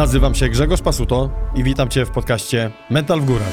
Nazywam 0.00 0.34
się 0.34 0.48
Grzegorz 0.48 0.82
Pasuto 0.82 1.30
i 1.54 1.64
witam 1.64 1.88
Cię 1.88 2.06
w 2.06 2.10
podcaście 2.10 2.70
Mental 2.90 3.20
w 3.20 3.24
Górach. 3.24 3.52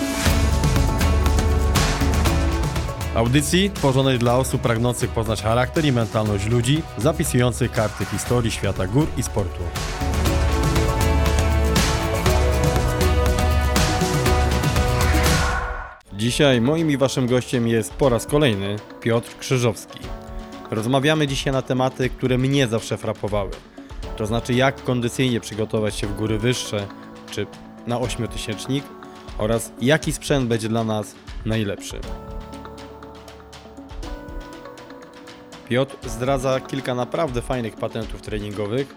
Audycji 3.16 3.70
tworzonej 3.70 4.20
dla 4.20 4.38
osób 4.38 4.62
pragnących 4.62 5.10
poznać 5.10 5.42
charakter 5.42 5.86
i 5.86 5.92
mentalność 5.92 6.48
ludzi, 6.48 6.82
zapisujących 6.98 7.72
karty 7.72 8.06
historii 8.06 8.52
świata 8.52 8.88
gór 8.88 9.08
i 9.18 9.24
sportu. 9.24 9.64
Dzisiaj 16.14 16.62
moim 16.62 16.92
i 16.92 16.98
Waszym 16.98 17.28
gościem 17.28 17.68
jest 17.68 17.94
po 17.94 18.10
raz 18.10 18.26
kolejny 18.26 18.76
Piotr 19.02 19.38
Krzyżowski. 19.40 20.00
Rozmawiamy 20.72 21.28
dzisiaj 21.28 21.54
na 21.54 21.62
tematy, 21.62 22.10
które 22.10 22.38
mnie 22.38 22.68
zawsze 22.68 22.98
frapowały. 22.98 23.52
To 24.18 24.26
znaczy, 24.26 24.54
jak 24.54 24.84
kondycyjnie 24.84 25.40
przygotować 25.40 25.96
się 25.96 26.08
w 26.08 26.16
góry 26.16 26.40
wyższe 26.40 26.88
czy 27.32 27.48
na 27.88 28.00
ośmiotysięcznik 28.00 28.84
oraz 29.38 29.72
jaki 29.82 30.14
sprzęt 30.14 30.48
będzie 30.48 30.70
dla 30.70 30.84
nas 30.84 31.16
najlepszy. 31.46 32.00
Piotr 35.70 36.10
zdradza 36.10 36.60
kilka 36.60 36.96
naprawdę 36.96 37.42
fajnych 37.42 37.76
patentów 37.76 38.22
treningowych 38.22 38.96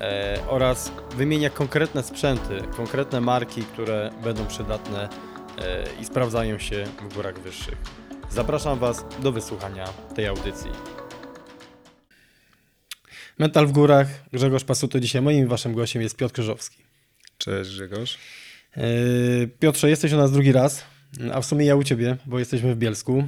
e, 0.00 0.38
oraz 0.48 0.92
wymienia 1.16 1.50
konkretne 1.50 2.02
sprzęty, 2.02 2.62
konkretne 2.76 3.20
marki, 3.20 3.62
które 3.62 4.10
będą 4.22 4.46
przydatne 4.46 5.08
e, 5.58 5.84
i 6.00 6.04
sprawdzają 6.04 6.58
się 6.58 6.84
w 7.10 7.14
górach 7.14 7.38
wyższych. 7.38 7.78
Zapraszam 8.30 8.78
Was 8.78 9.04
do 9.22 9.32
wysłuchania 9.32 9.84
tej 10.14 10.26
audycji. 10.26 10.99
Mental 13.40 13.66
w 13.66 13.72
górach, 13.72 14.08
Grzegorz 14.32 14.64
Pasuto. 14.64 15.00
Dzisiaj 15.00 15.22
moim 15.22 15.48
Waszym 15.48 15.74
gościem 15.74 16.02
jest 16.02 16.16
Piotr 16.16 16.32
Krzyżowski. 16.32 16.76
Cześć 17.38 17.70
Grzegorz. 17.70 18.18
E, 18.76 18.82
Piotrze, 19.58 19.90
jesteś 19.90 20.12
u 20.12 20.16
nas 20.16 20.32
drugi 20.32 20.52
raz, 20.52 20.84
a 21.32 21.40
w 21.40 21.46
sumie 21.46 21.66
ja 21.66 21.76
u 21.76 21.84
Ciebie, 21.84 22.16
bo 22.26 22.38
jesteśmy 22.38 22.74
w 22.74 22.78
Bielsku. 22.78 23.24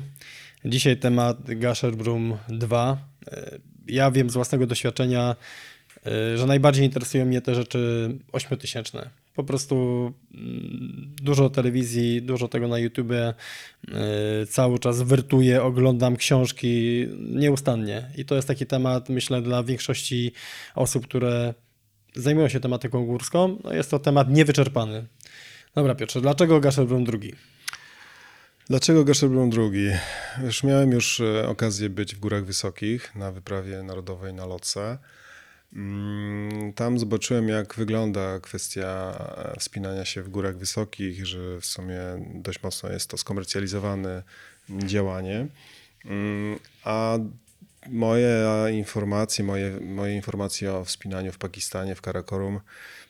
Dzisiaj 0.64 0.96
temat 0.96 1.36
Gasherbrum 1.46 2.38
2. 2.48 2.98
E, 3.26 3.58
Ja 3.86 4.10
wiem 4.10 4.30
z 4.30 4.34
własnego 4.34 4.66
doświadczenia, 4.66 5.36
e, 6.06 6.38
że 6.38 6.46
najbardziej 6.46 6.84
interesują 6.84 7.26
mnie 7.26 7.40
te 7.40 7.54
rzeczy 7.54 8.10
ośmiotysięczne. 8.32 9.10
Po 9.34 9.44
prostu 9.44 9.76
mm, 10.34 11.14
dużo 11.22 11.50
telewizji, 11.50 12.22
dużo 12.22 12.48
tego 12.48 12.68
na 12.68 12.78
YouTube, 12.78 13.12
cały 14.48 14.78
czas 14.78 15.02
wertuję, 15.02 15.62
oglądam 15.62 16.16
książki 16.16 17.06
nieustannie. 17.18 18.10
I 18.16 18.24
to 18.24 18.34
jest 18.34 18.48
taki 18.48 18.66
temat, 18.66 19.08
myślę, 19.08 19.42
dla 19.42 19.62
większości 19.62 20.32
osób, 20.74 21.06
które 21.06 21.54
zajmują 22.14 22.48
się 22.48 22.60
tematyką 22.60 23.06
górską. 23.06 23.58
No 23.64 23.72
jest 23.72 23.90
to 23.90 23.98
temat 23.98 24.30
niewyczerpany. 24.30 25.06
Dobra 25.74 25.94
Piotrze, 25.94 26.20
dlaczego 26.20 26.60
Gasherbrum 26.60 27.04
II? 27.12 27.34
Dlaczego 28.68 29.04
Gasherbrum 29.04 29.50
II? 29.58 29.90
Już 30.44 30.64
miałem 30.64 30.92
już 30.92 31.20
e, 31.20 31.48
okazję 31.48 31.90
być 31.90 32.14
w 32.14 32.18
Górach 32.18 32.44
Wysokich 32.44 33.14
na 33.14 33.32
wyprawie 33.32 33.82
narodowej 33.82 34.34
na 34.34 34.46
Lotse. 34.46 34.98
Mm, 35.72 36.72
Tam 36.72 36.98
zobaczyłem, 36.98 37.48
jak 37.48 37.74
wygląda 37.74 38.40
kwestia 38.40 39.14
e, 39.54 39.60
wspinania 39.60 40.04
się 40.04 40.22
w 40.22 40.28
Górach 40.28 40.56
Wysokich, 40.56 41.26
że 41.26 41.60
w 41.60 41.66
sumie 41.66 41.98
dość 42.34 42.62
mocno 42.62 42.92
jest 42.92 43.10
to 43.10 43.18
skomercjalizowane 43.18 44.22
działanie. 44.68 45.46
Mm, 46.04 46.58
A 46.84 47.18
moje 47.88 48.46
informacje, 48.72 49.44
moje, 49.44 49.80
moje 49.80 50.16
informacje 50.16 50.74
o 50.74 50.84
wspinaniu 50.84 51.32
w 51.32 51.38
Pakistanie, 51.38 51.94
w 51.94 52.00
Karakorum 52.00 52.60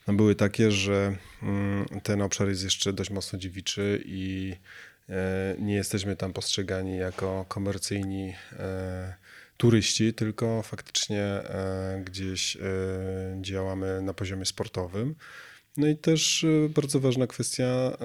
no 0.06 0.14
były 0.14 0.34
takie, 0.34 0.70
że 0.70 1.16
mm, 1.42 1.86
ten 2.02 2.22
obszar 2.22 2.48
jest 2.48 2.64
jeszcze 2.64 2.92
dość 2.92 3.10
mocno 3.10 3.38
dziewiczy 3.38 4.02
i 4.06 4.56
e, 5.08 5.56
nie 5.58 5.74
jesteśmy 5.74 6.16
tam 6.16 6.32
postrzegani 6.32 6.96
jako 6.96 7.44
komercyjni 7.48 8.34
e, 8.58 9.14
turyści, 9.62 10.14
tylko 10.14 10.62
faktycznie 10.62 11.22
e, 11.22 12.02
gdzieś 12.04 12.56
e, 12.56 12.60
działamy 13.40 14.02
na 14.02 14.14
poziomie 14.14 14.44
sportowym. 14.44 15.14
No 15.76 15.86
i 15.86 15.96
też 15.96 16.44
e, 16.44 16.68
bardzo 16.68 17.00
ważna 17.00 17.26
kwestia, 17.26 17.96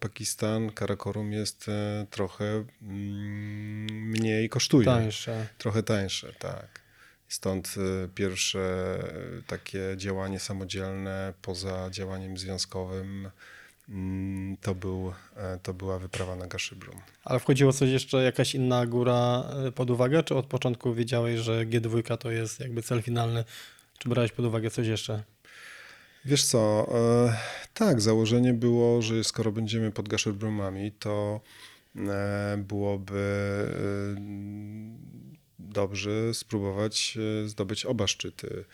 Pakistan, 0.00 0.70
Karakorum 0.72 1.32
jest 1.32 1.66
trochę 2.10 2.44
mm, 2.82 3.86
mniej 3.90 4.48
kosztuje. 4.48 4.84
Tańsze. 4.84 5.46
Trochę 5.58 5.82
tańsze, 5.82 6.32
tak. 6.38 6.80
Stąd 7.28 7.74
pierwsze 8.14 8.98
takie 9.46 9.94
działanie 9.96 10.38
samodzielne 10.38 11.34
poza 11.42 11.90
działaniem 11.90 12.38
związkowym 12.38 13.30
to, 14.60 14.74
był, 14.74 15.12
e, 15.36 15.58
to 15.62 15.74
była 15.74 15.98
wyprawa 15.98 16.36
na 16.36 16.46
Gaszybrum. 16.46 16.96
Ale 17.24 17.40
wchodziło 17.40 17.72
coś 17.72 17.90
jeszcze, 17.90 18.22
jakaś 18.22 18.54
inna 18.54 18.86
góra 18.86 19.44
y, 19.68 19.72
pod 19.72 19.90
uwagę, 19.90 20.22
czy 20.22 20.34
od 20.34 20.46
początku 20.46 20.94
wiedziałeś, 20.94 21.40
że 21.40 21.66
G2 21.66 22.16
to 22.16 22.30
jest 22.30 22.60
jakby 22.60 22.82
cel 22.82 23.02
finalny? 23.02 23.44
Czy 23.98 24.08
brałeś 24.08 24.32
pod 24.32 24.44
uwagę 24.44 24.70
coś 24.70 24.86
jeszcze? 24.86 25.22
Wiesz 26.24 26.44
co, 26.44 26.92
e, 26.94 27.36
tak, 27.74 28.00
założenie 28.00 28.54
było, 28.54 29.02
że 29.02 29.24
skoro 29.24 29.52
będziemy 29.52 29.90
pod 29.90 30.08
Gaszyrbrumami, 30.08 30.92
to 30.92 31.40
e, 31.96 32.64
byłoby 32.68 33.20
e, 34.16 34.20
dobrze 35.58 36.34
spróbować 36.34 37.18
e, 37.44 37.48
zdobyć 37.48 37.86
oba 37.86 38.06
szczyty. 38.06 38.64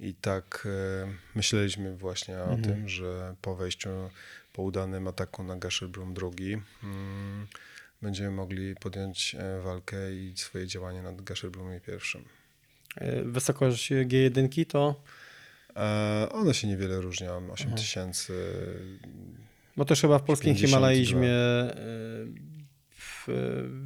I 0.00 0.14
tak 0.14 0.68
e, 1.04 1.08
myśleliśmy 1.34 1.96
właśnie 1.96 2.38
o 2.38 2.56
tym, 2.56 2.88
że 2.88 3.34
po 3.42 3.56
wejściu, 3.56 3.88
po 4.52 4.62
udanym 4.62 5.08
ataku 5.08 5.42
na 5.42 5.56
Gasherbrum 5.56 6.14
II 6.22 6.58
mm, 6.82 7.46
będziemy 8.02 8.30
mogli 8.30 8.74
podjąć 8.74 9.34
e, 9.38 9.60
walkę 9.60 10.14
i 10.14 10.32
swoje 10.36 10.66
działanie 10.66 11.02
nad 11.02 11.22
Gasherbrumem 11.22 11.80
pierwszym. 11.80 12.24
Y, 13.02 13.22
Wysokość 13.24 13.92
G1 13.92 14.66
to, 14.66 15.02
E, 15.76 16.28
One 16.32 16.54
się 16.54 16.68
niewiele 16.68 17.00
różnią, 17.00 17.50
8000 17.50 18.32
bo 19.76 19.84
też 19.84 20.00
chyba 20.00 20.18
w 20.18 20.22
polskim 20.22 20.54
52. 20.54 20.68
Himalajzmie 20.68 21.28
y, 21.28 21.74
w, 21.74 22.53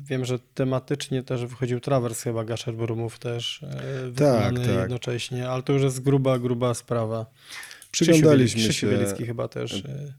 wiem, 0.02 0.24
że 0.24 0.38
tematycznie 0.38 1.22
też 1.22 1.46
wychodził 1.46 1.80
trawers 1.80 2.22
chyba 2.22 2.44
Gasherbrumów 2.44 3.18
też 3.18 3.62
y, 4.06 4.10
wykonany 4.10 4.66
tak. 4.66 4.76
jednocześnie, 4.76 5.48
ale 5.50 5.62
to 5.62 5.72
już 5.72 5.82
jest 5.82 6.00
gruba, 6.02 6.38
gruba 6.38 6.74
sprawa. 6.74 7.26
Przyglądaliśmy 7.90 8.60
Krzysiu, 8.60 8.68
Krzysiu 8.70 8.86
się- 8.90 8.98
Bielicki 8.98 9.26
chyba 9.26 9.48
też. 9.48 9.72
y, 9.72 10.14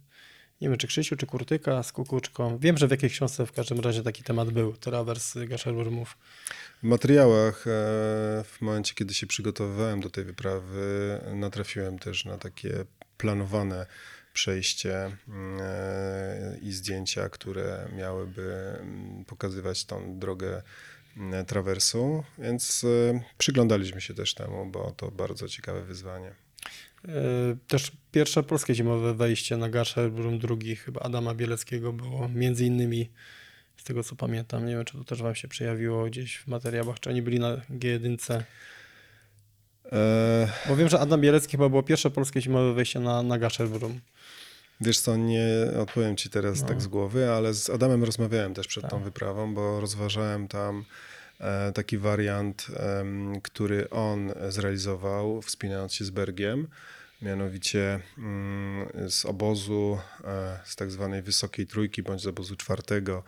Nie 0.61 0.69
wiem, 0.69 0.77
czy 0.77 0.87
Krzysiu, 0.87 1.15
czy 1.15 1.25
Kurtyka 1.25 1.83
z 1.83 1.91
Kukuczką. 1.91 2.57
Wiem, 2.57 2.77
że 2.77 2.87
w 2.87 2.91
jakiejś 2.91 3.13
książce 3.13 3.45
w 3.45 3.51
każdym 3.51 3.79
razie 3.79 4.03
taki 4.03 4.23
temat 4.23 4.49
był. 4.51 4.73
Trawers 4.73 5.33
Gasherbrumów. 5.47 6.17
W 6.83 6.87
materiałach, 6.87 7.67
e, 7.67 7.71
w 8.43 8.57
momencie, 8.61 8.93
kiedy 8.95 9.13
się 9.13 9.27
przygotowywałem 9.27 10.01
do 10.01 10.09
tej 10.09 10.23
wyprawy, 10.23 11.19
natrafiłem 11.35 11.99
też 11.99 12.25
na 12.25 12.37
takie 12.37 12.85
planowane 13.17 13.85
przejście 14.39 15.11
mm, 15.27 15.59
e, 15.61 16.57
i 16.61 16.71
zdjęcia, 16.71 17.29
które 17.29 17.87
miałyby 17.97 18.77
mm, 18.79 19.25
pokazywać 19.25 19.85
tą 19.85 20.19
drogę 20.19 20.61
mm, 21.17 21.45
trawersu, 21.45 22.23
więc 22.37 22.83
e, 22.83 23.21
przyglądaliśmy 23.37 24.01
się 24.01 24.13
też 24.13 24.33
temu, 24.33 24.65
bo 24.65 24.91
to 24.91 25.11
bardzo 25.11 25.47
ciekawe 25.47 25.83
wyzwanie. 25.83 26.31
Y, 27.05 27.09
Też 27.67 27.91
pierwsze 28.11 28.43
polskie 28.43 28.75
zimowe 28.75 29.13
wejście 29.13 29.57
na 29.57 29.69
Gasherbrum 29.69 30.39
drugi 30.39 30.75
chyba 30.75 31.01
Adama 31.01 31.33
Bieleckiego 31.35 31.93
było 31.93 32.29
między 32.29 32.65
innymi 32.65 33.09
z 33.77 33.83
tego 33.83 34.03
co 34.03 34.15
pamiętam. 34.15 34.65
Nie 34.65 34.75
wiem, 34.75 34.85
czy 34.85 34.97
to 34.97 35.03
też 35.03 35.21
wam 35.21 35.35
się 35.35 35.47
przejawiło 35.47 36.05
gdzieś 36.05 36.37
w 36.37 36.47
materiałach, 36.47 36.99
czy 36.99 37.09
oni 37.09 37.21
byli 37.21 37.39
na 37.39 37.57
G1. 37.57 38.41
E, 39.91 40.49
Bo 40.67 40.75
wiem, 40.75 40.89
że 40.89 40.99
Adam 40.99 41.21
Bielecki 41.21 41.51
chyba 41.51 41.69
było 41.69 41.83
pierwsze 41.83 42.09
polskie 42.11 42.41
zimowe 42.41 42.73
wejście 42.73 42.99
na, 42.99 43.23
na 43.23 43.37
Gasherbrum. 43.37 43.99
Wiesz 44.81 44.99
co, 44.99 45.15
nie 45.17 45.45
odpowiem 45.81 46.15
ci 46.17 46.29
teraz 46.29 46.61
No. 46.61 46.67
tak 46.67 46.81
z 46.81 46.87
głowy, 46.87 47.31
ale 47.31 47.53
z 47.53 47.69
Adamem 47.69 48.03
rozmawiałem 48.03 48.53
też 48.53 48.67
przed 48.67 48.83
tą 48.83 48.89
Tak. 48.89 49.03
wyprawą, 49.03 49.53
bo 49.53 49.81
rozważałem 49.81 50.47
tam 50.47 50.85
e, 51.39 51.71
taki 51.71 51.97
wariant, 51.97 52.67
który 53.43 53.89
on 53.89 54.33
zrealizował 54.49 55.41
wspinając 55.41 55.93
się 55.93 56.05
z 56.05 56.09
Bergiem, 56.09 56.67
mianowicie 57.21 57.99
mm, 58.17 58.89
z 59.09 59.25
obozu, 59.25 59.99
e, 60.23 60.59
z 60.65 60.75
tak 60.75 60.91
zwanej 60.91 61.21
wysokiej 61.21 61.67
trójki 61.67 62.03
bądź 62.03 62.21
z 62.21 62.27
obozu 62.27 62.55
czwartego 62.55 63.23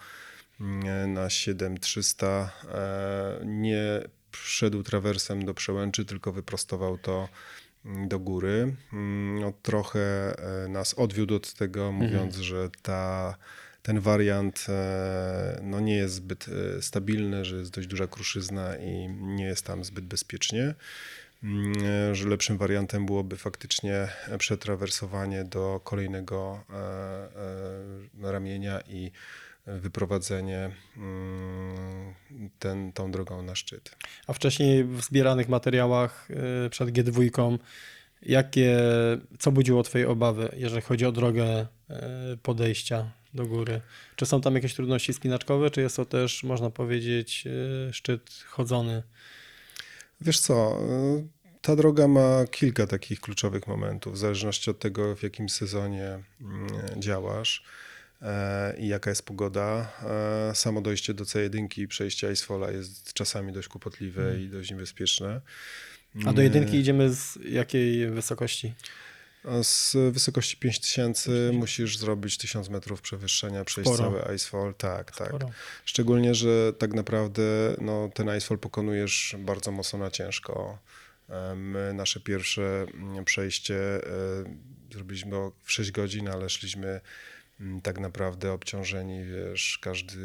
mm, 0.62 1.14
na 1.14 1.30
7300 1.30 2.52
e, 2.74 3.46
nie 3.46 4.02
wszedł 4.32 4.84
trawersem 4.84 5.46
do 5.46 5.54
przełęczy, 5.54 6.06
tylko 6.06 6.32
wyprostował 6.32 6.98
to 6.98 7.30
do 7.86 8.20
góry. 8.20 8.76
Mm, 8.94 9.40
No, 9.40 9.54
trochę 9.62 10.00
e, 10.00 10.68
nas 10.68 10.94
odwiódł 10.94 11.36
od 11.36 11.54
tego, 11.54 11.92
mówiąc, 11.92 12.36
że 12.36 12.70
ta, 12.82 13.36
ten 13.84 14.00
wariant 14.00 14.66
e, 14.70 15.60
no, 15.64 15.80
nie 15.80 15.96
jest 15.96 16.14
zbyt 16.14 16.46
e, 16.78 16.82
stabilny, 16.82 17.46
że 17.46 17.56
jest 17.56 17.72
dość 17.72 17.88
duża 17.88 18.08
kruszyzna 18.08 18.78
i 18.78 19.08
nie 19.10 19.46
jest 19.46 19.66
tam 19.66 19.84
zbyt 19.84 20.06
bezpiecznie. 20.06 20.74
mm, 21.44 22.16
że 22.16 22.28
lepszym 22.30 22.58
wariantem 22.58 23.06
byłoby 23.06 23.38
faktycznie 23.38 24.08
przetrawersowanie 24.38 25.44
do 25.44 25.82
kolejnego 25.84 26.64
ramienia 28.22 28.82
i 28.88 29.12
wyprowadzenie 29.80 30.72
mm, 30.98 32.14
ten, 32.60 32.94
tą 32.94 33.12
drogą 33.12 33.42
na 33.42 33.56
szczyt. 33.56 33.96
A 34.28 34.34
wcześniej 34.34 34.84
w 34.84 35.02
zbieranych 35.02 35.50
materiałach 35.50 36.28
y, 36.66 36.70
przed 36.70 36.90
G2, 36.90 37.58
jakie, 38.22 38.80
co 39.40 39.52
budziło 39.52 39.84
Twoje 39.84 40.10
obawy, 40.10 40.50
jeżeli 40.58 40.82
chodzi 40.82 41.06
o 41.06 41.12
drogę 41.12 41.62
y, 41.62 41.96
podejścia 42.38 43.12
do 43.34 43.46
góry? 43.46 43.82
Czy 44.16 44.26
są 44.26 44.42
tam 44.42 44.56
jakieś 44.56 44.74
trudności 44.74 45.14
spinaczkowe, 45.14 45.72
czy 45.72 45.82
jest 45.82 45.96
to 45.96 46.06
też, 46.06 46.44
można 46.44 46.70
powiedzieć, 46.70 47.44
y, 47.90 47.94
szczyt 47.94 48.44
chodzony? 48.48 49.04
Wiesz 50.22 50.40
co, 50.40 50.78
ta 51.62 51.76
droga 51.76 52.08
ma 52.08 52.46
kilka 52.52 52.88
takich 52.88 53.22
kluczowych 53.22 53.68
momentów, 53.68 54.14
w 54.14 54.18
zależności 54.18 54.70
od 54.70 54.80
tego, 54.80 55.16
w 55.16 55.24
jakim 55.24 55.50
sezonie 55.50 56.20
mm, 56.42 56.68
działasz 56.98 57.64
i 58.78 58.88
jaka 58.88 59.10
jest 59.10 59.26
pogoda. 59.26 59.92
E, 60.52 60.56
samo 60.56 60.82
dojście 60.82 61.14
do 61.14 61.24
C1 61.24 61.80
i 61.80 61.88
przejście 61.88 62.32
Icefalla 62.32 62.72
jest 62.72 63.14
czasami 63.14 63.54
dość 63.54 63.68
kłopotliwe 63.68 64.22
Hmm. 64.22 64.42
i 64.42 64.50
dość 64.50 64.72
niebezpieczne. 64.72 65.42
A 66.26 66.34
do 66.34 66.42
jedynki 66.42 66.78
idziemy 66.78 67.10
z 67.14 67.40
jakiej 67.46 68.10
wysokości? 68.10 68.74
Z 69.64 69.96
wysokości 70.14 70.58
5000 70.58 71.32
musisz 71.54 71.98
zrobić 71.98 72.38
1000 72.38 72.70
metrów 72.70 73.02
przewyższenia, 73.02 73.66
przejść 73.66 73.92
Sporo. 73.94 74.12
cały 74.12 74.36
Icefall. 74.36 74.74
Tak, 74.74 75.16
tak. 75.18 75.28
Sporo. 75.28 75.50
Szczególnie, 75.86 76.36
że 76.36 76.74
tak 76.74 76.94
naprawdę 76.94 77.42
no, 77.82 78.10
ten 78.14 78.28
Icefall 78.38 78.58
pokonujesz 78.60 79.36
bardzo 79.40 79.72
mocno 79.72 80.00
na 80.00 80.12
ciężko. 80.12 80.80
E, 81.30 81.56
My 81.56 81.94
nasze 81.94 82.20
pierwsze 82.20 82.86
mm, 82.94 83.26
przejście 83.26 83.76
e, 83.76 84.02
zrobiliśmy 84.94 85.36
w 85.64 85.72
6 85.72 85.92
godzin, 85.92 86.28
ale 86.30 86.50
szliśmy 86.50 86.88
mm, 86.88 87.02
tak 87.84 88.00
naprawdę 88.00 88.52
obciążeni, 88.54 89.24
wiesz, 89.26 89.80
każdy, 89.82 90.18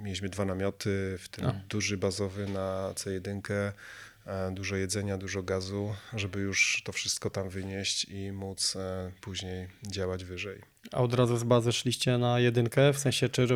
mieliśmy 0.00 0.28
dwa 0.28 0.44
namioty, 0.44 1.16
w 1.18 1.28
tym 1.28 1.46
A. 1.46 1.52
duży 1.68 1.96
bazowy 1.96 2.46
na 2.46 2.92
C1, 2.94 3.40
e, 4.26 4.50
dużo 4.54 4.76
jedzenia, 4.76 5.18
dużo 5.18 5.42
gazu, 5.42 5.94
żeby 6.14 6.40
już 6.40 6.82
to 6.84 6.92
wszystko 6.92 7.30
tam 7.30 7.48
wynieść 7.48 8.04
i 8.04 8.32
móc 8.32 8.76
e, 8.76 9.10
później 9.20 9.68
działać 9.86 10.24
wyżej. 10.24 10.60
A 10.92 10.96
od 10.98 11.14
razu 11.14 11.36
z 11.36 11.44
bazy 11.44 11.72
szliście 11.72 12.18
na 12.18 12.40
jedynkę, 12.40 12.92
w 12.92 12.98
sensie 12.98 13.28
czy 13.28 13.46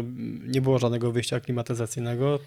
nie 0.47 0.61
było 0.61 0.79
żadnego 0.79 1.13
wyjścia 1.13 1.41
klimatyzacyjnego 1.41 2.39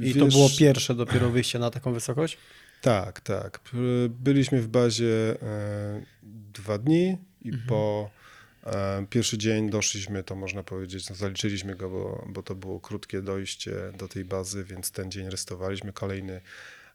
i 0.00 0.14
to 0.14 0.24
Wiesz- 0.24 0.34
było 0.34 0.48
pierwsze 0.58 0.94
dopiero 0.94 1.30
wyjście 1.30 1.58
na 1.58 1.70
taką 1.70 1.92
wysokość? 1.92 2.38
Tak, 2.82 3.20
tak. 3.20 3.60
Byliśmy 4.08 4.62
w 4.62 4.68
bazie 4.68 5.42
e, 5.42 6.02
dwa 6.52 6.78
dni 6.78 7.18
i 7.42 7.52
po 7.52 8.10
e, 8.22 8.25
pierwszy 9.10 9.38
dzień 9.38 9.70
doszliśmy, 9.70 10.24
to 10.24 10.36
można 10.36 10.62
powiedzieć, 10.62 11.10
no, 11.10 11.16
zaliczyliśmy 11.16 11.76
go, 11.76 11.90
bo, 11.90 12.26
bo 12.28 12.42
to 12.42 12.54
było 12.54 12.80
krótkie 12.80 13.22
dojście 13.22 13.72
do 13.98 14.08
tej 14.08 14.24
bazy, 14.24 14.64
więc 14.64 14.90
ten 14.90 15.10
dzień 15.10 15.30
restowaliśmy. 15.30 15.92
Kolejny, 15.92 16.40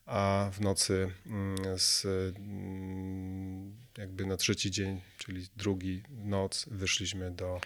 a 0.06 0.50
w 0.54 0.62
nocy 0.62 1.12
mm, 1.26 1.58
z, 1.80 2.06
mm, 2.06 3.76
jakby 3.98 4.26
na 4.26 4.38
trzeci 4.38 4.72
dzień, 4.72 5.02
czyli 5.18 5.48
drugi 5.58 6.04
noc, 6.26 6.66
wyszliśmy 6.72 7.32
do, 7.32 7.62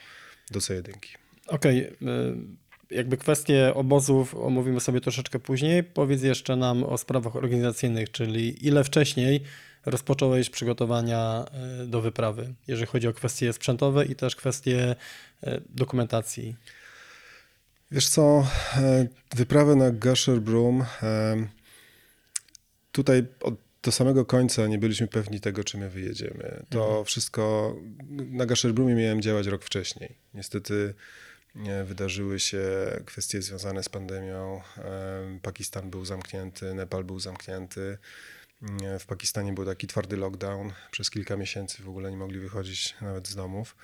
do 0.52 0.60
C1. 0.60 0.94
Okej, 1.48 1.80
y, 1.82 1.94
jakby 2.92 3.18
kwestie 3.18 3.74
obozów 3.74 4.36
omówimy 4.36 4.80
sobie 4.80 5.02
troszeczkę 5.02 5.40
później. 5.40 5.84
Powiedz 5.84 6.24
jeszcze 6.24 6.56
nam 6.56 6.84
o 6.84 6.98
sprawach 6.98 7.36
organizacyjnych, 7.36 8.12
czyli 8.12 8.68
ile 8.68 8.84
wcześniej 8.84 9.44
rozpocząłeś 9.86 10.50
przygotowania 10.50 11.46
y, 11.84 11.88
do 11.88 12.02
wyprawy, 12.02 12.54
jeżeli 12.68 12.88
chodzi 12.88 13.08
o 13.08 13.14
kwestie 13.14 13.54
sprzętowe 13.54 14.06
i 14.06 14.16
też 14.16 14.36
kwestie 14.36 14.96
y, 15.44 15.62
dokumentacji. 15.70 16.56
Wiesz 17.92 18.10
co, 18.10 18.48
e, 18.78 19.08
wyprawę 19.36 19.76
na 19.76 19.92
Gusher 19.92 20.42
Broom, 20.42 20.86
e, 21.04 21.48
tutaj 22.92 23.24
od, 23.42 23.56
do 23.84 23.92
samego 23.92 24.26
końca 24.26 24.68
nie 24.68 24.78
byliśmy 24.78 25.08
pewni 25.08 25.40
tego, 25.42 25.64
czy 25.64 25.78
my 25.78 25.90
wyjedziemy. 25.90 26.66
To 26.70 27.04
wszystko, 27.04 27.76
na 28.10 28.46
Gusher 28.46 28.74
Broomie 28.74 28.96
miałem 28.96 29.22
działać 29.22 29.48
rok 29.48 29.64
wcześniej. 29.64 30.16
Niestety 30.34 30.94
e, 31.56 31.84
wydarzyły 31.84 32.40
się 32.40 32.62
kwestie 33.06 33.42
związane 33.42 33.84
z 33.84 33.90
pandemią. 33.90 34.62
E, 34.78 35.40
Pakistan 35.42 35.90
był 35.90 36.06
zamknięty, 36.06 36.74
Nepal 36.74 37.04
był 37.04 37.20
zamknięty. 37.20 37.98
W 39.00 39.06
Pakistanie 39.06 39.54
był 39.54 39.66
taki 39.66 39.88
twardy 39.88 40.18
lockdown. 40.18 40.72
Przez 40.92 41.10
kilka 41.10 41.38
miesięcy 41.38 41.84
w 41.84 41.90
ogóle 41.90 42.12
nie 42.12 42.18
mogli 42.18 42.40
wychodzić 42.40 42.96
nawet 43.02 43.28
z 43.28 43.36
domów. 43.36 43.76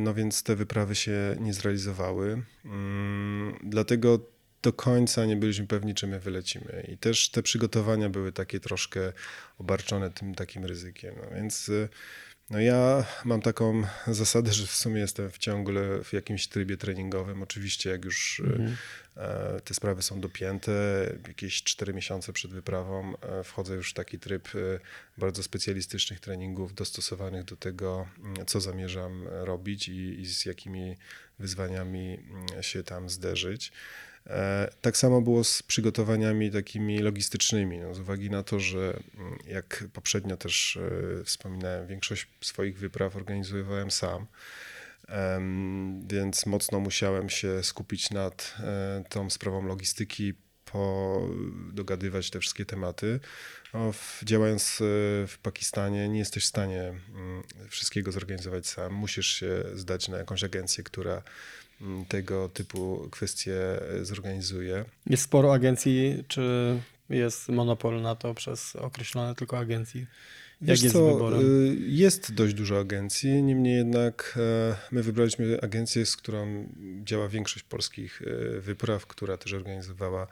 No 0.00 0.14
więc 0.14 0.42
te 0.42 0.56
wyprawy 0.56 0.94
się 0.94 1.36
nie 1.40 1.54
zrealizowały. 1.54 2.42
Mm, 2.64 3.58
Dlatego 3.62 4.20
do 4.62 4.72
końca 4.72 5.24
nie 5.24 5.36
byliśmy 5.36 5.66
pewni, 5.66 5.94
czy 5.94 6.06
my 6.06 6.20
wylecimy. 6.20 6.86
I 6.88 6.98
też 6.98 7.30
te 7.30 7.42
przygotowania 7.42 8.08
były 8.08 8.32
takie 8.32 8.60
troszkę 8.60 9.12
obarczone 9.58 10.10
tym 10.10 10.34
takim 10.34 10.64
ryzykiem. 10.64 11.14
No 11.22 11.36
więc 11.36 11.68
y, 11.68 11.88
no 12.50 12.60
ja 12.60 13.04
mam 13.24 13.42
taką 13.42 13.82
zasadę, 14.06 14.52
że 14.52 14.66
w 14.66 14.74
sumie 14.74 15.00
jestem 15.00 15.30
w 15.30 15.38
ciągle 15.38 16.04
w 16.04 16.12
jakimś 16.12 16.48
trybie 16.48 16.76
treningowym. 16.76 17.42
Oczywiście 17.42 17.90
jak 17.90 18.04
już 18.04 18.40
y, 18.40 18.76
e, 19.16 19.60
te 19.64 19.74
sprawy 19.74 20.02
są 20.02 20.20
dopięte, 20.20 20.72
jakieś 21.28 21.62
4 21.62 21.94
miesiące 21.94 22.32
przed 22.32 22.50
wyprawą 22.50 23.14
e, 23.16 23.44
wchodzę 23.44 23.74
już 23.74 23.90
w 23.90 23.94
taki 23.94 24.18
tryb 24.18 24.48
e, 24.54 24.58
bardzo 25.18 25.42
specjalistycznych 25.42 26.20
treningów 26.20 26.74
dostosowanych 26.74 27.44
do 27.44 27.56
tego, 27.56 28.06
mm, 28.18 28.46
co 28.46 28.60
zamierzam 28.60 29.28
robić 29.28 29.88
i, 29.88 30.20
i 30.20 30.26
z 30.26 30.44
jakimi 30.46 30.96
wyzwaniami 31.38 32.18
mm, 32.30 32.62
się 32.62 32.82
tam 32.82 33.10
zderzyć. 33.10 33.72
E, 34.28 34.70
Tak 34.80 34.96
samo 34.96 35.20
było 35.20 35.44
z 35.44 35.62
przygotowaniami 35.62 36.50
takimi 36.50 36.98
logistycznymi, 36.98 37.78
no, 37.78 37.94
z 37.94 38.00
uwagi 38.00 38.30
na 38.30 38.42
to, 38.42 38.60
że 38.60 39.00
mm, 39.18 39.38
jak 39.46 39.84
poprzednio 39.92 40.36
też 40.36 40.76
e, 41.20 41.24
wspominałem, 41.24 41.86
większość 41.86 42.28
swoich 42.40 42.78
wypraw 42.78 43.16
organizowałem 43.16 43.90
sam. 43.90 44.26
Więc 46.06 46.46
mocno 46.46 46.80
musiałem 46.80 47.28
się 47.28 47.62
skupić 47.62 48.10
nad 48.10 48.54
e, 48.60 49.04
tą 49.08 49.30
sprawą 49.30 49.66
logistyki, 49.66 50.34
dogadywać 51.72 52.30
te 52.30 52.40
wszystkie 52.40 52.64
tematy. 52.64 53.20
No, 53.74 53.92
w, 53.92 54.20
działając 54.24 54.76
w 55.26 55.34
Pakistanie 55.42 56.08
nie 56.08 56.18
jesteś 56.18 56.44
w 56.44 56.46
stanie 56.46 56.82
mm, 56.82 57.42
wszystkiego 57.68 58.12
zorganizować 58.12 58.66
sam. 58.66 58.92
Musisz 58.92 59.26
się 59.26 59.64
zdać 59.74 60.08
na 60.08 60.18
jakąś 60.18 60.44
agencję, 60.44 60.84
która 60.84 61.22
tego 62.08 62.48
typu 62.48 63.08
kwestie 63.10 63.56
e, 64.00 64.04
zorganizuje. 64.04 64.84
Jest 65.06 65.22
sporo 65.22 65.52
agencji, 65.52 66.24
czy 66.28 66.42
jest 67.10 67.48
monopol 67.48 68.02
na 68.02 68.14
to 68.16 68.34
przez 68.34 68.76
określone 68.76 69.34
tylko 69.34 69.58
agencji? 69.58 70.00
Jak 70.60 70.70
Wiesz 70.70 70.82
jest 70.82 70.92
co, 70.92 71.12
wyborem? 71.12 71.40
y, 71.40 71.76
Jest 71.86 72.34
dość 72.34 72.54
dużo 72.54 72.78
agencji, 72.80 73.42
niemniej 73.42 73.76
jednak 73.76 74.38
e, 74.70 74.76
my 74.90 75.02
wybraliśmy 75.02 75.60
agencję, 75.60 76.06
z 76.06 76.16
którą 76.16 76.68
działa 77.04 77.28
większość 77.28 77.62
polskich 77.64 78.22
e, 78.56 78.60
wypraw, 78.60 79.06
która 79.06 79.36
też 79.36 79.52
organizowała 79.52 80.26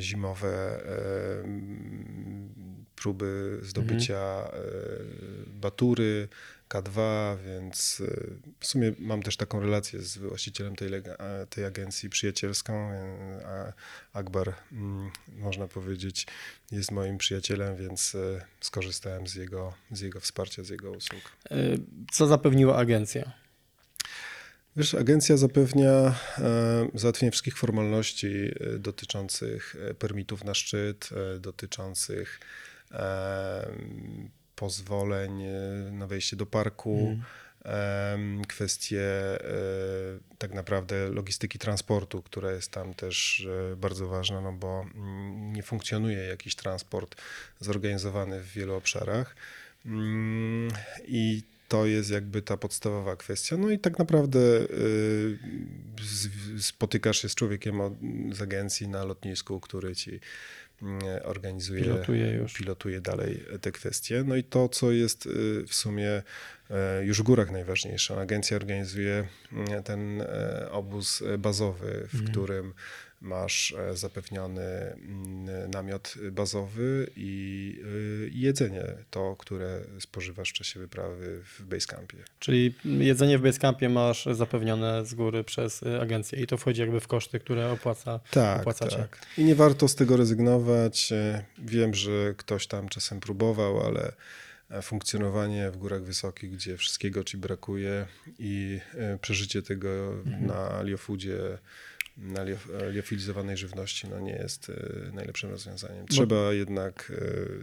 zimowe 0.00 0.80
próby 2.96 3.58
zdobycia 3.62 4.16
e, 4.16 4.50
batury, 5.46 6.28
K2, 6.68 7.00
więc 7.46 8.02
e, 8.08 8.20
w 8.60 8.66
sumie 8.66 8.92
mam 8.98 9.22
też 9.22 9.36
taką 9.36 9.60
relację 9.60 10.02
z 10.02 10.18
właścicielem 10.18 10.76
tej, 10.76 10.94
e, 10.94 11.02
tej 11.50 11.64
agencji 11.64 12.10
przyjacielską. 12.10 12.72
e, 12.92 13.72
Akbar, 14.12 14.54
mm, 14.72 15.10
można 15.28 15.68
powiedzieć, 15.68 16.26
jest 16.72 16.90
moim 16.90 17.18
przyjacielem, 17.18 17.76
więc 17.76 18.14
e, 18.14 18.44
skorzystałem 18.60 19.26
z 19.26 19.34
jego, 19.34 19.74
z 19.90 20.00
jego 20.00 20.20
wsparcia, 20.20 20.64
z 20.64 20.68
jego 20.68 20.90
usług. 20.90 21.22
Y, 21.52 21.80
Co 22.12 22.26
zapewniła 22.26 22.76
agencja? 22.76 23.32
Wiesz, 24.76 24.94
agencja 24.94 25.36
zapewnia 25.36 25.90
e, 26.38 26.88
załatwienie 26.94 27.30
wszystkich 27.30 27.58
formalności 27.58 28.26
e, 28.26 28.78
dotyczących 28.78 29.76
e, 29.90 29.94
permitów 29.94 30.44
na 30.44 30.54
szczyt, 30.54 31.08
e, 31.36 31.38
dotyczących 31.38 32.40
e, 32.92 33.68
pozwoleń 34.56 35.42
e, 35.42 35.50
na 35.92 36.06
wejście 36.06 36.36
do 36.36 36.46
parku, 36.46 37.18
em, 37.64 38.44
kwestie 38.44 39.02
e, 39.02 39.38
tak 40.38 40.54
naprawdę 40.54 41.08
logistyki 41.08 41.58
transportu, 41.58 42.22
która 42.22 42.52
jest 42.52 42.70
tam 42.70 42.94
też 42.94 43.46
e, 43.72 43.76
bardzo 43.76 44.08
ważna, 44.08 44.40
no 44.40 44.52
bo 44.52 44.86
mm, 44.94 45.52
nie 45.52 45.62
funkcjonuje 45.62 46.18
jakiś 46.18 46.54
transport 46.54 47.22
zorganizowany 47.60 48.40
w 48.40 48.52
wielu 48.52 48.74
obszarach. 48.74 49.36
Mm, 49.86 50.70
I 51.08 51.42
to 51.68 51.86
jest 51.86 52.10
jakby 52.10 52.42
ta 52.42 52.56
podstawowa 52.56 53.16
kwestia. 53.16 53.56
No 53.56 53.70
i 53.70 53.78
tak 53.78 53.98
naprawdę 53.98 54.40
spotykasz 56.60 57.22
się 57.22 57.28
z 57.28 57.34
człowiekiem 57.34 57.80
z 58.32 58.42
agencji 58.42 58.88
na 58.88 59.04
lotnisku, 59.04 59.60
który 59.60 59.96
ci 59.96 60.10
mm, 60.10 60.20
organizuje, 61.24 61.82
Pilotuje 61.82 62.46
pilotuje 62.58 63.00
dalej 63.00 63.44
te 63.60 63.72
kwestie. 63.72 64.24
No 64.26 64.36
i 64.36 64.44
to, 64.44 64.68
co 64.68 64.92
jest 64.92 65.26
y, 65.26 65.30
w 65.66 65.74
sumie 65.74 66.22
e, 66.70 67.04
już 67.04 67.18
w 67.18 67.22
górach 67.22 67.50
najważniejsze. 67.50 68.20
Agencja 68.20 68.56
organizuje 68.56 69.28
mm, 69.52 69.82
ten 69.82 70.20
e, 70.22 70.68
obóz 70.70 71.22
bazowy, 71.38 72.06
w 72.08 72.14
Mhm. 72.14 72.30
którym 72.30 72.74
masz 73.20 73.72
e, 73.78 73.96
zapewniony 73.96 74.62
mm, 74.62 75.70
namiot 75.70 76.14
bazowy 76.32 77.10
i 77.16 77.80
y, 78.24 78.28
i 78.32 78.40
jedzenie, 78.40 78.84
to, 79.10 79.36
które 79.38 79.80
spożywasz 80.00 80.50
w 80.50 80.52
czasie 80.52 80.80
wyprawy 80.80 81.40
w 81.44 81.62
basecampie. 81.64 82.16
Czyli 82.38 82.74
jedzenie 82.84 83.38
w 83.38 83.42
Basecampie 83.42 83.88
masz 83.88 84.26
zapewnione 84.32 85.06
z 85.06 85.14
góry 85.14 85.44
przez 85.44 85.82
y, 85.82 86.00
agencję 86.00 86.40
i 86.42 86.46
to 86.46 86.56
wchodzi 86.56 86.80
jakby 86.80 87.00
w 87.00 87.06
koszty, 87.08 87.40
które 87.40 87.70
opłaca, 87.72 88.20
Tak, 88.30 88.60
opłacacie. 88.60 88.96
tak. 88.96 89.18
I 89.38 89.44
nie 89.44 89.54
warto 89.54 89.88
z 89.88 89.94
tego 89.94 90.16
rezygnować. 90.16 91.12
E, 91.12 91.44
Wiem, 91.58 91.94
że 91.94 92.34
ktoś 92.36 92.66
tam 92.66 92.88
czasem 92.88 93.20
próbował, 93.20 93.80
ale 93.86 94.12
e, 94.70 94.82
funkcjonowanie 94.82 95.70
w 95.70 95.76
górach 95.76 96.02
wysokich, 96.02 96.50
gdzie 96.50 96.76
wszystkiego 96.76 97.24
ci 97.24 97.36
brakuje 97.36 98.06
i 98.38 98.80
e, 98.94 99.18
przeżycie 99.18 99.62
tego 99.62 99.88
Mhm. 100.26 100.46
na 100.46 100.82
liofoodzie, 100.82 101.38
na 102.16 102.44
liof- 102.44 102.92
liofilizowanej 102.92 103.56
żywności, 103.56 104.08
no 104.08 104.20
nie 104.20 104.32
jest 104.32 104.70
e, 104.70 105.12
najlepszym 105.12 105.50
rozwiązaniem. 105.50 106.06
Trzeba 106.06 106.52
jednak, 106.52 107.12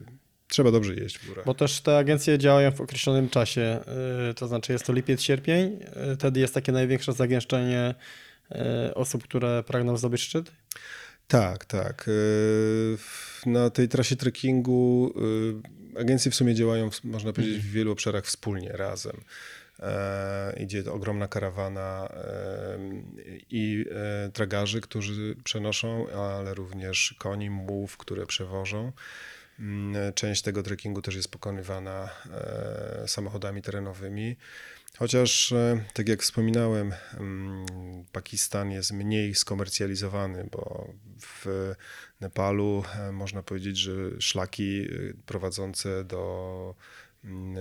e, 0.09 0.23
trzeba 0.47 0.71
dobrze 0.71 0.95
jeść 0.95 1.19
w 1.19 1.27
górach. 1.27 1.45
Bo 1.45 1.53
też 1.53 1.81
te 1.81 1.97
agencje 1.97 2.37
działają 2.37 2.71
w 2.71 2.81
określonym 2.81 3.29
czasie, 3.29 3.79
y, 4.31 4.33
to 4.33 4.47
znaczy 4.47 4.73
jest 4.73 4.85
to 4.85 4.93
lipiec, 4.93 5.21
sierpień, 5.21 5.79
y, 6.13 6.15
wtedy 6.15 6.39
jest 6.39 6.53
takie 6.53 6.71
największe 6.71 7.13
zagęszczenie 7.13 7.95
y, 8.51 8.93
osób, 8.93 9.23
które 9.23 9.63
pragną 9.63 9.97
zdobyć 9.97 10.21
szczyt. 10.21 10.51
Tak, 11.27 11.65
tak. 11.65 12.09
Na 13.45 13.69
tej 13.69 13.87
trasie 13.87 14.15
trekkingu 14.15 15.13
agencje 15.99 16.31
w 16.31 16.35
sumie 16.35 16.55
działają, 16.55 16.89
można 17.03 17.33
powiedzieć, 17.33 17.57
w 17.57 17.71
wielu 17.71 17.91
obszarach 17.91 18.25
wspólnie, 18.25 18.69
razem. 18.69 19.21
E, 19.83 20.53
Idzie 20.59 20.91
ogromna 20.91 21.27
karawana 21.27 22.09
e, 22.09 22.77
i 23.49 23.85
e, 23.91 24.31
tragarzy, 24.31 24.81
którzy 24.81 25.35
przenoszą, 25.43 26.07
ale 26.09 26.53
również 26.53 27.15
koni, 27.19 27.49
mułów, 27.49 27.97
które 27.97 28.25
przewożą. 28.25 28.91
Mm, 29.59 30.13
Część 30.13 30.41
tego 30.41 30.63
trekkingu 30.63 31.01
też 31.01 31.15
jest 31.15 31.31
pokonywana 31.31 32.09
samochodami 33.07 33.61
terenowymi. 33.61 34.35
Chociaż, 34.97 35.53
tak 35.93 36.09
jak 36.09 36.21
wspominałem, 36.21 36.93
mm, 37.19 37.65
Pakistan 38.11 38.71
jest 38.71 38.91
mniej 38.91 39.35
skomercjalizowany, 39.35 40.47
bo 40.51 40.93
w 41.21 41.45
Nepalu 42.21 42.83
można 43.11 43.43
powiedzieć, 43.43 43.77
że 43.77 43.93
szlaki 44.19 44.87
prowadzące 45.25 46.03
do, 46.03 46.75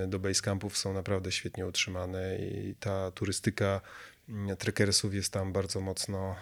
do 0.09 0.19
basecampów 0.19 0.79
są 0.79 0.93
naprawdę 0.95 1.33
świetnie 1.33 1.67
utrzymane 1.67 2.37
i 2.39 2.75
ta 2.81 3.11
turystyka 3.11 3.81
mm, 4.29 4.57
trekkersów 4.57 5.15
jest 5.15 5.33
tam 5.33 5.53
bardzo 5.53 5.81
mocno 5.81 6.37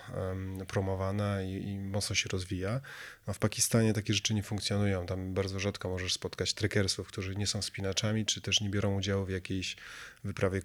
promowana 0.69 1.43
i, 1.43 1.53
i 1.53 1.79
mocno 1.79 2.17
się 2.17 2.29
rozwija. 2.29 2.81
No 3.27 3.33
w 3.33 3.39
Pakistanie 3.39 3.93
takie 3.93 4.15
rzeczy 4.15 4.35
nie 4.35 4.43
funkcjonują. 4.43 5.07
Tam 5.07 5.35
bardzo 5.35 5.61
rzadko 5.61 5.89
możesz 5.89 6.13
spotkać 6.13 6.55
trekkersów, 6.55 7.09
którzy 7.09 7.37
nie 7.37 7.47
są 7.47 7.63
wspinaczami, 7.63 8.27
czy 8.27 8.41
też 8.41 8.61
nie 8.61 8.71
biorą 8.71 8.97
udziału 8.97 9.25
w 9.25 9.31
jakiejś 9.31 9.77
wyprawie, 10.25 10.63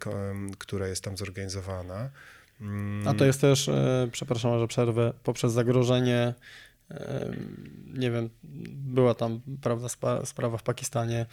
która 0.58 0.88
jest 0.88 1.04
tam 1.04 1.18
zorganizowana. 1.18 2.10
Mm, 2.62 3.08
A 3.08 3.14
to 3.14 3.26
jest 3.26 3.42
też, 3.42 3.70
e, 3.70 4.08
przepraszam, 4.12 4.60
że 4.60 4.68
przerwę, 4.68 5.14
poprzez 5.24 5.54
zagrożenie, 5.54 6.34
nie 7.94 8.12
wiem, 8.12 8.30
była 8.70 9.14
tam 9.14 9.42
prawda, 9.62 9.88
sprawa 10.26 10.58
w 10.58 10.64
Pakistanie, 10.64 11.26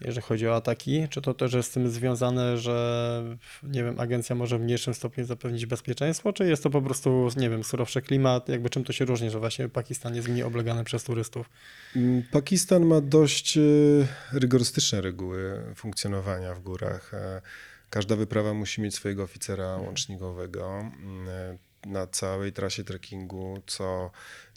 jeżeli 0.00 0.22
chodzi 0.22 0.48
o 0.48 0.56
ataki. 0.56 1.06
Czy 1.10 1.22
to 1.22 1.34
też 1.34 1.52
jest 1.52 1.70
z 1.70 1.72
tym 1.74 1.90
związane, 1.90 2.58
że 2.58 3.22
nie 3.62 3.84
wiem, 3.84 4.00
agencja 4.00 4.36
może 4.36 4.58
w 4.58 4.60
mniejszym 4.60 4.94
stopniu 4.94 5.24
zapewnić 5.24 5.66
bezpieczeństwo, 5.66 6.32
czy 6.32 6.48
jest 6.48 6.62
to 6.62 6.70
po 6.70 6.82
prostu, 6.82 7.28
nie 7.36 7.50
wiem, 7.50 7.64
surowszy 7.64 8.02
klimat? 8.02 8.48
Jakby 8.48 8.70
czym 8.70 8.84
to 8.84 8.92
się 8.92 9.04
różni, 9.04 9.30
że 9.30 9.38
właśnie 9.38 9.68
Pakistan 9.68 10.14
jest 10.14 10.28
mniej 10.28 10.42
oblegany 10.42 10.84
przez 10.84 11.04
turystów? 11.04 11.50
Mm, 11.96 12.22
Pakistan 12.30 12.84
ma 12.86 13.00
dość 13.00 13.56
e, 13.56 13.60
rygorystyczne 14.32 15.00
reguły 15.00 15.62
funkcjonowania 15.74 16.54
w 16.54 16.60
górach. 16.60 17.14
E, 17.14 17.42
Każda 17.90 18.16
wyprawa 18.16 18.54
musi 18.54 18.80
mieć 18.80 18.94
swojego 18.94 19.22
oficera 19.22 19.76
łącznikowego. 19.76 20.80
Mm, 20.80 21.28
e, 21.28 21.58
Na 21.86 22.06
całej 22.06 22.52
trasie 22.52 22.84
trekkingu 22.84 23.62
co 23.66 24.10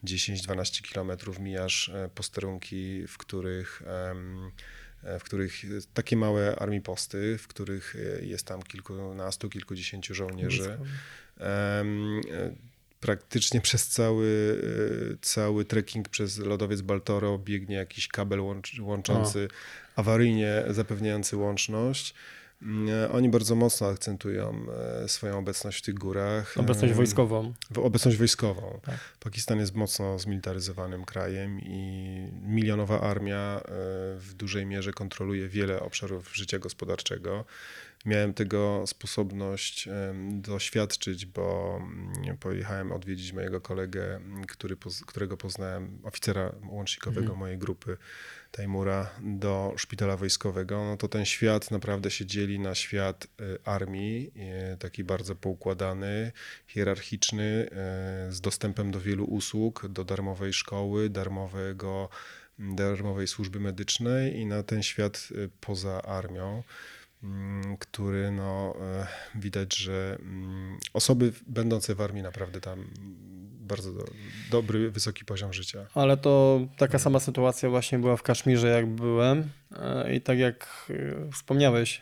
10-12 0.03 0.81
kilometrów 0.81 1.39
mijasz 1.39 1.89
e, 1.89 2.09
posterunki, 2.15 3.07
w 3.07 3.17
których, 3.17 3.81
e, 3.85 5.19
w 5.19 5.23
których 5.23 5.61
takie 5.93 6.17
małe 6.17 6.55
armii 6.55 6.81
posty, 6.81 7.37
w 7.37 7.47
których 7.47 7.95
e, 7.95 8.25
jest 8.25 8.45
tam 8.45 8.63
kilkunastu, 8.63 9.49
kilkudziesięciu 9.49 10.13
żołnierzy. 10.13 10.77
Praktycznie 12.99 13.61
przez 13.61 13.87
cały, 13.87 14.61
cały 15.21 15.65
trekking 15.65 16.09
przez 16.09 16.37
lodowiec 16.37 16.81
Baltoro 16.81 17.37
biegnie 17.37 17.75
jakiś 17.75 18.07
kabel 18.07 18.39
łącz, 18.39 18.79
łączący, 18.79 19.47
awaryjnie 19.95 20.63
zapewniający 20.69 21.37
łączność. 21.37 22.13
Mm, 22.61 22.89
e, 22.89 23.11
Oni 23.11 23.29
bardzo 23.29 23.55
mocno 23.55 23.87
akcentują 23.87 24.65
e, 25.03 25.07
swoją 25.09 25.37
obecność 25.37 25.77
w 25.77 25.81
tych 25.81 25.95
górach. 25.95 26.57
Obecność 26.57 26.91
Em, 26.91 26.97
wojskową. 26.97 27.53
Obecność 27.75 28.17
wojskową. 28.17 28.79
Tak. 28.83 28.95
Pakistan 29.19 29.59
jest 29.59 29.75
mocno 29.75 30.19
zmilitaryzowanym 30.19 31.05
krajem 31.05 31.59
i 31.61 32.27
milionowa 32.41 33.01
armia 33.01 33.59
e, 33.59 33.61
w 34.17 34.33
dużej 34.37 34.65
mierze 34.65 34.93
kontroluje 34.93 35.47
wiele 35.47 35.79
obszarów 35.79 36.35
życia 36.35 36.59
gospodarczego. 36.59 37.45
Miałem 38.05 38.33
tego 38.33 38.83
sposobność 38.87 39.89
doświadczyć, 40.31 41.25
bo 41.25 41.77
mm, 42.25 42.37
pojechałem 42.37 42.91
odwiedzić 42.91 43.33
mojego 43.33 43.61
kolegę, 43.61 44.15
m, 44.15 44.45
który, 44.47 44.77
którego 45.05 45.37
poznałem, 45.37 45.97
oficera 46.03 46.51
łącznikowego 46.69 47.21
Mhm. 47.21 47.39
mojej 47.39 47.57
grupy 47.57 47.97
Tajmura, 48.51 49.09
do 49.21 49.73
szpitala 49.77 50.17
wojskowego. 50.17 50.85
No 50.85 50.97
to 50.97 51.07
ten 51.07 51.25
świat 51.25 51.71
naprawdę 51.71 52.11
się 52.11 52.25
dzieli 52.25 52.59
na 52.59 52.75
świat 52.75 53.27
y, 53.41 53.57
armii, 53.65 54.31
y, 54.73 54.77
taki 54.77 55.03
bardzo 55.03 55.35
poukładany, 55.35 56.31
hierarchiczny, 56.67 57.69
y, 58.29 58.33
z 58.33 58.41
dostępem 58.41 58.91
do 58.91 59.01
wielu 59.01 59.25
usług, 59.25 59.87
do 59.87 60.05
darmowej 60.05 60.53
szkoły, 60.53 61.09
darmowego, 61.09 62.09
darmowej 62.59 63.27
służby 63.27 63.59
medycznej 63.59 64.39
i 64.39 64.45
na 64.45 64.63
ten 64.63 64.83
świat 64.83 65.29
poza 65.61 66.01
armią 66.01 66.63
mm, 67.23 67.77
który 67.77 68.31
no, 68.31 68.75
widać, 69.35 69.77
że 69.77 70.17
mm, 70.19 70.79
osoby 70.93 71.33
będące 71.47 71.95
w 71.95 72.01
armii 72.01 72.23
naprawdę 72.23 72.61
tam 72.61 72.89
bardzo 73.71 73.93
do, 73.93 74.03
dobry, 74.51 74.91
wysoki 74.91 75.25
poziom 75.25 75.53
życia. 75.53 75.85
Ale 75.93 76.17
to 76.17 76.59
taka 76.77 76.99
sama 76.99 77.19
sytuacja 77.19 77.69
właśnie 77.69 77.99
była 77.99 78.17
w 78.17 78.23
Kaszmirze, 78.23 78.67
jak 78.67 78.87
byłem. 78.87 79.49
E, 79.79 80.15
I 80.15 80.21
tak 80.21 80.37
jak 80.39 80.87
e, 80.89 81.31
wspomniałeś, 81.31 82.01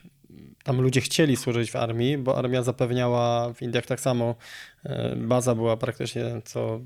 tam 0.63 0.81
ludzie 0.81 1.01
chcieli 1.01 1.35
służyć 1.38 1.71
w 1.71 1.75
armii, 1.75 2.17
bo 2.17 2.38
armia 2.38 2.63
zapewniała 2.63 3.53
w 3.53 3.61
Indiach 3.61 3.85
tak 3.85 3.99
samo. 3.99 4.35
e, 4.85 5.15
Baza 5.15 5.55
była 5.55 5.77
praktycznie 5.77 6.23
co 6.45 6.79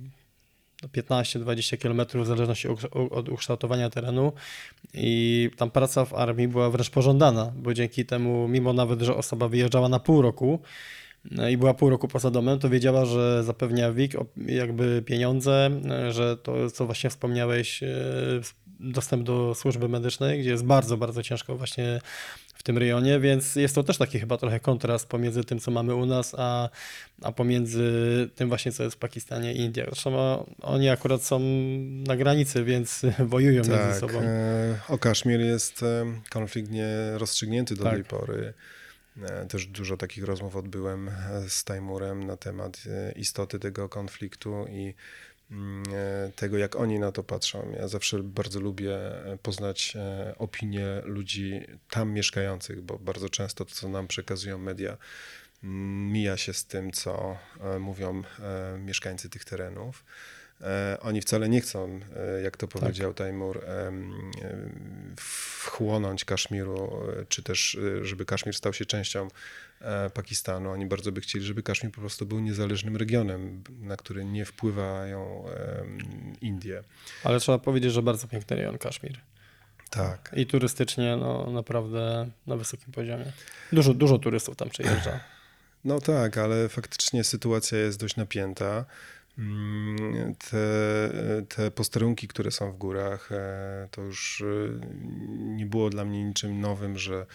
15-20 0.93 1.77
km 1.77 2.23
w 2.23 2.27
zależności 2.27 2.67
od- 2.67 3.29
ukształtowania 3.29 3.89
terenu 3.89 4.31
i 4.93 5.49
tam 5.57 5.71
praca 5.71 6.05
w 6.05 6.13
armii 6.13 6.47
była 6.47 6.69
wręcz 6.69 6.89
pożądana, 6.89 7.53
bo 7.55 7.73
dzięki 7.73 8.05
temu, 8.05 8.47
mimo 8.47 8.73
nawet, 8.73 9.01
że 9.01 9.15
osoba 9.15 9.47
wyjeżdżała 9.47 9.89
na 9.89 9.99
pół 9.99 10.21
roku, 10.21 10.59
i 11.51 11.57
była 11.57 11.73
pół 11.73 11.89
roku 11.89 12.07
poza 12.07 12.31
domem, 12.31 12.59
to 12.59 12.69
wiedziała, 12.69 13.05
że 13.05 13.43
zapewnia 13.43 13.91
WIG 13.91 14.13
jakby 14.45 15.01
pieniądze, 15.05 15.69
że 16.09 16.37
to, 16.37 16.71
co 16.71 16.85
właśnie 16.85 17.09
wspomniałeś, 17.09 17.83
e, 17.83 17.87
dostęp 18.79 19.23
do 19.23 19.55
służby 19.55 19.89
medycznej, 19.89 20.39
gdzie 20.41 20.49
jest 20.49 20.65
bardzo, 20.65 20.97
bardzo 20.97 21.23
ciężko 21.23 21.55
właśnie 21.55 21.99
w 22.55 22.63
tym 22.63 22.77
rejonie, 22.77 23.19
więc 23.19 23.55
jest 23.55 23.75
to 23.75 23.83
też 23.83 23.97
taki 23.97 24.19
chyba 24.19 24.37
trochę 24.37 24.59
kontrast 24.59 25.07
pomiędzy 25.07 25.43
tym, 25.43 25.59
co 25.59 25.71
mamy 25.71 25.95
u 25.95 26.05
nas, 26.05 26.35
a, 26.37 26.69
a 27.21 27.31
pomiędzy 27.31 27.89
tym 28.35 28.49
właśnie, 28.49 28.71
co 28.71 28.83
jest 28.83 28.95
w 28.95 28.99
Pakistanie 28.99 29.53
i 29.53 29.59
Indiach. 29.59 29.87
Zresztą 29.89 30.45
oni 30.61 30.89
akurat 30.89 31.23
są 31.23 31.39
na 32.07 32.17
granicy, 32.17 32.63
więc 32.63 33.01
wojują 33.19 33.55
między 33.55 33.69
Tak, 33.77 33.95
sobą. 33.95 34.13
e, 34.21 34.79
o 34.89 34.97
Kaszmir 34.97 35.39
jest 35.39 35.83
e, 35.83 36.05
konflikt 36.29 36.71
nierozstrzygnięty 36.71 37.75
do 37.75 37.83
Tak. 37.83 37.93
tej 37.93 38.03
pory. 38.03 38.53
E, 39.21 39.45
Też 39.45 39.65
dużo 39.67 39.97
takich 39.97 40.23
rozmów 40.23 40.55
odbyłem 40.55 41.09
e, 41.09 41.49
z 41.49 41.63
Tajmurem 41.63 42.23
na 42.23 42.37
temat 42.37 42.83
e, 42.89 43.11
istoty 43.11 43.59
tego 43.59 43.89
konfliktu 43.89 44.65
i 44.69 44.93
mm, 45.51 45.83
tego, 46.35 46.57
jak 46.57 46.75
oni 46.75 46.99
na 46.99 47.11
to 47.11 47.23
patrzą. 47.23 47.71
Ja 47.79 47.87
zawsze 47.87 48.23
bardzo 48.23 48.59
lubię 48.59 48.97
poznać 49.41 49.97
opinie 50.37 51.01
ludzi 51.03 51.61
tam 51.89 52.11
mieszkających, 52.11 52.81
bo 52.81 52.99
bardzo 52.99 53.29
często 53.29 53.65
to, 53.65 53.75
co 53.75 53.89
nam 53.89 54.07
przekazują 54.07 54.57
media, 54.57 54.97
mm, 55.63 56.11
mija 56.11 56.37
się 56.37 56.53
z 56.53 56.65
tym, 56.65 56.91
co 56.91 57.37
mówią 57.79 58.23
mieszkańcy 58.79 59.29
tych 59.29 59.45
terenów. 59.45 60.03
E, 60.61 60.97
Oni 61.01 61.21
wcale 61.21 61.49
nie 61.49 61.61
chcą, 61.61 61.99
e, 62.15 62.41
jak 62.41 62.57
to 62.57 62.67
powiedział 62.67 63.13
Tajmur, 63.13 63.65
em, 63.65 64.13
em, 64.41 65.15
wchłonąć 65.19 66.25
Kaszmiru, 66.25 67.03
e, 67.21 67.25
czy 67.25 67.43
też, 67.43 67.77
żeby 68.01 68.25
Kaszmir 68.25 68.55
stał 68.55 68.73
się 68.73 68.85
częścią 68.85 69.27
Pakistanu. 70.13 70.71
Oni 70.71 70.85
bardzo 70.85 71.11
by 71.11 71.21
chcieli, 71.21 71.45
żeby 71.45 71.63
Kaszmir 71.63 71.91
po 71.91 72.01
prostu 72.01 72.25
był 72.25 72.39
niezależnym 72.39 72.97
regionem, 72.97 73.63
na 73.79 73.97
który 73.97 74.25
nie 74.25 74.45
wpływają 74.45 75.45
Indie. 76.41 76.83
Ale 77.23 77.39
trzeba 77.39 77.59
powiedzieć, 77.59 77.93
że 77.93 78.01
bardzo 78.01 78.27
piękny 78.27 78.55
rejon 78.55 78.77
Kaszmir. 78.77 79.19
Tak. 79.89 80.31
I 80.35 80.45
turystycznie 80.45 81.17
no, 81.17 81.51
naprawdę 81.51 82.29
na 82.47 82.55
wysokim 82.55 82.93
poziomie. 82.93 83.25
Dużo, 83.71 83.93
dużo 83.93 84.19
turystów 84.19 84.55
tam 84.55 84.69
przyjeżdża. 84.69 85.19
No 85.85 85.99
tak, 85.99 86.37
ale 86.37 86.69
faktycznie 86.69 87.23
sytuacja 87.23 87.77
jest 87.77 87.99
dość 87.99 88.15
napięta. 88.15 88.85
Mm, 89.37 90.35
Te, 90.35 91.09
te 91.49 91.71
posterunki, 91.71 92.27
które 92.27 92.51
są 92.51 92.71
w 92.71 92.77
górach, 92.77 93.31
e, 93.31 93.87
to 93.91 94.01
już 94.01 94.41
e, 94.41 94.45
nie 95.35 95.65
było 95.65 95.89
dla 95.89 96.05
mnie 96.05 96.23
niczym 96.23 96.61
nowym, 96.61 96.97
że 96.97 97.25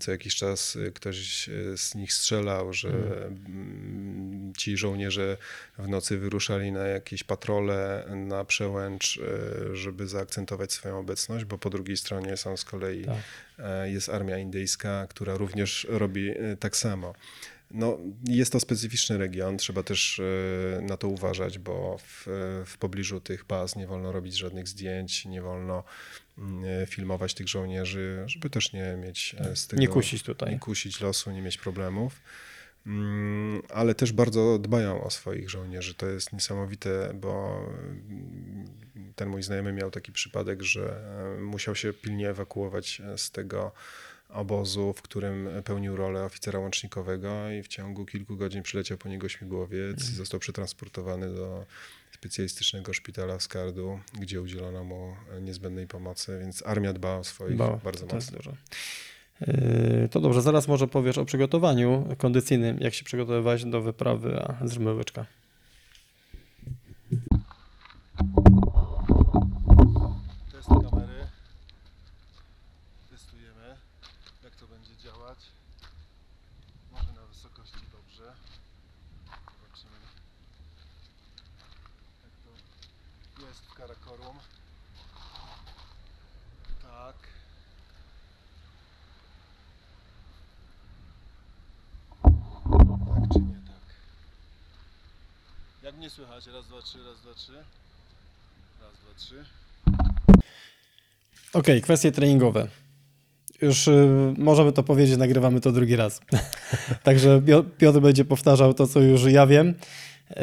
co 0.00 0.10
jakiś 0.10 0.34
czas 0.34 0.76
e, 0.76 0.90
ktoś 0.90 1.50
z 1.76 1.94
nich 1.94 2.12
strzelał, 2.12 2.72
że 2.72 2.88
mm, 2.88 4.52
ci 4.58 4.76
żołnierze 4.76 5.36
w 5.78 5.88
nocy 5.88 6.18
wyruszali 6.18 6.72
na 6.72 6.86
jakieś 6.86 7.24
patrole, 7.24 8.04
na 8.16 8.44
przełęcz, 8.44 9.20
żeby 9.72 10.06
zaakcentować 10.06 10.72
swoją 10.72 10.98
obecność, 10.98 11.44
bo 11.44 11.58
po 11.58 11.70
drugiej 11.70 11.96
stronie 11.96 12.36
są 12.36 12.56
z 12.56 12.64
kolei 12.64 13.04
Tak. 13.04 13.16
jest 13.84 14.08
armia 14.08 14.38
indyjska, 14.38 15.06
która 15.06 15.36
również 15.36 15.86
robi 15.90 16.30
tak 16.60 16.76
samo. 16.76 17.14
No, 17.70 17.98
jest 18.28 18.52
to 18.52 18.60
specyficzny 18.60 19.18
region, 19.18 19.58
trzeba 19.58 19.82
też 19.82 20.20
e, 20.78 20.82
na 20.82 20.96
to 20.96 21.08
uważać, 21.08 21.58
bo 21.58 21.98
w, 21.98 22.26
w 22.66 22.78
pobliżu 22.78 23.20
tych 23.20 23.44
baz 23.44 23.76
nie 23.76 23.86
wolno 23.86 24.12
robić 24.12 24.38
żadnych 24.38 24.68
zdjęć, 24.68 25.24
nie 25.24 25.42
wolno 25.42 25.84
mm, 26.38 26.82
e, 26.82 26.86
filmować 26.86 27.34
tych 27.34 27.48
żołnierzy, 27.48 28.24
żeby 28.26 28.50
też 28.50 28.72
nie 28.72 28.96
mieć 28.96 29.36
e, 29.38 29.56
z 29.56 29.66
tego... 29.66 29.80
Nie 29.80 29.88
kusić 29.88 30.22
tutaj. 30.22 30.52
Nie 30.52 30.58
kusić 30.58 31.00
losu, 31.00 31.30
nie 31.30 31.42
mieć 31.42 31.58
problemów. 31.58 32.20
Mm, 32.86 33.62
Ale 33.68 33.94
też 33.94 34.12
bardzo 34.12 34.58
dbają 34.58 35.04
o 35.04 35.10
swoich 35.10 35.50
żołnierzy. 35.50 35.94
To 35.94 36.06
jest 36.06 36.32
niesamowite, 36.32 37.12
bo 37.14 37.60
mm, 38.08 38.64
ten 39.16 39.28
mój 39.28 39.42
znajomy 39.42 39.72
miał 39.72 39.90
taki 39.90 40.12
przypadek, 40.12 40.62
że 40.62 41.02
musiał 41.40 41.74
się 41.74 41.92
pilnie 41.92 42.30
ewakuować 42.30 43.02
z 43.16 43.30
tego 43.30 43.72
obozu, 44.32 44.92
w 44.92 45.02
którym 45.02 45.48
pełnił 45.64 45.96
rolę 45.96 46.24
oficera 46.24 46.58
łącznikowego 46.58 47.50
i 47.50 47.62
w 47.62 47.68
ciągu 47.68 48.06
kilku 48.06 48.36
godzin 48.36 48.62
przyleciał 48.62 48.98
po 48.98 49.08
niego 49.08 49.28
śmigłowiec 49.28 50.10
i 50.10 50.14
został 50.14 50.40
przetransportowany 50.40 51.34
do 51.34 51.66
specjalistycznego 52.14 52.92
szpitala 52.92 53.38
w 53.38 53.42
Skardu, 53.42 54.00
gdzie 54.20 54.42
udzielono 54.42 54.84
mu 54.84 55.16
niezbędnej 55.40 55.86
pomocy, 55.86 56.38
więc 56.40 56.66
armia 56.66 56.92
dba 56.92 57.16
o 57.16 57.24
swoich 57.24 57.56
bardzo 57.56 58.06
to 58.06 58.14
mocno. 58.14 58.36
dużo. 58.36 58.52
Yy, 59.40 60.08
To 60.10 60.20
dobrze, 60.20 60.42
zaraz 60.42 60.68
może 60.68 60.88
powiesz 60.88 61.18
o 61.18 61.24
przygotowaniu 61.24 62.16
kondycyjnym, 62.18 62.78
jak 62.80 62.94
się 62.94 63.04
przygotowywać 63.04 63.64
do 63.64 63.80
wyprawy, 63.82 64.42
a 64.42 64.66
zróbmy 64.66 64.94
łyczka. 64.94 65.26
Test 70.52 70.68
kamery. 70.68 71.26
Testujemy, 73.10 73.76
jak 74.44 74.56
to 74.56 74.66
będzie 74.66 74.96
działać. 75.04 75.38
Może 76.92 77.12
na 77.12 77.26
wysokości 77.26 77.78
dobrze. 77.92 78.32
Zobaczymy, 79.26 79.96
jak 82.22 82.32
to 83.36 83.46
jest 83.48 83.60
w 83.60 83.74
Karakorum. 83.74 84.36
Tak. 86.82 87.16
Tak 92.22 93.28
czy 93.32 93.38
nie 93.40 93.54
tak? 93.54 93.84
Słychać? 96.40 96.54
Raz, 96.54 96.66
dwa, 96.66 96.82
trzy, 96.82 96.98
raz, 96.98 97.20
dwa, 97.20 97.34
trzy. 97.34 97.52
Raz, 98.80 98.92
dwa, 99.02 99.14
trzy. 99.16 99.44
Okej, 101.52 101.82
kwestie 101.82 102.12
treningowe. 102.12 102.68
Już 103.62 103.88
y, 103.88 104.08
możemy 104.38 104.72
to 104.72 104.82
powiedzieć, 104.82 105.16
nagrywamy 105.16 105.60
to 105.60 105.72
drugi 105.72 105.96
raz. 105.96 106.20
Także 107.02 107.40
Pio- 107.40 107.64
Piotr 107.78 108.00
będzie 108.00 108.24
powtarzał 108.24 108.74
to, 108.74 108.86
co 108.86 109.00
już 109.00 109.24
ja 109.24 109.46
wiem. 109.46 109.68
Y, 110.30 110.34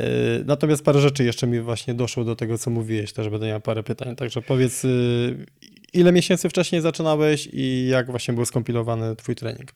Natomiast 0.46 0.84
parę 0.84 1.02
rzeczy 1.02 1.24
jeszcze 1.24 1.48
mi 1.48 1.60
właśnie 1.62 1.94
doszło 1.94 2.24
do 2.24 2.36
tego, 2.36 2.58
co 2.58 2.70
mówiłeś, 2.70 3.14
też 3.14 3.30
będę 3.30 3.48
miał 3.48 3.62
parę 3.62 3.84
pytań. 3.84 4.16
Także 4.16 4.42
powiedz, 4.42 4.86
y, 4.86 5.46
ile 5.94 6.12
miesięcy 6.12 6.50
wcześniej 6.50 6.82
zaczynałeś 6.82 7.50
i 7.54 7.88
jak 7.92 8.12
właśnie 8.12 8.34
był 8.34 8.46
skompilowany 8.46 9.16
twój 9.16 9.36
trening? 9.36 9.72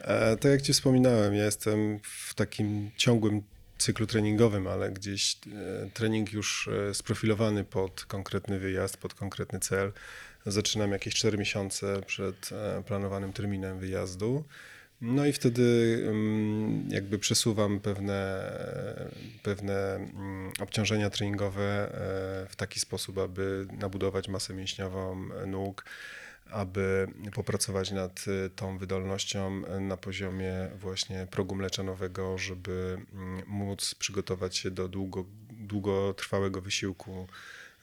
E, 0.00 0.36
tak 0.36 0.52
jak 0.52 0.62
Ci 0.62 0.72
wspominałem, 0.72 1.34
ja 1.34 1.44
jestem 1.44 1.98
w 2.02 2.34
takim 2.34 2.90
ciągłym 2.96 3.42
cyklu 3.82 4.06
treningowym, 4.06 4.66
ale 4.66 4.90
gdzieś 4.90 5.36
e, 5.36 5.90
trening 5.90 6.32
już 6.32 6.68
e, 6.68 6.94
sprofilowany 6.94 7.64
pod 7.64 8.04
konkretny 8.04 8.58
wyjazd, 8.58 8.96
pod 8.96 9.14
konkretny 9.14 9.60
cel. 9.60 9.92
Zaczynam 10.46 10.92
jakieś 10.92 11.14
4 11.14 11.38
miesiące 11.38 12.02
przed 12.06 12.50
e, 12.52 12.82
planowanym 12.86 13.32
terminem 13.32 13.78
wyjazdu. 13.78 14.44
No 15.00 15.26
i 15.26 15.32
wtedy 15.32 15.98
mm, 16.08 16.88
jakby 16.90 17.18
przesuwam 17.18 17.80
pewne, 17.80 18.50
pewne 19.42 19.94
mm, 19.94 20.52
obciążenia 20.60 21.10
treningowe 21.10 21.90
w 22.48 22.56
taki 22.56 22.80
sposób, 22.80 23.18
aby 23.18 23.66
nabudować 23.78 24.28
masę 24.28 24.54
mięśniową 24.54 25.28
nóg, 25.46 25.84
aby 26.52 27.08
popracować 27.34 27.90
nad 27.90 28.24
y, 28.28 28.50
tą 28.50 28.78
wydolnością 28.78 29.62
y, 29.76 29.80
na 29.80 29.96
poziomie 29.96 30.52
właśnie 30.76 31.26
progu 31.30 31.54
mleczanowego, 31.54 32.38
żeby 32.38 32.98
mm, 33.12 33.42
móc 33.46 33.94
przygotować 33.94 34.56
się 34.56 34.70
do 34.70 34.88
długo, 34.88 35.24
długotrwałego 35.50 36.60
wysiłku 36.60 37.26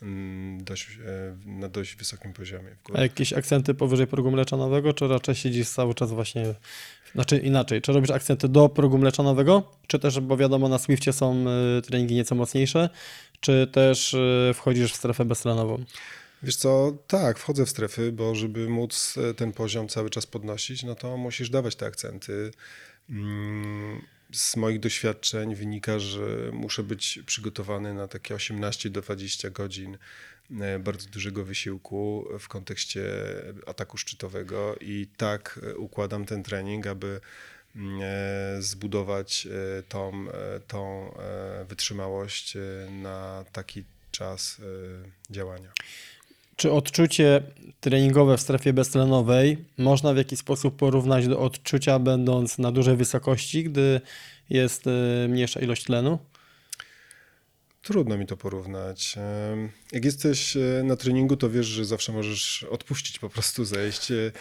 mm, 0.01 0.63
dość, 0.63 0.87
e, 1.05 1.49
na 1.49 1.69
dość 1.69 1.95
wysokim 1.95 2.33
poziomie. 2.33 2.75
A 2.93 3.01
jakieś 3.01 3.33
akcenty 3.33 3.73
powyżej 3.73 4.07
progu 4.07 4.31
mleczanowego, 4.31 4.93
czy 4.93 5.07
raczej 5.07 5.35
siedzisz 5.35 5.69
cały 5.69 5.93
czas 5.93 6.11
właśnie, 6.11 6.45
znaczy 7.15 7.37
inaczej, 7.37 7.81
czy 7.81 7.93
robisz 7.93 8.11
akcenty 8.11 8.49
do 8.49 8.69
progu 8.69 8.97
mleczanowego, 8.97 9.71
czy 9.87 9.99
też, 9.99 10.19
bo 10.19 10.37
wiadomo 10.37 10.69
na 10.69 10.77
Swiftie 10.77 11.13
są 11.13 11.45
y, 11.77 11.81
treningi 11.81 12.15
nieco 12.15 12.35
mocniejsze, 12.35 12.89
czy 13.39 13.67
też 13.67 14.13
y, 14.13 14.51
wchodzisz 14.53 14.93
w 14.93 14.95
strefę 14.95 15.25
beztlenową? 15.25 15.83
Wiesz 16.43 16.55
co, 16.55 16.97
tak, 17.07 17.39
wchodzę 17.39 17.65
w 17.65 17.69
strefy, 17.69 18.11
bo 18.11 18.35
żeby 18.35 18.69
móc 18.69 19.15
e, 19.17 19.33
ten 19.33 19.51
poziom 19.51 19.87
cały 19.87 20.09
czas 20.09 20.25
podnosić, 20.25 20.83
no 20.83 20.95
to 20.95 21.17
musisz 21.17 21.49
dawać 21.49 21.75
te 21.75 21.85
akcenty. 21.85 22.51
Mm, 23.09 24.01
Z 24.33 24.55
moich 24.55 24.79
doświadczeń 24.79 25.55
wynika, 25.55 25.99
że 25.99 26.51
muszę 26.53 26.83
być 26.83 27.19
przygotowany 27.25 27.93
na 27.93 28.07
takie 28.07 28.35
18 28.35 28.89
do 28.89 29.01
20 29.01 29.49
godzin 29.49 29.97
e, 30.61 30.79
bardzo 30.79 31.09
dużego 31.09 31.45
wysiłku 31.45 32.27
w 32.39 32.47
kontekście 32.47 33.03
ataku 33.67 33.97
szczytowego 33.97 34.75
i 34.81 35.07
tak 35.17 35.59
e, 35.63 35.75
układam 35.75 36.25
ten 36.25 36.43
trening, 36.43 36.87
aby 36.87 37.21
mm, 37.75 38.01
zbudować 38.61 39.47
tą, 39.89 40.25
tą 40.67 41.13
wytrzymałość 41.67 42.57
na 42.91 43.45
taki 43.51 43.83
czas 44.11 44.57
działania. 45.29 45.71
Czy 46.59 46.71
odczucie 46.71 47.41
treningowe 47.79 48.37
w 48.37 48.41
strefie 48.41 48.73
beztlenowej 48.73 49.65
można 49.77 50.13
w 50.13 50.17
jakiś 50.17 50.39
sposób 50.39 50.75
porównać 50.75 51.27
do 51.27 51.39
odczucia 51.39 51.99
będąc 51.99 52.57
na 52.57 52.71
dużej 52.71 52.95
wysokości, 52.95 53.63
gdy 53.63 54.01
jest 54.49 54.87
y, 54.87 55.27
mniejsza 55.29 55.59
ilość 55.59 55.83
tlenu? 55.83 56.19
Trudno 57.81 58.17
mi 58.17 58.25
to 58.25 58.37
porównać. 58.37 59.15
Jak 59.91 60.05
jesteś 60.05 60.57
e, 60.57 60.83
na 60.83 60.95
treningu, 60.95 61.37
to 61.37 61.49
wiesz, 61.49 61.65
że 61.65 61.85
zawsze 61.85 62.11
możesz 62.11 62.63
odpuścić, 62.63 63.19
po 63.19 63.29
prostu 63.29 63.65
zejść 63.65 64.11
e, 64.11 64.31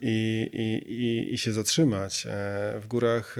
i, 0.00 0.50
i, 0.52 0.92
i, 0.92 1.34
i 1.34 1.38
się 1.38 1.52
zatrzymać. 1.52 2.26
E, 2.26 2.30
W 2.80 2.86
górach 2.88 3.36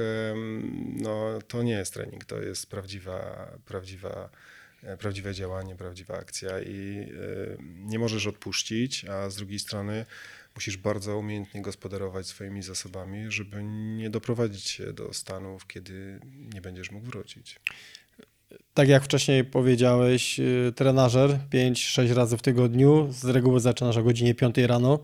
no, 0.96 1.38
to 1.48 1.62
nie 1.62 1.72
jest 1.72 1.94
trening, 1.94 2.24
to 2.24 2.42
jest 2.42 2.70
prawdziwa, 2.70 3.48
prawdziwa, 3.66 4.08
e, 4.10 4.57
prawdziwe 4.98 5.34
działanie, 5.34 5.76
prawdziwa 5.76 6.14
akcja 6.14 6.60
i 6.60 6.98
e, 7.00 7.62
nie 7.62 7.98
możesz 7.98 8.26
odpuścić, 8.26 9.04
a 9.04 9.30
z 9.30 9.36
drugiej 9.36 9.58
strony 9.58 10.06
musisz 10.54 10.76
bardzo 10.76 11.18
umiejętnie 11.18 11.62
gospodarować 11.62 12.26
swoimi 12.26 12.62
zasobami, 12.62 13.32
żeby 13.32 13.64
nie 13.64 14.10
doprowadzić 14.10 14.68
się 14.68 14.92
do 14.92 15.12
stanów, 15.12 15.66
kiedy 15.66 16.20
nie 16.54 16.60
będziesz 16.60 16.90
mógł 16.90 17.06
wrócić. 17.06 17.60
Tak 18.74 18.88
jak 18.88 19.04
wcześniej 19.04 19.44
powiedziałeś, 19.44 20.40
y, 20.40 20.72
trenażer 20.76 21.38
5-6 21.50 22.14
razy 22.14 22.36
w 22.36 22.42
tygodniu, 22.42 23.08
z 23.12 23.24
reguły 23.24 23.60
zaczynasz 23.60 23.96
o 23.96 24.02
godzinie 24.02 24.34
5 24.34 24.56
rano. 24.66 24.98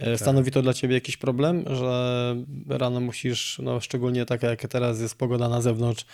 E, 0.00 0.18
Stanowi 0.18 0.50
to 0.50 0.62
dla 0.62 0.74
ciebie 0.74 0.94
jakiś 0.94 1.16
problem, 1.16 1.64
że 1.76 2.36
rano 2.68 3.00
musisz, 3.00 3.60
no 3.62 3.80
szczególnie 3.80 4.26
taka 4.26 4.50
jak 4.50 4.60
teraz 4.60 5.00
jest 5.00 5.14
pogoda 5.14 5.48
na 5.48 5.62
zewnątrz, 5.62 6.06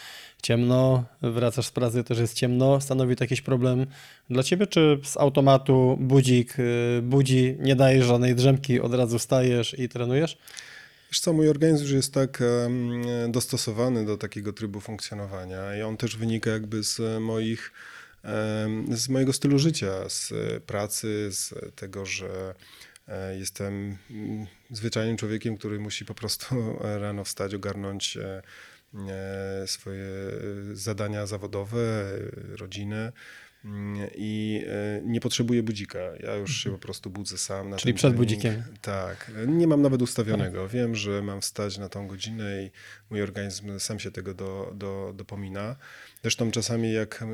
ciemno, 0.42 1.04
wracasz 1.22 1.66
z 1.66 1.70
pracy, 1.70 2.04
też 2.04 2.18
jest 2.18 2.34
ciemno. 2.34 2.80
Stanowi 2.80 3.16
to 3.16 3.24
jakiś 3.24 3.40
problem 3.40 3.86
dla 4.30 4.42
ciebie, 4.42 4.66
czy 4.66 4.98
z 5.04 5.16
automatu 5.16 5.96
budzik 6.00 6.58
y, 6.58 7.00
budzi, 7.02 7.56
nie 7.60 7.76
dajesz 7.76 8.06
żadnej 8.06 8.34
drzemki, 8.34 8.80
od 8.80 8.94
razu 8.94 9.18
wstajesz 9.18 9.78
i 9.78 9.88
trenujesz? 9.88 10.38
Wiesz 11.10 11.20
co, 11.20 11.32
mój 11.32 11.48
organizm 11.48 11.84
już 11.84 11.92
jest 11.92 12.14
tak 12.14 12.42
dostosowany 13.28 14.04
do 14.04 14.16
takiego 14.16 14.52
trybu 14.52 14.80
funkcjonowania 14.80 15.76
i 15.76 15.82
on 15.82 15.96
też 15.96 16.16
wynika 16.16 16.50
jakby 16.50 16.82
z 16.82 17.20
moich, 17.20 17.72
z 18.90 19.08
mojego 19.08 19.32
stylu 19.32 19.58
życia, 19.58 20.08
z 20.08 20.32
pracy, 20.64 21.28
z 21.30 21.54
tego, 21.76 22.06
że 22.06 22.54
jestem 23.38 23.96
mm, 24.10 24.46
zwyczajnym 24.70 25.16
człowiekiem, 25.16 25.56
który 25.56 25.78
musi 25.80 26.04
po 26.04 26.14
prostu 26.14 26.78
rano 26.80 27.24
wstać, 27.24 27.54
ogarnąć 27.54 28.16
e, 28.16 28.42
e, 29.62 29.66
swoje 29.66 30.06
zadania 30.72 31.26
zawodowe, 31.26 31.78
e, 32.52 32.56
rodzinę. 32.56 33.12
mm, 33.64 34.08
I 34.14 34.62
e, 34.66 35.00
nie 35.04 35.20
potrzebuję 35.20 35.62
budzika. 35.62 35.98
Ja 36.20 36.34
już 36.34 36.56
się 36.56 36.70
po 36.70 36.78
prostu 36.78 37.10
budzę 37.10 37.38
sam. 37.38 37.70
Na 37.70 37.76
Czyli 37.76 37.94
przed 37.94 38.02
trening. 38.12 38.18
budzikiem. 38.18 38.62
Tak. 38.82 39.30
Nie 39.46 39.66
mam 39.66 39.82
nawet 39.82 40.02
ustawionego. 40.02 40.68
Wiem, 40.68 40.94
że 40.94 41.22
mam 41.22 41.40
wstać 41.40 41.78
na 41.78 41.88
tą 41.88 42.06
godzinę 42.08 42.62
i 42.64 42.70
mój 43.10 43.22
organizm 43.22 43.78
sam 43.78 44.00
się 44.00 44.10
tego 44.10 44.34
do, 44.34 44.72
do, 44.74 45.12
dopomina. 45.16 45.76
Zresztą 46.22 46.50
czasami 46.50 46.92
jak 46.92 47.24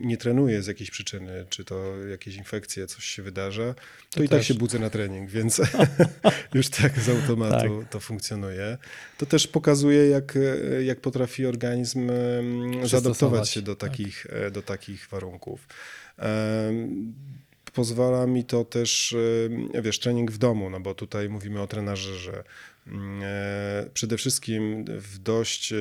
nie 0.00 0.16
trenuję 0.16 0.62
z 0.62 0.66
jakiejś 0.66 0.90
przyczyny, 0.90 1.46
czy 1.48 1.64
to 1.64 2.06
jakieś 2.10 2.36
infekcje, 2.36 2.86
coś 2.86 3.04
się 3.04 3.22
wydarza, 3.22 3.74
to, 3.74 4.16
To 4.16 4.22
i 4.22 4.28
tak 4.28 4.38
też. 4.38 4.48
się 4.48 4.54
budzę 4.54 4.78
na 4.78 4.90
trening, 4.90 5.30
więc 5.30 5.60
już 6.54 6.68
tak 6.68 7.00
z 7.00 7.08
automatu 7.08 7.84
to 7.90 8.00
funkcjonuje. 8.00 8.78
To 9.18 9.26
też 9.26 9.46
pokazuje, 9.46 10.08
jak, 10.08 10.38
jak 10.84 11.00
potrafi 11.00 11.46
organizm 11.46 12.10
zaadaptować 12.84 13.48
się 13.48 13.62
do 13.62 13.76
tak. 13.76 13.90
takich, 13.90 14.26
e, 14.30 14.50
do 14.50 14.62
takich 14.62 15.08
warunków. 15.08 15.68
Pozwala 17.72 18.26
mi 18.26 18.44
to 18.44 18.64
też, 18.64 19.16
wiesz, 19.82 19.98
trening 19.98 20.32
w 20.32 20.38
domu, 20.38 20.70
no 20.70 20.80
bo 20.80 20.94
tutaj 20.94 21.28
mówimy 21.28 21.62
o 21.62 21.66
trenażerze. 21.66 22.32
Mm, 22.32 22.42
e, 22.42 22.75
Przede 23.94 24.16
wszystkim 24.16 24.84
w 24.88 25.18
dość 25.18 25.72
e, 25.72 25.76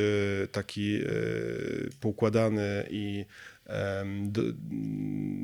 taki 0.51 0.95
e, 0.95 1.07
poukładany 2.01 2.87
i 2.89 3.25
mm, 3.65 4.33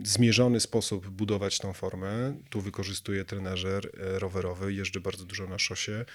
zmierzony 0.04 0.60
sposób 0.60 1.10
budować 1.10 1.60
tą 1.60 1.74
formę. 1.74 2.36
Tu 2.50 2.62
wykorzystuję 2.62 3.26
trenażer 3.26 3.86
e, 3.86 4.19
rowerowy, 4.19 4.74
jeżdżę 4.74 5.00
bardzo 5.00 5.26
dużo 5.26 5.47
na 5.47 5.60
szosie. 5.60 6.06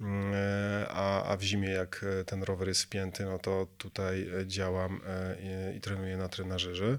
Mm, 0.00 0.34
e, 0.34 0.86
A, 0.88 1.24
a 1.24 1.36
w 1.36 1.42
zimie, 1.42 1.68
jak 1.68 2.04
e, 2.20 2.24
ten 2.24 2.42
rower 2.42 2.68
jest 2.68 2.82
wpięty, 2.82 3.24
no 3.24 3.38
to 3.38 3.66
tutaj 3.78 4.28
e, 4.40 4.46
działam 4.46 5.00
e, 5.06 5.36
i, 5.72 5.76
i 5.76 5.80
trenuję 5.80 6.16
na 6.16 6.28
trenażerze. 6.28 6.98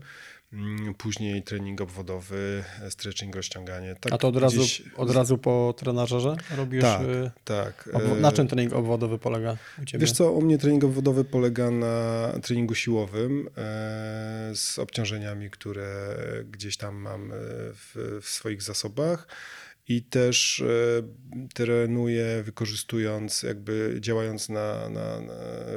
Mm, 0.55 0.93
Później 0.93 1.43
trening 1.43 1.81
obwodowy, 1.81 2.63
e, 2.81 2.91
stretching, 2.91 3.35
rozciąganie. 3.35 3.95
Tak 4.01 4.13
A 4.13 4.17
to 4.17 4.27
od 4.27 4.37
razu, 4.37 4.59
gdzieś- 4.59 4.81
od 4.97 5.11
razu 5.11 5.37
po 5.37 5.73
trenażerze 5.77 6.35
robisz? 6.57 6.81
Tak, 6.81 7.01
y, 7.01 7.31
tak. 7.45 7.89
obwo- 7.93 8.17
e, 8.17 8.19
na 8.19 8.31
czym 8.31 8.47
trening 8.47 8.73
obwodowy 8.73 9.19
polega 9.19 9.57
u 9.81 9.85
ciebie? 9.85 10.01
Wiesz 10.01 10.11
co, 10.11 10.31
u 10.31 10.41
mnie 10.41 10.57
trening 10.57 10.83
obwodowy 10.83 11.23
polega 11.23 11.71
na 11.71 12.27
treningu 12.43 12.75
siłowym 12.75 13.47
e, 13.57 14.51
z 14.55 14.79
obciążeniami, 14.79 15.49
które 15.49 15.87
gdzieś 16.51 16.77
tam 16.77 16.95
mam 16.95 17.31
w, 17.33 18.19
w 18.21 18.29
swoich 18.29 18.61
zasobach 18.61 19.27
i 19.87 20.01
też 20.03 20.63
trenuję 21.53 22.43
wykorzystując, 22.43 23.43
jakby 23.43 23.97
działając 23.99 24.49
na, 24.49 24.89
na, 24.89 25.21
na 25.21 25.33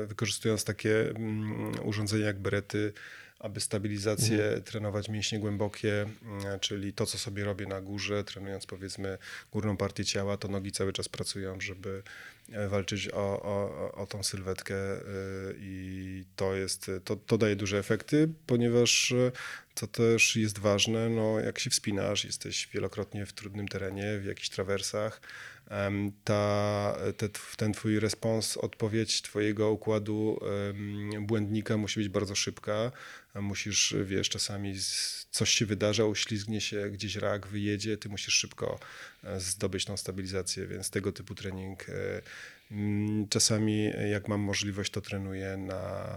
wykorzystując 0.07 0.64
takie 0.64 1.11
mm, 1.11 1.73
urządzenia 1.85 2.27
jak 2.27 2.38
berety, 2.41 2.93
aby 3.38 3.61
stabilizację 3.61 4.61
trenować 4.64 5.09
mięśnie 5.09 5.38
głębokie, 5.38 6.07
mm, 6.22 6.61
czyli 6.61 6.92
to, 6.92 7.07
co 7.07 7.18
sobie 7.18 7.44
robię 7.44 7.66
na 7.66 7.81
górze, 7.81 8.24
trenując 8.24 8.66
powiedzmy 8.66 9.18
górną 9.53 9.77
partię 9.77 10.05
ciała, 10.05 10.37
to 10.37 10.48
nogi 10.48 10.72
cały 10.72 10.92
czas 10.92 11.09
pracują, 11.09 11.61
żeby 11.61 12.03
e, 12.53 12.68
walczyć 12.68 13.09
o, 13.09 13.42
o, 13.42 13.92
o 13.92 14.07
tą 14.07 14.22
sylwetkę 14.22 14.74
e, 14.74 15.03
i 15.59 16.24
to 16.37 16.55
jest, 16.55 16.90
to, 17.05 17.16
to 17.16 17.38
daje 17.38 17.57
duże 17.57 17.79
efekty, 17.79 18.29
ponieważ 18.46 19.12
e, 19.12 19.33
to 19.74 19.87
też 19.87 20.37
jest 20.37 20.59
ważne, 20.59 21.09
no 21.09 21.40
jak 21.40 21.59
się 21.59 21.70
wspinasz, 21.70 22.24
jesteś 22.24 22.68
wielokrotnie 22.74 23.27
w 23.27 23.33
trudnym 23.33 23.68
terenie, 23.68 24.18
w 24.18 24.24
jakichś 24.24 24.48
trawersach, 24.48 25.20
ta, 26.24 26.96
te, 27.16 27.28
ten 27.57 27.72
twój 27.72 28.00
respons, 28.00 28.57
odpowiedź 28.57 29.22
twojego 29.22 29.70
układu 29.70 30.40
błędnika 31.20 31.76
musi 31.76 32.00
być 32.00 32.09
bardzo 32.09 32.35
szybka, 32.35 32.92
a 33.35 33.40
musisz, 33.40 33.94
wiesz, 34.04 34.28
czasami 34.28 34.74
coś 35.31 35.50
się 35.50 35.66
wydarza, 35.66 36.04
uślizgnie 36.04 36.61
się 36.61 36.90
gdzieś 36.90 37.16
rak, 37.16 37.46
wyjedzie, 37.46 37.96
ty 37.96 38.09
musisz 38.09 38.35
szybko 38.35 38.78
e, 39.24 39.40
zdobyć 39.40 39.85
tą 39.85 39.96
stabilizację, 39.96 40.66
więc 40.66 40.90
tego 40.90 41.12
typu 41.12 41.35
trening 41.35 41.87
e, 41.88 41.94
czasami 43.28 43.90
e, 43.94 44.09
jak 44.09 44.28
mam 44.28 44.40
możliwość, 44.40 44.92
to 44.92 45.00
trenuję 45.00 45.57
na, 45.57 46.09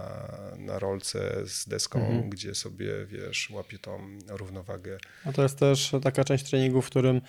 na 0.58 0.78
rolce 0.78 1.46
z 1.46 1.68
deską, 1.68 2.28
gdzie 2.30 2.54
sobie, 2.54 3.06
wiesz, 3.06 3.50
łapię 3.50 3.78
tą 3.78 4.18
równowagę. 4.28 4.98
No 5.26 5.32
to 5.32 5.42
jest 5.42 5.58
też 5.58 5.92
taka 6.02 6.24
część 6.24 6.50
treningu, 6.50 6.82
w 6.82 6.86
którym 6.86 7.20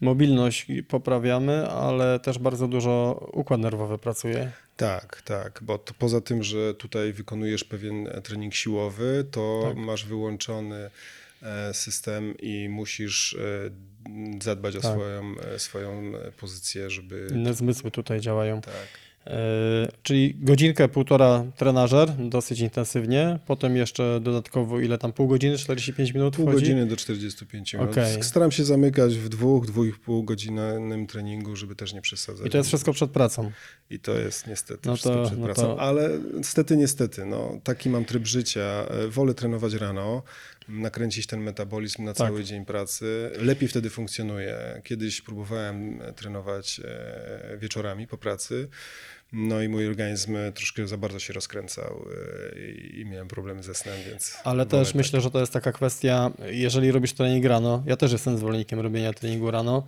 mobilność 0.00 0.66
poprawiamy, 0.88 1.68
ale 1.68 2.20
też 2.20 2.38
bardzo 2.38 2.68
dużo 2.68 3.26
układ 3.32 3.60
nerwowy 3.60 3.98
pracuje. 3.98 4.52
Tak, 4.76 5.22
tak, 5.22 5.58
bo 5.62 5.78
to 5.78 5.94
poza 5.98 6.20
tym, 6.20 6.42
że 6.42 6.74
tutaj 6.74 7.12
wykonujesz 7.12 7.64
pewien 7.64 8.06
e, 8.06 8.20
trening 8.22 8.54
siłowy, 8.54 9.26
to 9.30 9.60
Tak. 9.68 9.76
masz 9.76 10.04
wyłączony 10.06 10.90
e, 11.42 11.74
system 11.74 12.34
i 12.38 12.68
musisz 12.68 13.34
e, 13.34 13.70
zadbać 14.42 14.76
o 14.76 14.80
Tak. 14.80 14.90
swoją, 14.92 15.34
e, 15.54 15.58
swoją 15.58 16.12
e, 16.16 16.32
pozycję, 16.32 16.90
żeby... 16.90 17.26
Inne 17.30 17.54
zmysły 17.54 17.90
tutaj 17.90 18.20
działają. 18.20 18.60
Tak. 18.60 18.74
E, 19.26 19.88
czyli 20.02 20.34
godzinkę, 20.40 20.88
półtora 20.88 21.44
trenażer, 21.56 22.12
dosyć 22.28 22.60
intensywnie, 22.60 23.38
potem 23.46 23.76
jeszcze 23.76 24.20
dodatkowo 24.22 24.80
ile 24.80 24.98
tam, 24.98 25.12
pół 25.12 25.28
godziny, 25.28 25.58
45 25.58 26.14
minut 26.14 26.36
Pół 26.36 26.46
wchodzi? 26.46 26.60
godziny 26.60 26.86
do 26.86 26.96
45 26.96 27.74
minut. 27.74 27.90
Okej. 27.90 28.22
Staram 28.22 28.50
się 28.52 28.64
zamykać 28.64 29.14
w 29.16 29.28
dwóch, 29.28 29.66
dwóch 29.66 29.86
i 29.86 29.92
pół 29.92 30.22
godzinnym 30.24 31.06
treningu, 31.06 31.56
żeby 31.56 31.74
też 31.76 31.92
nie 31.92 32.00
przesadzać. 32.02 32.46
I 32.46 32.50
to 32.50 32.58
jest 32.58 32.68
wszystko 32.68 32.92
przed 32.92 33.10
pracą. 33.10 33.50
I 33.90 33.98
to 33.98 34.18
jest 34.18 34.46
niestety 34.46 34.88
No 34.88 34.96
wszystko 34.96 35.20
to- 35.22 35.26
przed 35.26 35.38
no 35.38 35.44
pracą. 35.44 35.62
to- 35.62 35.80
Ale 35.80 36.10
niestety, 36.36 36.76
niestety, 36.76 37.26
no, 37.26 37.60
taki 37.64 37.88
mam 37.90 38.04
tryb 38.04 38.26
życia. 38.26 38.60
E, 38.90 39.08
Wolę 39.08 39.34
trenować 39.34 39.74
rano, 39.74 40.22
nakręcić 40.70 41.26
ten 41.26 41.40
metabolizm 41.40 42.04
na 42.04 42.14
Tak. 42.14 42.28
cały 42.28 42.44
dzień 42.44 42.64
pracy. 42.64 43.30
Lepiej 43.38 43.68
wtedy 43.68 43.90
funkcjonuje. 43.90 44.80
Kiedyś 44.84 45.20
próbowałem 45.20 46.02
e, 46.02 46.12
trenować 46.12 46.80
e, 46.84 47.58
wieczorami 47.58 48.06
po 48.06 48.18
pracy. 48.18 48.68
No 49.32 49.62
i 49.62 49.68
mój 49.68 49.86
organizm 49.86 50.36
troszkę 50.54 50.86
za 50.86 50.96
bardzo 50.96 51.18
się 51.18 51.32
rozkręcał 51.32 52.04
e, 52.56 52.70
i, 53.00 53.04
miałem 53.04 53.28
problemy 53.28 53.62
ze 53.62 53.74
snem, 53.74 53.94
więc. 54.10 54.36
Ale 54.44 54.66
też 54.66 54.94
myślę, 54.94 55.20
że 55.20 55.30
to 55.30 55.40
jest 55.40 55.52
taka 55.52 55.72
kwestia, 55.72 56.30
jeżeli 56.50 56.92
robisz 56.92 57.12
trening 57.12 57.44
rano, 57.44 57.82
ja 57.86 57.96
też 57.96 58.12
jestem 58.12 58.38
zwolennikiem 58.38 58.80
robienia 58.80 59.12
treningu 59.12 59.50
rano, 59.50 59.84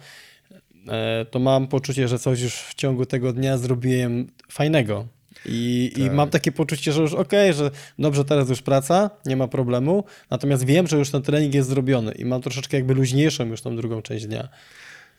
e, 0.89 1.27
to 1.31 1.39
mam 1.39 1.69
poczucie, 1.69 2.09
że 2.09 2.19
coś 2.19 2.41
już 2.41 2.55
w 2.55 2.75
ciągu 2.75 3.07
tego 3.07 3.33
dnia 3.33 3.59
zrobiłem 3.59 4.27
fajnego. 4.51 5.07
I, 5.47 5.93
i 5.97 6.05
Tak. 6.05 6.13
mam 6.13 6.31
takie 6.31 6.53
poczucie, 6.53 6.93
że 6.93 7.03
już 7.03 7.13
okej, 7.15 7.53
że 7.53 7.71
dobrze, 7.99 8.25
teraz 8.25 8.49
już 8.49 8.63
praca, 8.63 9.11
nie 9.27 9.37
ma 9.37 9.49
problemu, 9.49 10.05
natomiast 10.31 10.65
wiem, 10.65 10.87
że 10.87 10.99
już 10.99 11.11
ten 11.11 11.23
trening 11.23 11.55
jest 11.55 11.69
zrobiony 11.69 12.13
i 12.13 12.25
mam 12.25 12.43
troszeczkę 12.43 12.77
jakby 12.77 12.95
luźniejszą 12.95 13.47
już 13.47 13.63
tą 13.63 13.77
drugą 13.77 14.03
część 14.03 14.27
dnia. 14.27 14.49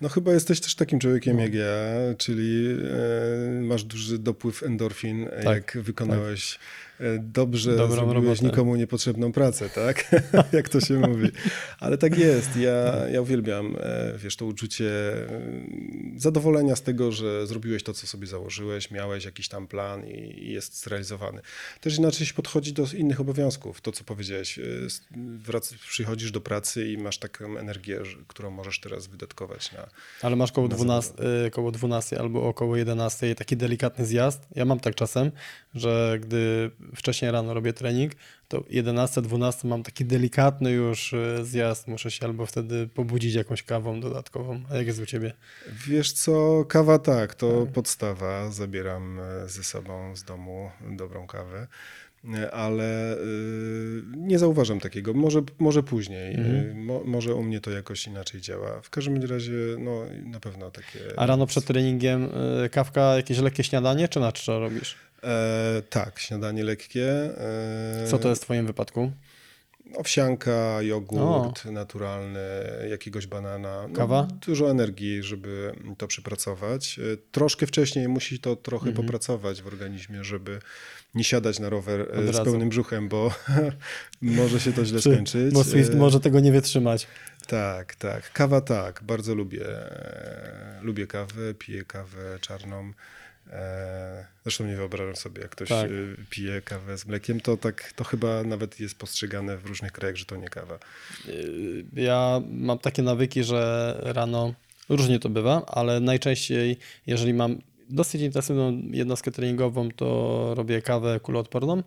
No 0.01 0.09
chyba 0.09 0.33
jesteś 0.33 0.59
też 0.59 0.75
takim 0.75 0.99
człowiekiem 0.99 1.35
No. 1.37 1.43
jak 1.43 1.53
ja, 1.53 1.65
czyli 2.17 2.67
e, 2.67 3.61
masz 3.61 3.83
duży 3.83 4.19
dopływ 4.19 4.63
endorfin, 4.63 5.27
Tak, 5.43 5.45
jak 5.75 5.77
wykonałeś 5.83 6.55
e, 6.55 6.57
dobrze, 7.19 7.75
Dobrą 7.75 7.95
zrobiłeś 7.95 8.25
robotę. 8.39 8.45
nikomu 8.45 8.75
niepotrzebną 8.75 9.31
pracę, 9.31 9.69
tak? 9.69 10.11
jak 10.51 10.69
to 10.69 10.81
się 10.81 10.93
mówi. 10.93 11.27
Ale 11.79 11.97
tak 11.97 12.17
jest. 12.17 12.55
Ja, 12.57 13.07
ja 13.11 13.21
uwielbiam, 13.21 13.75
e, 13.79 14.13
wiesz, 14.17 14.35
to 14.35 14.45
uczucie 14.45 14.85
e, 15.29 15.29
zadowolenia 16.17 16.75
z 16.75 16.81
tego, 16.81 17.11
że 17.11 17.47
zrobiłeś 17.47 17.83
to, 17.83 17.93
co 17.93 18.07
sobie 18.07 18.27
założyłeś, 18.27 18.91
miałeś 18.91 19.25
jakiś 19.25 19.47
tam 19.47 19.67
plan 19.67 20.07
i, 20.07 20.51
jest 20.51 20.83
zrealizowany. 20.83 21.41
Też 21.81 21.97
inaczej 21.97 22.27
się 22.27 22.33
podchodzi 22.33 22.73
do 22.73 22.85
innych 22.97 23.21
obowiązków. 23.21 23.81
To, 23.81 23.91
co 23.91 24.03
powiedziałeś, 24.03 24.59
e, 24.59 24.63
wrac- 25.47 25.73
przychodzisz 25.89 26.31
do 26.31 26.41
pracy 26.41 26.91
i 26.91 26.97
masz 26.97 27.17
taką 27.17 27.57
energię, 27.57 27.99
którą 28.27 28.51
możesz 28.51 28.79
teraz 28.79 29.07
wydatkować 29.07 29.71
na, 29.71 29.87
Ale 30.21 30.35
masz 30.35 30.51
koło 30.51 30.67
Na 30.67 30.75
12, 30.75 31.13
y, 31.47 31.51
koło 31.51 31.71
12 31.71 32.19
albo 32.19 32.47
około 32.47 32.77
11 32.77 33.35
taki 33.35 33.57
delikatny 33.57 34.05
zjazd. 34.05 34.47
Ja 34.55 34.65
mam 34.65 34.79
tak 34.79 34.95
czasem, 34.95 35.31
że 35.75 36.17
gdy 36.21 36.71
wcześniej 36.95 37.31
rano 37.31 37.53
robię 37.53 37.73
trening, 37.73 38.11
to 38.47 38.63
11, 38.69 39.21
12 39.21 39.67
mam 39.67 39.83
taki 39.83 40.05
delikatny 40.05 40.71
już 40.71 41.13
e, 41.13 41.45
zjazd, 41.45 41.87
muszę 41.87 42.11
się 42.11 42.25
albo 42.25 42.45
wtedy 42.45 42.87
pobudzić 42.87 43.33
jakąś 43.35 43.63
kawą 43.63 43.99
dodatkową. 43.99 44.63
A 44.71 44.75
jak 44.75 44.87
jest 44.87 44.99
u 44.99 45.05
ciebie? 45.05 45.33
Wiesz 45.87 46.11
co, 46.11 46.65
kawa 46.65 46.99
tak, 46.99 47.35
to 47.35 47.67
podstawa. 47.73 48.51
Zabieram 48.51 49.19
e, 49.19 49.49
ze 49.49 49.63
sobą 49.63 50.15
z 50.15 50.23
domu 50.23 50.71
dobrą 50.97 51.27
kawę, 51.27 51.67
E, 52.33 52.51
ale 52.51 53.17
y, 53.17 54.03
nie 54.17 54.39
zauważam 54.39 54.79
takiego. 54.79 55.13
Może, 55.13 55.41
może 55.59 55.83
później. 55.83 56.35
Mhm. 56.35 56.55
Y, 56.55 56.75
Mo, 56.75 57.01
może 57.05 57.35
u 57.35 57.43
mnie 57.43 57.61
to 57.61 57.71
jakoś 57.71 58.07
inaczej 58.07 58.41
działa. 58.41 58.81
W 58.81 58.89
każdym 58.89 59.23
razie, 59.23 59.53
no 59.79 60.01
na 60.25 60.39
pewno 60.39 60.71
takie. 60.71 60.99
A 61.17 61.25
rano 61.25 61.45
przed 61.45 61.65
treningiem 61.65 62.29
kawka, 62.71 63.15
jakieś 63.15 63.39
lekkie 63.39 63.63
śniadanie, 63.63 64.07
czy 64.07 64.19
na 64.19 64.31
czczo 64.31 64.59
robisz? 64.59 64.95
E, 65.23 65.81
tak, 65.89 66.19
śniadanie 66.19 66.63
lekkie. 66.63 67.07
E, 68.03 68.07
Co 68.07 68.19
to 68.19 68.29
jest 68.29 68.41
w 68.41 68.45
twoim 68.45 68.67
wypadku? 68.67 69.11
Owsianka, 69.95 70.81
jogurt 70.81 71.65
naturalny, 71.65 72.39
jakiegoś 72.89 73.27
banana. 73.27 73.87
No, 73.89 73.95
Kawa? 73.95 74.27
Dużo 74.47 74.71
energii, 74.71 75.23
żeby 75.23 75.71
to 75.97 76.07
przepracować. 76.07 76.99
E, 76.99 77.17
Troszkę 77.31 77.67
wcześniej 77.67 78.07
musi 78.07 78.39
to 78.39 78.55
trochę 78.55 78.87
Mhm. 78.89 79.05
popracować 79.05 79.61
w 79.61 79.67
organizmie, 79.67 80.23
żeby 80.23 80.59
nie 81.15 81.23
siadać 81.23 81.59
na 81.59 81.69
rower 81.69 82.01
e, 82.01 82.03
Od 82.19 82.25
z 82.25 82.27
razu. 82.27 82.43
pełnym 82.43 82.69
brzuchem, 82.69 83.09
bo 83.09 83.31
może 84.21 84.59
się 84.59 84.73
to 84.73 84.85
źle 84.85 84.99
Czy- 85.01 85.11
skończyć. 85.13 85.53
Bo 85.53 85.63
Swift 85.63 85.93
E, 85.93 85.95
może 85.95 86.19
tego 86.19 86.39
nie 86.39 86.51
wytrzymać. 86.51 87.07
Tak, 87.47 87.95
tak. 87.95 88.31
Kawa 88.33 88.61
tak, 88.61 88.99
bardzo 89.03 89.35
lubię. 89.35 89.65
Lubię 90.81 91.07
kawę, 91.07 91.53
piję 91.59 91.85
kawę 91.85 92.37
czarną. 92.41 92.91
E, 93.51 94.25
Zresztą 94.43 94.65
nie 94.65 94.75
wyobrażam 94.75 95.15
sobie, 95.15 95.41
jak 95.41 95.51
ktoś 95.51 95.69
Tak. 95.69 95.89
e, 95.89 95.91
pije 96.29 96.61
kawę 96.61 96.97
z 96.97 97.05
mlekiem, 97.05 97.39
to 97.41 97.57
tak, 97.57 97.93
to 97.95 98.03
chyba 98.03 98.43
nawet 98.43 98.79
jest 98.79 98.97
postrzegane 98.97 99.57
w 99.57 99.65
różnych 99.65 99.91
krajach, 99.91 100.15
że 100.15 100.25
to 100.25 100.35
nie 100.35 100.49
kawa. 100.49 100.79
Y, 101.27 101.85
Ja 101.93 102.41
mam 102.49 102.79
takie 102.79 103.01
nawyki, 103.03 103.43
że 103.43 103.93
rano 104.03 104.53
różnie 104.89 105.19
to 105.19 105.29
bywa, 105.29 105.65
ale 105.65 105.99
najczęściej, 105.99 106.77
jeżeli 107.07 107.33
mam 107.33 107.61
dosyć 107.89 108.21
intensywną 108.21 108.81
jednostkę 108.91 109.31
treningową, 109.31 109.91
to 109.91 110.51
robię 110.57 110.81
kawę 110.81 111.19
kuloodporną. 111.19 111.83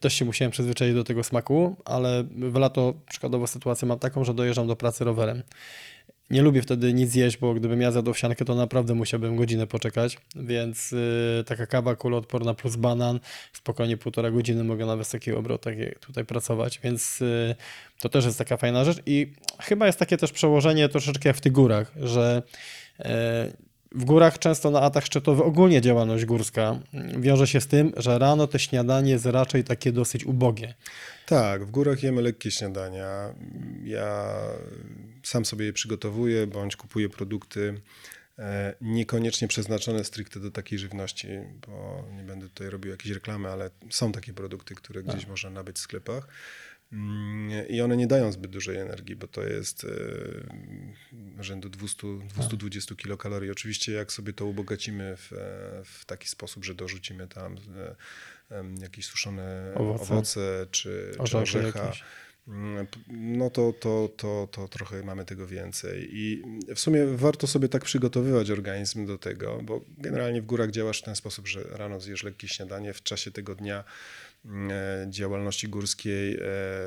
Też 0.00 0.14
się 0.14 0.24
musiałem 0.24 0.50
przyzwyczaić 0.52 0.94
do 0.94 1.04
tego 1.04 1.24
smaku, 1.24 1.76
ale 1.84 2.24
w 2.36 2.54
lato 2.54 2.94
przykładowo 3.08 3.46
sytuację 3.46 3.88
mam 3.88 3.98
taką, 3.98 4.24
że 4.24 4.34
dojeżdżam 4.34 4.66
do 4.66 4.76
pracy 4.76 5.04
rowerem. 5.04 5.42
Nie 6.32 6.42
lubię 6.42 6.62
wtedy 6.62 6.92
nic 6.92 7.14
jeść, 7.14 7.36
bo 7.36 7.54
gdybym 7.54 7.80
ja 7.80 7.92
zjadł 7.92 8.10
owsiankę, 8.10 8.44
to 8.44 8.54
naprawdę 8.54 8.94
musiałbym 8.94 9.36
godzinę 9.36 9.66
poczekać, 9.66 10.18
więc 10.36 10.92
y, 10.92 11.44
taka 11.46 11.66
kawa 11.66 11.96
kuloodporna 11.96 12.54
plus 12.54 12.76
banan, 12.76 13.20
spokojnie 13.52 13.96
półtora 13.96 14.30
godziny 14.30 14.64
mogę 14.64 14.86
na 14.86 14.96
wysokich 14.96 15.36
obrotach 15.36 15.74
tutaj 16.00 16.24
pracować, 16.24 16.80
więc 16.84 17.22
y, 17.22 17.54
to 18.00 18.08
też 18.08 18.24
jest 18.24 18.38
taka 18.38 18.56
fajna 18.56 18.84
rzecz 18.84 19.02
i 19.06 19.32
chyba 19.60 19.86
jest 19.86 19.98
takie 19.98 20.16
też 20.16 20.32
przełożenie 20.32 20.88
troszeczkę 20.88 21.28
jak 21.28 21.36
w 21.36 21.40
tych 21.40 21.52
górach, 21.52 21.92
że 21.96 22.42
e, 22.98 23.52
w 23.94 24.04
górach 24.04 24.38
często 24.38 24.70
na 24.70 24.80
atach 24.80 25.04
szczytowy 25.04 25.44
ogólnie 25.44 25.80
działalność 25.80 26.24
górska 26.24 26.78
wiąże 27.18 27.46
się 27.46 27.60
z 27.60 27.66
tym, 27.66 27.92
że 27.96 28.18
rano 28.18 28.46
te 28.46 28.58
śniadanie 28.58 29.10
jest 29.10 29.26
raczej 29.26 29.64
takie 29.64 29.92
dosyć 29.92 30.24
ubogie. 30.24 30.74
Tak, 31.26 31.64
w 31.64 31.70
górach 31.70 32.02
jemy 32.02 32.22
lekkie 32.22 32.50
śniadania. 32.50 33.34
Ja 33.84 34.34
sam 35.22 35.44
sobie 35.44 35.66
je 35.66 35.72
przygotowuję, 35.72 36.46
bądź 36.46 36.76
kupuję 36.76 37.08
produkty 37.08 37.80
e, 38.38 38.74
niekoniecznie 38.80 39.48
przeznaczone 39.48 40.04
stricte 40.04 40.40
do 40.40 40.50
takiej 40.50 40.78
żywności, 40.78 41.28
bo 41.66 42.04
nie 42.16 42.22
będę 42.22 42.48
tutaj 42.48 42.70
robił 42.70 42.90
jakiejś 42.90 43.14
reklamy, 43.14 43.48
ale 43.48 43.70
są 43.90 44.12
takie 44.12 44.32
produkty, 44.32 44.74
które 44.74 45.02
gdzieś 45.02 45.26
można 45.26 45.50
nabyć 45.50 45.76
w 45.76 45.80
sklepach. 45.80 46.28
Mm, 46.92 47.68
I 47.68 47.80
one 47.80 47.96
nie 47.96 48.06
dają 48.06 48.32
zbyt 48.32 48.50
dużej 48.50 48.76
energii, 48.76 49.16
bo 49.16 49.28
to 49.28 49.42
jest 49.42 49.84
e, 49.84 51.42
rzędu 51.42 51.68
200, 51.68 52.06
220 52.28 52.94
kilokalorii. 52.94 53.50
Oczywiście, 53.50 53.92
jak 53.92 54.12
sobie 54.12 54.32
to 54.32 54.46
ubogacimy 54.46 55.16
w, 55.16 55.32
e, 55.32 55.36
w 55.84 56.04
taki 56.04 56.28
sposób, 56.28 56.64
że 56.64 56.74
dorzucimy 56.74 57.28
tam 57.28 57.56
jakieś 58.80 59.06
suszone 59.06 59.72
Owoce. 59.74 60.02
owoce, 60.02 60.66
czy, 60.70 61.10
czy 61.12 61.20
Orzechy 61.22 61.58
orzecha, 61.58 61.84
jakieś. 61.84 62.04
Mm, 62.48 62.86
no 63.08 63.50
to, 63.50 63.72
to, 63.72 64.08
to, 64.16 64.48
to 64.50 64.68
trochę 64.68 65.02
mamy 65.02 65.24
tego 65.24 65.46
więcej. 65.46 66.08
I 66.12 66.42
w 66.74 66.80
sumie 66.80 67.06
warto 67.06 67.46
sobie 67.46 67.68
tak 67.68 67.84
przygotowywać 67.84 68.50
organizm 68.50 69.06
do 69.06 69.18
tego, 69.18 69.60
bo 69.62 69.80
generalnie 69.98 70.42
w 70.42 70.46
górach 70.46 70.70
działasz 70.70 70.98
w 70.98 71.04
ten 71.04 71.16
sposób, 71.16 71.48
że 71.48 71.62
rano 71.62 72.00
zjesz 72.00 72.22
lekkie 72.22 72.48
śniadanie, 72.48 72.92
w 72.92 73.02
czasie 73.02 73.30
tego 73.30 73.54
dnia 73.54 73.84
działalności 75.08 75.68
górskiej 75.68 76.34
e, 76.34 76.38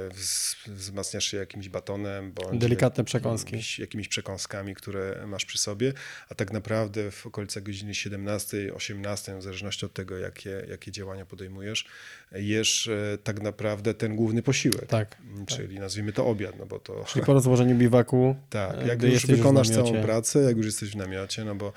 wz- 0.09 0.69
wzmacniasz 0.69 1.25
się 1.25 1.37
jakimś 1.37 1.69
batonem, 1.69 2.31
bądź 2.31 2.59
Delikatne 2.59 3.03
przekąski. 3.03 3.45
Jakimiś, 3.45 3.79
jakimiś 3.79 4.07
przekąskami, 4.07 4.75
które 4.75 5.27
masz 5.27 5.45
przy 5.45 5.57
sobie, 5.57 5.93
a 6.29 6.35
tak 6.35 6.53
naprawdę 6.53 7.11
w 7.11 7.25
okolicach 7.25 7.63
godziny 7.63 7.95
17, 7.95 8.73
18, 8.73 9.37
w 9.37 9.43
zależności 9.43 9.85
od 9.85 9.93
tego, 9.93 10.17
jakie, 10.17 10.65
jakie 10.69 10.91
działania 10.91 11.25
podejmujesz, 11.25 11.85
jesz 12.31 12.87
e, 12.87 13.17
tak 13.23 13.41
naprawdę 13.41 13.93
ten 13.93 14.15
główny 14.15 14.41
posiłek. 14.43 14.85
Tak. 14.85 15.17
Czyli 15.47 15.79
nazwijmy 15.79 16.13
to 16.13 16.25
obiad, 16.27 16.55
no 16.59 16.65
bo 16.65 16.79
to 16.79 17.05
Czyli 17.07 17.25
po 17.25 17.33
rozłożeniu 17.33 17.75
biwaku, 17.75 18.35
tak, 18.49 18.77
e, 18.77 18.87
jak 18.87 19.03
już 19.03 19.25
wykonasz 19.25 19.69
całą 19.69 20.01
pracę, 20.01 20.39
jak 20.39 20.57
już 20.57 20.65
jesteś 20.65 20.89
w 20.89 20.95
namiocie, 20.95 21.45
no 21.45 21.55
bo 21.55 21.73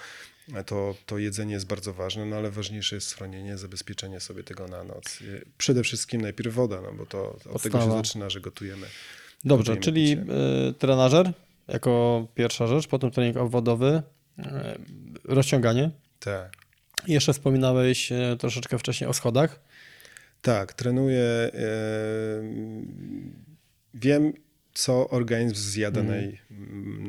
to, 0.67 0.95
to 1.07 1.19
jedzenie 1.19 1.53
jest 1.55 1.67
bardzo 1.67 1.93
ważne, 1.95 2.27
no 2.27 2.37
ale 2.37 2.51
ważniejsze 2.51 2.95
jest 2.97 3.09
schronienie, 3.09 3.59
zabezpieczenie 3.59 4.21
sobie 4.21 4.43
tego 4.45 4.69
na 4.69 4.85
noc. 4.85 5.19
Przede 5.59 5.83
wszystkim 5.83 6.21
najpierw 6.21 6.55
woda, 6.55 6.81
no 6.81 6.93
bo 6.93 7.07
to 7.07 7.29
od 7.33 7.43
tego 7.43 7.53
się 7.59 7.61
Podstawa. 7.71 7.97
zaczyna, 7.97 8.31
że 8.31 8.41
gotujemy. 8.41 8.87
Dobrze, 9.45 9.75
Gotujemy 9.75 9.81
czyli 9.85 10.17
picie. 10.17 10.33
y, 10.69 10.75
trenażer 10.75 11.33
jako 11.69 12.27
pierwsza 12.35 12.67
rzecz, 12.67 12.87
potem 12.87 13.11
trening 13.11 13.37
obwodowy, 13.37 14.03
y, 14.39 14.43
rozciąganie. 15.25 15.91
Tak. 16.21 16.53
Jeszcze 17.09 17.33
wspominałeś 17.33 18.13
y, 18.13 18.37
troszeczkę 18.39 18.79
wcześniej 18.79 19.11
o 19.11 19.13
schodach. 19.13 19.61
Tak, 20.43 20.73
trenuję. 20.73 21.23
E, 21.23 21.51
wiem, 23.95 24.33
co 24.75 25.09
organizm 25.11 25.55
zjada 25.55 26.01
Mhm. 26.01 26.21
naj, 26.21 26.41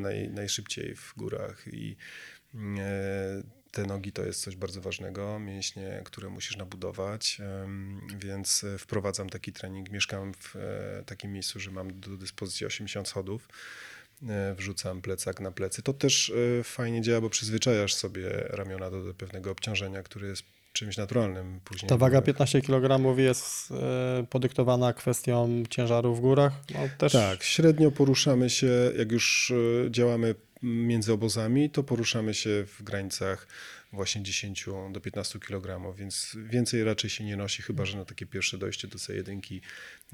naj, 0.02 0.30
najszybciej 0.30 0.96
w 0.96 1.14
górach 1.18 1.66
i 1.74 1.96
te 3.72 3.86
nogi 3.86 4.12
to 4.12 4.26
jest 4.26 4.42
coś 4.42 4.56
bardzo 4.56 4.82
ważnego, 4.82 5.40
mięśnie, 5.40 6.02
które 6.06 6.30
musisz 6.30 6.58
nabudować, 6.58 7.42
więc 8.20 8.64
e, 8.64 8.78
wprowadzam 8.78 9.30
taki 9.30 9.54
trening. 9.54 9.92
Mieszkam 9.92 10.34
w 10.34 10.56
e, 10.56 11.04
takim 11.06 11.34
miejscu, 11.34 11.60
że 11.60 11.72
mam 11.72 12.00
do 12.00 12.18
dyspozycji 12.18 12.66
80 12.66 13.08
schodów. 13.08 13.50
E, 14.30 14.56
Wrzucam 14.56 15.02
plecak 15.02 15.40
na 15.40 15.52
plecy. 15.52 15.82
To 15.82 15.94
też 15.94 16.34
e, 16.60 16.64
fajnie 16.64 17.02
działa, 17.02 17.22
bo 17.22 17.30
przyzwyczajasz 17.30 17.94
sobie 17.94 18.30
ramiona 18.50 18.92
do, 18.92 19.04
do 19.04 19.14
pewnego 19.14 19.52
obciążenia, 19.52 20.04
które 20.04 20.28
jest 20.28 20.44
czymś 20.74 20.98
naturalnym 20.98 21.60
później. 21.66 21.90
Ta 21.90 21.98
waga 21.98 22.22
górach. 22.22 22.26
15 22.26 22.62
kg 22.62 23.18
jest 23.18 23.74
podyktowana 24.30 24.94
kwestią 24.94 25.64
ciężaru 25.70 26.16
w 26.16 26.22
górach. 26.22 26.54
No, 26.74 26.80
też 26.98 27.12
Tak, 27.12 27.44
średnio 27.44 27.92
poruszamy 27.92 28.50
się, 28.50 28.92
jak 28.98 29.12
już 29.12 29.54
e, 29.86 29.92
działamy 29.92 30.36
między 30.64 31.14
obozami, 31.14 31.70
to 31.70 31.84
poruszamy 31.84 32.34
się 32.34 32.66
w 32.68 32.84
granicach 32.84 33.48
właśnie 33.94 34.24
10 34.24 34.66
do 34.92 35.02
15 35.02 35.40
kg, 35.40 35.96
więc 35.96 36.38
więcej 36.50 36.84
raczej 36.84 37.10
się 37.10 37.24
nie 37.24 37.38
nosi, 37.38 37.62
chyba 37.62 37.86
że 37.86 37.98
na 37.98 38.06
takie 38.06 38.26
pierwsze 38.26 38.58
dojście 38.58 38.88
do 38.88 38.98
C1, 38.98 39.60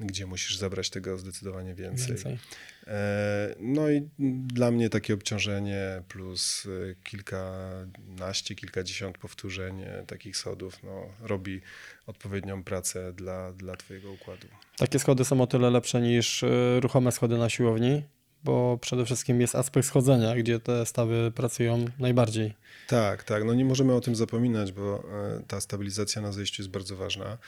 gdzie 0.00 0.26
musisz 0.26 0.56
zabrać 0.56 0.90
tego 0.90 1.18
zdecydowanie 1.18 1.74
więcej. 1.74 2.08
więcej. 2.08 2.38
E, 2.86 3.54
No 3.60 3.90
i 3.90 4.08
dla 4.46 4.70
mnie 4.70 4.90
takie 4.90 5.14
obciążenie 5.14 6.02
plus 6.08 6.66
e, 6.66 6.94
kilkanaście, 7.04 8.54
kilkadziesiąt 8.54 9.18
powtórzeń 9.18 9.82
e, 9.82 10.04
takich 10.06 10.36
sodów 10.36 10.82
no, 10.82 11.08
robi 11.20 11.60
odpowiednią 12.06 12.64
pracę 12.64 13.12
dla, 13.12 13.52
dla 13.52 13.76
Twojego 13.76 14.12
układu. 14.12 14.46
Takie 14.76 14.98
schody 14.98 15.24
są 15.24 15.40
o 15.40 15.46
tyle 15.46 15.70
lepsze 15.70 16.00
niż 16.00 16.44
ruchome 16.80 17.12
schody 17.12 17.38
na 17.38 17.50
siłowni, 17.50 18.02
bo 18.46 18.78
przede 18.80 19.04
wszystkim 19.04 19.40
jest 19.40 19.54
aspekt 19.54 19.86
schodzenia, 19.86 20.36
gdzie 20.36 20.60
te 20.60 20.86
stawy 20.86 21.32
pracują 21.34 21.84
najbardziej. 21.98 22.54
Tak, 22.88 23.24
tak. 23.24 23.44
No 23.44 23.54
nie 23.54 23.64
możemy 23.64 23.94
o 23.94 24.00
tym 24.00 24.16
zapominać, 24.16 24.72
bo 24.72 25.04
e, 25.38 25.42
ta 25.48 25.60
stabilizacja 25.60 26.22
na 26.22 26.32
zejściu 26.32 26.62
jest 26.62 26.70
bardzo 26.70 26.96
ważna. 26.96 27.38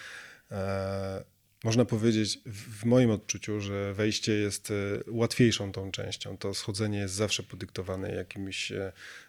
E, 0.50 1.24
Można 1.64 1.84
powiedzieć 1.84 2.38
w 2.46 2.84
moim 2.84 3.11
odczuciu, 3.11 3.61
że 3.61 3.94
wejście 3.94 4.32
jest 4.32 4.70
e, 4.70 4.74
łatwiejszą 5.11 5.72
tą 5.72 5.90
częścią. 5.90 6.38
To 6.38 6.54
schodzenie 6.54 6.98
jest 6.98 7.14
zawsze 7.14 7.42
podyktowane 7.42 8.14
jakimś 8.14 8.72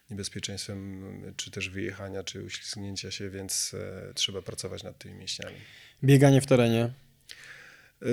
niebezpieczeństwem, 0.10 1.04
czy 1.38 1.52
też 1.52 1.70
wyjechania, 1.70 2.24
czy 2.24 2.44
uślizgnięcia 2.44 3.12
się, 3.12 3.30
więc 3.30 3.76
trzeba 4.16 4.42
pracować 4.42 4.84
nad 4.84 4.98
tymi 4.98 5.16
mięśniami. 5.16 5.56
Bieganie 6.04 6.42
w 6.42 6.46
terenie. 6.46 6.90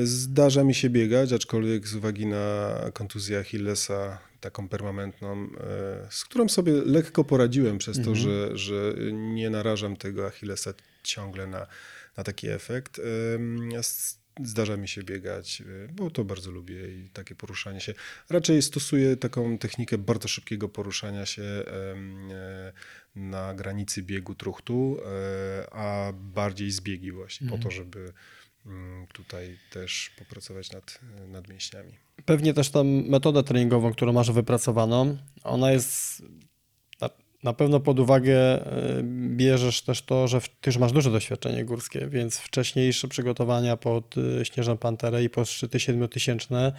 Zdarza 0.05 0.65
mi 0.65 0.75
się 0.75 0.91
biegać, 0.91 1.33
aczkolwiek 1.33 1.89
z 1.89 1.95
uwagi 1.95 2.27
na 2.27 2.75
kontuzję 2.95 3.39
Achillesa, 3.39 4.19
taką 4.41 4.69
permanentną, 4.69 5.49
e, 5.61 6.07
z 6.11 6.25
którą 6.25 6.49
sobie 6.49 6.73
lekko 6.73 7.25
poradziłem 7.25 7.79
przez 7.79 7.97
to, 7.97 8.11
Mhm. 8.11 8.17
że, 8.17 8.59
że 8.59 8.95
nie 9.13 9.51
narażam 9.51 9.97
tego 9.97 10.27
Achillesa 10.27 10.75
ciągle 11.03 11.47
na, 11.47 11.67
na 12.17 12.25
taki 12.25 12.49
efekt. 12.49 13.01
S- 13.79 14.19
Zdarza 14.45 14.77
mi 14.77 14.89
się 14.89 15.03
biegać, 15.03 15.61
y, 15.67 15.89
bo 15.93 16.11
to 16.11 16.25
bardzo 16.25 16.51
lubię 16.51 16.89
i 16.89 17.09
takie 17.13 17.35
poruszanie 17.35 17.81
się. 17.81 17.95
Raczej 18.31 18.63
stosuję 18.63 19.17
taką 19.17 19.59
technikę 19.59 19.99
bardzo 19.99 20.29
szybkiego 20.29 20.69
poruszania 20.69 21.27
się 21.27 21.43
e, 21.43 21.63
na 23.17 23.55
granicy 23.55 24.03
biegu 24.03 24.35
truchtu, 24.35 24.99
e, 25.63 25.75
a 25.75 26.13
bardziej 26.13 26.71
zbiegi 26.71 27.13
właśnie 27.13 27.49
po 27.49 27.59
to, 27.59 27.71
żeby 27.71 27.99
mm, 28.01 28.13
tutaj 29.13 29.59
też 29.71 30.11
popracować 30.19 30.73
nad, 30.73 31.01
nad 31.29 31.49
mięśniami. 31.49 31.93
Pewnie 32.25 32.55
też 32.55 32.71
tą 32.71 32.85
metodę 32.85 33.43
treningową, 33.43 33.93
którą 33.93 34.13
masz 34.13 34.31
wypracowaną, 34.31 35.17
ona 35.45 35.73
jest 35.73 36.23
na, 37.43 37.53
pewno 37.53 37.81
pod 37.81 38.01
uwagę 38.01 38.67
y, 38.99 39.03
bierzesz 39.37 39.83
też 39.83 40.03
to, 40.03 40.29
że 40.29 40.41
ty 40.41 40.71
już 40.71 40.77
masz 40.77 40.93
duże 40.93 41.11
doświadczenie 41.11 41.65
górskie, 41.65 42.09
więc 42.09 42.39
wcześniejsze 42.39 43.09
przygotowania 43.09 43.77
pod 43.77 44.15
y, 44.19 44.45
Śnieżną 44.45 44.77
Panterę 44.77 45.25
i 45.25 45.31
pod 45.31 45.49
szczyty 45.49 45.81
siedmiotysięczne 45.81 46.73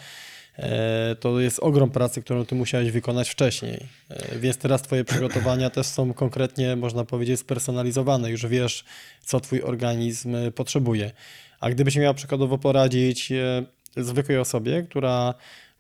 e, 0.56 1.16
to 1.20 1.40
jest 1.40 1.60
ogrom 1.60 1.92
pracy, 1.92 2.22
którą 2.22 2.46
ty 2.46 2.56
musiałeś 2.56 2.92
wykonać 2.92 3.30
wcześniej. 3.30 3.88
E, 4.10 4.40
Więc 4.40 4.58
teraz 4.58 4.82
twoje 4.82 5.04
przygotowania 5.04 5.70
też 5.70 5.88
są 5.88 6.14
konkretnie, 6.14 6.76
można 6.76 7.06
powiedzieć, 7.06 7.40
spersonalizowane. 7.40 8.32
Już 8.32 8.46
wiesz, 8.46 8.86
co 9.26 9.40
twój 9.40 9.62
organizm 9.62 10.36
potrzebuje. 10.56 11.12
A 11.60 11.70
gdybyś 11.70 11.96
miał 11.96 12.14
przykładowo 12.14 12.58
poradzić 12.58 13.32
e, 13.32 13.66
zwykłej 13.98 14.38
osobie, 14.38 14.84
która 14.84 15.34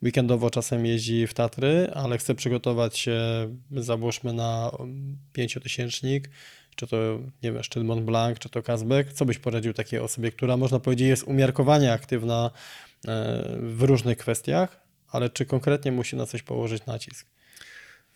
weekendowo 0.04 0.50
czasem 0.50 0.86
jeździ 0.86 1.28
w 1.28 1.34
Tatry, 1.34 1.92
ale 1.94 2.18
chce 2.18 2.36
przygotować 2.36 2.98
się, 2.98 3.20
załóżmy 3.72 4.34
na 4.34 4.72
pięciotysięcznik, 5.34 6.30
czy 6.76 6.88
to, 6.88 6.98
nie 7.44 7.52
wiem, 7.52 7.64
szczyt 7.64 7.84
Mont 7.84 8.06
Blanc, 8.06 8.40
czy 8.40 8.50
to 8.50 8.64
Kazbek, 8.64 9.14
co 9.14 9.26
byś 9.26 9.40
poradził 9.40 9.74
takiej 9.74 10.00
osobie, 10.00 10.32
która, 10.32 10.58
można 10.58 10.80
powiedzieć, 10.80 11.08
jest 11.08 11.24
umiarkowanie 11.24 11.94
aktywna 11.94 12.52
e, 13.08 13.44
w 13.60 13.82
różnych 13.82 14.18
kwestiach, 14.18 14.80
ale 15.12 15.30
czy 15.30 15.46
konkretnie 15.46 15.92
musi 15.92 16.16
na 16.16 16.26
coś 16.26 16.44
położyć 16.44 16.86
nacisk? 16.86 17.28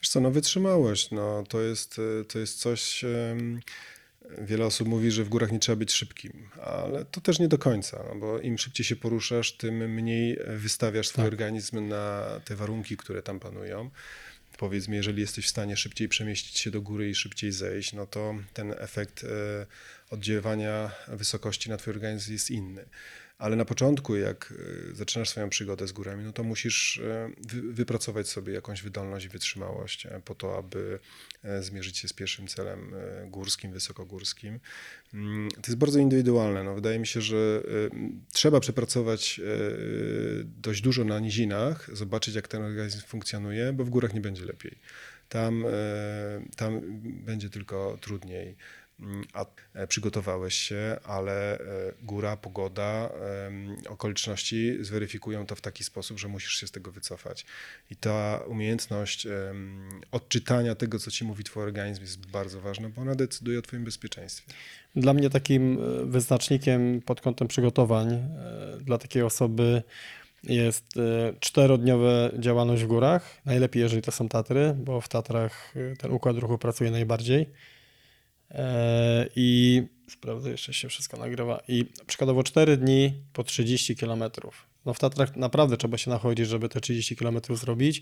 Wiesz 0.01 0.09
co, 0.09 0.19
no 0.19 0.31
wytrzymałość, 0.31 1.11
no 1.11 1.43
to 1.49 1.61
jest, 1.61 1.99
e, 2.21 2.25
to 2.25 2.39
jest 2.39 2.59
coś... 2.59 3.05
Wiele 4.37 4.65
osób 4.65 4.87
mówi, 4.87 5.11
że 5.11 5.23
w 5.23 5.29
górach 5.29 5.51
nie 5.51 5.59
trzeba 5.59 5.75
być 5.75 5.91
szybkim, 5.91 6.49
ale 6.61 7.05
to 7.05 7.21
też 7.21 7.39
nie 7.39 7.47
do 7.47 7.57
końca, 7.57 8.03
no 8.09 8.19
bo 8.19 8.39
im 8.39 8.57
szybciej 8.57 8.85
się 8.85 8.95
poruszasz, 8.95 9.51
tym 9.51 9.93
mniej 9.93 10.37
wystawiasz 10.47 11.07
swój 11.07 11.23
Tak. 11.23 11.31
organizm 11.31 11.87
na 11.87 12.25
te 12.45 12.55
warunki, 12.55 12.97
które 12.97 13.21
tam 13.21 13.39
panują. 13.39 13.89
Powiedz 14.57 14.87
mi, 14.87 14.97
jeżeli 14.97 15.21
jesteś 15.21 15.45
w 15.45 15.49
stanie 15.49 15.77
szybciej 15.77 16.09
przemieścić 16.09 16.59
się 16.59 16.71
do 16.71 16.81
góry 16.81 17.09
i 17.09 17.15
szybciej 17.15 17.51
zejść, 17.51 17.93
no 17.93 18.07
to 18.07 18.35
ten 18.53 18.73
efekt 18.77 19.23
e, 19.23 19.27
oddziaływania 20.09 20.91
wysokości 21.07 21.69
na 21.69 21.77
twój 21.77 21.93
organizm 21.93 22.31
jest 22.33 22.51
inny. 22.51 22.85
Ale 23.41 23.55
na 23.55 23.65
początku, 23.65 24.15
jak 24.15 24.53
e, 24.91 24.95
zaczynasz 24.95 25.29
swoją 25.29 25.49
przygodę 25.49 25.87
z 25.87 25.91
górami, 25.91 26.23
no 26.23 26.33
to 26.33 26.43
musisz 26.43 26.97
e, 26.97 27.29
wy, 27.47 27.61
wypracować 27.61 28.29
sobie 28.29 28.53
jakąś 28.53 28.81
wydolność 28.81 29.25
i 29.25 29.29
wytrzymałość 29.29 30.05
e, 30.05 30.21
po 30.25 30.35
to, 30.35 30.57
aby 30.57 30.99
zmierzyć 31.61 31.97
się 31.97 32.07
z 32.07 32.13
pierwszym 32.13 32.47
celem 32.47 32.91
górskim, 33.27 33.71
wysokogórskim. 33.71 34.59
Mm, 35.13 35.49
To 35.51 35.61
jest 35.67 35.77
bardzo 35.77 35.99
indywidualne. 35.99 36.63
No, 36.63 36.75
wydaje 36.75 36.99
mi 36.99 37.07
się, 37.07 37.21
że 37.21 37.63
trzeba 38.33 38.59
przepracować 38.59 39.41
dość 40.45 40.81
dużo 40.81 41.03
na 41.03 41.19
nizinach, 41.19 41.89
zobaczyć 41.93 42.35
jak 42.35 42.47
ten 42.47 42.63
organizm 42.63 43.01
funkcjonuje, 43.01 43.73
bo 43.73 43.83
w 43.83 43.89
górach 43.89 44.13
nie 44.13 44.21
będzie 44.21 44.45
lepiej. 44.45 44.77
Tam, 45.29 45.65
tam 46.55 46.81
będzie 47.03 47.49
tylko 47.49 47.97
trudniej. 48.01 48.55
A 49.33 49.45
e, 49.73 49.87
przygotowałeś 49.87 50.55
się, 50.55 50.97
ale 51.03 51.59
e, 51.59 51.63
góra, 52.03 52.37
pogoda, 52.37 53.09
okoliczności 53.89 54.77
zweryfikują 54.81 55.45
to 55.45 55.55
w 55.55 55.61
taki 55.61 55.83
sposób, 55.83 56.19
że 56.19 56.27
musisz 56.27 56.53
się 56.53 56.67
z 56.67 56.71
tego 56.71 56.91
wycofać. 56.91 57.45
I 57.89 57.95
ta 57.95 58.39
umiejętność 58.47 59.27
odczytania 60.11 60.75
tego, 60.75 60.99
co 60.99 61.11
ci 61.11 61.25
mówi 61.25 61.43
twój 61.43 61.63
organizm, 61.63 62.01
jest 62.01 62.25
bardzo 62.25 62.61
ważna, 62.61 62.89
bo 62.89 63.01
ona 63.01 63.15
decyduje 63.15 63.59
o 63.59 63.61
twoim 63.61 63.83
bezpieczeństwie. 63.83 64.53
Dla 64.95 65.13
mnie 65.13 65.29
takim 65.29 65.73
e, 65.73 66.05
wyznacznikiem 66.05 67.01
pod 67.01 67.21
kątem 67.21 67.47
przygotowań 67.47 68.27
dla 68.81 68.97
takiej 68.97 69.23
osoby 69.23 69.83
jest 70.43 70.85
czterodniowa 71.39 72.29
działalność 72.39 72.83
w 72.83 72.87
górach. 72.87 73.41
Najlepiej, 73.45 73.81
jeżeli 73.81 74.01
to 74.01 74.11
są 74.11 74.29
Tatry, 74.29 74.73
bo 74.77 75.01
w 75.01 75.07
Tatrach 75.09 75.73
ten 75.99 76.11
układ 76.11 76.37
ruchu 76.37 76.57
pracuje 76.57 76.91
najbardziej. 76.91 77.49
E, 78.51 79.27
I 79.35 79.81
sprawdzę, 80.09 80.51
jeszcze 80.51 80.73
się 80.73 80.89
wszystko 80.89 81.17
nagrywa. 81.17 81.61
I 81.67 81.85
przykładowo 82.07 82.43
4 82.43 82.77
dni 82.77 83.13
po 83.33 83.43
30 83.43 83.95
km. 83.95 84.23
No 84.85 84.93
w 84.93 84.99
Tatrach 84.99 85.35
naprawdę 85.35 85.77
trzeba 85.77 85.97
się 85.97 86.09
nachodzić, 86.09 86.47
żeby 86.47 86.69
te 86.69 86.81
30 86.81 87.15
km 87.15 87.39
zrobić. 87.49 88.01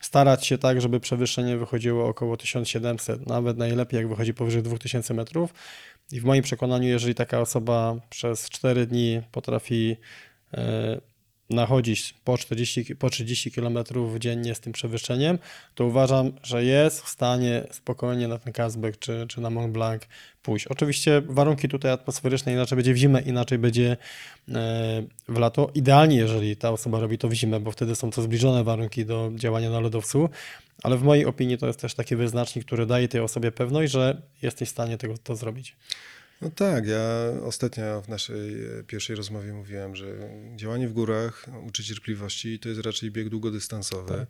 Starać 0.00 0.46
się 0.46 0.58
tak, 0.58 0.80
żeby 0.80 1.00
przewyższenie 1.00 1.56
wychodziło 1.56 2.08
około 2.08 2.36
1700, 2.36 3.26
nawet 3.26 3.56
najlepiej 3.56 3.98
jak 3.98 4.08
wychodzi 4.08 4.34
powyżej 4.34 4.62
2000 4.62 5.14
metrów. 5.14 5.54
I 6.12 6.20
w 6.20 6.24
moim 6.24 6.42
przekonaniu, 6.42 6.88
jeżeli 6.88 7.14
taka 7.14 7.40
osoba 7.40 7.96
przez 8.10 8.50
4 8.50 8.86
dni 8.86 9.22
potrafi 9.32 9.96
e, 10.54 11.00
nachodzić 11.50 12.14
po 12.24 12.38
40, 12.38 12.96
po 12.96 13.10
30 13.10 13.50
km 13.50 13.78
dziennie 14.18 14.54
z 14.54 14.60
tym 14.60 14.72
przewyższeniem, 14.72 15.38
to 15.74 15.84
uważam, 15.84 16.32
że 16.42 16.64
jest 16.64 17.00
w 17.00 17.08
stanie 17.08 17.66
spokojnie 17.70 18.28
na 18.28 18.38
ten 18.38 18.52
Kazbek 18.52 18.98
czy, 18.98 19.26
czy 19.28 19.40
na 19.40 19.50
Mont 19.50 19.72
Blanc 19.72 20.02
pójść. 20.42 20.66
Oczywiście 20.66 21.22
warunki 21.26 21.68
tutaj 21.68 21.92
atmosferyczne 21.92 22.52
inaczej 22.52 22.76
będzie 22.76 22.94
w 22.94 22.96
zimę, 22.96 23.20
inaczej 23.20 23.58
będzie 23.58 23.96
e, 24.48 25.02
w 25.28 25.38
lato. 25.38 25.70
Idealnie, 25.74 26.16
jeżeli 26.16 26.56
ta 26.56 26.70
osoba 26.70 27.00
robi 27.00 27.18
to 27.18 27.28
w 27.28 27.32
zimę, 27.32 27.60
bo 27.60 27.70
wtedy 27.70 27.96
są 27.96 28.10
to 28.10 28.22
zbliżone 28.22 28.64
warunki 28.64 29.06
do 29.06 29.30
działania 29.34 29.70
na 29.70 29.80
lodowcu, 29.80 30.28
ale 30.82 30.96
w 30.96 31.02
mojej 31.02 31.26
opinii 31.26 31.58
to 31.58 31.66
jest 31.66 31.80
też 31.80 31.94
taki 31.94 32.16
wyznacznik, 32.16 32.64
który 32.64 32.86
daje 32.86 33.08
tej 33.08 33.20
osobie 33.20 33.52
pewność, 33.52 33.92
że 33.92 34.22
jesteś 34.42 34.68
w 34.68 34.72
stanie 34.72 34.98
tego 34.98 35.14
to 35.18 35.36
zrobić. 35.36 35.76
No 36.40 36.50
tak, 36.50 36.86
ja 36.86 37.30
ostatnio 37.44 38.02
w 38.02 38.08
naszej 38.08 38.64
e, 38.64 38.82
pierwszej 38.86 39.16
rozmowie 39.16 39.52
mówiłem, 39.52 39.96
że 39.96 40.30
działanie 40.56 40.88
w 40.88 40.92
górach 40.92 41.46
uczy 41.66 41.84
cierpliwości 41.84 42.48
i 42.48 42.58
to 42.58 42.68
jest 42.68 42.80
raczej 42.80 43.10
bieg 43.10 43.28
długodystansowy. 43.28 44.26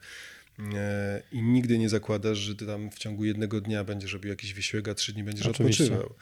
E, 0.75 1.23
I 1.33 1.43
nigdy 1.43 1.79
nie 1.79 1.89
zakładasz, 1.89 2.39
że 2.39 2.57
ty 2.57 2.67
tam 2.67 2.91
w 2.91 2.99
ciągu 2.99 3.25
jednego 3.25 3.61
dnia 3.61 3.85
będziesz 3.85 4.13
robił 4.13 4.31
jakiś 4.31 4.55
wysiłek, 4.55 4.89
a 4.89 4.95
trzy 4.95 5.13
dni 5.13 5.25
będziesz 5.25 5.47
Oczywiście. 5.47 5.85
odpoczywał. 5.85 6.15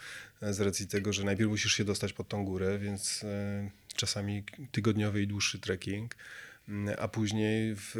E, 0.42 0.54
Z 0.54 0.60
racji 0.60 0.86
tego, 0.86 1.12
że 1.12 1.24
najpierw 1.24 1.50
musisz 1.50 1.72
się 1.74 1.84
dostać 1.84 2.12
pod 2.12 2.28
tą 2.28 2.44
górę, 2.44 2.78
więc 2.78 3.24
czasami 3.96 4.44
tygodniowy 4.72 5.22
i 5.22 5.26
dłuższy 5.26 5.58
trekking, 5.58 6.14
a 6.98 7.08
później 7.08 7.74
w, 7.76 7.94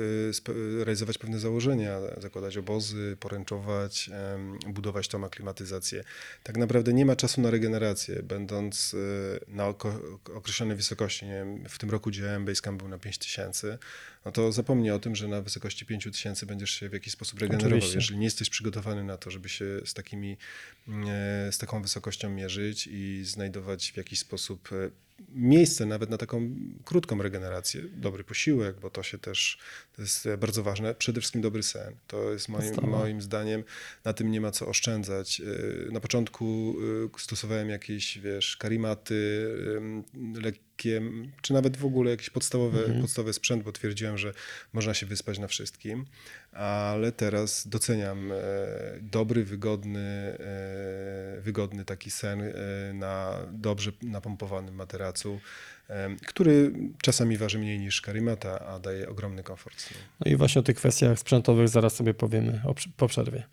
realizować 0.79 1.19
pewne 1.19 1.39
założenia, 1.39 1.99
zakładać 2.17 2.57
obozy, 2.57 3.17
poręczować, 3.21 4.11
budować 4.67 5.09
tą 5.09 5.25
aklimatyzację. 5.25 6.05
Tak 6.43 6.57
naprawdę 6.57 6.93
nie 6.93 7.07
ma 7.07 7.17
czasu 7.17 7.41
na 7.41 7.51
regenerację, 7.51 8.23
będąc 8.23 8.95
e, 8.95 9.55
na 9.55 9.75
określonej 10.35 10.77
wysokości. 10.77 11.27
Nie 11.27 11.33
wiem, 11.33 11.65
w 11.69 11.79
tym 11.79 11.91
roku 11.91 12.11
działałem, 12.11 12.45
Basecamp 12.45 12.79
był 12.79 12.89
na 12.89 12.99
5000, 12.99 13.79
no 14.25 14.33
to 14.33 14.53
zapomnij 14.53 14.91
o 14.91 14.99
tym, 14.99 15.17
że 15.17 15.29
na 15.29 15.43
wysokości 15.43 15.87
5000 15.87 16.47
będziesz 16.47 16.71
się 16.71 16.89
w 16.89 16.93
jakiś 16.93 17.13
sposób 17.13 17.41
regenerował. 17.41 17.79
Oczywiście. 17.79 17.99
Jeżeli 17.99 18.19
nie 18.19 18.25
jesteś 18.25 18.51
przygotowany 18.51 19.05
na 19.05 19.17
to, 19.17 19.31
żeby 19.31 19.49
się 19.49 19.65
z, 19.85 19.95
takimi, 19.95 20.37
mm, 20.89 21.09
e, 21.09 21.53
z 21.53 21.59
taką 21.59 21.83
wysokością 21.83 22.31
mierzyć 22.31 22.89
i 22.91 23.25
znajdować 23.25 23.93
w 23.93 23.97
jakiś 23.97 24.19
sposób 24.19 24.69
e, 24.73 24.91
miejsce 25.29 25.87
nawet 25.87 26.11
na 26.11 26.19
taką 26.19 26.51
krótką 26.85 27.23
regenerację, 27.23 27.83
dobry 27.83 28.25
posiłek, 28.25 28.81
bo 28.81 28.91
to 28.91 29.03
się 29.03 29.19
też 29.19 29.59
to 29.97 30.03
jest 30.03 30.29
bardzo 30.39 30.63
ważne. 30.63 30.95
Przede 30.95 31.21
wszystkim 31.21 31.43
dobry 31.43 31.63
sen. 31.63 31.95
To 32.07 32.33
jest 32.33 32.49
moim, 32.49 32.75
moim 32.83 33.23
zdaniem, 33.23 33.65
na 34.05 34.13
tym 34.13 34.31
nie 34.31 34.41
ma 34.41 34.51
co 34.51 34.67
oszczędzać. 34.67 35.41
E, 35.89 35.93
Na 35.93 36.01
początku 36.01 36.77
e, 37.17 37.19
stosowałem 37.21 37.69
jakieś, 37.71 38.19
wiesz, 38.19 38.57
karimaty, 38.57 39.49
em, 39.77 40.05
lekkie, 40.43 41.03
czy 41.43 41.53
nawet 41.53 41.77
w 41.77 41.85
ogóle 41.85 42.11
jakiś 42.11 42.31
podstawowy, 42.31 42.79
Mhm. 42.79 43.01
podstawowy 43.01 43.33
sprzęt, 43.33 43.63
bo 43.63 43.73
twierdziłem, 43.73 44.19
że 44.19 44.35
można 44.73 44.95
się 44.95 45.07
wyspać 45.07 45.39
na 45.39 45.47
wszystkim, 45.49 46.05
ale 46.55 47.13
teraz 47.13 47.69
doceniam 47.69 48.33
e, 48.33 48.37
dobry, 49.03 49.45
wygodny, 49.45 50.01
e, 50.01 51.41
wygodny 51.41 51.85
taki 51.85 52.11
sen 52.11 52.43
e, 52.43 52.53
na 52.95 53.33
dobrze 53.53 53.93
napompowanym 54.03 54.75
materacu, 54.75 55.41
który 56.27 56.73
czasami 57.03 57.37
waży 57.37 57.59
mniej 57.59 57.79
niż 57.79 58.01
karimata, 58.01 58.61
a 58.61 58.79
daje 58.79 59.09
ogromny 59.09 59.43
komfort 59.43 59.81
snu. 59.81 59.97
No 60.21 60.33
i 60.33 60.37
właśnie 60.37 60.61
o 60.61 60.63
tych 60.63 60.77
kwestiach 60.77 61.19
sprzętowych 61.19 61.69
zaraz 61.69 61.95
sobie 61.95 62.15
powiemy 62.15 62.63
po 62.97 63.09
przerwie. 63.09 63.45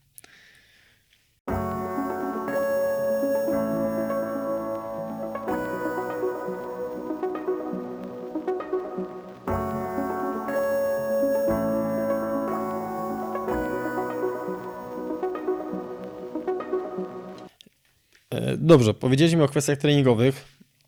Dobrze, 18.64 18.94
powiedzieliśmy 18.94 19.44
o 19.44 19.48
kwestiach 19.48 19.78
treningowych. 19.78 20.46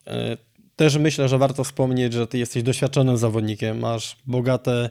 e, 0.07 0.37
też 0.75 0.97
myślę, 0.97 1.29
że 1.29 1.37
warto 1.37 1.63
wspomnieć, 1.63 2.13
że 2.13 2.27
ty 2.27 2.37
jesteś 2.37 2.63
doświadczonym 2.63 3.17
zawodnikiem, 3.17 3.79
masz 3.79 4.17
bogate 4.25 4.89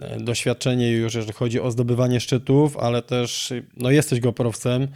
e, 0.00 0.20
doświadczenie 0.20 0.92
już, 0.92 1.14
jeżeli 1.14 1.32
chodzi 1.32 1.60
o 1.60 1.70
zdobywanie 1.70 2.20
szczytów, 2.20 2.76
ale 2.76 3.02
też 3.02 3.52
no, 3.76 3.90
jesteś 3.90 4.20
goprowcem, 4.20 4.88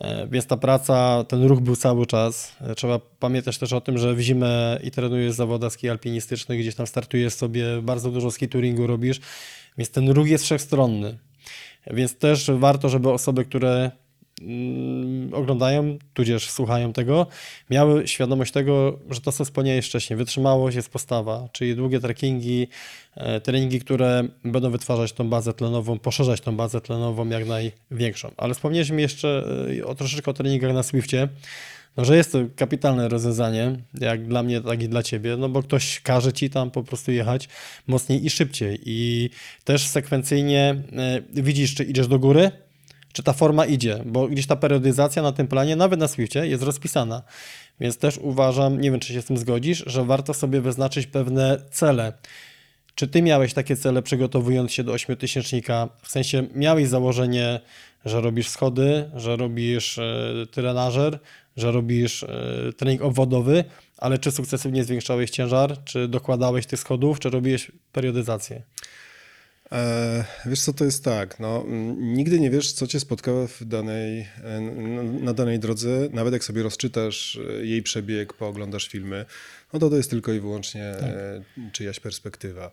e, 0.00 0.26
więc 0.26 0.46
ta 0.46 0.56
praca, 0.56 1.24
ten 1.28 1.44
ruch 1.44 1.60
był 1.60 1.76
cały 1.76 2.06
czas. 2.06 2.56
Trzeba 2.76 3.00
pamiętać 3.18 3.58
też 3.58 3.72
o 3.72 3.80
tym, 3.80 3.98
że 3.98 4.14
w 4.14 4.20
zimę 4.20 4.80
i 4.82 4.90
trenujesz 4.90 5.32
zawodach 5.32 5.72
ski 5.72 5.90
alpinistycznych, 5.90 6.60
gdzieś 6.60 6.74
tam 6.74 6.86
startujesz 6.86 7.34
sobie, 7.34 7.82
bardzo 7.82 8.10
dużo 8.10 8.30
ski 8.30 8.48
touringu 8.48 8.86
robisz, 8.86 9.20
więc 9.78 9.90
ten 9.90 10.08
ruch 10.08 10.28
jest 10.28 10.44
wszechstronny. 10.44 11.18
Więc 11.86 12.18
też 12.18 12.50
warto, 12.50 12.88
żeby 12.88 13.10
osoby, 13.10 13.44
które 13.44 13.90
oglądają, 15.32 15.98
tudzież 16.14 16.50
słuchają 16.50 16.92
tego, 16.92 17.26
miały 17.70 18.08
świadomość 18.08 18.52
tego, 18.52 18.98
że 19.10 19.20
to, 19.20 19.32
co 19.32 19.44
wspomniałeś 19.44 19.86
wcześniej, 19.86 20.16
wytrzymałość 20.16 20.76
jest 20.76 20.90
postawa, 20.90 21.48
czyli 21.52 21.76
długie 21.76 22.00
trekkingi, 22.00 22.68
e, 23.16 23.40
treningi, 23.40 23.80
które 23.80 24.24
będą 24.44 24.70
wytwarzać 24.70 25.12
tą 25.12 25.28
bazę 25.28 25.52
tlenową, 25.52 25.98
poszerzać 25.98 26.40
tą 26.40 26.56
bazę 26.56 26.80
tlenową 26.80 27.28
jak 27.28 27.44
największą. 27.46 28.30
Ale 28.36 28.54
wspomnieliśmy 28.54 29.00
jeszcze 29.00 29.44
e, 29.80 29.86
o 29.86 29.94
troszeczkę 29.94 30.30
o 30.30 30.34
treningach 30.34 30.74
na 30.74 30.82
Swiftie, 30.82 31.28
no, 31.96 32.04
że 32.04 32.16
jest 32.16 32.32
to 32.32 32.38
kapitalne 32.56 33.08
rozwiązanie, 33.08 33.76
jak 34.00 34.26
dla 34.26 34.42
mnie, 34.42 34.60
tak 34.60 34.82
i 34.82 34.88
dla 34.88 35.02
ciebie, 35.02 35.36
no 35.36 35.48
bo 35.48 35.62
ktoś 35.62 36.00
każe 36.00 36.32
ci 36.32 36.50
tam 36.50 36.70
po 36.70 36.82
prostu 36.82 37.12
jechać 37.12 37.48
mocniej 37.86 38.26
i 38.26 38.30
szybciej 38.30 38.80
i 38.84 39.30
też 39.64 39.86
sekwencyjnie 39.86 40.82
e, 40.96 41.42
widzisz, 41.42 41.74
czy 41.74 41.84
idziesz 41.84 42.06
do 42.06 42.18
góry, 42.18 42.50
czy 43.12 43.22
ta 43.22 43.32
forma 43.32 43.66
idzie, 43.66 44.02
bo 44.06 44.28
gdzieś 44.28 44.46
ta 44.46 44.56
periodyzacja 44.56 45.22
na 45.22 45.32
tym 45.32 45.48
planie, 45.48 45.76
nawet 45.76 46.00
na 46.00 46.08
Swiftie, 46.08 46.46
jest 46.46 46.62
rozpisana. 46.62 47.22
Więc 47.80 47.98
też 47.98 48.18
uważam, 48.18 48.80
nie 48.80 48.90
wiem, 48.90 49.00
czy 49.00 49.12
się 49.12 49.22
z 49.22 49.24
tym 49.24 49.38
zgodzisz, 49.38 49.84
że 49.86 50.04
warto 50.04 50.34
sobie 50.34 50.60
wyznaczyć 50.60 51.06
pewne 51.06 51.58
cele. 51.70 52.12
Czy 52.94 53.08
ty 53.08 53.22
miałeś 53.22 53.54
takie 53.54 53.76
cele 53.76 54.02
przygotowując 54.02 54.72
się 54.72 54.84
do 54.84 54.92
ośmiotysięcznika? 54.92 55.88
W 56.02 56.08
sensie 56.08 56.46
miałeś 56.54 56.88
założenie, 56.88 57.60
że 58.04 58.20
robisz 58.20 58.48
schody, 58.48 59.10
że 59.16 59.36
robisz 59.36 59.98
e, 59.98 60.32
trenażer, 60.50 61.18
że 61.56 61.72
robisz 61.72 62.22
e, 62.22 62.28
trening 62.76 63.02
obwodowy, 63.02 63.64
ale 63.98 64.18
czy 64.18 64.30
sukcesywnie 64.30 64.84
zwiększałeś 64.84 65.30
ciężar, 65.30 65.84
czy 65.84 66.08
dokładałeś 66.08 66.66
tych 66.66 66.80
schodów, 66.80 67.20
czy 67.20 67.30
robiłeś 67.30 67.72
periodyzację? 67.92 68.62
E, 69.72 70.24
wiesz 70.46 70.60
co, 70.60 70.72
to 70.72 70.84
jest 70.84 71.04
tak, 71.04 71.40
no, 71.40 71.64
nigdy 71.98 72.40
nie 72.40 72.50
wiesz, 72.50 72.72
co 72.72 72.86
cię 72.86 73.00
spotka 73.00 73.32
w 73.48 73.64
danej, 73.64 74.20
e, 74.44 74.60
na, 75.20 75.34
danej 75.34 75.58
drodze, 75.58 76.08
nawet 76.12 76.32
jak 76.32 76.44
sobie 76.44 76.62
rozczytasz 76.62 77.40
e, 77.60 77.66
jej 77.66 77.82
przebieg, 77.82 78.32
pooglądasz 78.32 78.88
filmy, 78.88 79.24
no 79.72 79.78
to 79.78 79.90
to 79.90 79.96
jest 79.96 80.10
tylko 80.10 80.32
i 80.32 80.40
wyłącznie 80.40 80.84
e, 80.84 81.42
czyjaś 81.72 82.00
perspektywa. 82.00 82.70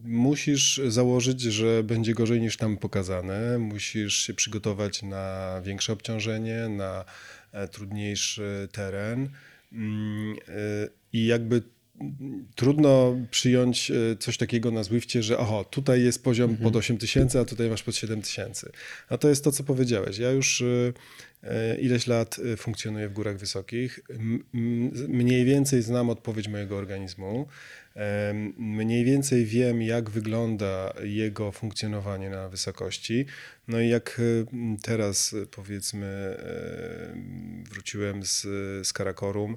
Musisz 0.00 0.80
założyć, 0.88 1.40
że 1.40 1.82
będzie 1.82 2.14
gorzej 2.14 2.40
niż 2.40 2.56
tam 2.56 2.76
pokazane, 2.76 3.58
musisz 3.58 4.16
się 4.16 4.34
przygotować 4.34 5.02
na 5.02 5.60
większe 5.64 5.92
obciążenie, 5.92 6.68
na 6.68 7.04
trudniejszy 7.72 8.68
teren. 8.72 9.28
Mm, 9.72 10.36
i 11.12 11.26
jakby 11.26 11.62
trudno 12.54 13.16
przyjąć 13.30 13.90
e, 13.90 14.16
coś 14.16 14.36
takiego 14.36 14.70
na 14.70 14.82
Zwifcie, 14.82 15.22
że 15.22 15.38
oho, 15.38 15.64
tutaj 15.64 16.02
jest 16.02 16.24
poziom 16.24 16.56
pod 16.56 16.76
8 16.76 16.98
tysięcy, 16.98 17.40
a 17.40 17.44
tutaj 17.44 17.70
masz 17.70 17.82
pod 17.82 17.96
7 17.96 18.22
tysięcy. 18.22 18.72
A 19.08 19.18
to 19.18 19.28
jest 19.28 19.44
to, 19.44 19.52
co 19.52 19.64
powiedziałeś. 19.64 20.18
Ja 20.18 20.30
już 20.30 20.62
e, 20.62 20.92
e, 21.42 21.76
ileś 21.80 22.06
lat 22.06 22.36
funkcjonuję 22.56 23.08
w 23.08 23.12
górach 23.12 23.38
wysokich. 23.38 24.00
Mniej 25.08 25.44
więcej 25.44 25.82
znam 25.82 26.10
odpowiedź 26.10 26.48
mojego 26.48 26.76
organizmu. 26.76 27.46
Mniej 28.56 29.04
więcej 29.04 29.46
wiem, 29.46 29.82
jak 29.82 30.10
wygląda 30.10 30.92
jego 31.02 31.52
funkcjonowanie 31.52 32.30
na 32.30 32.48
wysokości. 32.48 33.26
No 33.68 33.80
i 33.80 33.88
jak 33.88 34.20
teraz 34.82 35.34
powiedzmy 35.50 36.36
wróciłem 37.70 38.22
z, 38.22 38.42
z 38.86 38.92
Karakorum, 38.92 39.56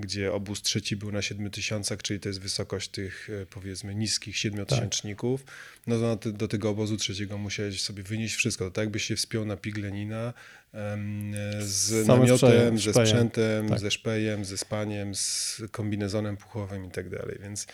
gdzie 0.00 0.32
obóz 0.32 0.62
trzeci 0.62 0.96
był 0.96 1.12
na 1.12 1.22
7000, 1.22 1.96
czyli 1.96 2.20
to 2.20 2.28
jest 2.28 2.40
wysokość 2.40 2.88
tych 2.88 3.30
e, 3.42 3.46
powiedzmy 3.46 3.94
niskich 3.94 4.36
siedmiotysięczników, 4.36 5.44
no 5.86 6.16
to 6.16 6.32
do 6.32 6.48
tego 6.48 6.70
obozu 6.70 6.96
trzeciego 6.96 7.38
musiałeś 7.38 7.82
sobie 7.82 8.02
wynieść 8.02 8.34
wszystko. 8.34 8.64
To 8.64 8.70
tak 8.70 8.82
jakbyś 8.82 9.04
się 9.04 9.16
wspiął 9.16 9.44
na 9.44 9.56
Pig 9.56 9.78
Lenina 9.78 10.32
em, 10.72 11.34
e, 11.34 11.62
z 11.62 12.06
namiotem, 12.06 12.78
ze 12.78 12.92
sprzętem, 12.92 13.68
Tak. 13.68 13.80
ze 13.80 13.90
szpejem, 13.90 14.44
ze 14.44 14.58
spaniem, 14.58 15.14
z 15.14 15.62
kombinezonem 15.70 16.36
puchowym 16.36 16.84
i 16.84 16.90
tak 16.90 17.08
dalej. 17.08 17.38
Więc 17.42 17.66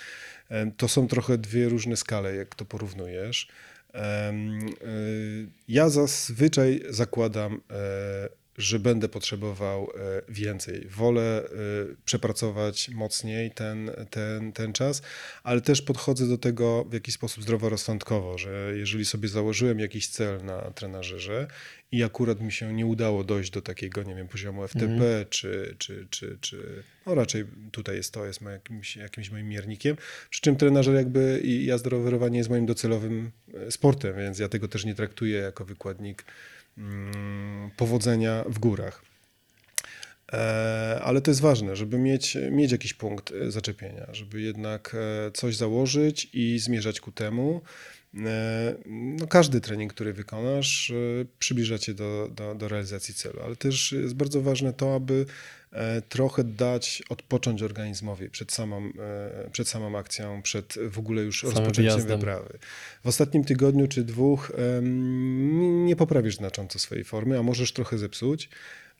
to 0.76 0.88
są 0.88 1.08
trochę 1.08 1.38
dwie 1.38 1.68
różne 1.68 1.96
skale, 1.96 2.34
jak 2.34 2.54
to 2.54 2.64
porównujesz. 2.64 3.48
Y, 3.96 5.48
Ja 5.68 5.88
zazwyczaj 5.88 6.82
zakładam, 6.88 7.60
e, 7.70 8.28
że 8.58 8.78
będę 8.78 9.08
potrzebował 9.08 9.90
e, 9.94 10.22
więcej. 10.28 10.88
Wolę 10.88 11.44
e, 11.44 11.48
przepracować 12.04 12.88
mocniej 12.88 13.50
ten, 13.50 13.90
ten, 14.10 14.52
ten 14.52 14.72
czas, 14.72 15.02
ale 15.42 15.60
też 15.60 15.82
podchodzę 15.82 16.28
do 16.28 16.38
tego 16.38 16.84
w 16.84 16.92
jakiś 16.92 17.14
sposób 17.14 17.42
zdroworozsądkowo, 17.42 18.38
że 18.38 18.72
jeżeli 18.76 19.04
sobie 19.04 19.28
założyłem 19.28 19.80
jakiś 19.80 20.08
cel 20.08 20.44
na 20.44 20.70
trenażerze 20.70 21.46
i 21.92 22.02
akurat 22.02 22.40
mi 22.40 22.52
się 22.52 22.72
nie 22.74 22.86
udało 22.86 23.24
dojść 23.24 23.50
do 23.50 23.62
takiego, 23.62 24.02
nie 24.02 24.14
wiem, 24.14 24.28
poziomu 24.28 24.68
FTP, 24.68 25.26
czy, 25.30 25.74
czy, 25.78 26.06
czy, 26.10 26.38
czy 26.40 26.82
no 27.06 27.14
raczej 27.14 27.44
tutaj 27.72 27.96
jest 27.96 28.12
to, 28.12 28.26
jest 28.26 28.42
jakimś, 28.42 28.96
jakimś 28.96 29.30
moim 29.30 29.48
miernikiem, 29.48 29.96
przy 30.30 30.40
czym 30.40 30.56
trenażer 30.56 30.94
jakby 30.94 31.40
i 31.44 31.66
jazda 31.66 31.90
rowerowa 31.90 32.28
nie 32.28 32.38
jest 32.38 32.50
moim 32.50 32.66
docelowym 32.66 33.30
e, 33.54 33.70
sportem, 33.70 34.16
więc 34.16 34.38
ja 34.38 34.48
tego 34.48 34.68
też 34.68 34.84
nie 34.84 34.94
traktuję 34.94 35.38
jako 35.38 35.64
wykładnik 35.64 36.24
powodzenia 37.76 38.44
w 38.48 38.58
górach. 38.58 39.02
E, 40.32 41.00
Ale 41.04 41.20
to 41.20 41.30
jest 41.30 41.40
ważne, 41.40 41.76
żeby 41.76 41.98
mieć, 41.98 42.38
mieć 42.50 42.72
jakiś 42.72 42.94
punkt 42.94 43.32
e, 43.32 43.50
zaczepienia, 43.50 44.06
żeby 44.12 44.40
jednak 44.40 44.96
e, 45.26 45.30
coś 45.30 45.56
założyć 45.56 46.30
i 46.32 46.58
zmierzać 46.58 47.00
ku 47.00 47.12
temu. 47.12 47.62
No, 48.86 49.26
każdy 49.26 49.60
trening, 49.60 49.94
który 49.94 50.12
wykonasz, 50.12 50.92
przybliża 51.38 51.78
cię 51.78 51.94
do, 51.94 52.28
do, 52.34 52.54
do 52.54 52.68
realizacji 52.68 53.14
celu, 53.14 53.40
ale 53.44 53.56
też 53.56 53.92
jest 53.92 54.14
bardzo 54.14 54.42
ważne 54.42 54.72
to, 54.72 54.94
aby 54.94 55.26
trochę 56.08 56.44
dać 56.44 57.02
odpocząć 57.08 57.62
organizmowi 57.62 58.30
przed 58.30 58.52
samą, 58.52 58.92
e, 59.46 59.50
przed 59.50 59.68
samą 59.68 59.98
akcją, 59.98 60.42
przed 60.42 60.74
w 60.90 60.98
ogóle 60.98 61.22
już 61.22 61.40
Samym 61.40 61.56
rozpoczęciem 61.56 61.84
wyjazdem. 61.84 62.18
wyprawy. 62.18 62.58
W 63.04 63.08
ostatnim 63.08 63.44
tygodniu 63.44 63.88
czy 63.88 64.04
dwóch 64.04 64.52
nie 65.84 65.96
poprawisz 65.96 66.36
znacząco 66.36 66.78
swojej 66.78 67.04
formy, 67.04 67.38
a 67.38 67.42
możesz 67.42 67.72
trochę 67.72 67.98
zepsuć. 67.98 68.48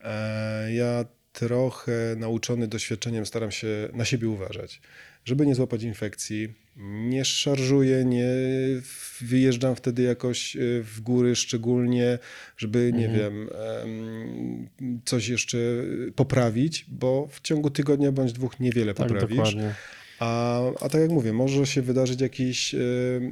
E, 0.04 0.72
Ja 0.72 1.04
trochę 1.32 1.92
nauczony 2.16 2.68
doświadczeniem 2.68 3.26
staram 3.26 3.50
się 3.50 3.88
na 3.92 4.04
siebie 4.04 4.28
uważać, 4.28 4.80
żeby 5.24 5.46
nie 5.46 5.54
złapać 5.54 5.82
infekcji. 5.82 6.54
Nie 6.78 7.24
szarżuję, 7.24 8.04
nie 8.04 8.26
wyjeżdżam 9.20 9.76
wtedy 9.76 10.02
jakoś 10.02 10.56
e, 10.56 10.60
w 10.82 11.00
góry 11.00 11.36
szczególnie, 11.36 12.18
żeby, 12.56 12.92
nie 12.94 13.08
wiem, 13.08 13.48
em, 13.82 14.68
coś 15.04 15.28
jeszcze 15.28 15.58
poprawić, 16.16 16.84
bo 16.88 17.28
w 17.30 17.40
ciągu 17.40 17.70
tygodnia 17.70 18.12
bądź 18.12 18.32
dwóch 18.32 18.60
niewiele 18.60 18.94
Tak, 18.94 19.08
poprawisz. 19.08 19.36
dokładnie. 19.36 19.74
A, 20.18 20.60
a 20.80 20.88
tak 20.88 21.00
jak 21.00 21.10
mówię, 21.10 21.32
może 21.32 21.66
się 21.66 21.82
wydarzyć 21.82 22.20
jakiś 22.20 22.74
e, 22.74 22.78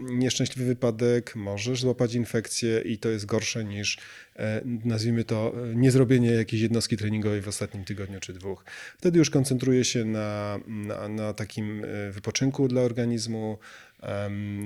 nieszczęśliwy 0.01 0.65
wypadek, 0.65 1.37
możesz 1.37 1.81
złapać 1.81 2.15
infekcję 2.15 2.81
i 2.81 2.99
to 2.99 3.09
jest 3.09 3.27
gorsze 3.27 3.65
niż, 3.65 3.99
e, 4.37 4.61
nazwijmy 4.65 5.25
to, 5.25 5.53
e, 5.71 5.75
niezrobienie 5.75 6.31
jakiejś 6.31 6.63
jednostki 6.63 6.97
treningowej 6.97 7.43
w 7.43 7.49
ostatnim 7.49 7.85
tygodniu 7.85 8.21
czy 8.21 8.33
dwóch. 8.33 8.65
Wtedy 8.99 9.19
już 9.19 9.31
koncentruję 9.31 9.85
się 9.85 10.05
na, 10.05 10.61
na, 10.67 11.09
na 11.09 11.33
takim 11.33 11.87
wypoczynku 12.11 12.69
dla 12.69 12.83
organizmu, 12.83 13.59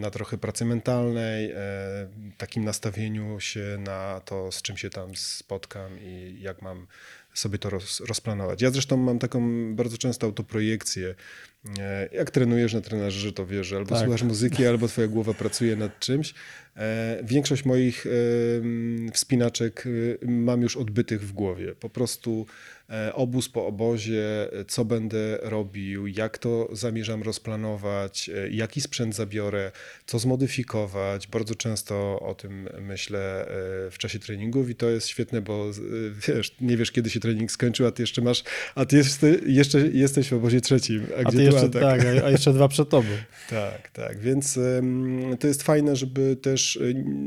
na 0.00 0.10
trochę 0.10 0.38
pracy 0.38 0.64
mentalnej, 0.64 1.54
takim 2.38 2.64
nastawieniu 2.64 3.40
się 3.40 3.78
na 3.78 4.20
to, 4.24 4.52
z 4.52 4.62
czym 4.62 4.76
się 4.76 4.90
tam 4.90 5.16
spotkam 5.16 6.00
i 6.00 6.36
jak 6.40 6.62
mam 6.62 6.86
sobie 7.38 7.58
to 7.58 7.70
roz, 7.70 8.00
rozplanować. 8.00 8.62
Ja 8.62 8.70
zresztą 8.70 8.96
mam 8.96 9.18
taką 9.18 9.74
bardzo 9.74 9.98
często 9.98 10.26
autoprojekcję. 10.26 11.14
E, 11.78 12.08
Jak 12.12 12.30
trenujesz 12.30 12.74
na 12.74 12.80
trenażerze, 12.80 13.32
to 13.32 13.46
wiesz, 13.46 13.72
albo 13.72 13.88
Tak. 13.90 13.98
słuchasz 13.98 14.22
muzyki, 14.22 14.66
albo 14.66 14.88
twoja 14.88 15.08
głowa 15.08 15.34
pracuje 15.34 15.76
nad 15.76 15.98
czymś. 15.98 16.34
E, 16.76 17.18
Większość 17.22 17.64
moich 17.64 18.06
wspinaczek 19.12 19.84
e, 20.22 20.26
mam 20.26 20.62
już 20.62 20.76
odbytych 20.76 21.22
w 21.22 21.32
głowie. 21.32 21.74
Po 21.74 21.88
prostu 21.88 22.46
obóz 23.14 23.48
po 23.48 23.66
obozie, 23.66 24.52
e, 24.52 24.64
co 24.64 24.84
będę 24.84 25.38
robił, 25.42 26.06
jak 26.06 26.38
to 26.38 26.68
zamierzam 26.72 27.22
rozplanować, 27.22 28.30
e, 28.34 28.50
jaki 28.50 28.80
sprzęt 28.80 29.14
zabiorę, 29.14 29.72
co 30.06 30.18
zmodyfikować. 30.18 31.26
Bardzo 31.26 31.54
często 31.54 32.20
o 32.20 32.34
tym 32.34 32.68
myślę 32.80 33.42
e, 33.42 33.46
w 33.90 33.94
czasie 33.98 34.18
treningów 34.18 34.70
i 34.70 34.74
to 34.74 34.90
jest 34.90 35.08
świetne, 35.08 35.42
bo 35.42 35.70
e, 35.70 36.34
wiesz, 36.34 36.54
nie 36.60 36.76
wiesz 36.76 36.92
kiedy 36.92 37.10
się 37.10 37.20
trening 37.20 37.52
skończył, 37.52 37.86
a 37.86 37.90
ty 37.90 38.02
jeszcze 38.02 38.22
masz, 38.22 38.44
a 38.74 38.84
ty 38.84 38.96
jeszcze, 38.96 39.28
jeszcze 39.46 39.78
jesteś 39.80 40.28
w 40.28 40.32
obozie 40.32 40.60
trzecim, 40.60 41.06
a, 41.16 41.18
A 41.18 41.24
gdzie 41.24 41.38
ty 41.38 41.44
jeszcze, 41.44 41.60
tu 41.70 41.78
atak? 41.78 42.02
tak, 42.02 42.22
a- 42.22 42.26
a 42.26 42.30
jeszcze 42.30 42.52
dwa 42.52 42.68
przed 42.68 42.88
tobą. 42.88 43.08
Tak, 43.50 43.90
tak. 43.90 44.18
Więc 44.20 44.58
to 45.40 45.46
jest 45.46 45.62
fajne, 45.62 45.96
żeby 45.96 46.36
też 46.36 46.78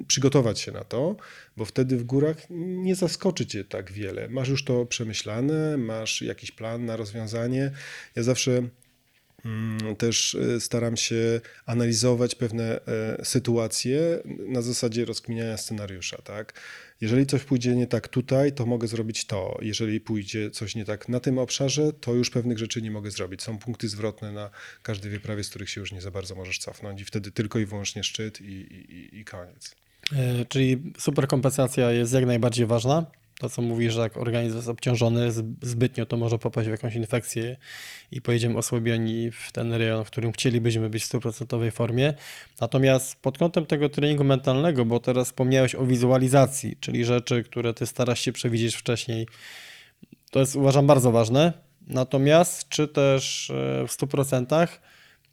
przygotować 0.08 0.60
się 0.60 0.72
na 0.72 0.84
to, 0.84 1.16
bo 1.58 1.66
wtedy 1.66 1.98
w 1.98 2.04
górach 2.04 2.38
nie 2.50 2.96
zaskoczy 2.96 3.46
cię 3.46 3.64
tak 3.64 3.92
wiele. 3.92 4.30
Masz 4.30 4.50
już 4.50 4.64
to 4.66 4.86
przemyślane, 4.86 5.78
masz 5.78 6.22
jakiś 6.22 6.52
plan 6.52 6.86
na 6.86 6.96
rozwiązanie. 6.96 7.72
Ja 8.16 8.24
zawsze 8.24 8.68
mm, 9.46 9.96
też 9.96 10.36
e, 10.36 10.60
staram 10.62 10.98
się 10.98 11.42
analizować 11.66 12.36
pewne 12.36 12.86
e, 12.86 13.26
sytuacje 13.26 14.20
na 14.48 14.62
zasadzie 14.62 15.06
rozkminiania 15.06 15.58
scenariusza, 15.58 16.18
tak? 16.18 16.54
Jeżeli 17.02 17.26
coś 17.26 17.44
pójdzie 17.44 17.76
nie 17.76 17.88
tak 17.88 18.08
tutaj, 18.08 18.52
to 18.54 18.66
mogę 18.66 18.88
zrobić 18.88 19.26
to. 19.26 19.58
Jeżeli 19.62 20.00
pójdzie 20.02 20.52
coś 20.52 20.76
nie 20.76 20.86
tak 20.86 21.10
na 21.10 21.20
tym 21.20 21.38
obszarze, 21.38 21.94
to 21.94 22.14
już 22.14 22.30
pewnych 22.30 22.58
rzeczy 22.58 22.82
nie 22.82 22.92
mogę 22.92 23.12
zrobić. 23.12 23.42
Są 23.44 23.58
punkty 23.58 23.90
zwrotne 23.90 24.32
na 24.32 24.50
każdej 24.84 25.12
wyprawie, 25.12 25.44
z 25.44 25.50
których 25.50 25.70
się 25.70 25.82
już 25.82 25.92
nie 25.92 26.02
za 26.02 26.12
bardzo 26.12 26.36
możesz 26.36 26.60
cofnąć 26.60 27.02
i 27.02 27.06
wtedy 27.06 27.32
tylko 27.32 27.60
i 27.60 27.66
wyłącznie 27.66 28.04
szczyt 28.04 28.42
i, 28.42 28.44
i, 28.46 28.94
i- 28.96 29.20
i 29.20 29.26
koniec. 29.26 29.76
E, 30.14 30.46
Czyli 30.46 30.94
superkompensacja 30.98 31.92
jest 31.92 32.14
jak 32.14 32.26
najbardziej 32.26 32.66
ważna. 32.66 33.06
To, 33.40 33.50
co 33.50 33.62
mówisz, 33.62 33.94
że 33.94 34.02
jak 34.02 34.18
organizm 34.18 34.56
jest 34.56 34.68
obciążony 34.68 35.32
zb- 35.32 35.54
zbytnio, 35.62 36.06
to 36.06 36.18
może 36.18 36.40
popaść 36.40 36.68
w 36.68 36.72
jakąś 36.72 36.96
infekcję 36.96 37.58
i 38.12 38.22
pojedziemy 38.22 38.58
osłabieni 38.58 39.32
w 39.32 39.52
ten 39.52 39.74
rejon, 39.74 40.06
w 40.06 40.08
którym 40.08 40.32
chcielibyśmy 40.32 40.90
być 40.90 41.04
w 41.04 41.10
100% 41.10 41.72
formie. 41.72 42.14
Natomiast 42.62 43.16
pod 43.16 43.38
kątem 43.38 43.66
tego 43.66 43.90
treningu 43.90 44.24
mentalnego, 44.24 44.86
bo 44.86 45.00
teraz 45.00 45.28
wspomniałeś 45.28 45.76
o 45.76 45.86
wizualizacji, 45.86 46.78
czyli 46.80 47.06
rzeczy, 47.06 47.44
które 47.44 47.74
ty 47.74 47.86
starasz 47.86 48.20
się 48.20 48.32
przewidzieć 48.32 48.76
wcześniej, 48.76 49.28
to 50.32 50.40
jest 50.40 50.56
uważam 50.56 50.88
bardzo 50.88 51.12
ważne. 51.12 51.54
Natomiast 51.88 52.70
czy 52.70 52.88
też 52.88 53.50
e, 53.50 53.88
w 53.88 53.92
100% 53.92 54.68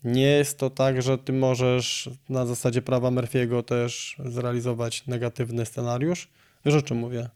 nie 0.04 0.26
jest 0.30 0.58
to 0.58 0.70
tak, 0.70 1.02
że 1.02 1.18
ty 1.18 1.32
możesz 1.32 2.10
na 2.28 2.46
zasadzie 2.46 2.82
prawa 2.82 3.08
Murphy'ego 3.08 3.62
też 3.62 4.16
zrealizować 4.24 5.06
negatywny 5.06 5.66
scenariusz? 5.66 6.28
Wiesz 6.64 6.74
o 6.74 6.82
czym 6.82 6.96
mówię? 6.96 7.28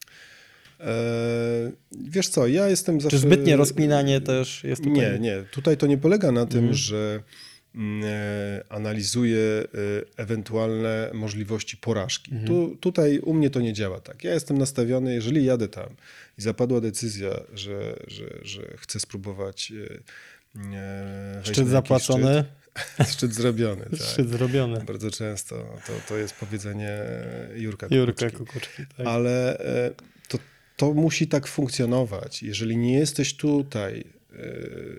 Eee, 0.80 1.72
wiesz 1.92 2.28
co, 2.28 2.46
ja 2.46 2.68
jestem 2.68 3.00
zawsze... 3.00 3.16
Czy 3.16 3.20
zbytnie 3.20 3.56
rozkminanie 3.56 4.20
też 4.20 4.64
jest 4.64 4.82
tutaj? 4.84 5.12
Nie, 5.12 5.18
nie. 5.18 5.42
Tutaj 5.50 5.76
to 5.76 5.86
nie 5.86 5.98
polega 5.98 6.32
na 6.32 6.46
tym, 6.46 6.58
Mhm. 6.58 6.74
że 6.74 7.22
mm, 7.74 8.02
e, 8.04 8.64
analizuję 8.68 9.38
e, 9.38 9.66
ewentualne 10.16 11.10
możliwości 11.14 11.76
porażki. 11.76 12.30
Mhm. 12.32 12.46
Tu, 12.48 12.76
tutaj 12.80 13.18
u 13.18 13.34
mnie 13.34 13.50
to 13.50 13.60
nie 13.60 13.72
działa 13.72 14.00
tak. 14.00 14.24
Ja 14.24 14.34
jestem 14.34 14.58
nastawiony, 14.58 15.14
jeżeli 15.14 15.44
jadę 15.44 15.68
tam 15.68 15.88
i 16.38 16.42
zapadła 16.42 16.80
decyzja, 16.80 17.30
że, 17.54 17.96
że, 18.06 18.24
że 18.42 18.62
chcę 18.76 19.00
spróbować 19.00 19.72
e, 19.72 19.98
Szczyt 20.54 21.56
na 21.56 21.62
jakiś 21.62 21.70
zapłacony, 21.70 22.44
Szczyt, 22.74 23.08
szczyt 23.12 23.34
zrobiony, 23.34 23.84
tak. 23.90 24.00
szczyt 24.00 24.28
zrobiony. 24.28 24.84
Bardzo 24.84 25.10
często 25.10 25.56
to, 25.86 25.92
to 26.08 26.16
jest 26.16 26.34
powiedzenie 26.34 26.98
Jurka 27.54 27.86
Jurka 27.90 28.30
Kukuczki. 28.30 28.52
Kukuczki. 28.52 28.82
Tak. 28.96 29.06
Ale 29.06 29.58
e, 29.58 29.90
to, 30.28 30.38
to 30.76 30.94
musi 30.94 31.28
tak 31.28 31.46
funkcjonować. 31.46 32.42
Jeżeli 32.42 32.76
nie 32.76 32.98
jesteś 32.98 33.36
tutaj 33.36 34.00
e, 34.00 34.04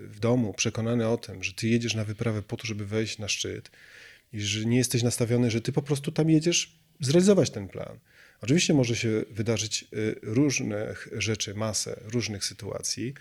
w 0.02 0.18
domu 0.20 0.54
przekonany 0.54 1.08
o 1.08 1.16
tym, 1.16 1.44
że 1.44 1.52
ty 1.52 1.68
jedziesz 1.68 1.94
na 1.94 2.04
wyprawę 2.04 2.42
po 2.42 2.56
to, 2.56 2.66
żeby 2.66 2.86
wejść 2.86 3.18
na 3.18 3.28
szczyt 3.28 3.70
i 4.32 4.40
że 4.40 4.64
nie 4.64 4.76
jesteś 4.76 5.02
nastawiony, 5.02 5.50
że 5.50 5.60
ty 5.60 5.72
po 5.72 5.82
prostu 5.82 6.12
tam 6.12 6.30
jedziesz 6.30 6.78
zrealizować 7.00 7.50
ten 7.50 7.68
plan. 7.68 7.98
Oczywiście 8.40 8.74
może 8.74 8.96
się 8.96 9.24
wydarzyć 9.30 9.82
e, 9.82 9.86
różnych 10.22 11.08
rzeczy, 11.12 11.54
masę 11.54 12.00
różnych 12.04 12.44
sytuacji, 12.44 13.14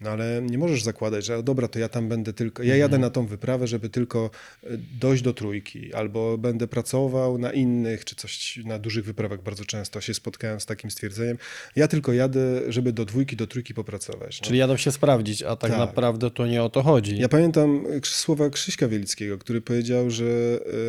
no 0.00 0.10
ale 0.10 0.42
nie 0.42 0.58
możesz 0.58 0.82
zakładać, 0.82 1.24
że 1.24 1.36
"O, 1.38 1.42
dobra, 1.42 1.68
to 1.68 1.78
ja 1.78 1.88
tam 1.88 2.08
będę 2.08 2.32
tylko, 2.32 2.62
ja 2.62 2.76
jadę 2.76 2.98
na 2.98 3.10
tą 3.10 3.26
wyprawę, 3.26 3.66
żeby 3.66 3.88
tylko 3.88 4.30
e, 4.64 4.68
dojść 5.00 5.22
do 5.22 5.32
trójki, 5.34 5.94
albo 5.94 6.38
będę 6.38 6.66
pracował 6.68 7.38
na 7.38 7.52
innych, 7.52 8.04
czy 8.04 8.14
coś 8.16 8.56
na 8.64 8.78
dużych 8.78 9.04
wyprawach 9.04 9.42
bardzo 9.42 9.64
często 9.64 10.00
się 10.00 10.14
spotkałem 10.14 10.60
z 10.60 10.66
takim 10.66 10.90
stwierdzeniem, 10.90 11.38
ja 11.76 11.88
tylko 11.88 12.12
jadę, 12.12 12.72
żeby 12.72 12.92
do 12.92 13.04
dwójki, 13.04 13.36
do 13.36 13.46
trójki 13.46 13.74
popracować. 13.74 14.40
No. 14.40 14.46
Czyli 14.46 14.58
jadą 14.58 14.76
się 14.76 14.92
sprawdzić, 14.92 15.42
a 15.42 15.56
tak, 15.56 15.70
Tak. 15.70 15.80
naprawdę 15.80 16.30
to 16.30 16.46
nie 16.46 16.62
o 16.62 16.68
to 16.68 16.82
chodzi. 16.82 17.18
Ja 17.18 17.28
pamiętam 17.28 17.84
Krz- 18.00 18.14
słowa 18.14 18.50
Krzyśka 18.50 18.88
Wielickiego, 18.88 19.38
który 19.38 19.60
powiedział, 19.60 20.10
że 20.10 20.24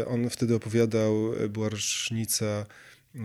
e, 0.01 0.05
on 0.05 0.29
wtedy 0.29 0.55
opowiadał, 0.55 1.33
e, 1.43 1.49
była 1.49 1.69
rocznica 1.69 2.65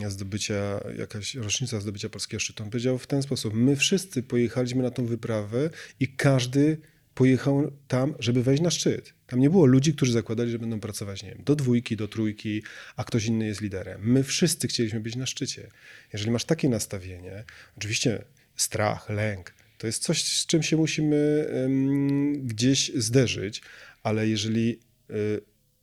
zdobycia, 0.09 0.81
jakaś 0.99 1.35
rocznica 1.35 1.81
zdobycia 1.81 2.09
polskiego 2.09 2.41
szczytu. 2.41 2.63
On 2.63 2.71
powiedział 2.71 2.99
w 2.99 3.07
ten 3.07 3.23
sposób, 3.23 3.55
my 3.55 3.77
wszyscy 3.77 4.23
pojechaliśmy 4.23 4.83
na 4.83 4.91
tą 4.91 5.07
wyprawę 5.07 5.71
i 6.01 6.09
każdy 6.09 6.79
pojechał 7.15 7.73
tam, 7.89 8.15
żeby 8.19 8.43
wejść 8.43 8.63
na 8.63 8.71
szczyt. 8.71 9.15
Tam 9.27 9.41
nie 9.41 9.51
było 9.51 9.67
ludzi, 9.67 9.95
którzy 9.95 10.13
zakładali, 10.13 10.51
że 10.51 10.59
będą 10.59 10.81
pracować, 10.81 11.23
nie 11.23 11.29
wiem, 11.29 11.45
do 11.45 11.57
dwójki, 11.57 11.97
do 11.97 12.09
trójki, 12.09 12.63
a 12.97 13.05
ktoś 13.05 13.27
inny 13.27 13.47
jest 13.47 13.61
liderem. 13.61 14.01
My 14.05 14.25
wszyscy 14.25 14.69
chcieliśmy 14.69 15.01
być 15.01 15.17
na 15.17 15.27
szczycie. 15.27 15.69
Jeżeli 16.13 16.31
masz 16.31 16.45
takie 16.45 16.69
nastawienie, 16.69 17.45
oczywiście 17.77 18.25
strach, 18.57 19.11
lęk, 19.11 19.55
to 19.79 19.87
jest 19.87 20.03
coś, 20.03 20.25
z 20.25 20.47
czym 20.47 20.63
się 20.63 20.77
musimy 20.77 21.47
em, 21.49 22.47
gdzieś 22.47 22.93
zderzyć, 22.95 23.63
ale 24.03 24.29
jeżeli 24.29 24.81
y, 25.11 25.41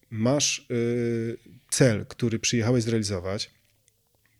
masz 0.10 0.68
y, 0.72 1.38
cel, 1.70 2.06
który 2.06 2.40
przyjechałeś 2.40 2.84
zrealizować, 2.84 3.50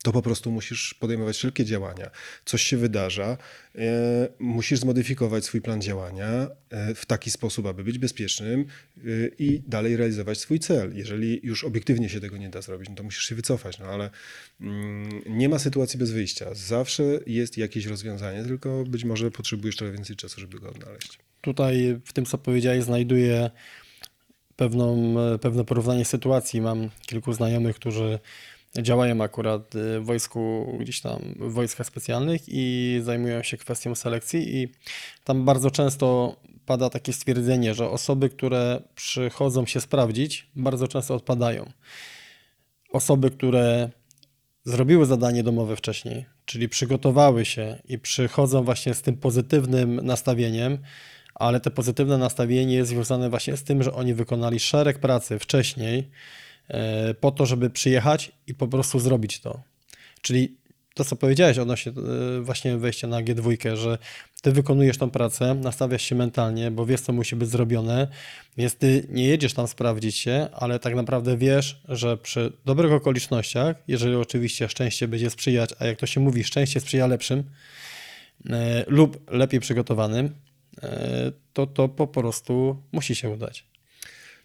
to 0.04 0.12
po 0.12 0.22
prostu 0.22 0.52
musisz 0.52 0.94
podejmować 0.94 1.38
wszelkie 1.38 1.66
działania. 1.66 2.10
Coś 2.46 2.64
się 2.64 2.78
wydarza, 2.78 3.38
e, 3.76 4.28
musisz 4.40 4.80
zmodyfikować 4.80 5.46
swój 5.46 5.62
plan 5.62 5.82
działania 5.82 6.48
e, 6.70 6.96
w 6.96 7.06
taki 7.06 7.32
sposób, 7.32 7.66
aby 7.66 7.84
być 7.84 7.98
bezpiecznym 7.98 8.66
e, 8.98 9.02
i 9.40 9.62
dalej 9.68 9.98
realizować 9.98 10.38
swój 10.38 10.60
cel. 10.60 10.96
Jeżeli 10.96 11.40
już 11.44 11.64
obiektywnie 11.64 12.10
się 12.10 12.22
tego 12.22 12.38
nie 12.38 12.50
da 12.50 12.62
zrobić, 12.62 12.90
no 12.90 12.96
to 12.96 13.04
musisz 13.04 13.24
się 13.24 13.36
wycofać, 13.36 13.80
no 13.80 13.86
ale 13.86 14.10
mm, 14.62 15.22
nie 15.26 15.50
ma 15.50 15.60
sytuacji 15.60 16.00
bez 16.00 16.12
wyjścia. 16.12 16.54
Zawsze 16.54 17.04
jest 17.28 17.58
jakieś 17.58 17.86
rozwiązanie, 17.86 18.44
tylko 18.44 18.84
być 18.84 19.04
może 19.04 19.32
potrzebujesz 19.32 19.76
trochę 19.76 19.94
więcej 19.94 20.16
czasu, 20.16 20.40
żeby 20.40 20.60
go 20.60 20.70
odnaleźć. 20.70 21.20
Tutaj 21.42 22.00
w 22.06 22.14
tym, 22.14 22.26
co 22.26 22.38
powiedziałeś, 22.38 22.84
znajduję 22.84 23.52
pewną, 24.56 25.16
pewne 25.42 25.66
porównanie 25.66 26.06
sytuacji. 26.06 26.62
Mam 26.62 26.90
kilku 27.06 27.34
znajomych, 27.34 27.76
którzy 27.76 28.20
działają 28.78 29.22
akurat 29.24 29.76
y, 29.76 30.00
w 30.00 30.06
wojsku, 30.06 30.68
gdzieś 30.80 31.02
tam 31.02 31.20
w 31.40 31.54
wojskach 31.54 31.88
specjalnych 31.88 32.42
i 32.48 33.00
zajmują 33.04 33.44
się 33.44 33.58
kwestią 33.58 33.96
selekcji 33.96 34.56
i 34.56 34.68
tam 35.24 35.46
bardzo 35.46 35.72
często 35.72 36.36
pada 36.66 36.90
takie 36.90 37.14
stwierdzenie, 37.14 37.74
że 37.74 37.90
osoby, 37.90 38.30
które 38.30 38.82
przychodzą 38.96 39.66
się 39.66 39.82
sprawdzić, 39.82 40.48
bardzo 40.56 40.88
często 40.88 41.16
odpadają. 41.16 41.72
Osoby, 42.92 43.32
które 43.32 43.90
zrobiły 44.64 45.06
zadanie 45.06 45.44
domowe 45.44 45.76
wcześniej, 45.76 46.26
czyli 46.46 46.70
przygotowały 46.70 47.46
się 47.46 47.82
i 47.86 48.00
przychodzą 48.00 48.64
właśnie 48.64 48.94
z 48.94 49.02
tym 49.02 49.18
pozytywnym 49.18 49.96
nastawieniem, 49.96 50.78
ale 51.36 51.60
te 51.60 51.72
pozytywne 51.72 52.18
nastawienie 52.18 52.76
jest 52.76 52.90
związane 52.90 53.30
właśnie 53.30 53.58
z 53.58 53.64
tym, 53.64 53.84
że 53.84 53.94
oni 53.94 54.14
wykonali 54.14 54.60
szereg 54.60 55.00
pracy 55.00 55.40
wcześniej 55.40 56.10
po 57.20 57.32
to, 57.32 57.46
żeby 57.46 57.70
przyjechać 57.70 58.32
i 58.48 58.54
po 58.54 58.68
prostu 58.68 59.00
zrobić 59.00 59.40
to. 59.40 59.62
Czyli 60.22 60.62
to, 60.94 61.06
co 61.06 61.16
powiedziałeś 61.16 61.58
odnośnie 61.58 61.92
e, 62.38 62.42
właśnie 62.42 62.78
wejścia 62.78 63.08
na 63.08 63.22
G2, 63.22 63.76
że 63.76 63.98
ty 64.42 64.52
wykonujesz 64.52 64.98
tą 64.98 65.10
pracę, 65.10 65.56
nastawiasz 65.56 66.02
się 66.02 66.16
mentalnie, 66.16 66.72
bo 66.72 66.86
wiesz, 66.86 67.02
co 67.02 67.14
musi 67.14 67.36
być 67.36 67.50
zrobione, 67.50 68.08
więc 68.58 68.76
ty 68.76 69.08
nie 69.10 69.26
jedziesz 69.26 69.54
tam 69.54 69.68
sprawdzić 69.68 70.18
się, 70.18 70.48
ale 70.54 70.80
tak 70.80 70.96
naprawdę 70.96 71.38
wiesz, 71.38 71.82
że 71.90 72.18
przy 72.18 72.54
dobrych 72.66 72.92
okolicznościach, 72.92 73.76
jeżeli 73.88 74.16
oczywiście 74.16 74.70
szczęście 74.70 75.08
będzie 75.08 75.30
sprzyjać, 75.30 75.70
a 75.80 75.86
jak 75.86 76.00
to 76.00 76.06
się 76.06 76.20
mówi, 76.20 76.44
szczęście 76.44 76.80
sprzyja 76.80 77.08
lepszym 77.08 77.44
e, 78.50 78.86
lub 78.88 79.32
lepiej 79.32 79.60
przygotowanym, 79.60 80.36
e, 80.84 81.32
to 81.54 81.68
to 81.68 81.90
po 81.90 82.08
prostu 82.08 82.84
musi 82.92 83.16
się 83.16 83.30
udać. 83.30 83.71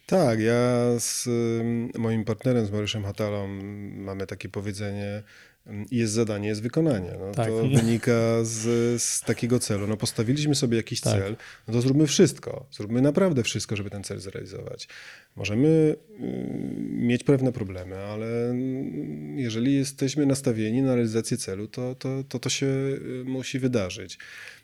Tak, 0.07 0.39
ja 0.39 0.85
z 0.99 1.29
moim 1.97 2.25
partnerem, 2.25 2.65
z 2.65 2.71
Mariuszem 2.71 3.03
Hatalą, 3.03 3.47
mamy 3.93 4.27
takie 4.27 4.49
powiedzenie, 4.49 5.23
ym, 5.67 5.85
jest 5.91 6.13
zadanie, 6.13 6.47
jest 6.47 6.61
wykonanie. 6.61 7.11
No, 7.19 7.31
Tak. 7.31 7.47
To 7.47 7.67
wynika 7.67 8.43
z, 8.43 9.01
z 9.01 9.21
takiego 9.21 9.59
celu. 9.59 9.87
No, 9.87 9.97
postawiliśmy 9.97 10.55
sobie 10.55 10.77
jakiś 10.77 11.01
Tak. 11.01 11.13
cel, 11.13 11.35
no 11.67 11.73
to 11.73 11.81
zróbmy 11.81 12.07
wszystko. 12.07 12.65
Zróbmy 12.71 13.01
naprawdę 13.01 13.43
wszystko, 13.43 13.75
żeby 13.75 13.89
ten 13.89 14.03
cel 14.03 14.19
zrealizować. 14.19 14.87
Możemy 15.35 15.95
ym, 16.19 17.07
mieć 17.07 17.23
pewne 17.23 17.51
problemy, 17.51 17.97
ale 17.97 18.49
ym, 18.49 19.39
jeżeli 19.39 19.75
jesteśmy 19.75 20.25
nastawieni 20.25 20.81
na 20.81 20.95
realizację 20.95 21.37
celu, 21.37 21.67
to 21.67 21.95
to, 21.95 22.23
to, 22.29 22.39
to 22.39 22.49
się 22.49 22.65
y, 22.65 23.23
musi 23.25 23.59
wydarzyć. 23.59 24.17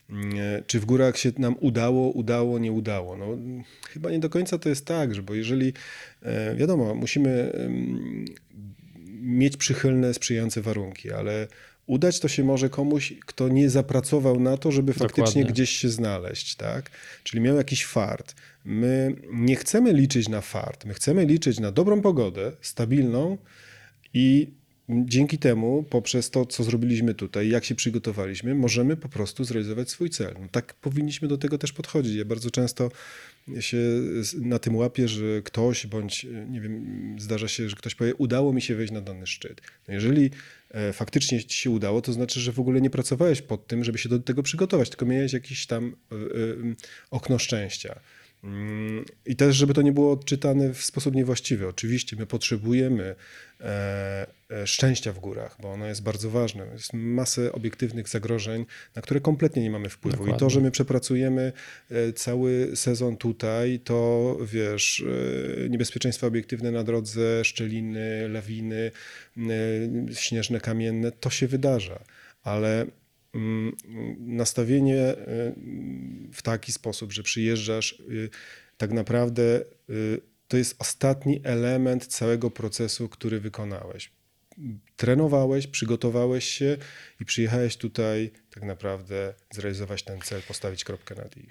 E, 0.09 0.63
Czy 0.67 0.79
w 0.79 0.85
górach 0.85 1.17
się 1.17 1.31
nam 1.37 1.55
udało, 1.59 2.09
udało, 2.09 2.59
nie 2.59 2.71
udało? 2.71 3.17
No, 3.17 3.27
chyba 3.89 4.11
nie 4.11 4.19
do 4.19 4.29
końca 4.29 4.57
to 4.57 4.69
jest 4.69 4.85
tak, 4.85 5.15
że 5.15 5.23
bo 5.23 5.33
jeżeli, 5.33 5.73
e, 6.21 6.55
wiadomo, 6.55 6.95
musimy 6.95 7.51
mieć 9.21 9.57
przychylne, 9.57 10.13
sprzyjające 10.13 10.61
warunki, 10.61 11.11
ale 11.11 11.47
udać 11.85 12.19
to 12.19 12.27
się 12.27 12.43
może 12.43 12.69
komuś, 12.69 13.13
kto 13.25 13.47
nie 13.47 13.69
zapracował 13.69 14.39
na 14.39 14.57
to, 14.57 14.71
żeby 14.71 14.93
faktycznie 14.93 15.23
Dokładnie. 15.23 15.45
gdzieś 15.45 15.69
się 15.69 15.89
znaleźć, 15.89 16.55
tak? 16.55 16.89
Czyli 17.23 17.41
miał 17.41 17.55
jakiś 17.55 17.85
fart. 17.85 18.35
My 18.65 19.15
nie 19.31 19.55
chcemy 19.55 19.93
liczyć 19.93 20.29
na 20.29 20.41
fart, 20.41 20.85
my 20.85 20.93
chcemy 20.93 21.25
liczyć 21.25 21.59
na 21.59 21.71
dobrą 21.71 22.01
pogodę, 22.01 22.51
stabilną 22.61 23.37
i 24.13 24.53
dzięki 24.89 25.37
temu, 25.37 25.83
poprzez 25.89 26.29
to, 26.29 26.45
co 26.45 26.63
zrobiliśmy 26.63 27.13
tutaj, 27.13 27.49
jak 27.49 27.65
się 27.65 27.75
przygotowaliśmy, 27.75 28.55
możemy 28.55 28.97
po 28.97 29.09
prostu 29.09 29.43
zrealizować 29.43 29.89
swój 29.89 30.09
cel. 30.09 30.35
No, 30.41 30.47
tak 30.51 30.73
powinniśmy 30.73 31.27
do 31.27 31.37
tego 31.37 31.57
też 31.57 31.73
podchodzić. 31.73 32.15
Ja 32.15 32.25
bardzo 32.25 32.51
często 32.51 32.91
się 33.59 33.77
na 34.41 34.59
tym 34.59 34.75
łapię, 34.75 35.07
że 35.07 35.41
ktoś, 35.41 35.87
bądź 35.87 36.27
nie 36.49 36.61
wiem, 36.61 37.15
zdarza 37.19 37.47
się, 37.47 37.69
że 37.69 37.75
ktoś 37.75 37.95
powie, 37.95 38.15
udało 38.15 38.53
mi 38.53 38.61
się 38.61 38.75
wejść 38.75 38.93
na 38.93 39.01
dany 39.01 39.27
szczyt. 39.27 39.61
No 39.87 39.93
jeżeli 39.93 40.29
e, 40.71 40.93
faktycznie 40.93 41.43
ci 41.43 41.57
się 41.59 41.69
udało, 41.69 42.01
to 42.01 42.13
znaczy, 42.13 42.39
że 42.39 42.51
w 42.51 42.59
ogóle 42.59 42.81
nie 42.81 42.89
pracowałeś 42.89 43.41
pod 43.41 43.67
tym, 43.67 43.83
żeby 43.83 43.97
się 43.97 44.09
do 44.09 44.19
tego 44.19 44.43
przygotować, 44.43 44.89
tylko 44.89 45.05
miałeś 45.05 45.33
jakieś 45.33 45.67
tam 45.67 45.95
e, 46.11 46.15
e, 46.15 46.19
okno 47.11 47.39
szczęścia. 47.39 47.99
Mm, 48.43 49.05
I 49.25 49.35
też, 49.35 49.55
żeby 49.55 49.73
to 49.73 49.81
nie 49.81 49.91
było 49.91 50.11
odczytane 50.11 50.73
w 50.73 50.83
sposób 50.83 51.15
niewłaściwy. 51.15 51.67
Oczywiście 51.67 52.15
my 52.15 52.25
potrzebujemy 52.25 53.15
e, 53.61 54.27
e, 54.51 54.67
szczęścia 54.67 55.13
w 55.13 55.19
górach, 55.19 55.57
bo 55.61 55.71
ono 55.71 55.85
jest 55.85 56.03
bardzo 56.03 56.29
ważne. 56.29 56.67
Jest 56.73 56.93
masę 56.93 57.51
obiektywnych 57.51 58.09
zagrożeń, 58.09 58.65
na 58.95 59.01
które 59.01 59.19
kompletnie 59.19 59.61
nie 59.63 59.71
mamy 59.71 59.89
wpływu. 59.89 60.23
I 60.23 60.27
to, 60.27 60.31
Dokładnie. 60.31 60.49
że 60.49 60.61
my 60.61 60.71
przepracujemy 60.71 61.53
e, 61.91 62.13
cały 62.13 62.71
sezon 62.75 63.17
tutaj, 63.17 63.79
to 63.83 64.37
wiesz, 64.45 65.03
niebezpieczeństwa 65.69 66.27
obiektywne 66.27 66.71
na 66.71 66.83
drodze, 66.83 67.45
szczeliny, 67.45 68.29
lawiny, 68.29 68.91
śnieżne, 70.13 70.59
kamienne, 70.59 71.11
to 71.11 71.29
się 71.29 71.47
wydarza. 71.47 71.99
Ale 72.43 72.85
nastawienie 74.19 75.01
e, 75.01 75.15
w 76.33 76.41
taki 76.41 76.71
sposób, 76.71 77.11
że 77.11 77.23
przyjeżdżasz, 77.23 77.99
y, 77.99 78.29
tak 78.77 78.91
naprawdę 78.91 79.61
y, 79.89 80.21
to 80.47 80.57
jest 80.57 80.75
ostatni 80.79 81.41
element 81.43 82.07
całego 82.07 82.51
procesu, 82.51 83.09
który 83.09 83.39
wykonałeś. 83.39 84.11
Trenowałeś, 84.95 85.67
przygotowałeś 85.67 86.45
się 86.45 86.77
i 87.21 87.25
przyjechałeś 87.25 87.77
tutaj 87.77 88.31
tak 88.53 88.63
naprawdę 88.63 89.33
zrealizować 89.51 90.03
ten 90.03 90.21
cel, 90.21 90.41
postawić 90.41 90.83
kropkę 90.83 91.15
nad 91.15 91.37
i. 91.37 91.47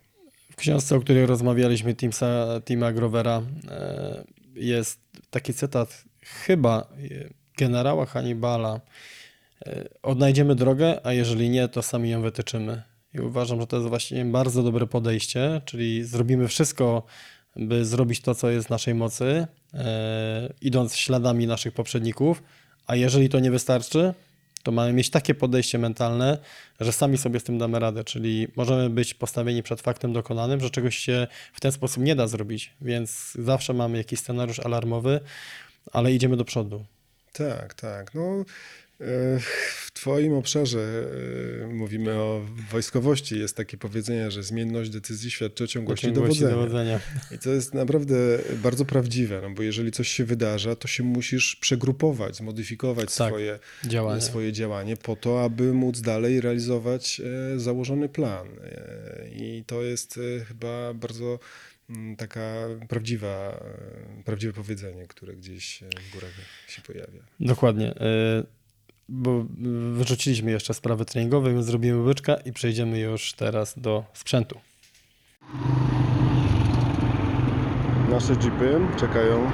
W 0.53 0.57
książce, 0.57 0.97
o 0.97 1.01
której 1.01 1.26
rozmawialiśmy, 1.26 1.95
Teamsa, 1.95 2.61
Grovera, 2.95 3.43
e, 3.68 4.24
jest 4.55 5.01
taki 5.30 5.55
cytat 5.55 6.05
chyba 6.22 6.80
e, 6.80 7.28
generała 7.59 8.07
Hannibala. 8.07 8.80
E, 9.66 9.88
Odnajdziemy 10.02 10.54
drogę, 10.54 11.06
a 11.06 11.12
jeżeli 11.12 11.50
nie, 11.50 11.68
to 11.68 11.82
sami 11.82 12.10
ją 12.10 12.22
wytyczymy. 12.22 12.82
I 13.14 13.20
uważam, 13.20 13.60
że 13.60 13.66
to 13.66 13.76
jest 13.76 13.88
właśnie 13.88 14.24
bardzo 14.24 14.62
dobre 14.62 14.86
podejście, 14.86 15.60
czyli 15.64 16.04
zrobimy 16.04 16.48
wszystko, 16.48 17.02
by 17.56 17.84
zrobić 17.84 18.20
to, 18.20 18.34
co 18.34 18.50
jest 18.50 18.66
w 18.66 18.70
naszej 18.70 18.94
mocy, 18.94 19.46
e, 19.74 20.52
idąc 20.60 20.96
śladami 20.96 21.46
naszych 21.46 21.74
poprzedników, 21.74 22.42
a 22.86 22.96
jeżeli 22.96 23.28
to 23.28 23.40
nie 23.40 23.50
wystarczy, 23.50 24.14
to 24.62 24.72
mamy 24.72 24.92
mieć 24.92 25.10
takie 25.10 25.34
podejście 25.34 25.78
mentalne, 25.78 26.38
że 26.80 26.92
sami 26.92 27.18
sobie 27.18 27.40
z 27.40 27.44
tym 27.44 27.58
damy 27.58 27.78
radę, 27.78 28.04
czyli 28.04 28.48
możemy 28.56 28.90
być 28.90 29.14
postawieni 29.14 29.62
przed 29.62 29.80
faktem 29.80 30.12
dokonanym, 30.12 30.60
że 30.60 30.70
czegoś 30.70 30.96
się 30.96 31.26
w 31.52 31.60
ten 31.60 31.72
sposób 31.72 32.02
nie 32.02 32.16
da 32.16 32.26
zrobić, 32.26 32.74
więc 32.80 33.32
zawsze 33.38 33.74
mamy 33.74 33.98
jakiś 33.98 34.20
scenariusz 34.20 34.60
alarmowy, 34.60 35.20
ale 35.92 36.12
idziemy 36.12 36.36
do 36.36 36.44
przodu. 36.44 36.84
Tak, 37.32 37.74
tak. 37.74 38.14
No, 38.14 38.44
w 39.70 39.90
Twoim 39.94 40.32
obszarze 40.32 41.05
e, 41.62 41.66
mówimy 41.66 42.12
o 42.14 42.40
wojskowości. 42.70 43.38
Jest 43.38 43.57
takie 43.57 43.76
powiedzenie, 43.76 44.30
że 44.30 44.42
zmienność 44.42 44.90
decyzji 44.90 45.30
świadczy 45.30 45.64
o 45.64 45.66
ciągłości, 45.66 46.07
Ciągłości 46.07 46.40
dowodzenia. 46.40 46.62
dowodzenia. 46.62 47.00
I 47.30 47.38
to 47.38 47.50
jest 47.50 47.74
naprawdę 47.74 48.14
bardzo 48.62 48.84
prawdziwe, 48.84 49.40
no 49.42 49.50
bo 49.50 49.62
jeżeli 49.62 49.92
coś 49.92 50.09
się 50.09 50.24
wydarza, 50.24 50.76
to 50.76 50.88
się 50.88 51.03
musisz 51.03 51.57
przegrupować, 51.57 52.36
zmodyfikować 52.36 53.14
Tak, 53.16 53.28
swoje, 53.28 53.59
Działanie. 53.84 54.20
swoje 54.20 54.53
działanie 54.53 54.96
po 54.96 55.16
to, 55.16 55.44
aby 55.44 55.72
móc 55.72 56.00
dalej 56.00 56.40
realizować 56.40 57.20
e, 57.55 57.59
założony 57.61 58.09
plan. 58.09 58.46
E, 58.64 59.28
I 59.36 59.64
to 59.66 59.82
jest 59.82 60.20
chyba 60.48 60.94
bardzo 60.94 61.38
mm, 61.90 62.16
taka 62.16 62.66
prawdziwa, 62.88 63.64
prawdziwe 64.24 64.53
powiedzenie, 64.53 65.07
które 65.07 65.34
gdzieś 65.36 65.82
w 66.11 66.14
górach 66.14 66.30
się 66.68 66.82
pojawia. 66.82 67.22
Dokładnie. 67.40 67.94
Bo 69.14 69.44
wyrzuciliśmy 69.92 70.50
jeszcze 70.50 70.74
sprawy 70.74 71.04
treningowe, 71.04 71.52
więc 71.52 71.66
zrobimy 71.66 72.02
łyczka 72.02 72.34
i 72.34 72.52
przejdziemy 72.52 72.98
już 72.98 73.32
teraz 73.32 73.74
do 73.78 74.04
sprzętu. 74.12 74.58
Nasze 78.10 78.32
jeepy 78.32 78.80
czekają. 79.00 79.50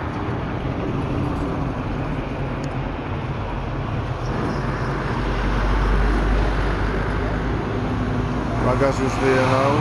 Bagaż 8.66 9.00
już 9.00 9.12
wyjechał. 9.12 9.72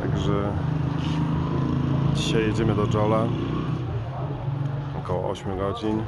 Także 0.00 0.52
dzisiaj 2.14 2.42
jedziemy 2.42 2.74
do 2.74 2.86
Jola. 2.94 3.26
Około 5.04 5.30
8 5.30 5.58
godzin. 5.58 6.02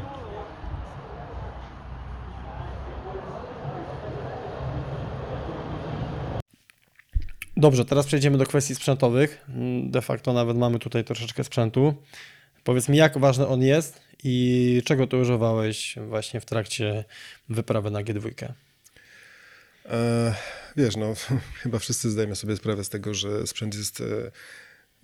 Dobrze, 7.56 7.84
teraz 7.84 8.06
przejdziemy 8.06 8.38
do 8.38 8.46
kwestii 8.46 8.74
sprzętowych. 8.74 9.44
De 9.82 10.02
facto 10.02 10.32
nawet 10.32 10.56
mamy 10.56 10.78
tutaj 10.78 11.04
troszeczkę 11.04 11.44
sprzętu. 11.44 11.94
Powiedz 12.64 12.88
mi, 12.88 12.96
jak 12.96 13.18
ważny 13.18 13.46
on 13.46 13.62
jest 13.62 14.00
i 14.24 14.82
czego 14.84 15.06
ty 15.06 15.16
używałeś 15.16 15.94
właśnie 16.08 16.40
w 16.40 16.44
trakcie 16.44 17.04
wyprawy 17.48 17.90
na 17.90 18.02
G2? 18.02 18.52
E, 19.84 20.34
wiesz, 20.76 20.96
no 20.96 21.14
chyba 21.62 21.78
wszyscy 21.78 22.10
zdajemy 22.10 22.36
sobie 22.36 22.56
sprawę 22.56 22.84
z 22.84 22.88
tego, 22.88 23.14
że 23.14 23.46
sprzęt 23.46 23.74
jest 23.74 24.00
e, 24.00 24.04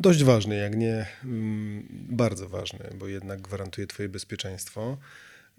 dość 0.03 0.24
ważny, 0.24 0.57
jak 0.57 0.76
nie 0.76 1.07
mm, 1.24 1.86
bardzo 1.90 2.48
ważny, 2.48 2.90
bo 2.94 3.09
jednak 3.09 3.40
gwarantuje 3.40 3.86
twoje 3.86 4.09
bezpieczeństwo. 4.09 4.98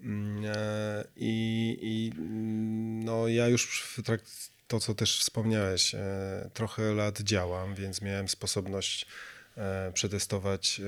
Mm, 0.00 0.44
e, 0.46 1.04
I, 1.16 1.78
i 1.82 2.12
mm, 2.18 3.04
no, 3.04 3.28
ja 3.28 3.48
już 3.48 3.82
w 3.82 4.02
trakcie, 4.02 4.28
to 4.68 4.80
co 4.80 4.94
też 4.94 5.20
wspomniałeś, 5.20 5.94
e, 5.94 6.50
trochę 6.54 6.94
lat 6.94 7.20
działam, 7.20 7.74
więc 7.74 8.02
miałem 8.02 8.28
sposobność 8.28 9.06
e, 9.56 9.92
przetestować 9.94 10.80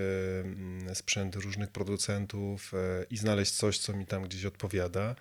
sprzęt 0.95 1.37
różnych 1.37 1.71
producentów 1.71 2.73
i 3.11 3.17
znaleźć 3.17 3.53
coś, 3.53 3.79
co 3.79 3.93
mi 3.93 4.07
tam 4.07 4.23
gdzieś 4.23 4.45
odpowiada. 4.45 5.17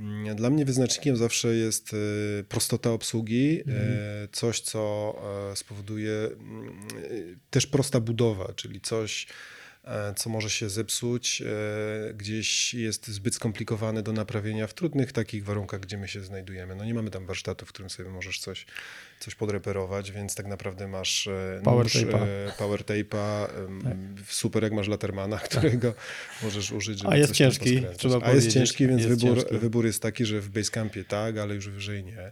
Mm, 0.00 0.36
Dla 0.36 0.50
mnie 0.50 0.64
wyznacznikiem 0.64 1.16
zawsze 1.16 1.54
jest 1.54 1.94
e, 1.94 1.96
prostota 2.44 2.90
obsługi, 2.92 3.60
e, 3.60 4.28
coś, 4.32 4.60
co 4.60 5.14
e, 5.52 5.56
spowoduje 5.56 6.12
mm, 6.12 6.68
e, 6.68 7.00
też 7.50 7.66
prosta 7.66 8.00
budowa, 8.00 8.52
czyli 8.56 8.80
coś, 8.80 9.26
co 10.16 10.30
może 10.30 10.50
się 10.50 10.68
zepsuć, 10.70 11.42
e, 11.42 12.14
gdzieś 12.14 12.74
jest 12.74 13.08
zbyt 13.08 13.34
skomplikowane 13.34 14.02
do 14.02 14.12
naprawienia 14.12 14.66
w 14.66 14.74
trudnych 14.74 15.12
takich 15.12 15.44
warunkach, 15.44 15.80
gdzie 15.80 15.98
my 15.98 16.08
się 16.08 16.20
znajdujemy. 16.20 16.74
No 16.74 16.84
nie 16.84 16.94
mamy 16.94 17.10
tam 17.10 17.26
warsztatu, 17.26 17.66
w 17.66 17.68
którym 17.68 17.90
sobie 17.90 18.08
możesz 18.10 18.38
coś, 18.38 18.66
coś 19.20 19.34
podreperować, 19.34 20.12
więc 20.12 20.34
tak 20.34 20.46
naprawdę 20.46 20.88
masz 20.88 21.26
e, 21.26 21.60
Power 21.64 21.84
nóż, 21.84 21.94
tape'a. 21.94 22.22
e, 22.22 22.52
power 22.58 22.80
tape'a, 22.80 23.46
em, 23.58 24.14
super 24.28 24.62
jak 24.62 24.72
masz 24.72 24.88
Latermana, 24.88 25.38
którego 25.50 25.94
możesz 26.42 26.72
użyć, 26.72 26.98
żeby 26.98 27.10
A 27.12 27.16
jest 27.16 27.32
ciężki, 27.32 27.82
trzeba 27.96 28.18
A 28.22 28.32
jest 28.32 28.52
ciężki, 28.52 28.86
więc 28.86 29.02
Jest 29.02 29.20
wybór, 29.20 29.38
ciężki. 29.38 29.58
wybór 29.58 29.86
jest 29.86 30.02
taki, 30.02 30.24
że 30.26 30.40
w 30.40 30.48
Basecampie 30.48 31.04
tak, 31.04 31.38
ale 31.38 31.54
już 31.54 31.68
wyżej 31.68 32.04
nie. 32.04 32.30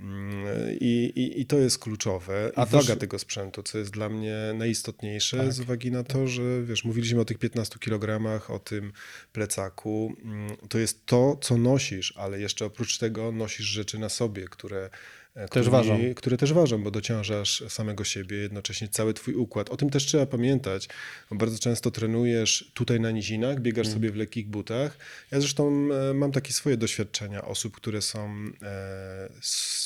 Mm, 0.00 0.44
I, 0.80 1.12
i, 1.16 1.40
I 1.40 1.46
to 1.46 1.58
jest 1.58 1.78
kluczowe. 1.78 2.50
A 2.56 2.62
I 2.64 2.66
waga 2.68 2.86
też- 2.86 2.98
tego 2.98 3.18
sprzętu, 3.18 3.62
co 3.62 3.78
jest 3.78 3.90
dla 3.90 4.08
mnie 4.08 4.36
najistotniejsze, 4.54 5.36
Tak. 5.36 5.52
z 5.52 5.60
uwagi 5.60 5.90
na 5.90 6.04
to, 6.04 6.28
że 6.28 6.62
wiesz, 6.64 6.84
mówiliśmy 6.84 7.20
o 7.20 7.24
tych 7.24 7.38
15 7.38 7.78
kilogramach, 7.78 8.50
o 8.50 8.58
tym 8.58 8.92
plecaku. 9.32 10.14
Mm, 10.24 10.56
To 10.68 10.78
jest 10.78 11.06
to, 11.06 11.38
co 11.40 11.56
nosisz, 11.56 12.14
ale 12.16 12.40
jeszcze 12.40 12.64
oprócz 12.64 12.98
tego 12.98 13.32
nosisz 13.32 13.66
rzeczy 13.66 13.98
na 13.98 14.08
sobie, 14.08 14.44
które 14.48 14.90
Też 15.36 15.50
którymi- 15.50 15.70
ważą. 15.70 15.98
które 16.16 16.36
też 16.36 16.52
ważą, 16.52 16.82
bo 16.82 16.90
dociążasz 16.90 17.64
samego 17.68 18.04
siebie, 18.04 18.36
jednocześnie 18.36 18.88
cały 18.88 19.14
twój 19.14 19.34
układ. 19.34 19.70
O 19.70 19.76
tym 19.76 19.90
też 19.90 20.04
trzeba 20.04 20.26
pamiętać, 20.26 20.88
bo 21.30 21.36
bardzo 21.36 21.58
często 21.58 21.90
trenujesz 21.90 22.70
tutaj 22.74 23.00
na 23.00 23.10
nizinach, 23.10 23.60
biegasz 23.60 23.88
sobie 23.88 24.10
w 24.10 24.16
lekkich 24.16 24.46
butach. 24.48 24.98
Ja 25.30 25.40
zresztą 25.40 25.88
e, 26.10 26.14
mam 26.14 26.32
takie 26.32 26.52
swoje 26.52 26.76
doświadczenia 26.76 27.44
osób, 27.44 27.76
które 27.76 28.02
są 28.02 28.34
e, 28.62 29.28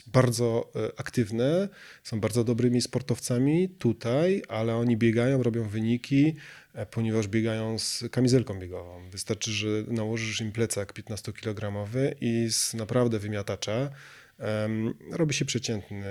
bardzo 0.06 0.72
e, 0.76 1.00
aktywne, 1.00 1.68
są 2.02 2.20
bardzo 2.20 2.44
dobrymi 2.44 2.80
sportowcami 2.80 3.68
tutaj, 3.68 4.42
ale 4.48 4.76
oni 4.76 4.96
biegają, 4.96 5.42
robią 5.42 5.68
wyniki, 5.68 6.36
e, 6.74 6.86
ponieważ 6.86 7.28
biegają 7.28 7.78
z 7.78 8.04
kamizelką 8.10 8.58
biegową. 8.58 9.10
Wystarczy, 9.10 9.52
że 9.52 9.68
nałożysz 9.88 10.40
im 10.40 10.52
plecak 10.52 10.92
15-kilogramowy 10.92 12.14
i 12.20 12.48
z 12.50 12.74
naprawdę 12.74 13.18
wymiatacza 13.18 13.90
robi 15.10 15.34
się 15.34 15.44
przeciętny, 15.44 16.04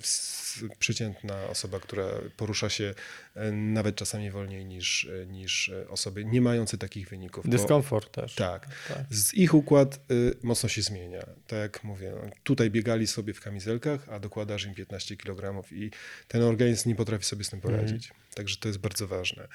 s- 0.00 0.64
przeciętna 0.78 1.46
osoba, 1.46 1.80
która 1.80 2.06
porusza 2.36 2.68
się 2.70 2.94
e, 3.34 3.52
nawet 3.52 3.96
czasami 3.96 4.30
wolniej 4.30 4.64
niż, 4.66 5.04
e, 5.22 5.26
niż 5.26 5.68
e, 5.68 5.88
osoby 5.88 6.24
nie 6.24 6.40
mające 6.40 6.78
takich 6.78 7.08
wyników. 7.08 7.48
Dyskomfort 7.48 8.12
też. 8.14 8.34
tak. 8.34 8.66
Tak. 8.88 9.04
Z 9.10 9.34
ich 9.34 9.54
układ 9.54 10.00
y, 10.10 10.34
mocno 10.42 10.68
się 10.68 10.82
zmienia. 10.82 11.26
Tak 11.46 11.58
jak 11.58 11.84
mówię, 11.84 12.12
no, 12.24 12.30
tutaj 12.44 12.70
biegali 12.70 13.06
sobie 13.06 13.34
w 13.34 13.40
kamizelkach, 13.40 14.08
a 14.08 14.20
dokładasz 14.20 14.64
im 14.64 14.74
15 14.74 15.16
kg 15.16 15.64
i 15.72 15.90
ten 16.28 16.42
organizm 16.42 16.88
nie 16.88 16.94
potrafi 16.94 17.24
sobie 17.24 17.44
z 17.44 17.50
tym 17.50 17.60
poradzić. 17.60 18.12
Także 18.34 18.56
to 18.56 18.68
jest 18.68 18.80
bardzo 18.80 19.06
ważne. 19.06 19.48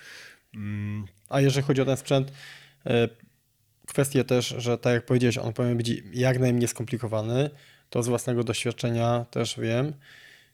Mm, 0.55 1.05
A 1.29 1.41
jeżeli 1.41 1.65
chodzi 1.67 1.81
o 1.81 1.85
ten 1.85 1.97
sprzęt, 1.97 2.31
kwestie 3.89 4.23
też, 4.23 4.47
że 4.57 4.77
tak 4.77 4.93
jak 4.93 5.05
powiedziałeś, 5.05 5.37
on 5.37 5.53
powinien 5.53 5.77
być 5.77 5.91
jak 6.13 6.39
najmniej 6.39 6.67
skomplikowany. 6.67 7.49
To 7.89 8.03
z 8.03 8.07
własnego 8.07 8.43
doświadczenia 8.43 9.25
też 9.31 9.59
wiem. 9.59 9.93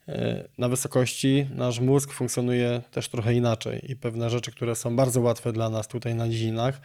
E, 0.07 0.47
Na 0.57 0.69
wysokości 0.69 1.47
nasz 1.55 1.79
mózg 1.79 2.13
funkcjonuje 2.13 2.81
też 2.91 3.09
trochę 3.09 3.33
inaczej 3.33 3.91
i 3.91 3.95
pewne 3.95 4.29
rzeczy, 4.29 4.51
które 4.51 4.75
są 4.75 4.95
bardzo 4.95 5.21
łatwe 5.21 5.53
dla 5.53 5.69
nas 5.69 5.87
tutaj 5.87 6.15
na 6.15 6.27
nizinach, 6.27 6.81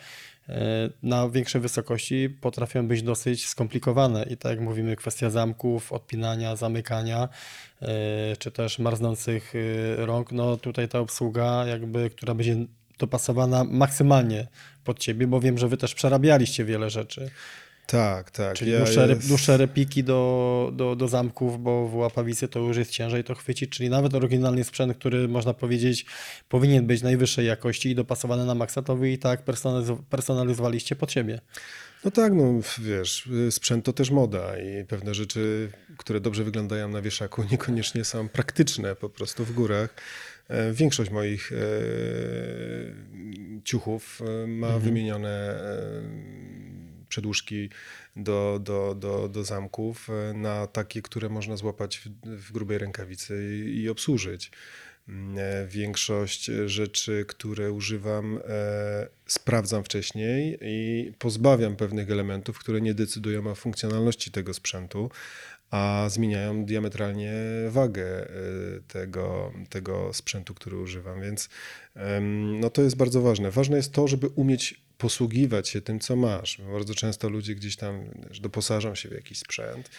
e, 0.48 0.90
na 1.02 1.28
większej 1.28 1.60
wysokości 1.60 2.30
potrafią 2.40 2.88
być 2.88 3.02
dosyć 3.02 3.46
skomplikowane. 3.46 4.22
I 4.22 4.36
tak 4.36 4.50
jak 4.50 4.60
mówimy, 4.60 4.96
kwestia 4.96 5.30
zamków, 5.30 5.92
odpinania, 5.92 6.56
zamykania, 6.56 7.28
e, 7.82 8.36
czy 8.38 8.50
też 8.50 8.78
marznących 8.78 9.52
rąk, 9.96 10.32
no 10.32 10.56
tutaj 10.56 10.88
ta 10.88 10.98
obsługa 10.98 11.66
jakby, 11.66 12.10
która 12.10 12.34
będzie 12.34 12.56
dopasowana 13.00 13.64
maksymalnie 13.64 14.46
pod 14.84 14.98
ciebie, 14.98 15.26
bo 15.26 15.40
wiem, 15.40 15.58
że 15.58 15.68
wy 15.68 15.76
też 15.76 15.94
przerabialiście 15.94 16.64
wiele 16.64 16.90
rzeczy. 16.90 17.30
tak, 17.86 18.30
tak. 18.30 18.54
Czyli 18.56 18.70
Ja 18.70 18.78
dłuższe, 18.78 19.08
jest- 19.08 19.28
dłuższe 19.28 19.56
repiki 19.56 20.04
do, 20.04 20.70
do, 20.74 20.96
do 20.96 21.08
zamków, 21.08 21.62
bo 21.62 21.88
w 21.88 21.94
łapawicy 21.94 22.48
to 22.48 22.58
już 22.60 22.76
jest 22.76 22.90
ciężej 22.90 23.24
to 23.24 23.34
chwycić, 23.34 23.70
czyli 23.70 23.90
nawet 23.90 24.14
oryginalny 24.14 24.64
sprzęt, 24.64 24.96
który 24.98 25.28
można 25.28 25.54
powiedzieć 25.54 26.06
powinien 26.48 26.86
być 26.86 27.02
najwyższej 27.02 27.46
jakości 27.46 27.90
i 27.90 27.94
dopasowany 27.94 28.44
na 28.44 28.54
maksa, 28.54 28.82
to 28.82 28.96
wy 28.96 29.10
i 29.12 29.18
tak 29.18 29.44
personaliz- 29.44 30.02
personalizowaliście 30.10 30.96
pod 30.96 31.12
siebie. 31.12 31.40
No 32.04 32.10
tak, 32.10 32.32
no 32.34 32.44
wiesz, 32.78 33.26
y, 33.26 33.52
sprzęt 33.52 33.84
to 33.84 33.92
też 33.92 34.10
moda 34.10 34.58
i 34.58 34.84
pewne 34.84 35.14
rzeczy, 35.14 35.70
które 35.96 36.20
dobrze 36.20 36.44
wyglądają 36.44 36.88
na 36.88 37.02
wieszaku, 37.02 37.42
niekoniecznie 37.52 38.04
są 38.04 38.28
praktyczne 38.28 38.96
po 38.96 39.08
prostu 39.08 39.44
w 39.44 39.52
górach. 39.52 39.94
E, 40.50 40.72
Większość 40.72 41.10
moich 41.10 41.52
e, 41.52 41.56
ciuchów 43.64 44.20
e, 44.22 44.46
ma 44.46 44.78
wymienione 44.78 45.28
e, 45.28 46.02
przedłużki 47.08 47.70
do, 48.16 48.60
do, 48.62 48.94
do, 48.94 49.28
do 49.28 49.44
zamków 49.44 50.08
na 50.34 50.66
takie, 50.66 51.02
które 51.02 51.28
można 51.28 51.56
złapać 51.56 51.98
w, 51.98 52.08
w 52.26 52.52
grubej 52.52 52.78
rękawicy 52.78 53.64
i, 53.66 53.82
i 53.82 53.88
obsłużyć. 53.88 54.50
Mm, 55.08 55.68
Większość 55.68 56.44
rzeczy, 56.66 57.24
które 57.28 57.72
używam, 57.72 58.40
e, 58.48 59.08
sprawdzam 59.26 59.84
wcześniej 59.84 60.58
i 60.62 61.12
pozbawiam 61.18 61.76
pewnych 61.76 62.10
elementów, 62.10 62.58
które 62.58 62.80
nie 62.80 62.94
decydują 62.94 63.46
o 63.46 63.54
funkcjonalności 63.54 64.30
tego 64.30 64.54
sprzętu, 64.54 65.10
a 65.70 66.06
zmieniają 66.08 66.64
diametralnie 66.64 67.32
wagę 67.68 68.04
e, 68.04 68.30
tego, 68.88 69.52
tego 69.68 70.14
sprzętu, 70.14 70.54
który 70.54 70.76
używam. 70.76 71.20
Więc 71.20 71.48
no 72.60 72.70
to 72.70 72.82
jest 72.82 72.96
bardzo 72.96 73.22
ważne. 73.22 73.50
Ważne 73.50 73.76
jest 73.76 73.92
to, 73.92 74.08
żeby 74.08 74.28
umieć 74.28 74.80
posługiwać 74.98 75.68
się 75.68 75.80
tym, 75.80 76.00
co 76.00 76.16
masz. 76.16 76.60
Bardzo 76.72 76.94
często 76.94 77.28
ludzie 77.28 77.54
gdzieś 77.54 77.76
tam 77.76 78.04
doposażą 78.40 78.94
się 78.94 79.08
w 79.08 79.12
jakiś 79.12 79.38
sprzęt 79.38 79.90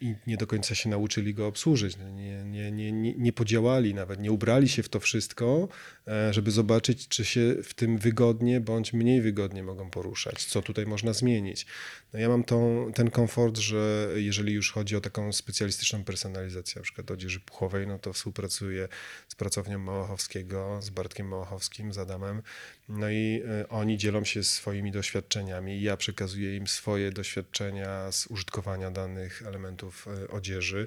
i 0.00 0.14
nie 0.26 0.36
do 0.36 0.46
końca 0.46 0.74
się 0.74 0.88
nauczyli 0.88 1.34
go 1.34 1.46
obsłużyć. 1.46 1.96
No, 1.96 2.10
Nie, 2.10 2.44
nie, 2.44 2.72
nie, 2.72 2.92
nie, 2.92 3.14
nie 3.14 3.32
podziałali 3.32 3.94
nawet, 3.94 4.20
nie 4.20 4.32
ubrali 4.32 4.68
się 4.68 4.82
w 4.82 4.88
to 4.88 5.00
wszystko, 5.00 5.68
e, 6.08 6.34
żeby 6.34 6.50
zobaczyć, 6.50 7.08
czy 7.08 7.24
się 7.24 7.54
w 7.62 7.74
tym 7.74 7.98
wygodnie 7.98 8.60
bądź 8.60 8.92
mniej 8.92 9.22
wygodnie 9.22 9.62
mogą 9.62 9.90
poruszać, 9.90 10.44
co 10.44 10.62
tutaj 10.62 10.86
można 10.86 11.12
zmienić. 11.12 11.66
No 12.12 12.18
ja 12.18 12.28
mam 12.28 12.44
tą, 12.44 12.90
ten 12.94 13.10
komfort, 13.10 13.58
że 13.58 14.08
jeżeli 14.14 14.52
już 14.52 14.72
chodzi 14.72 14.96
o 14.96 15.00
taką 15.00 15.32
specjalistyczną 15.32 16.04
personalizację, 16.04 16.78
na 16.78 16.82
przykład 16.82 17.10
odzieży 17.10 17.40
puchowej, 17.40 17.86
no 17.86 17.98
to 17.98 18.12
współpracuję 18.12 18.88
z 19.28 19.34
pracownią 19.34 19.78
Małachowskiego, 19.78 20.78
z 20.82 20.90
Bartkiem 20.90 21.28
Małachowskim, 21.28 21.92
z 21.92 21.98
Adamem, 21.98 22.42
no 22.88 23.10
i 23.10 23.42
e, 23.62 23.68
oni 23.68 23.98
dzielą 23.98 24.24
się 24.24 24.44
swoimi 24.44 24.92
doświadczeniami. 24.92 25.82
Ja 25.82 25.96
przekazuję 25.96 26.56
im 26.56 26.66
swoje 26.66 27.12
doświadczenia 27.12 28.12
z 28.12 28.26
użytkowania 28.26 28.90
danych 28.90 29.42
elementów 29.46 30.06
e, 30.24 30.28
odzieży. 30.28 30.86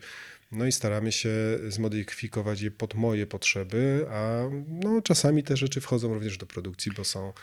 No 0.52 0.66
i 0.66 0.72
staramy 0.72 1.12
się 1.12 1.30
zmodyfikować 1.68 2.62
je 2.62 2.72
pod 2.72 2.95
moje 2.95 3.28
potrzeby, 3.28 4.06
a 4.12 4.41
no, 4.68 5.02
czasami 5.02 5.43
te 5.43 5.58
rzeczy 5.58 5.82
wchodzą 5.82 6.14
również 6.14 6.38
do 6.38 6.45
produkcji, 6.45 6.91
bo 6.97 7.04
są, 7.04 7.34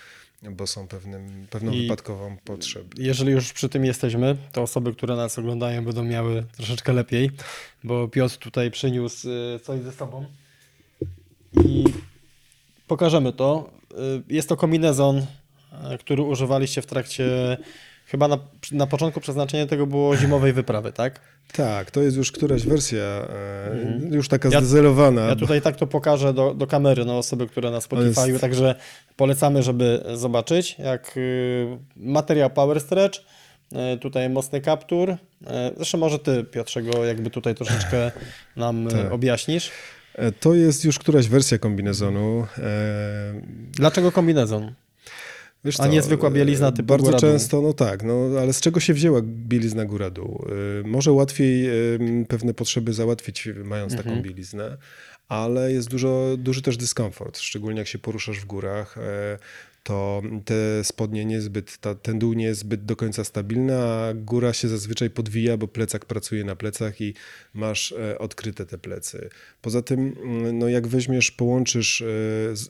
bo 0.42 0.66
są 0.66 0.88
pewnym, 0.88 1.46
pewną 1.50 1.72
I- 1.72 1.82
wypadkową 1.82 2.36
potrzebą. 2.44 2.88
Jeżeli 2.98 3.32
już 3.32 3.52
przy 3.52 3.68
tym 3.68 3.84
jesteśmy, 3.84 4.36
to 4.52 4.62
osoby, 4.62 4.92
które 4.92 5.16
nas 5.16 5.38
oglądają 5.38 5.84
będą 5.84 6.04
miały 6.04 6.44
troszeczkę 6.56 6.92
lepiej, 6.92 7.30
bo 7.84 8.08
Piotr 8.08 8.36
tutaj 8.36 8.70
przyniósł 8.70 9.28
y, 9.30 9.60
coś 9.60 9.80
ze 9.80 9.92
sobą 9.92 10.26
i 11.64 11.84
pokażemy 12.86 13.32
to. 13.32 13.76
Y, 13.96 14.22
Jest 14.28 14.48
to 14.48 14.56
kombinezon, 14.56 15.16
y, 15.18 15.98
który 15.98 16.22
używaliście 16.22 16.82
w 16.82 16.86
trakcie, 16.86 17.56
chyba 18.06 18.28
na, 18.28 18.38
na 18.72 18.86
początku 18.86 19.20
przeznaczenie 19.20 19.66
tego 19.66 19.86
było 19.86 20.16
zimowej 20.16 20.52
wyprawy, 20.52 20.92
tak? 20.92 21.20
Tak, 21.52 21.90
to 21.90 22.02
jest 22.02 22.16
już 22.16 22.32
któraś 22.32 22.66
wersja, 22.66 22.98
e, 23.02 23.70
Mhm. 23.72 24.14
już 24.14 24.28
taka 24.28 24.48
Ja- 24.48 24.60
zdezelowana. 24.60 25.20
Ja 25.22 25.36
tutaj 25.36 25.62
tak 25.62 25.76
to 25.76 25.86
pokażę 25.86 26.34
do, 26.34 26.54
do 26.54 26.66
kamery, 26.66 27.04
na 27.04 27.14
osoby, 27.18 27.46
które 27.46 27.70
na 27.70 27.80
Spotify, 27.80 28.28
jest- 28.28 28.40
także 28.40 28.74
polecamy, 29.16 29.62
żeby 29.62 30.04
zobaczyć, 30.14 30.76
jak 30.78 31.14
y, 31.16 31.78
materiał 31.96 32.50
Power 32.50 32.80
Stretch, 32.80 33.18
y, 33.94 33.98
tutaj 33.98 34.30
mocny 34.30 34.60
kaptur. 34.60 35.10
Y, 35.10 35.16
Zresztą 35.76 35.98
może 35.98 36.18
ty, 36.18 36.44
Piotrze, 36.44 36.82
go 36.82 37.04
jakby 37.04 37.30
tutaj 37.30 37.54
troszeczkę 37.54 38.10
nam 38.56 38.88
y, 38.88 38.90
Tak. 38.90 39.12
objaśnisz. 39.12 39.70
E, 40.16 40.32
To 40.32 40.54
jest 40.54 40.84
już 40.84 40.98
któraś 40.98 41.28
wersja 41.28 41.58
kombinezonu. 41.58 42.46
E, 42.58 43.40
Dlaczego 43.72 44.12
kombinezon? 44.12 44.72
Wiesz 45.64 45.80
A 45.80 45.82
co, 45.82 45.88
nie 45.88 46.02
zwykła 46.02 46.30
bielizna 46.30 46.68
e, 46.68 46.72
typu 46.72 46.86
Bardzo 46.86 47.06
góra-dół. 47.06 47.30
często, 47.30 47.60
no 47.62 47.72
tak, 47.72 48.02
no 48.04 48.14
ale 48.40 48.52
z 48.52 48.60
czego 48.60 48.80
się 48.80 48.94
wzięła 48.94 49.20
bielizna 49.24 49.84
góra-dół? 49.84 50.44
Może 50.84 51.12
łatwiej 51.12 51.68
pewne 52.28 52.54
potrzeby 52.54 52.92
załatwić 52.92 53.48
mając 53.64 53.92
Mhm. 53.92 54.08
taką 54.10 54.22
bieliznę, 54.22 54.76
ale 55.28 55.72
jest 55.72 55.88
dużo, 55.88 56.36
duży 56.38 56.62
też 56.62 56.76
dyskomfort, 56.76 57.38
szczególnie 57.38 57.78
jak 57.78 57.88
się 57.88 57.98
poruszasz 57.98 58.40
w 58.40 58.44
górach. 58.44 58.96
To 59.86 60.22
te 60.44 60.84
spodnie 60.84 61.24
niezbyt, 61.24 61.78
ta, 61.78 61.94
ten 61.94 62.18
dół 62.18 62.32
nie 62.32 62.44
jest 62.44 62.60
zbyt 62.60 62.84
do 62.84 62.96
końca 62.96 63.24
stabilny, 63.24 63.76
a 63.76 64.14
góra 64.14 64.52
się 64.52 64.68
zazwyczaj 64.68 65.10
podwija, 65.10 65.56
bo 65.56 65.68
plecak 65.68 66.04
pracuje 66.04 66.44
na 66.44 66.56
plecach 66.56 67.00
i 67.00 67.14
masz 67.54 67.92
e, 67.92 68.18
odkryte 68.18 68.66
te 68.66 68.78
plecy. 68.78 69.28
Poza 69.62 69.82
tym, 69.82 70.14
mm, 70.22 70.58
no 70.58 70.68
jak 70.68 70.86
weźmiesz, 70.88 71.30
połączysz 71.30 72.00
e, 72.00 72.04
z- 72.56 72.68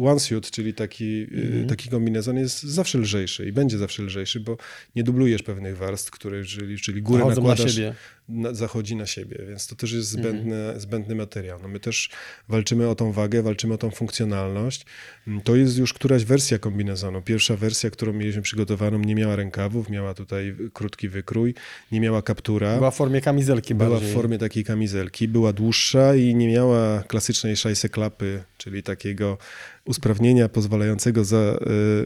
OneSuit, 0.00 0.50
czyli 0.50 0.74
taki, 0.74 1.26
Mhm. 1.32 1.64
y, 1.64 1.66
taki 1.66 1.88
kombinezon 1.88 2.36
jest 2.36 2.62
zawsze 2.62 2.98
lżejszy 2.98 3.46
i 3.46 3.52
będzie 3.52 3.78
zawsze 3.78 4.02
lżejszy, 4.02 4.40
bo 4.40 4.56
nie 4.96 5.02
dublujesz 5.04 5.42
pewnych 5.42 5.76
warstw, 5.76 6.10
które, 6.10 6.44
czyli, 6.44 6.78
czyli 6.78 7.02
górę 7.02 7.22
Chodzą 7.24 7.42
na 7.42 7.48
nakładasz, 7.48 7.74
siebie. 7.74 7.94
Na, 8.30 8.54
zachodzi 8.54 8.96
na 8.96 9.06
siebie, 9.06 9.38
więc 9.48 9.66
to 9.66 9.76
też 9.76 9.92
jest 9.92 10.14
Mhm. 10.16 10.34
zbędny, 10.36 10.80
zbędny 10.80 11.14
materiał. 11.14 11.58
No 11.62 11.68
my 11.68 11.80
też 11.80 12.10
walczymy 12.48 12.88
o 12.88 12.94
tą 12.94 13.12
wagę, 13.12 13.42
walczymy 13.42 13.74
o 13.74 13.78
tą 13.78 13.90
funkcjonalność. 13.90 14.86
Mm, 15.28 15.40
To 15.40 15.56
jest 15.56 15.78
już 15.78 15.92
któraś 15.92 16.24
wersja 16.24 16.58
kombinezonu. 16.58 17.22
Pierwsza 17.22 17.56
wersja, 17.56 17.90
którą 17.90 18.12
mieliśmy 18.12 18.42
przygotowaną, 18.42 18.98
nie 18.98 19.14
miała 19.14 19.36
rękawów, 19.36 19.90
miała 19.90 20.14
tutaj 20.14 20.56
krótki 20.72 21.08
wykrój, 21.08 21.54
nie 21.92 22.00
miała 22.00 22.22
kaptura. 22.22 22.76
Była 22.76 22.90
w 22.90 22.96
formie 22.96 23.20
kamizelki 23.20 23.74
Była 23.74 23.90
bardziej. 23.90 24.10
w 24.10 24.14
formie 24.14 24.38
takiej 24.38 24.64
kamizelki, 24.64 25.28
była 25.28 25.52
dłuższa 25.52 26.14
i 26.14 26.34
nie 26.34 26.48
miała 26.48 27.02
klasycznej 27.02 27.56
szajse 27.56 27.88
klapy, 27.88 28.42
czyli 28.58 28.82
takiego 28.82 29.38
usprawnienia 29.84 30.48
pozwalającego 30.48 31.24
za, 31.24 31.36
e, 31.36 31.56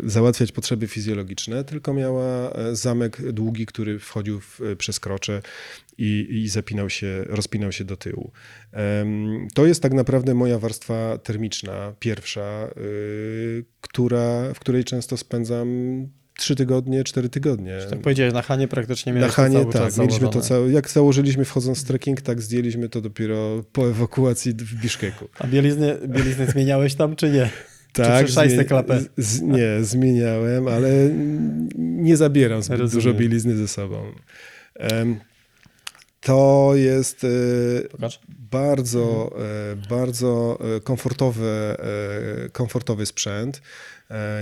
załatwiać 0.04 0.52
potrzeby 0.52 0.86
fizjologiczne, 0.88 1.64
tylko 1.64 1.94
miała 1.94 2.52
e, 2.52 2.76
zamek 2.76 3.32
długi, 3.32 3.66
który 3.66 3.98
wchodził 3.98 4.40
w, 4.40 4.60
e, 4.60 4.76
przez 4.76 5.00
krocze 5.00 5.42
i 5.98 6.26
i, 6.30 6.48
zapinał 6.48 6.90
się, 6.90 7.24
rozpinał 7.26 7.72
się 7.72 7.84
do 7.84 7.96
tyłu. 7.96 8.32
To 9.54 9.66
jest 9.66 9.82
tak 9.82 9.92
naprawdę 9.94 10.34
moja 10.34 10.58
warstwa 10.58 11.18
termiczna, 11.18 11.94
pierwsza, 11.98 12.68
y, 12.76 13.64
która, 13.80 14.54
w 14.54 14.60
której 14.60 14.84
często 14.84 15.16
spędzam 15.16 15.68
trzy 16.38 16.56
tygodnie, 16.56 17.04
cztery 17.04 17.28
tygodnie. 17.28 17.78
Tak 17.90 18.00
powiedziałeś, 18.00 18.34
na 18.34 18.42
Hanie 18.42 18.68
praktycznie 18.68 19.12
Na 19.12 19.18
miałeś 19.18 19.34
Hanie 19.34 19.66
tak, 19.72 19.96
mieliśmy 19.98 20.28
to 20.28 20.40
całe, 20.40 20.70
jak 20.72 20.90
założyliśmy 20.90 21.44
wchodząc 21.44 21.80
w 21.84 21.84
trekking, 21.84 22.20
tak 22.20 22.42
zdjęliśmy 22.42 22.88
to 22.88 23.00
dopiero 23.00 23.64
po 23.72 23.88
ewakuacji 23.90 24.52
w 24.52 24.80
Biszkeku. 24.82 25.28
A 25.38 25.46
bielizny, 25.46 25.96
bielizny 26.08 26.46
zmieniałeś 26.46 26.94
tam, 26.94 27.16
czy 27.16 27.30
nie? 27.30 27.50
Tak, 27.92 28.26
Czy 28.26 28.32
szajsę 28.32 28.56
zmie- 28.56 28.64
klapę? 28.64 29.00
z- 29.16 29.40
nie, 29.42 29.84
zmieniałem, 29.84 30.68
ale 30.68 30.90
nie 31.78 32.16
zabieram 32.16 32.62
zbyt 32.62 32.78
Rozumiem. 32.80 33.04
dużo 33.04 33.18
bielizny 33.20 33.56
ze 33.56 33.68
sobą. 33.68 34.02
Em, 34.74 35.16
To 36.24 36.72
jest 36.74 37.24
e, 37.24 37.88
Pokaż. 37.88 38.20
bardzo, 38.50 39.30
e, 39.72 39.88
bardzo 39.88 40.58
e, 40.76 40.80
komfortowy, 40.80 41.76
komfortowy 42.52 43.06
sprzęt. 43.06 43.62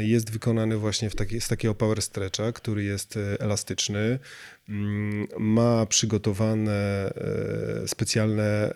Jest 0.00 0.30
wykonany 0.30 0.76
właśnie 0.76 1.10
w 1.10 1.16
taki, 1.16 1.40
z 1.40 1.48
takiego 1.48 1.74
power 1.74 2.02
stretcha, 2.02 2.52
który 2.52 2.84
jest 2.84 3.18
elastyczny. 3.38 4.18
Mm, 4.68 5.26
Ma 5.38 5.86
przygotowane 5.86 7.12
specjalne 7.86 8.72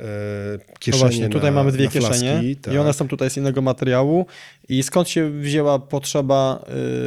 No 0.69 0.75
kieszenie 0.79 1.05
właśnie, 1.05 1.29
tutaj 1.29 1.51
na, 1.51 1.55
mamy 1.55 1.73
dwie 1.73 1.85
na 1.85 1.91
flaski, 1.91 2.21
kieszenie 2.21 2.57
tak. 2.57 2.75
i 2.75 2.79
one 2.79 2.93
są 2.93 3.09
tutaj 3.09 3.31
z 3.31 3.37
innego 3.37 3.63
materiału. 3.63 4.27
I 4.69 4.83
skąd 4.83 5.09
się 5.09 5.31
wzięła 5.31 5.79
potrzeba 5.79 6.65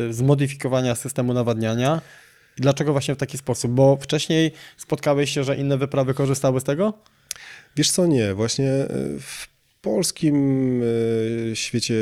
zmodyfikowania 0.10 0.96
systemu 0.96 1.34
nawadniania? 1.34 2.02
I 2.60 2.62
dlaczego 2.62 2.92
właśnie 2.92 3.16
w 3.16 3.18
taki 3.18 3.38
sposób? 3.38 3.72
Bo 3.72 3.98
wcześniej 3.98 4.52
spotkałeś 4.78 5.32
się, 5.32 5.44
że 5.44 5.56
inne 5.56 5.78
wyprawy 5.78 6.14
korzystały 6.14 6.60
z 6.60 6.64
tego? 6.64 6.94
Wiesz 7.76 7.92
co, 7.92 8.06
nie. 8.06 8.34
Właśnie 8.34 8.72
e, 8.72 8.88
w 9.20 9.48
polskim 9.82 10.36
e, 11.52 11.56
świecie 11.56 11.96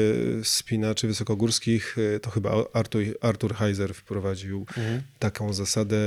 spinaczy 0.44 1.08
wysokogórskich 1.08 1.96
e, 2.16 2.20
to 2.20 2.30
chyba 2.30 2.52
Artur, 2.74 3.04
Artur 3.22 3.56
Heiser 3.56 3.94
wprowadził 3.94 4.66
taką 5.20 5.54
zasadę 5.54 5.98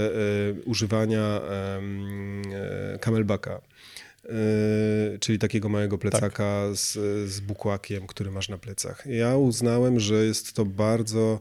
używania 0.65 1.41
camelbacka. 3.01 3.61
Czyli 5.21 5.39
takiego 5.39 5.69
małego 5.69 5.99
plecaka 5.99 6.65
z, 6.75 6.93
z 7.31 7.41
bukłakiem, 7.41 8.07
który 8.07 8.31
masz 8.31 8.49
na 8.49 8.59
plecach. 8.59 9.05
Ja 9.07 9.37
uznałem, 9.37 10.01
że 10.01 10.15
jest 10.15 10.53
to 10.53 10.65
bardzo 10.65 11.41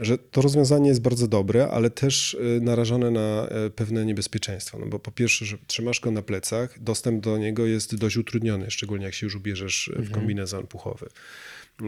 że 0.00 0.18
to 0.18 0.40
rozwiązanie 0.42 0.88
jest 0.88 1.00
bardzo 1.00 1.28
dobre, 1.28 1.68
ale 1.68 1.90
też 1.90 2.34
y, 2.34 2.60
narażone 2.62 3.10
na 3.10 3.48
e, 3.48 3.70
pewne 3.70 4.04
niebezpieczeństwo. 4.04 4.78
No 4.78 4.86
bo 4.86 4.98
po 4.98 5.10
pierwsze, 5.10 5.44
że 5.44 5.58
trzymasz 5.66 6.00
go 6.00 6.10
na 6.10 6.22
plecach, 6.22 6.82
dostęp 6.82 7.24
do 7.24 7.38
niego 7.38 7.66
jest 7.66 7.96
dość 7.96 8.16
utrudniony, 8.16 8.70
szczególnie 8.70 9.04
jak 9.04 9.14
się 9.14 9.26
już 9.26 9.34
ubierzesz 9.36 9.90
w 9.96 10.10
kombinezon 10.10 10.66
puchowy. 10.66 11.06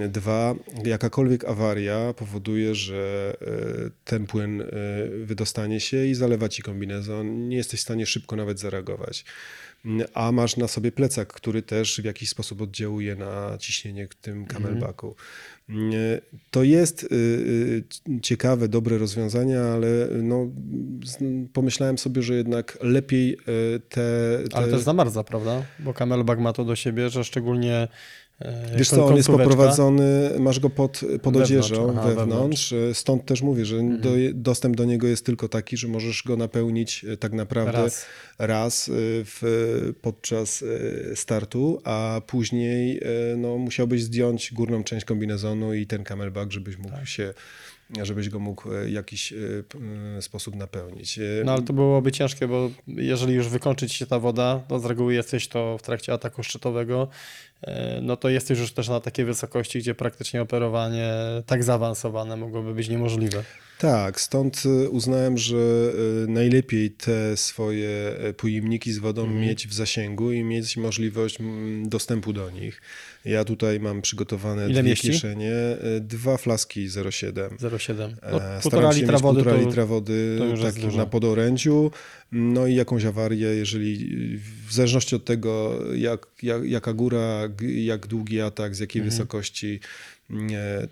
Dwa, 0.08 0.54
jakakolwiek 0.84 1.44
awaria 1.44 2.14
powoduje, 2.16 2.74
że 2.74 3.36
e, 3.40 3.90
ten 4.04 4.26
płyn 4.26 4.62
wydostanie 5.24 5.80
się 5.80 6.06
i 6.06 6.14
zalewa 6.14 6.48
ci 6.48 6.62
kombinezon. 6.62 7.48
Nie 7.48 7.56
jesteś 7.56 7.80
w 7.80 7.82
stanie 7.82 8.06
szybko 8.06 8.36
nawet 8.36 8.60
zareagować. 8.60 9.24
A 10.14 10.32
masz 10.32 10.56
na 10.56 10.68
sobie 10.68 10.92
plecak, 10.92 11.32
który 11.32 11.62
też 11.62 12.00
w 12.00 12.04
jakiś 12.04 12.28
sposób 12.28 12.60
oddziałuje 12.60 13.16
na 13.16 13.58
ciśnienie 13.58 14.08
w 14.08 14.14
tym 14.14 14.46
camelbacku. 14.46 15.06
Nie, 15.06 15.14
To 16.50 16.62
jest 16.62 17.02
y, 17.02 17.06
y, 17.12 18.20
ciekawe, 18.22 18.68
dobre 18.68 18.98
rozwiązanie, 18.98 19.60
ale 19.60 19.88
no, 20.22 20.46
z- 21.04 21.18
pomyślałem 21.52 21.98
sobie, 21.98 22.22
że 22.22 22.34
jednak 22.34 22.78
lepiej 22.82 23.32
y, 23.32 23.36
te. 23.88 24.38
te... 24.50 24.56
Ale 24.56 24.68
też 24.68 24.80
zamarza, 24.80 25.24
prawda? 25.24 25.62
Bo 25.78 25.94
camelback 25.94 26.40
ma 26.40 26.52
to 26.52 26.64
do 26.64 26.76
siebie, 26.76 27.10
że 27.10 27.24
szczególnie 27.24 27.74
e, 27.74 27.88
Wiesz 28.76 28.90
kon- 28.90 28.98
co, 28.98 29.06
on 29.06 29.16
jest 29.16 29.28
poprowadzony, 29.28 30.30
masz 30.38 30.60
go 30.60 30.70
pod, 30.70 30.92
pod 30.92 31.08
Wewnątrz, 31.08 31.50
odzieżą, 31.50 31.90
aha, 31.90 32.02
wewnątrz, 32.08 32.16
wewnątrz. 32.16 32.72
Mhm. 32.72 32.90
e, 32.90 32.94
stąd 32.94 33.24
też 33.24 33.42
mówię, 33.42 33.64
że 33.64 33.76
do, 34.00 34.10
dostęp 34.34 34.76
do 34.76 34.84
niego 34.84 35.06
jest 35.06 35.26
tylko 35.26 35.48
taki, 35.48 35.76
że 35.76 35.88
możesz 35.88 36.22
go 36.22 36.36
napełnić 36.36 37.04
e, 37.04 37.16
tak 37.16 37.32
naprawdę 37.32 37.72
Raz. 37.82 38.06
raz, 38.38 38.88
e, 38.88 38.92
w, 39.24 39.92
podczas 40.02 40.62
e, 41.12 41.16
startu, 41.16 41.80
a 41.84 42.20
później 42.26 42.98
e, 42.98 43.36
no, 43.36 43.58
musiałbyś 43.58 44.02
zdjąć 44.02 44.52
górną 44.52 44.84
część 44.84 45.04
kombinezonu 45.04 45.74
i 45.74 45.86
ten 45.86 46.04
camelback, 46.04 46.52
żebyś 46.52 46.76
mógł 46.78 46.90
Tak. 46.96 47.08
się, 47.08 47.34
żebyś 48.02 48.28
go 48.28 48.38
mógł 48.38 48.68
w 48.68 48.88
jakiś 48.90 49.32
e, 49.32 49.36
e, 50.18 50.22
sposób 50.22 50.56
napełnić. 50.56 51.18
E, 51.18 51.22
No 51.44 51.52
ale 51.52 51.62
to 51.62 51.72
byłoby 51.72 52.12
ciężkie, 52.12 52.48
bo 52.48 52.70
jeżeli 52.86 53.34
już 53.34 53.48
wykończy 53.48 53.88
ci 53.88 53.96
się 53.96 54.06
ta 54.06 54.18
woda, 54.18 54.60
to 54.68 54.78
z 54.78 54.84
reguły 54.84 55.14
jesteś 55.14 55.48
to 55.48 55.78
w 55.78 55.82
trakcie 55.82 56.12
ataku 56.12 56.42
szczytowego, 56.42 57.08
e, 57.62 58.00
no 58.02 58.16
to 58.16 58.28
jesteś 58.28 58.58
już 58.58 58.72
też 58.72 58.88
na 58.88 59.00
takiej 59.00 59.24
wysokości, 59.24 59.78
gdzie 59.78 59.94
praktycznie 59.94 60.42
operowanie 60.42 61.12
tak 61.46 61.64
zaawansowane 61.64 62.36
mogłoby 62.36 62.74
być 62.74 62.88
niemożliwe. 62.88 63.44
Tak, 63.78 64.20
stąd 64.20 64.62
y, 64.66 64.88
uznałem, 64.90 65.38
że 65.38 65.56
y, 66.24 66.28
najlepiej 66.28 66.90
te 66.90 67.36
swoje 67.36 67.88
y, 68.30 68.32
pojemniki 68.34 68.92
z 68.92 68.98
wodą 68.98 69.22
Mhm. 69.22 69.40
mieć 69.40 69.68
w 69.68 69.72
zasięgu 69.72 70.32
i 70.32 70.44
mieć 70.44 70.76
możliwość 70.76 71.40
mm, 71.40 71.88
dostępu 71.88 72.32
do 72.32 72.50
nich. 72.50 72.82
Ja 73.24 73.44
tutaj 73.44 73.80
mam 73.80 74.02
przygotowane 74.02 74.64
Ile 74.64 74.72
dwie 74.72 74.82
mieści? 74.82 75.10
kieszenie, 75.10 75.52
dwa 76.00 76.36
flaski 76.36 76.88
0,7. 76.88 77.32
0,7. 77.58 78.14
E, 78.22 78.32
No, 78.32 78.40
półtora 78.62 78.92
litra 78.92 79.18
wody 79.18 79.36
półtora 79.42 79.58
to, 79.62 79.68
litra 79.68 79.86
wody 79.86 80.38
tak 80.62 80.94
na 80.96 81.06
podorędziu, 81.06 81.90
no 82.32 82.66
i 82.66 82.74
jakąś 82.74 83.04
awarię, 83.04 83.46
jeżeli 83.48 84.16
w 84.68 84.72
zależności 84.72 85.16
od 85.16 85.24
tego, 85.24 85.78
jak, 85.94 86.26
jak, 86.42 86.64
jaka 86.64 86.92
góra, 86.92 87.48
jak 87.76 88.06
długi 88.06 88.40
atak, 88.40 88.74
z 88.74 88.78
jakiej 88.80 89.00
Mhm. 89.00 89.10
wysokości, 89.10 89.80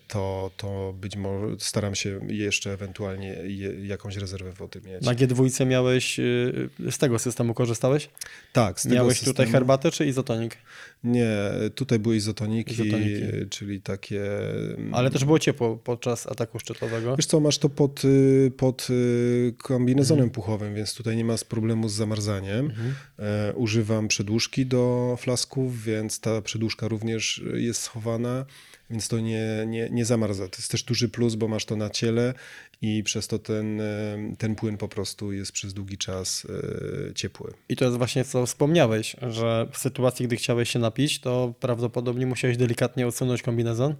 to, 0.08 0.50
to 0.56 0.94
być 1.00 1.16
może 1.16 1.56
staram 1.58 1.94
się 1.94 2.20
jeszcze 2.28 2.72
ewentualnie 2.72 3.28
je, 3.44 3.86
jakąś 3.86 4.16
rezerwę 4.16 4.52
wody 4.52 4.80
mieć. 4.86 5.02
na 5.04 5.14
G2 5.14 5.66
miałeś, 5.66 6.18
y, 6.20 6.68
z 6.90 6.98
tego 6.98 7.18
systemu 7.18 7.54
korzystałeś? 7.54 8.10
tak, 8.52 8.80
z 8.80 8.82
tego 8.82 8.94
Miałeś 8.94 9.18
tutaj 9.18 9.32
systemu- 9.46 9.52
herbatę 9.52 9.90
czy 9.90 10.06
izotonik? 10.06 10.56
Nie, 11.04 11.28
tutaj 11.74 11.98
były 11.98 12.16
izotoniki, 12.16 12.72
Izotoniki. 12.72 13.20
czyli 13.50 13.80
takie... 13.80 14.22
mm, 14.74 14.94
Ale 14.94 15.10
też 15.10 15.24
było 15.24 15.38
ciepło 15.38 15.76
podczas 15.76 16.26
ataku 16.26 16.58
szczytowego. 16.60 17.16
Wiesz 17.16 17.26
co, 17.26 17.40
masz 17.40 17.58
to 17.58 17.68
pod, 17.68 18.04
y, 18.04 18.52
pod 18.56 18.86
y, 18.90 19.54
kombinezonem 19.58 20.24
Mhm. 20.24 20.30
puchowym, 20.34 20.74
więc 20.74 20.94
tutaj 20.94 21.16
nie 21.16 21.24
ma 21.24 21.34
problemu 21.48 21.88
z 21.88 21.92
zamarzaniem. 21.94 22.72
E, 23.18 23.52
używam 23.54 24.08
przedłużki 24.08 24.66
do 24.66 25.16
flasków, 25.20 25.82
więc 25.82 26.20
ta 26.20 26.42
przedłużka 26.42 26.88
również 26.88 27.42
jest 27.54 27.82
schowana, 27.82 28.44
więc 28.94 29.08
to 29.08 29.20
nie, 29.20 29.64
nie, 29.66 29.88
nie 29.90 30.04
zamarza. 30.04 30.48
To 30.48 30.56
jest 30.56 30.70
też 30.70 30.82
duży 30.82 31.08
plus, 31.08 31.34
bo 31.34 31.48
masz 31.48 31.64
to 31.64 31.76
na 31.76 31.90
ciele 31.90 32.34
i 32.82 33.02
przez 33.02 33.28
to 33.28 33.38
ten, 33.38 33.82
ten 34.38 34.54
płyn 34.54 34.76
po 34.76 34.88
prostu 34.88 35.32
jest 35.32 35.52
przez 35.52 35.74
długi 35.74 35.98
czas 35.98 36.46
e, 37.10 37.14
ciepły. 37.14 37.52
I 37.68 37.76
to 37.76 37.84
jest 37.84 37.96
właśnie 37.96 38.24
co 38.24 38.46
wspomniałeś, 38.46 39.16
że 39.22 39.68
w 39.72 39.78
sytuacji, 39.78 40.26
gdy 40.26 40.36
chciałeś 40.36 40.70
się 40.70 40.78
napić, 40.78 41.20
to 41.20 41.54
prawdopodobnie 41.60 42.26
musiałeś 42.26 42.56
delikatnie 42.56 43.06
odsunąć 43.06 43.42
kombinezon. 43.42 43.94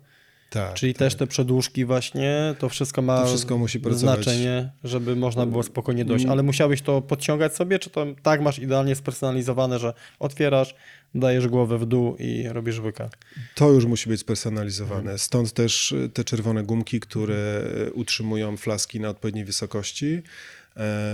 Tak, 0.54 0.74
Czyli 0.74 0.94
tak. 0.94 0.98
też 0.98 1.14
te 1.14 1.26
przedłużki 1.26 1.84
właśnie, 1.84 2.54
to 2.58 2.68
wszystko 2.68 3.02
ma 3.02 3.20
To 3.20 3.26
wszystko 3.26 3.58
musi 3.58 3.80
pracować. 3.80 4.24
znaczenie, 4.24 4.70
żeby 4.84 5.16
można 5.16 5.46
było 5.46 5.62
spokojnie 5.62 6.04
dojść. 6.04 6.26
Ale 6.26 6.42
musiałeś 6.42 6.82
to 6.82 7.02
podciągać 7.02 7.54
sobie, 7.54 7.78
czy 7.78 7.90
to 7.90 8.06
tak 8.22 8.40
masz 8.40 8.58
idealnie 8.58 8.94
spersonalizowane, 8.94 9.78
że 9.78 9.94
otwierasz, 10.18 10.74
dajesz 11.14 11.48
głowę 11.48 11.78
w 11.78 11.86
dół 11.86 12.16
i 12.16 12.48
robisz 12.48 12.78
łyka. 12.80 13.10
To 13.54 13.70
już 13.70 13.84
musi 13.86 14.08
być 14.08 14.20
spersonalizowane. 14.20 15.18
Stąd 15.18 15.52
też 15.52 15.92
y, 15.92 16.08
te 16.14 16.24
czerwone 16.24 16.62
gumki, 16.62 17.00
które 17.00 17.62
y, 17.88 17.92
utrzymują 17.92 18.56
flaski 18.56 19.00
na 19.00 19.08
odpowiedniej 19.08 19.44
wysokości, 19.44 20.22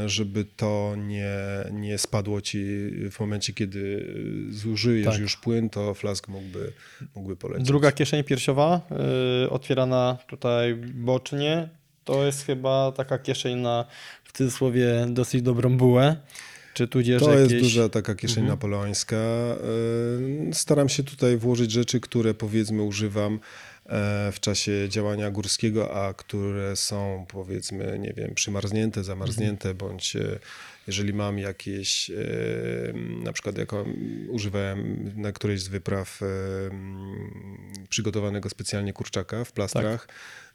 żeby 0.07 0.45
to 0.57 0.95
nie, 0.99 1.31
nie 1.73 1.99
spadło 1.99 2.41
ci 2.41 2.59
w 3.11 3.21
momencie, 3.21 3.53
kiedy 3.53 4.15
zużyjesz 4.51 5.07
Tak. 5.07 5.19
już 5.21 5.37
płyn, 5.37 5.71
to 5.71 5.95
flask 5.95 6.29
mógłby, 6.29 6.73
mógłby 7.15 7.37
polecieć. 7.37 7.67
Druga 7.67 7.93
kieszeń 7.93 8.25
piersiowa, 8.25 8.81
yy, 9.43 9.51
otwierana 9.51 10.19
tutaj 10.27 10.75
bocznie, 10.95 11.69
to 12.05 12.25
jest 12.27 12.47
chyba 12.47 12.93
taka 12.93 13.19
kieszeń 13.19 13.59
na, 13.59 13.85
w 14.25 14.33
cudzysłowie, 14.33 15.07
dosyć 15.09 15.43
dobrą 15.43 15.77
bułę. 15.77 16.17
Czy 16.75 16.89
tudzież 16.89 17.23
To 17.23 17.39
jakieś... 17.39 17.53
jest 17.53 17.65
duża 17.65 17.89
taka 17.89 18.15
kieszeń 18.15 18.43
Mhm. 18.43 18.49
napoleońska. 18.59 19.17
Y, 19.17 20.55
Staram 20.55 20.89
się 20.89 21.03
tutaj 21.03 21.37
włożyć 21.37 21.71
rzeczy, 21.73 22.01
które 22.01 22.35
powiedzmy 22.35 22.83
używam 22.83 23.35
e, 23.35 23.39
w 24.33 24.37
czasie 24.41 24.89
działania 24.89 25.31
górskiego, 25.31 25.95
a 26.05 26.15
które 26.15 26.77
są 26.77 27.27
powiedzmy, 27.29 27.99
nie 27.99 28.13
wiem, 28.17 28.35
przymarznięte, 28.35 29.05
zamarznięte, 29.05 29.69
Mhm. 29.71 29.77
bądź 29.77 30.17
e, 30.17 30.39
Jeżeli 30.87 31.13
mam 31.13 31.39
jakieś, 31.39 32.11
e, 32.11 32.15
na 33.25 33.33
przykład 33.33 33.59
jako 33.59 33.85
używałem 34.29 35.13
na 35.17 35.33
którejś 35.33 35.61
z 35.61 35.69
wypraw 35.69 36.21
e, 36.23 36.27
przygotowanego 37.89 38.51
specjalnie 38.51 38.93
kurczaka 38.93 39.45
w 39.45 39.53
plastrach, 39.53 40.09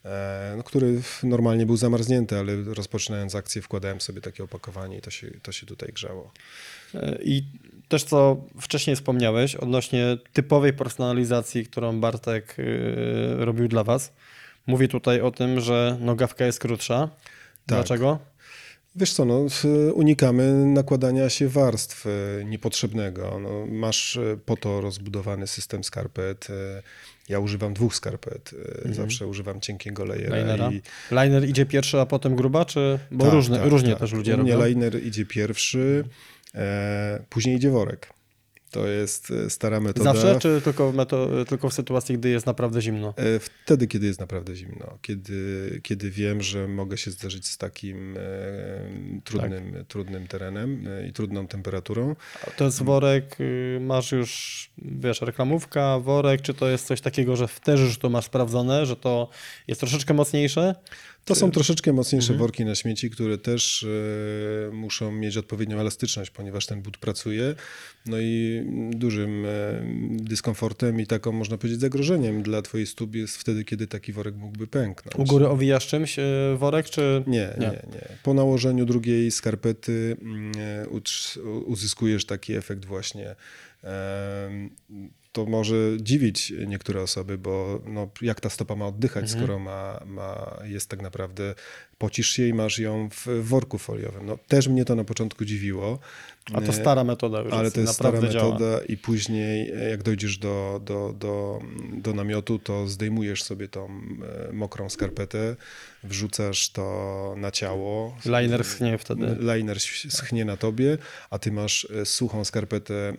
e, 0.06 0.54
no, 0.58 0.64
który 0.64 1.02
normalnie 1.24 1.66
był 1.66 1.78
zamarznięty, 1.78 2.38
ale 2.38 2.56
rozpoczynając 2.64 3.36
akcję 3.36 3.62
wkładałem 3.62 4.02
sobie 4.02 4.22
takie 4.22 4.44
opakowanie 4.44 4.98
i 4.98 5.02
to 5.02 5.12
się, 5.12 5.32
to 5.42 5.52
się 5.52 5.66
tutaj 5.66 5.90
grzało. 5.94 6.32
I 7.22 7.44
też 7.88 8.04
co 8.04 8.38
wcześniej 8.62 8.96
wspomniałeś 8.96 9.56
odnośnie 9.56 10.18
typowej 10.34 10.74
personalizacji, 10.74 11.66
którą 11.66 12.00
Bartek 12.00 12.56
y, 12.60 12.66
robił 13.46 13.68
dla 13.68 13.84
was. 13.84 14.14
Mówię 14.68 14.88
tutaj 14.88 15.22
o 15.22 15.32
tym, 15.32 15.60
że 15.60 15.98
nogawka 16.02 16.46
jest 16.46 16.60
krótsza. 16.60 17.10
Dlaczego? 17.68 18.20
Wiesz 18.98 19.14
co, 19.14 19.26
no, 19.26 19.46
unikamy 19.94 20.66
nakładania 20.66 21.30
się 21.30 21.50
warstw 21.50 22.06
e, 22.06 22.10
niepotrzebnego. 22.46 23.40
No, 23.44 23.66
masz 23.66 24.18
e, 24.18 24.38
po 24.46 24.58
to 24.58 24.82
rozbudowany 24.82 25.48
system 25.48 25.84
skarpet. 25.84 26.48
e, 26.50 26.82
Ja 27.30 27.40
używam 27.40 27.74
dwóch 27.74 27.96
skarpet. 27.96 28.52
e, 28.90 28.94
Zawsze 28.94 29.28
używam 29.28 29.62
cienkiego 29.62 30.06
layera. 30.06 30.38
Linera. 30.38 30.72
I, 30.72 30.82
Liner 31.12 31.50
idzie 31.50 31.66
pierwszy, 31.66 32.00
a 32.00 32.06
potem 32.06 32.36
gruba, 32.36 32.66
czy. 32.66 33.00
Bo 33.12 33.24
Tak, 33.26 33.34
różne, 33.34 33.60
tak, 33.60 33.68
różnie 33.70 33.90
tak. 33.90 34.00
też 34.00 34.14
ludzie 34.14 34.36
robią. 34.36 34.66
liner 34.66 35.04
idzie 35.04 35.26
pierwszy, 35.26 36.04
e, 36.08 36.10
później 37.30 37.56
idzie 37.56 37.70
worek. 37.70 38.14
To 38.72 38.88
jest 38.88 39.32
e, 39.32 39.50
stara 39.50 39.80
metoda. 39.80 40.14
Zawsze, 40.14 40.40
czy 40.40 40.62
tylko 40.62 40.92
w, 40.92 40.96
meto- 40.96 41.46
tylko 41.46 41.70
w 41.70 41.74
sytuacji, 41.74 42.18
gdy 42.18 42.30
jest 42.30 42.46
naprawdę 42.46 42.82
zimno? 42.82 43.14
E, 43.18 43.40
Wtedy, 43.40 43.88
kiedy 43.88 44.08
jest 44.08 44.20
naprawdę 44.20 44.56
zimno, 44.56 44.98
kiedy, 45.02 45.80
kiedy 45.84 46.12
wiem, 46.12 46.42
że 46.42 46.68
mogę 46.68 46.98
się 46.98 47.12
zderzyć 47.12 47.48
z 47.48 47.58
takim 47.58 48.18
e, 48.18 48.22
trudnym, 49.24 49.74
Tak. 49.74 49.88
trudnym 49.88 50.28
terenem 50.28 50.88
e, 50.88 51.08
i 51.08 51.14
trudną 51.14 51.48
temperaturą. 51.48 52.16
To 52.58 52.64
jest 52.66 52.84
worek, 52.84 53.38
y, 53.42 53.78
masz 53.82 54.12
już, 54.12 54.70
wiesz, 54.78 55.22
reklamówka, 55.22 56.00
worek, 56.00 56.42
czy 56.42 56.54
to 56.54 56.70
jest 56.70 56.88
coś 56.88 57.02
takiego, 57.02 57.36
że 57.36 57.48
też 57.64 57.80
już 57.80 57.98
to 57.98 58.10
masz 58.10 58.26
sprawdzone, 58.26 58.86
że 58.86 58.96
to 58.96 59.30
jest 59.68 59.82
troszeczkę 59.82 60.14
mocniejsze? 60.14 60.76
To 61.26 61.36
są 61.36 61.52
troszeczkę 61.52 61.94
mocniejsze 61.94 62.34
Mhm. 62.34 62.40
worki 62.40 62.66
na 62.66 62.76
śmieci, 62.76 63.10
które 63.10 63.38
też 63.38 63.84
e, 63.84 64.72
muszą 64.72 65.12
mieć 65.12 65.38
odpowiednią 65.38 65.80
elastyczność, 65.80 66.32
ponieważ 66.32 66.66
ten 66.66 66.82
but 66.82 66.98
pracuje. 66.98 67.56
No 68.06 68.18
i 68.20 68.62
dużym 68.92 69.46
e, 69.46 69.50
dyskomfortem 70.24 71.02
i 71.02 71.08
taką, 71.08 71.32
można 71.32 71.58
powiedzieć, 71.58 71.82
zagrożeniem 71.82 72.44
dla 72.44 72.62
twojej 72.62 72.88
stóp 72.88 73.16
jest 73.16 73.38
wtedy, 73.38 73.64
kiedy 73.66 73.88
taki 73.88 74.14
worek 74.14 74.36
mógłby 74.36 74.68
pęknąć. 74.68 75.16
U 75.18 75.24
góry 75.24 75.48
owijasz 75.48 75.88
czymś 75.88 76.20
y, 76.20 76.24
worek, 76.58 76.90
czy... 76.90 77.24
Nie, 77.28 77.50
Nie. 77.58 77.68
nie, 77.68 77.72
nie. 77.94 78.08
Po 78.24 78.34
nałożeniu 78.34 78.86
drugiej 78.86 79.32
skarpety 79.32 80.18
mm, 80.22 80.52
uzyskujesz 81.66 82.26
taki 82.26 82.54
efekt 82.54 82.86
właśnie. 82.86 83.36
To 85.36 85.46
może 85.46 85.76
dziwić 86.00 86.54
niektóre 86.68 87.02
osoby, 87.02 87.38
bo 87.38 87.82
no, 87.86 88.10
jak 88.22 88.42
ta 88.42 88.50
stopa 88.50 88.76
ma 88.76 88.88
oddychać, 88.88 89.24
Mhm. 89.24 89.40
skoro 89.44 89.60
ma, 89.60 90.00
ma, 90.06 90.58
jest 90.64 90.90
tak 90.90 91.02
naprawdę, 91.02 91.56
pocisz 91.98 92.30
się 92.30 92.48
i 92.48 92.54
masz 92.54 92.80
ją 92.80 93.10
w 93.12 93.28
worku 93.42 93.78
foliowym. 93.78 94.26
No, 94.26 94.38
też 94.48 94.68
mnie 94.68 94.86
to 94.86 94.96
na 94.96 95.04
początku 95.04 95.46
dziwiło. 95.46 96.00
A 96.54 96.62
to 96.62 96.68
E, 96.68 96.74
stara 96.74 97.04
metoda 97.04 97.42
już 97.42 97.54
ale 97.54 97.72
to 97.72 97.80
jest 97.82 97.94
stara 97.94 98.10
naprawdę 98.12 98.34
działa. 98.34 98.54
metoda 98.54 98.84
i 98.86 98.98
później 98.98 99.72
e, 99.72 99.90
jak 99.90 100.04
dojdziesz 100.04 100.38
do, 100.38 100.82
do, 100.86 101.14
do, 101.20 101.60
do 101.98 102.14
namiotu, 102.14 102.60
to 102.60 102.88
zdejmujesz 102.88 103.44
sobie 103.44 103.68
tą 103.68 103.88
e, 104.50 104.54
mokrą 104.54 104.90
skarpetę, 104.90 105.56
wrzucasz 106.06 106.70
to 106.70 107.36
na 107.38 107.52
ciało. 107.52 108.18
Liner 108.26 108.66
schnie 108.66 108.98
wtedy. 108.98 109.38
Liner 109.40 109.80
schnie 110.10 110.46
na 110.46 110.58
tobie, 110.58 110.98
a 111.30 111.40
ty 111.40 111.52
masz 111.52 111.88
e, 112.02 112.06
suchą 112.06 112.46
skarpetę 112.46 113.14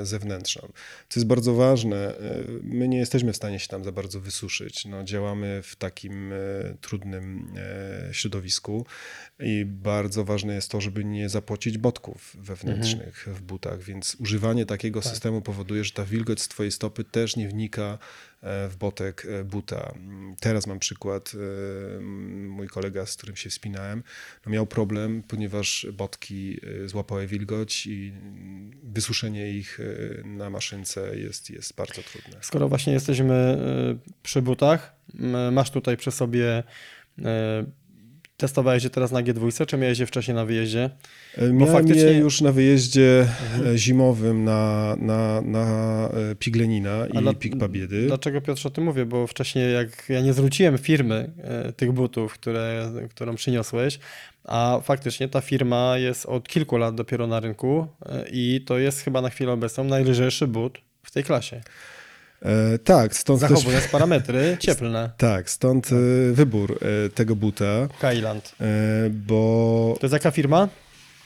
e, 0.00 0.06
zewnętrzną. 0.06 0.68
Co 1.08 1.20
jest 1.20 1.26
bardzo 1.26 1.54
ważne, 1.54 1.96
e, 1.96 2.42
my 2.62 2.88
nie 2.88 2.98
jesteśmy 2.98 3.32
w 3.32 3.36
stanie 3.36 3.58
się 3.58 3.68
tam 3.68 3.84
za 3.84 3.92
bardzo 3.92 4.20
wysuszyć. 4.20 4.84
No, 4.84 5.04
działamy 5.04 5.60
w 5.62 5.76
takim 5.76 6.32
trudnym 6.80 7.54
środowisku 8.12 8.86
i 9.40 9.64
bardzo 9.64 10.24
ważne 10.24 10.54
jest 10.54 10.70
to, 10.70 10.80
żeby 10.80 11.04
nie 11.04 11.28
zapocić 11.28 11.78
botków 11.78 12.36
wewnętrznych 12.40 13.28
w 13.32 13.42
butach, 13.42 13.82
więc 13.82 14.16
używanie 14.20 14.66
takiego 14.66 15.02
systemu 15.02 15.42
powoduje, 15.42 15.84
że 15.84 15.92
ta 15.92 16.04
wilgoć 16.04 16.40
z 16.40 16.48
twojej 16.48 16.72
stopy 16.72 17.04
też 17.04 17.36
nie 17.36 17.48
wnika 17.48 17.98
w 18.42 18.76
botek 18.78 19.26
e, 19.30 19.44
buta. 19.44 19.94
Teraz 20.40 20.66
mam 20.66 20.78
przykład, 20.78 21.32
e, 21.34 22.00
mój 22.48 22.68
kolega, 22.68 23.06
z 23.06 23.16
którym 23.16 23.36
się 23.36 23.50
wspinałem, 23.50 24.02
no 24.46 24.52
miał 24.52 24.66
problem, 24.66 25.22
ponieważ 25.28 25.86
botki 25.92 26.60
e, 26.84 26.88
złapały 26.88 27.26
wilgoć 27.26 27.86
i 27.86 28.12
wysuszenie 28.82 29.50
ich 29.50 29.80
e, 29.80 30.26
na 30.26 30.50
maszynce 30.50 31.18
jest, 31.18 31.50
jest 31.50 31.74
bardzo 31.74 32.02
trudne. 32.02 32.38
Skoro 32.40 32.68
właśnie 32.68 32.92
jesteśmy 32.92 33.58
przy 34.22 34.42
butach, 34.42 34.94
masz 35.52 35.70
tutaj 35.70 35.96
przy 35.96 36.10
sobie... 36.10 36.62
Testowałeś 38.36 38.84
je 38.84 38.90
teraz 38.90 39.12
na 39.12 39.22
G2, 39.22 39.66
czy 39.66 39.76
miałeś 39.76 39.98
je 39.98 40.06
wcześniej 40.06 40.34
na 40.34 40.44
wyjeździe? 40.44 40.90
E, 41.38 41.52
Miałem 41.52 41.74
faktycznie- 41.74 42.02
je 42.02 42.18
już 42.18 42.40
na 42.40 42.52
wyjeździe 42.52 43.26
e, 43.66 43.78
zimowym 43.78 44.44
na, 44.44 44.96
na, 45.00 45.40
na 45.40 45.64
e, 46.30 46.34
Piglenina 46.34 47.06
i 47.06 47.18
dla- 47.18 47.34
Pik 47.34 47.58
Pabiedy. 47.58 48.06
Dlaczego 48.06 48.40
Piotrze 48.40 48.68
o 48.68 48.72
tym 48.72 48.84
mówię? 48.84 49.06
Bo 49.06 49.26
wcześniej 49.26 49.74
jak 49.74 50.08
ja 50.08 50.20
nie 50.20 50.32
zwróciłem 50.32 50.78
firmy 50.78 51.30
tych 51.76 51.92
butów, 51.92 52.32
które, 52.32 52.92
którą 53.10 53.34
przyniosłeś, 53.34 53.98
a 54.44 54.80
faktycznie 54.84 55.28
ta 55.28 55.40
firma 55.40 55.98
jest 55.98 56.26
od 56.26 56.48
kilku 56.48 56.76
lat 56.76 56.94
dopiero 56.94 57.26
na 57.26 57.40
rynku 57.40 57.86
i 58.32 58.62
to 58.66 58.78
jest 58.78 59.00
chyba 59.00 59.22
na 59.22 59.30
chwilę 59.30 59.52
obecną 59.52 59.84
najlżejszy 59.84 60.46
but 60.46 60.78
w 61.02 61.10
tej 61.10 61.24
klasie. 61.24 61.60
E, 62.42 62.78
tak, 62.78 63.16
stąd 63.16 63.40
też, 63.40 63.50
Zachowując 63.50 63.88
parametry 63.88 64.56
cieplne. 64.60 65.10
tak, 65.16 65.50
stąd 65.50 65.86
e, 65.92 65.96
wybór 66.32 66.78
e, 67.06 67.08
tego 67.10 67.36
buta, 67.36 67.88
Kailand. 68.00 68.54
bo 69.10 69.96
To 70.00 70.06
jest 70.06 70.12
jaka 70.12 70.30
firma? 70.30 70.68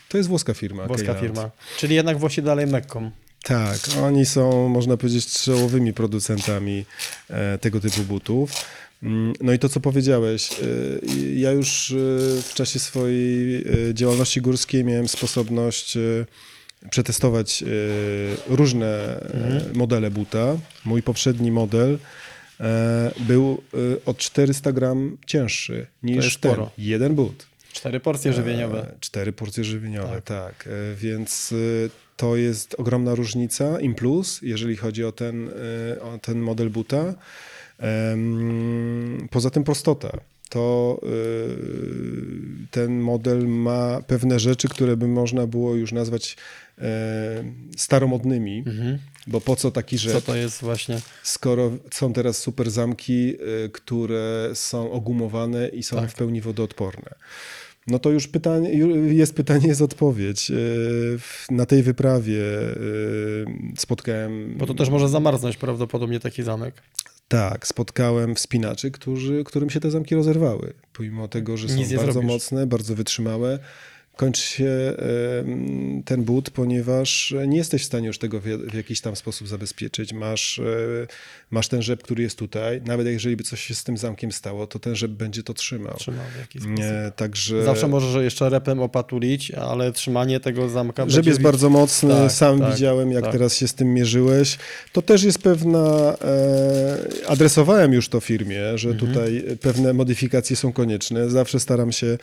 to 0.09 0.17
jest 0.19 0.29
włoska 0.29 0.55
firma. 0.55 0.87
Włoska 0.87 1.05
Keyland. 1.07 1.27
firma. 1.27 1.51
Czyli 1.79 1.95
jednak 1.95 2.19
Włosi 2.19 2.43
dalej 2.43 2.67
Mekką. 2.67 3.11
Tak, 3.43 3.79
oni 4.03 4.27
są, 4.27 4.69
można 4.69 4.97
powiedzieć, 4.97 5.33
czołowymi 5.33 5.93
producentami 5.93 6.85
tego 7.61 7.81
typu 7.81 8.03
butów. 8.03 8.51
Mm, 9.03 9.33
No 9.41 9.53
i 9.53 9.59
to, 9.59 9.69
co 9.69 9.81
powiedziałeś, 9.81 10.51
ja 11.35 11.51
już 11.53 11.95
w 12.43 12.55
czasie 12.55 12.79
swojej 12.79 13.65
działalności 13.95 14.41
górskiej 14.41 14.85
miałem 14.85 15.09
sposobność 15.09 15.99
przetestować 16.91 17.63
e, 17.63 17.67
różne 18.57 19.21
e, 19.21 19.61
modele 19.75 20.11
buta. 20.11 20.57
Mój 20.85 21.03
poprzedni 21.03 21.51
model 21.51 21.99
e, 22.61 23.11
był 23.21 23.63
od 24.07 24.19
400 24.19 24.73
gram 24.73 25.17
cięższy 25.27 25.87
niż 26.03 26.37
ten. 26.39 26.53
sporo. 26.53 26.71
Jeden 26.79 27.15
but. 27.15 27.47
Cztery 27.73 28.01
porcje 28.01 28.33
żywieniowe. 28.33 28.95
Cztery 29.01 29.33
porcje 29.33 29.65
żywieniowe, 29.65 30.23
tak. 30.23 30.67
E, 30.67 30.95
Więc 30.97 31.55
to 32.17 32.37
jest 32.37 32.75
ogromna 32.79 33.15
różnica, 33.15 33.81
im 33.81 33.95
plus, 33.95 34.41
jeżeli 34.43 34.77
chodzi 34.77 35.05
o 35.05 35.13
ten, 35.13 35.51
o 36.03 36.19
ten 36.19 36.39
model 36.39 36.71
buta. 36.71 37.15
Poza 39.31 39.51
tym 39.51 39.65
prostota. 39.65 40.11
To 40.51 41.01
e, 41.03 41.09
ten 42.71 43.01
model 43.01 43.49
ma 43.49 44.01
pewne 44.07 44.39
rzeczy, 44.39 44.69
które 44.69 44.97
by 44.97 45.09
można 45.09 45.47
było 45.47 45.75
już 45.75 45.93
nazwać 45.93 46.37
e, 46.79 47.45
staromodnymi, 47.77 48.65
bo 49.27 49.41
po 49.41 49.57
co 49.57 49.71
taki 49.71 49.99
rzecz? 49.99 50.13
Co 50.13 50.21
to 50.21 50.37
jest 50.37 50.61
właśnie? 50.61 51.01
skoro 51.23 51.71
są 51.91 52.13
teraz 52.13 52.39
super 52.39 52.71
zamki, 52.71 53.35
y, 53.65 53.71
które 53.73 54.51
są 54.55 54.93
ogumowane 54.93 55.69
i 55.69 55.83
są 55.83 55.97
Tak. 55.97 56.11
w 56.11 56.15
pełni 56.15 56.41
wodoodporne. 56.41 57.15
No 57.87 57.99
to 57.99 58.11
już 58.11 58.29
pytanie, 58.29 58.71
jest 59.13 59.35
pytanie, 59.35 59.69
jest 59.69 59.83
odpowiedź. 59.83 60.51
Y, 60.51 61.19
Na 61.51 61.67
tej 61.67 61.83
wyprawie 61.83 62.43
y, 62.43 63.47
spotkałem. 63.77 64.55
Bo 64.59 64.67
to 64.67 64.75
też 64.75 64.89
może 64.91 65.09
zamarznąć 65.09 65.57
prawdopodobnie 65.57 66.21
taki 66.21 66.43
zamek. 66.43 66.75
Tak, 67.31 67.67
spotkałem 67.67 68.35
wspinaczy, 68.35 68.91
którzy, 68.91 69.45
którym 69.45 69.71
się 69.71 69.81
te 69.81 69.91
zamki 69.91 70.15
rozerwały. 70.15 70.73
Pomimo 70.93 71.29
tego, 71.29 71.57
że 71.57 71.69
są 71.69 71.77
bardzo 71.77 72.13
zrobisz. 72.13 72.31
mocne, 72.31 72.67
bardzo 72.67 72.95
wytrzymałe. 72.95 73.59
Kończy 74.21 74.43
się 74.43 74.93
ten 76.05 76.25
but, 76.25 76.51
ponieważ 76.51 77.35
nie 77.47 77.57
jesteś 77.59 77.83
w 77.83 77.85
stanie 77.85 78.07
już 78.07 78.19
tego 78.19 78.41
w, 78.41 78.75
jakiś 78.75 79.01
tam 79.01 79.17
sposób 79.17 79.49
zabezpieczyć. 79.49 80.13
Masz, 80.13 80.59
e, 80.59 80.63
masz 81.51 81.69
ten 81.69 81.83
rzep, 81.83 82.03
który 82.03 82.23
jest 82.23 82.39
tutaj. 82.39 82.81
Nawet 82.87 83.07
jeżeli 83.07 83.37
by 83.37 83.45
coś 83.45 83.61
się 83.61 83.75
z 83.75 83.85
tym 83.85 83.97
zamkiem 83.97 84.33
stało, 84.33 84.67
to 84.67 84.79
ten 84.79 84.97
rzep 84.97 85.11
będzie 85.11 85.43
to 85.43 85.55
trzymał. 85.55 85.95
Trzymał 85.97 86.25
w 86.37 86.39
jakiś 86.39 86.63
sposób. 86.63 86.79
Nie, 86.79 87.13
także 87.17 87.65
Zawsze 87.65 87.89
możesz 87.89 88.23
jeszcze 88.25 88.49
repem 88.49 88.81
opatulić, 88.81 89.51
ale 89.51 89.93
trzymanie 89.93 90.41
tego 90.41 90.69
zamka 90.69 91.09
Rzep 91.09 91.27
jest 91.27 91.41
bardzo 91.43 91.71
mocny, 91.71 92.11
Tak, 92.15 92.33
sam 92.33 92.61
tak, 92.61 92.73
widziałem, 92.73 93.13
jak 93.13 93.23
tak. 93.25 93.33
teraz 93.33 93.57
się 93.57 93.69
z 93.69 93.75
tym 93.75 93.95
mierzyłeś. 93.95 94.59
To 94.93 95.03
też 95.03 95.23
jest 95.23 95.39
pewna. 95.43 96.17
E, 96.25 96.99
adresowałem 97.29 97.93
już 97.93 98.09
to 98.09 98.21
firmie, 98.21 98.79
że 98.79 98.91
Mhm. 98.91 99.09
tutaj 99.09 99.45
pewne 99.61 99.93
modyfikacje 99.93 100.57
są 100.57 100.73
konieczne. 100.73 101.31
Zawsze 101.31 101.61
staram 101.61 101.93
się 101.93 102.19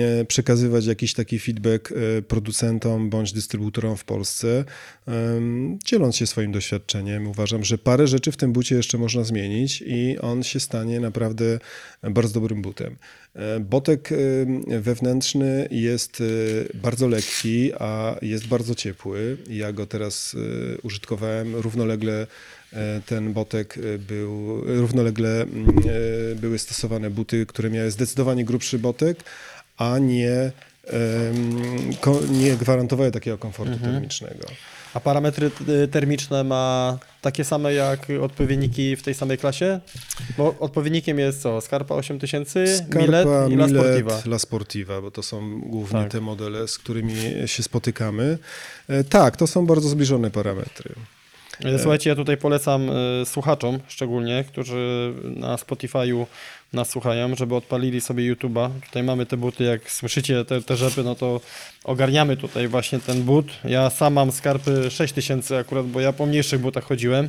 e, 0.00 0.24
przekazywać 0.24 0.86
jakiś 0.86 1.14
taki 1.14 1.29
taki 1.30 1.38
feedback 1.38 1.92
e, 1.92 2.22
producentom 2.22 3.10
bądź 3.10 3.32
dystrybutorom 3.32 3.96
w 3.96 4.04
Polsce, 4.04 4.64
dzieląc 5.84 6.16
się 6.16 6.26
swoim 6.26 6.52
doświadczeniem. 6.52 7.26
Uważam, 7.26 7.64
że 7.64 7.78
parę 7.78 8.06
rzeczy 8.06 8.32
w 8.32 8.36
tym 8.36 8.52
bucie 8.52 8.74
jeszcze 8.76 8.98
można 8.98 9.24
zmienić 9.24 9.82
i 9.86 10.18
on 10.18 10.42
się 10.42 10.60
stanie 10.60 11.00
naprawdę 11.00 11.58
bardzo 12.02 12.40
dobrym 12.40 12.62
butem. 12.62 12.96
E, 13.34 13.60
Botek 13.60 14.10
wewnętrzny 14.66 15.68
jest 15.70 16.20
e, 16.20 16.24
bardzo 16.78 17.08
lekki, 17.08 17.72
a 17.78 18.16
jest 18.22 18.46
bardzo 18.46 18.74
ciepły. 18.74 19.36
Ja 19.50 19.72
go 19.72 19.86
teraz 19.86 20.36
użytkowałem 20.82 21.56
równolegle. 21.56 22.26
Ten 23.06 23.32
botek 23.32 23.78
był, 24.08 24.60
równolegle 24.64 25.42
mm, 25.42 25.66
były 26.36 26.58
stosowane 26.58 27.10
buty, 27.10 27.46
które 27.46 27.70
miały 27.70 27.90
zdecydowanie 27.90 28.44
grubszy 28.44 28.78
botek, 28.78 29.24
a 29.76 29.98
nie, 29.98 30.52
nie 32.30 32.56
gwarantowały 32.56 33.10
takiego 33.10 33.38
komfortu 33.38 33.78
termicznego. 33.78 34.46
A 34.94 35.00
parametry 35.00 35.50
y, 35.68 35.88
termiczne 35.88 36.44
ma 36.44 36.98
takie 37.20 37.44
same 37.44 37.74
jak 37.74 38.06
odpowiedniki 38.22 38.96
w 38.96 39.02
tej 39.02 39.14
samej 39.14 39.38
klasie? 39.38 39.80
Bo 40.38 40.54
odpowiednikiem 40.60 41.18
jest 41.18 41.42
co? 41.42 41.60
Scarpa 41.60 41.94
8000, 41.94 42.64
Millet 42.96 43.26
Scarpa, 43.26 43.48
i 43.48 43.54
La 43.54 43.68
Sportiva. 43.68 44.22
La 44.26 44.38
Sportiva, 44.38 45.00
bo 45.00 45.10
to 45.10 45.22
są 45.22 45.60
głównie 45.60 46.00
Tak. 46.00 46.12
te 46.12 46.20
modele, 46.20 46.68
z 46.68 46.78
którymi 46.78 47.14
się 47.46 47.62
spotykamy. 47.62 48.38
E, 48.88 49.04
Tak, 49.04 49.36
to 49.36 49.46
są 49.46 49.66
bardzo 49.66 49.88
zbliżone 49.88 50.30
parametry. 50.30 50.94
E, 51.64 51.78
Słuchajcie, 51.78 52.10
ja 52.10 52.16
tutaj 52.16 52.36
polecam 52.36 52.90
e, 52.90 53.26
słuchaczom 53.26 53.78
szczególnie, 53.88 54.44
którzy 54.48 55.14
na 55.24 55.56
Spotify'u 55.56 56.26
nas 56.72 56.90
słuchają, 56.90 57.36
żeby 57.36 57.54
odpalili 57.54 58.00
sobie 58.00 58.34
YouTube'a. 58.34 58.70
Tutaj 58.86 59.02
mamy 59.02 59.26
te 59.26 59.36
buty, 59.36 59.64
jak 59.64 59.90
słyszycie 59.90 60.44
te, 60.44 60.62
te 60.62 60.76
rzepy, 60.76 61.04
no 61.04 61.14
to 61.14 61.40
ogarniamy 61.84 62.36
tutaj 62.36 62.68
właśnie 62.68 63.00
ten 63.00 63.22
but. 63.22 63.46
Ja 63.64 63.90
sam 63.90 64.12
mam 64.14 64.32
skarpy 64.32 64.90
6000 64.90 65.58
akurat, 65.58 65.86
bo 65.86 66.00
ja 66.00 66.12
po 66.12 66.26
mniejszych 66.26 66.60
butach 66.60 66.84
chodziłem. 66.84 67.28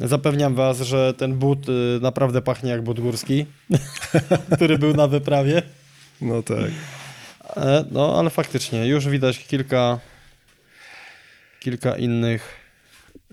Zapewniam 0.00 0.54
Was, 0.54 0.80
że 0.80 1.14
ten 1.14 1.34
but 1.34 1.68
y, 1.68 1.72
naprawdę 2.00 2.42
pachnie 2.42 2.70
jak 2.70 2.82
but 2.82 3.00
górski, 3.00 3.46
który 4.54 4.78
był 4.78 4.94
na 4.94 5.08
wyprawie. 5.08 5.62
No 6.20 6.42
tak. 6.42 6.70
E, 7.56 7.84
No, 7.90 8.18
ale 8.18 8.30
faktycznie, 8.30 8.86
już 8.86 9.08
widać 9.08 9.38
kilka, 9.38 9.98
kilka 11.60 11.96
innych. 11.96 12.61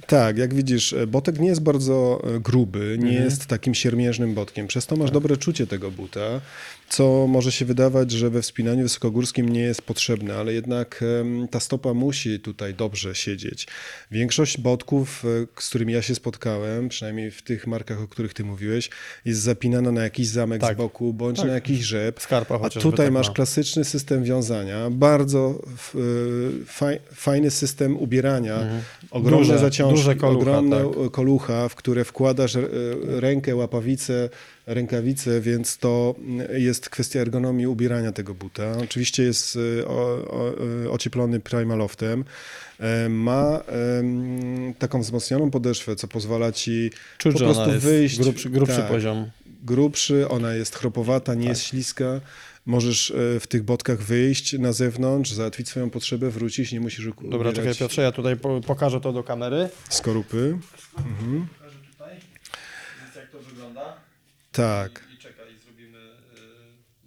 Tak, 0.07 0.37
jak 0.37 0.53
widzisz, 0.53 0.93
e, 0.93 1.07
botek 1.07 1.39
nie 1.39 1.47
jest 1.47 1.61
bardzo 1.61 2.21
e, 2.35 2.39
gruby, 2.39 2.97
nie 2.99 3.07
Mhm. 3.09 3.25
jest 3.25 3.45
takim 3.45 3.75
siermiężnym 3.75 4.33
botkiem, 4.33 4.67
przez 4.67 4.85
to 4.85 4.95
Tak. 4.95 4.99
masz 5.01 5.11
dobre 5.11 5.37
czucie 5.37 5.67
tego 5.67 5.91
buta, 5.91 6.41
co 6.89 7.27
może 7.27 7.51
się 7.51 7.65
wydawać, 7.65 8.11
że 8.11 8.29
we 8.29 8.41
wspinaniu 8.41 8.83
wysokogórskim 8.83 9.49
nie 9.49 9.59
jest 9.61 9.81
potrzebne, 9.81 10.35
ale 10.35 10.53
jednak 10.53 11.03
ta 11.51 11.59
stopa 11.59 11.93
musi 11.93 12.39
tutaj 12.39 12.73
dobrze 12.73 13.15
siedzieć. 13.15 13.67
Większość 14.11 14.57
botków, 14.57 15.25
e, 15.25 15.61
z 15.61 15.69
którymi 15.69 15.93
ja 15.93 16.01
się 16.01 16.15
spotkałem, 16.15 16.89
przynajmniej 16.89 17.31
w 17.31 17.41
tych 17.41 17.67
markach, 17.67 18.01
o 18.01 18.07
których 18.07 18.33
ty 18.33 18.43
mówiłeś, 18.43 18.89
jest 19.25 19.41
zapinana 19.41 19.91
na 19.91 20.03
jakiś 20.03 20.27
zamek 20.27 20.61
Tak. 20.61 20.75
z 20.75 20.77
boku, 20.77 21.13
bądź 21.13 21.37
Tak. 21.37 21.47
na 21.47 21.53
jakiś 21.53 21.79
rzep. 21.79 22.21
Skarpa 22.21 22.59
A 22.63 22.69
tutaj 22.69 23.05
tak 23.07 23.13
masz 23.13 23.27
ma. 23.27 23.33
klasyczny 23.33 23.85
system 23.85 24.23
wiązania, 24.23 24.89
bardzo 24.89 25.61
fajny 27.13 27.51
system 27.51 27.97
ubierania, 27.97 28.59
ogromne 29.11 29.39
Mhm. 29.53 29.59
Duże, 29.89 30.15
kolucha, 30.15 30.39
ogromne 30.39 30.77
tak. 31.03 31.11
kolucha, 31.11 31.69
w 31.69 31.75
które 31.75 32.03
wkładasz 32.03 32.55
y, 32.55 32.67
rękę, 33.03 33.55
łapawicę, 33.55 34.29
rękawice, 34.67 35.41
więc 35.41 35.77
to 35.77 36.15
jest 36.53 36.89
kwestia 36.89 37.19
ergonomii 37.19 37.67
ubierania 37.67 38.11
tego 38.11 38.33
buta. 38.33 38.71
Oczywiście 38.83 39.23
jest 39.23 39.57
o, 39.87 40.19
y, 40.85 40.91
ocieplony 40.91 41.39
Primaloftem. 41.39 42.23
E, 42.79 43.09
Ma 43.09 43.59
taką 44.79 45.01
wzmocnioną 45.01 45.51
podeszwę, 45.51 45.95
co 45.95 46.07
pozwala 46.07 46.51
ci 46.51 46.91
Czuć, 47.17 47.33
po 47.33 47.39
prostu 47.39 47.63
wyjść. 47.79 48.19
grubszy, 48.19 48.49
grubszy 48.49 48.75
tak, 48.75 48.87
poziom. 48.87 49.29
grubszy, 49.63 50.29
ona 50.29 50.53
jest 50.53 50.75
chropowata, 50.75 51.33
nie 51.33 51.47
jest 51.47 51.61
śliska. 51.63 52.21
Możesz 52.65 53.11
e, 53.11 53.39
w 53.39 53.47
tych 53.47 53.63
botkach 53.63 54.01
wyjść 54.03 54.53
na 54.59 54.73
zewnątrz, 54.73 55.31
załatwić 55.31 55.69
swoją 55.69 55.89
potrzebę, 55.89 56.29
wrócić, 56.29 56.71
nie 56.71 56.79
musisz 56.79 57.05
u- 57.05 57.29
Dobra, 57.29 57.53
czekaj 57.53 57.75
Piotrze, 57.75 58.01
ja 58.01 58.11
tutaj 58.11 58.37
po, 58.37 58.61
pokażę 58.61 59.01
to 59.01 59.13
do 59.13 59.23
kamery. 59.23 59.69
skorupy. 59.89 60.57
Pokażę 61.57 61.75
tutaj, 61.91 62.15
jak 63.15 63.29
to 63.31 63.39
wygląda. 63.39 63.97
Tak, 64.51 65.03
I 65.15 65.17
czekaj, 65.17 65.45
zrobimy 65.65 65.97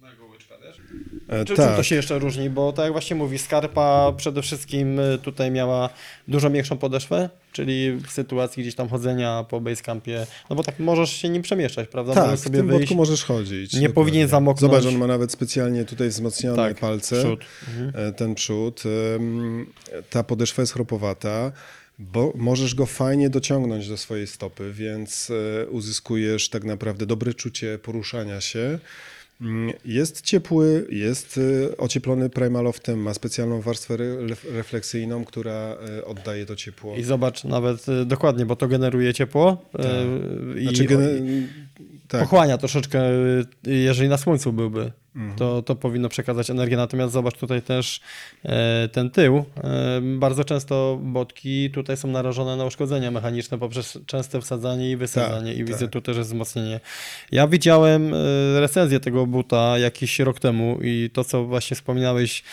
mojego 0.01 0.25
łyczka, 0.25 0.55
wiesz? 0.63 0.77
E, 1.33 1.45
Czy, 1.45 1.55
Czym 1.55 1.65
tak. 1.65 1.75
to 1.75 1.83
się 1.83 1.95
jeszcze 1.95 2.19
różni? 2.19 2.49
Bo 2.49 2.73
tak 2.73 2.83
jak 2.83 2.91
właśnie 2.91 3.15
mówi, 3.15 3.37
Skarpa 3.39 4.13
przede 4.17 4.41
wszystkim 4.41 4.99
y, 4.99 5.17
tutaj 5.17 5.51
miała 5.51 5.89
dużo 6.27 6.51
większą 6.51 6.77
podeszwę, 6.77 7.29
czyli 7.51 7.91
w 7.91 8.11
sytuacji 8.11 8.63
gdzieś 8.63 8.75
tam 8.75 8.89
chodzenia 8.89 9.45
po 9.49 9.61
basecampie, 9.61 10.27
no 10.49 10.55
bo 10.55 10.63
tak 10.63 10.79
możesz 10.79 11.11
się 11.11 11.29
nim 11.29 11.41
przemieszczać, 11.41 11.87
prawda? 11.89 12.13
Tak, 12.13 12.23
Możesz 12.25 12.39
w 12.39 12.43
sobie 12.43 12.57
tym 12.57 12.67
wyjść. 12.67 12.95
możesz 12.95 13.23
chodzić. 13.23 13.73
Nie 13.73 13.79
dokładnie. 13.79 13.89
powinien 13.93 14.27
zamoknąć. 14.27 14.73
Zobacz, 14.73 14.85
on 14.93 14.97
ma 14.99 15.07
nawet 15.07 15.31
specjalnie 15.31 15.85
tutaj 15.85 16.09
wzmocnione 16.09 16.55
Tak, 16.55 16.79
palce. 16.79 17.19
przód. 17.19 17.39
Mhm. 17.67 18.07
e, 18.07 18.11
ten 18.11 18.35
przód. 18.35 18.83
Ta 20.09 20.23
podeszwa 20.23 20.61
jest 20.61 20.73
chropowata, 20.73 21.51
bo 21.99 22.33
możesz 22.35 22.75
go 22.75 22.85
fajnie 22.85 23.29
dociągnąć 23.29 23.89
do 23.89 23.97
swojej 23.97 24.27
stopy, 24.27 24.71
więc 24.73 25.31
e, 25.61 25.67
uzyskujesz 25.67 26.49
tak 26.49 26.63
naprawdę 26.63 27.05
dobre 27.05 27.33
czucie 27.33 27.79
poruszania 27.79 28.41
się. 28.41 28.79
Mm, 29.43 29.73
Jest 29.85 30.21
ciepły, 30.21 30.87
jest 30.89 31.39
e, 31.71 31.77
ocieplony 31.77 32.29
primaloftem, 32.29 32.99
ma 32.99 33.13
specjalną 33.13 33.61
warstwę 33.61 33.93
re- 33.93 34.17
refleksyjną, 34.51 35.25
która 35.25 35.77
e, 35.97 36.05
oddaje 36.05 36.45
to 36.45 36.55
ciepło. 36.55 36.95
I 36.95 37.03
zobacz 37.03 37.43
nawet 37.43 37.89
y, 37.89 38.05
dokładnie, 38.05 38.45
bo 38.45 38.55
to 38.55 38.67
generuje 38.67 39.13
ciepło 39.13 39.65
y, 40.55 40.59
i, 40.59 40.63
Znaczy, 40.63 40.83
i 40.83 40.87
tak, 42.13 42.21
pochłania 42.21 42.57
troszeczkę, 42.57 43.11
y, 43.11 43.45
jeżeli 43.65 44.09
na 44.09 44.17
słońcu 44.17 44.53
byłby. 44.53 44.91
Mhm. 45.15 45.35
To, 45.35 45.61
to 45.61 45.75
powinno 45.75 46.09
przekazać 46.09 46.49
energię. 46.49 46.77
Natomiast 46.77 47.13
zobacz 47.13 47.37
tutaj 47.37 47.61
też 47.61 48.01
e, 48.45 48.89
ten 48.91 49.09
tył. 49.09 49.45
E, 49.63 50.01
bardzo 50.01 50.43
często 50.43 50.99
botki 51.01 51.71
tutaj 51.71 51.97
są 51.97 52.07
narażone 52.07 52.55
na 52.55 52.65
uszkodzenia 52.65 53.11
mechaniczne 53.11 53.57
poprzez 53.57 53.99
częste 54.05 54.41
wsadzanie 54.41 54.91
i 54.91 54.97
wysadzanie. 54.97 55.51
Tak, 55.51 55.59
I 55.59 55.65
widzę 55.65 55.79
tak. 55.79 55.89
tu 55.89 56.01
też 56.01 56.17
jest 56.17 56.29
wzmocnienie. 56.29 56.79
Ja 57.31 57.47
widziałem 57.47 58.13
e, 58.13 58.17
recenzję 58.59 58.99
tego 58.99 59.25
buta 59.25 59.77
jakiś 59.77 60.19
rok 60.19 60.39
temu 60.39 60.79
i 60.81 61.09
to, 61.13 61.23
co 61.23 61.45
właśnie 61.45 61.75
wspominałeś, 61.75 62.43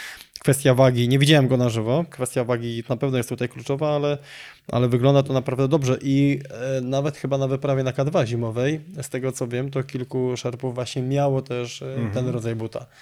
kwestia 0.41 0.75
wagi. 0.75 1.09
Nie 1.09 1.19
widziałem 1.19 1.49
go 1.49 1.57
na 1.57 1.69
żywo. 1.69 2.05
Kwestia 2.11 2.45
wagi 2.45 2.83
na 2.89 2.97
pewno 2.97 3.17
jest 3.17 3.29
tutaj 3.29 3.49
kluczowa, 3.49 3.97
ale, 3.97 4.19
ale 4.73 4.89
wygląda 4.89 5.23
to 5.23 5.33
naprawdę 5.33 5.69
dobrze. 5.69 5.99
I 6.03 6.41
e, 6.51 6.81
nawet 6.81 7.17
chyba 7.17 7.39
na 7.39 7.49
wyprawie 7.49 7.83
na 7.83 7.93
K2 7.93 8.27
zimowej, 8.27 8.81
z 9.03 9.09
tego 9.09 9.33
co 9.33 9.49
wiem, 9.49 9.71
to 9.71 9.83
kilku 9.83 10.37
szerpów 10.37 10.75
właśnie 10.75 11.03
miało 11.03 11.43
też 11.43 11.83
e, 11.83 12.11
ten 12.15 12.29
rodzaj 12.29 12.55
buta. 12.55 12.79
Mhm. 12.79 12.97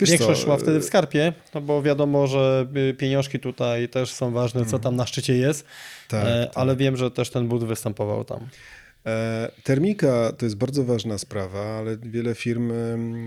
Wiesz 0.00 0.10
Większość 0.10 0.40
co, 0.40 0.46
szła 0.46 0.56
wtedy 0.56 0.80
w 0.80 0.84
skarpie, 0.84 1.32
no 1.54 1.60
bo 1.60 1.82
wiadomo, 1.82 2.26
że 2.26 2.66
y, 2.76 2.94
pieniążki 2.94 3.40
tutaj 3.40 3.88
też 3.88 4.10
są 4.10 4.30
ważne, 4.30 4.66
co 4.66 4.78
tam 4.78 4.96
na 4.96 5.06
szczycie 5.06 5.36
jest, 5.36 5.66
tak, 6.08 6.24
e, 6.26 6.46
tak. 6.46 6.58
ale 6.58 6.76
wiem, 6.76 6.96
że 6.96 7.10
też 7.10 7.30
ten 7.30 7.48
but 7.48 7.64
występował 7.64 8.24
tam. 8.24 8.48
E, 9.06 9.50
Termika 9.62 10.32
to 10.32 10.46
jest 10.46 10.56
bardzo 10.56 10.84
ważna 10.84 11.18
sprawa, 11.18 11.78
ale 11.78 11.96
wiele 11.96 12.34
firm 12.34 12.72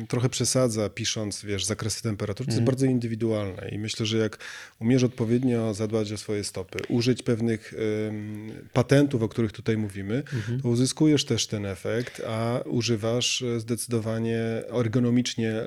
trochę 0.08 0.30
przesadza, 0.30 0.90
pisząc, 0.90 1.46
wiesz, 1.46 1.66
zakresy 1.66 2.04
temperatur. 2.04 2.46
To 2.46 2.52
jest 2.52 2.64
bardzo 2.64 2.86
indywidualne 2.86 3.70
i 3.72 3.80
myślę, 3.80 4.06
że 4.06 4.18
jak 4.18 4.38
umiesz 4.80 5.04
odpowiednio 5.04 5.74
zadbać 5.74 6.12
o 6.12 6.18
swoje 6.18 6.44
stopy, 6.44 6.80
użyć 6.90 7.24
pewnych 7.24 7.74
em, 8.08 8.52
patentów, 8.74 9.24
o 9.24 9.30
których 9.30 9.52
tutaj 9.52 9.78
mówimy, 9.78 10.24
to 10.64 10.70
uzyskujesz 10.70 11.26
też 11.26 11.48
ten 11.48 11.66
efekt, 11.66 12.22
a 12.28 12.60
używasz 12.66 13.42
e, 13.42 13.60
zdecydowanie 13.60 14.40
ergonomicznie 14.80 15.52
e, 15.52 15.66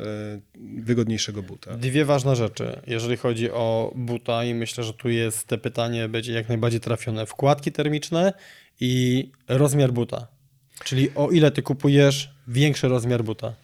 wygodniejszego 0.77 1.43
buta. 1.43 1.77
Dwie 1.77 2.05
ważne 2.05 2.37
rzeczy, 2.37 2.81
jeżeli 2.87 3.17
chodzi 3.17 3.51
o 3.51 3.93
buta 3.97 4.45
i 4.45 4.55
myślę, 4.55 4.85
że 4.85 4.93
tu 4.93 5.09
jest 5.09 5.47
te 5.47 5.59
pytanie 5.59 6.09
będzie 6.09 6.33
jak 6.33 6.49
najbardziej 6.49 6.81
trafione. 6.81 7.27
Wkładki 7.27 7.73
termiczne 7.73 8.33
i 8.81 9.31
rozmiar 9.49 9.93
buta. 9.93 10.27
Czyli 10.85 11.09
o 11.15 11.31
ile 11.31 11.51
ty 11.51 11.63
kupujesz 11.63 12.31
większy 12.49 12.89
rozmiar 12.89 13.25
buta. 13.25 13.55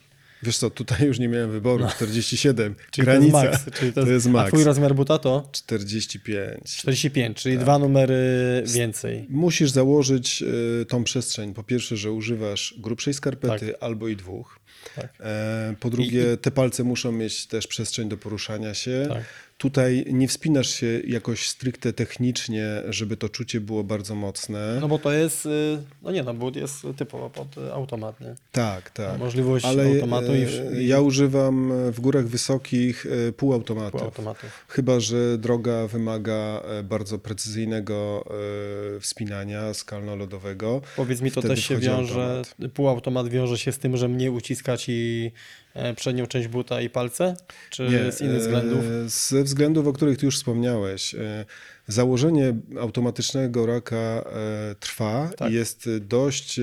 Wiesz 0.43 0.59
co, 0.59 0.71
tutaj 0.71 1.07
już 1.07 1.19
nie 1.19 1.29
miałem 1.29 1.51
wyboru, 1.51 1.85
47, 1.89 2.75
No. 2.79 2.85
Czyli 2.91 3.05
granica, 3.05 3.41
to 3.43 3.47
jest 3.47 3.65
max. 3.67 3.79
Czyli 3.79 3.93
to, 3.93 4.05
to 4.05 4.11
jest 4.11 4.27
A 4.27 4.31
max. 4.31 4.49
twój 4.53 4.65
rozmiar 4.65 4.95
buta 4.95 5.19
to 5.19 5.49
45. 5.53 6.77
45, 6.77 7.37
czyli 7.43 7.55
Tak. 7.55 7.65
dwa 7.65 7.79
numery 7.79 8.63
więcej. 8.67 9.27
Musisz 9.31 9.71
założyć 9.71 10.43
y, 10.43 10.85
tą 10.89 11.05
przestrzeń. 11.05 11.55
Po 11.55 11.63
pierwsze, 11.63 11.97
że 11.97 12.13
używasz 12.13 12.75
grubszej 12.79 13.15
skarpety 13.15 13.81
albo 13.81 14.09
i 14.09 14.17
dwóch. 14.17 14.59
Tak. 14.97 15.15
E, 15.21 15.75
po 15.81 15.91
drugie, 15.91 16.37
te 16.37 16.51
palce 16.51 16.85
muszą 16.85 17.13
mieć 17.13 17.47
też 17.47 17.67
przestrzeń 17.67 18.09
do 18.09 18.17
poruszania 18.17 18.75
się. 18.75 19.07
Tak. 19.09 19.25
Tutaj 19.59 20.05
nie 20.13 20.29
wspinasz 20.29 20.69
się 20.69 21.01
jakoś 21.07 21.49
stricte 21.49 21.93
technicznie, 21.93 22.83
żeby 22.89 23.17
to 23.17 23.29
czucie 23.29 23.61
było 23.61 23.85
bardzo 23.85 24.15
mocne. 24.15 24.79
No 24.81 24.89
bo 24.89 24.99
to 24.99 25.13
jest, 25.13 25.47
y, 25.47 25.79
no 26.03 26.11
nie 26.13 26.23
no, 26.23 26.35
but 26.35 26.57
jest 26.57 26.87
typowo 26.97 27.31
pod 27.31 27.59
y, 27.59 27.73
automat, 27.73 28.21
nie? 28.21 28.35
tak, 28.53 28.91
tak. 28.91 29.19
Możliwość 29.19 29.65
Ale 29.65 29.85
automatu 29.85 30.35
i, 30.35 30.43
e, 30.43 30.83
i 30.83 30.87
ja 30.87 31.01
używam 31.01 31.73
w 31.93 32.01
górach 32.01 32.27
wysokich 32.29 33.07
e, 33.29 33.33
półautomatów. 33.33 34.01
półautomatów. 34.01 34.65
Chyba, 34.69 35.01
że 35.01 35.39
droga 35.39 35.87
wymaga 35.87 36.63
e, 36.65 36.83
bardzo 36.83 37.19
precyzyjnego 37.19 38.25
wspinania 39.01 39.75
skalno-lodowego. 39.75 40.81
Powiedz 40.97 41.21
mi, 41.21 41.31
to 41.31 41.41
Wtedy 41.41 41.55
też 41.55 41.65
się 41.65 41.77
wiąże, 41.77 42.37
automat. 42.39 42.73
półautomat 42.73 43.29
wiąże 43.29 43.59
się 43.59 43.73
z 43.73 43.79
tym, 43.79 43.97
że 43.97 44.09
mniej 44.09 44.31
uciska 44.31 44.77
ci 44.77 45.33
e, 45.33 45.66
przednią 45.97 46.27
część 46.27 46.49
buta 46.49 46.81
i 46.81 46.91
palce? 46.91 47.37
Czy 47.71 48.13
z 48.13 48.21
innych 48.21 48.37
e, 48.37 48.39
względów? 48.41 48.85
Ze 49.07 49.43
względów, 49.45 49.87
o 49.87 49.93
których 49.93 50.19
ty 50.19 50.27
już 50.27 50.37
wspomniałeś. 50.37 51.15
E, 51.15 51.45
Założenie 51.89 52.55
automatycznego 52.81 53.67
raka 53.67 53.97
e, 53.97 54.25
trwa 54.81 55.31
Tak. 55.37 55.51
i 55.51 55.55
jest 55.55 55.89
dość 56.01 56.59
e, 56.59 56.63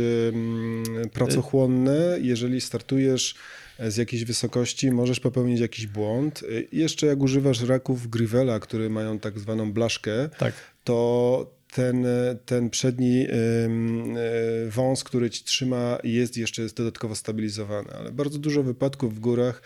pracochłonne. 1.13 2.17
Jeżeli 2.21 2.61
startujesz 2.61 3.35
e, 3.79 3.91
z 3.91 3.97
jakiejś 3.97 4.23
wysokości, 4.23 4.91
możesz 4.91 5.19
popełnić 5.19 5.59
jakiś 5.59 5.87
błąd. 5.87 6.43
E, 6.43 6.63
Jeszcze 6.71 7.07
jak 7.07 7.19
używasz 7.19 7.61
raków 7.61 8.07
Grivela, 8.09 8.59
które 8.59 8.89
mają 8.89 9.19
tak 9.19 9.39
zwaną 9.39 9.73
blaszkę, 9.73 10.29
Tak. 10.37 10.53
to 10.83 11.51
ten, 11.75 12.05
ten 12.45 12.69
przedni 12.69 13.27
y, 13.27 14.69
wąs, 14.69 15.03
który 15.03 15.29
ci 15.29 15.43
trzyma, 15.43 15.97
jest 16.03 16.37
jeszcze 16.37 16.61
jest 16.61 16.77
dodatkowo 16.77 17.15
stabilizowany. 17.15 17.89
Ale 17.89 18.11
bardzo 18.11 18.39
dużo 18.39 18.63
wypadków 18.63 19.15
w 19.15 19.19
górach 19.19 19.61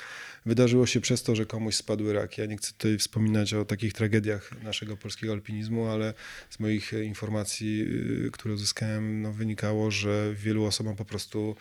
wydarzyło 0.45 0.85
się 0.85 1.01
przez 1.01 1.23
to, 1.23 1.35
że 1.35 1.45
komuś 1.45 1.75
spadły 1.75 2.13
raki. 2.13 2.41
Ja 2.41 2.47
nie 2.47 2.57
chcę 2.57 2.71
tutaj 2.71 2.97
wspominać 2.97 3.53
o 3.53 3.65
takich 3.65 3.93
tragediach 3.93 4.63
naszego 4.63 4.97
polskiego 4.97 5.33
alpinizmu, 5.33 5.85
ale 5.85 6.13
z 6.49 6.59
moich 6.59 6.93
e, 6.93 7.03
informacji, 7.03 7.81
y, 8.25 8.31
które 8.31 8.53
uzyskałem, 8.53 9.21
no, 9.21 9.33
wynikało, 9.33 9.91
że 9.91 10.33
wielu 10.35 10.65
osobom 10.65 10.95
po 10.95 11.05
prostu 11.05 11.55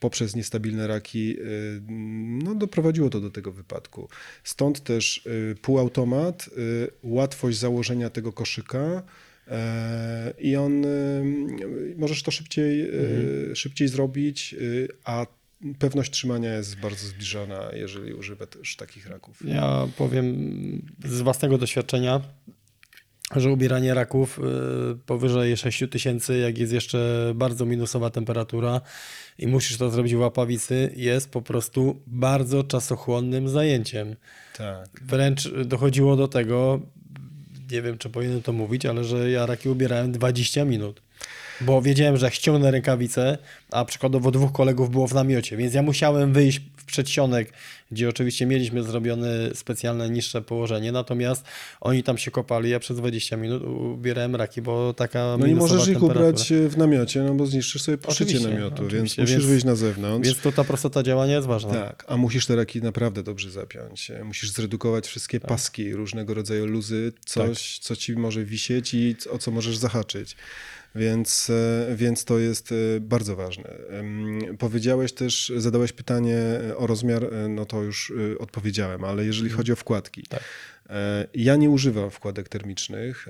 poprzez 0.00 0.36
niestabilne 0.36 0.86
raki 0.86 1.40
y, 1.40 1.82
no, 2.44 2.54
doprowadziło 2.54 3.10
to 3.10 3.20
do 3.20 3.30
tego 3.30 3.52
wypadku. 3.52 4.08
Stąd 4.44 4.84
też 4.84 5.26
y, 5.26 5.56
półautomat, 5.62 6.50
łatwość 7.02 7.58
założenia 7.58 8.10
tego 8.10 8.32
koszyka 8.32 8.78
e, 8.78 9.02
i 10.38 10.56
on 10.56 10.86
możesz 11.96 12.22
to 12.22 12.30
szybciej, 12.30 12.90
y, 13.50 13.56
szybciej 13.56 13.88
zrobić, 13.88 14.54
y, 14.60 14.88
a 15.04 15.26
pewność 15.78 16.10
trzymania 16.10 16.54
jest 16.54 16.80
bardzo 16.80 17.06
zbliżona, 17.06 17.70
jeżeli 17.72 18.12
używasz 18.12 18.76
takich 18.76 19.06
raków. 19.06 19.42
Ja 19.44 19.88
powiem 19.96 20.36
z 21.04 21.20
własnego 21.20 21.58
doświadczenia, 21.58 22.20
że 23.36 23.52
ubieranie 23.52 23.94
raków 23.94 24.40
powyżej 25.06 25.56
6 25.56 25.84
tysięcy, 25.90 26.38
jak 26.38 26.58
jest 26.58 26.72
jeszcze 26.72 27.32
bardzo 27.34 27.66
minusowa 27.66 28.10
temperatura 28.10 28.80
i 29.38 29.46
musisz 29.46 29.78
to 29.78 29.90
zrobić 29.90 30.14
w 30.14 30.18
łapawicy, 30.18 30.92
jest 30.96 31.30
po 31.30 31.42
prostu 31.42 32.02
bardzo 32.06 32.64
czasochłonnym 32.64 33.48
zajęciem. 33.48 34.16
Tak. 34.56 34.88
Wręcz 35.02 35.48
dochodziło 35.64 36.16
do 36.16 36.28
tego, 36.28 36.80
nie 37.70 37.82
wiem 37.82 37.98
czy 37.98 38.10
powinienem 38.10 38.42
to 38.42 38.52
mówić, 38.52 38.86
ale 38.86 39.04
że 39.04 39.30
ja 39.30 39.46
raki 39.46 39.68
ubierałem 39.68 40.12
20 40.12 40.64
minut. 40.64 41.02
Bo 41.60 41.82
wiedziałem, 41.82 42.16
że 42.16 42.30
ściągnę 42.30 42.70
rękawice, 42.70 43.38
a 43.70 43.84
przykładowo 43.84 44.30
dwóch 44.30 44.52
kolegów 44.52 44.90
było 44.90 45.06
w 45.06 45.14
namiocie, 45.14 45.56
więc 45.56 45.74
ja 45.74 45.82
musiałem 45.82 46.32
wyjść 46.32 46.60
przedsionek, 46.88 47.52
gdzie 47.90 48.08
oczywiście 48.08 48.46
mieliśmy 48.46 48.82
zrobione 48.82 49.54
specjalne 49.54 50.10
niższe 50.10 50.42
położenie, 50.42 50.92
natomiast 50.92 51.44
oni 51.80 52.02
tam 52.02 52.18
się 52.18 52.30
kopali, 52.30 52.70
ja 52.70 52.78
przez 52.80 52.96
20 52.96 53.36
minut 53.36 53.62
ubierałem 53.94 54.36
raki, 54.36 54.62
bo 54.62 54.94
taka 54.94 55.36
No 55.38 55.46
i 55.46 55.54
możesz 55.54 55.88
ich 55.88 56.02
ubrać 56.02 56.52
w 56.68 56.76
namiocie, 56.76 57.22
no 57.22 57.34
bo 57.34 57.46
zniszczysz 57.46 57.82
sobie 57.82 57.98
poszycie 57.98 58.40
namiotu, 58.40 58.88
więc 58.88 59.18
musisz 59.18 59.30
więc- 59.36 59.44
wyjść 59.44 59.64
na 59.64 59.76
zewnątrz. 59.76 60.28
Więc 60.28 60.40
to 60.40 60.52
ta 60.52 60.64
prostota 60.64 61.02
działania 61.02 61.34
jest 61.34 61.46
ważna. 61.46 61.72
Tak, 61.72 62.04
a 62.08 62.16
musisz 62.16 62.46
te 62.46 62.56
raki 62.56 62.82
naprawdę 62.82 63.22
dobrze 63.22 63.50
zapiąć. 63.50 64.10
E, 64.10 64.24
Musisz 64.24 64.50
zredukować 64.50 65.06
wszystkie 65.06 65.40
Tak. 65.40 65.48
paski, 65.48 65.92
różnego 65.94 66.34
rodzaju 66.34 66.66
luzy, 66.66 67.12
coś, 67.26 67.78
co 67.78 67.96
ci 67.96 68.12
może 68.12 68.44
wisieć 68.44 68.94
i 68.94 69.16
o 69.30 69.38
co 69.38 69.50
możesz 69.50 69.76
zahaczyć. 69.76 70.36
Więc, 70.98 71.50
e, 71.90 71.96
więc 71.96 72.24
to 72.24 72.38
jest 72.38 72.72
e, 72.72 72.74
bardzo 73.00 73.36
ważne. 73.36 73.74
Powiedziałeś 74.58 75.12
też, 75.12 75.52
zadałeś 75.56 75.92
pytanie 75.92 76.36
e, 76.70 76.76
o 76.76 76.86
rozmiar, 76.86 77.30
no 77.48 77.64
to 77.64 77.82
już 77.82 78.12
odpowiedziałem, 78.38 79.04
ale 79.04 79.24
jeżeli 79.24 79.50
chodzi 79.50 79.72
o 79.72 79.76
wkładki. 79.76 80.22
Tak. 80.28 80.44
Ja 81.34 81.56
nie 81.56 81.70
używam 81.70 82.10
wkładek 82.10 82.48
termicznych. 82.48 83.26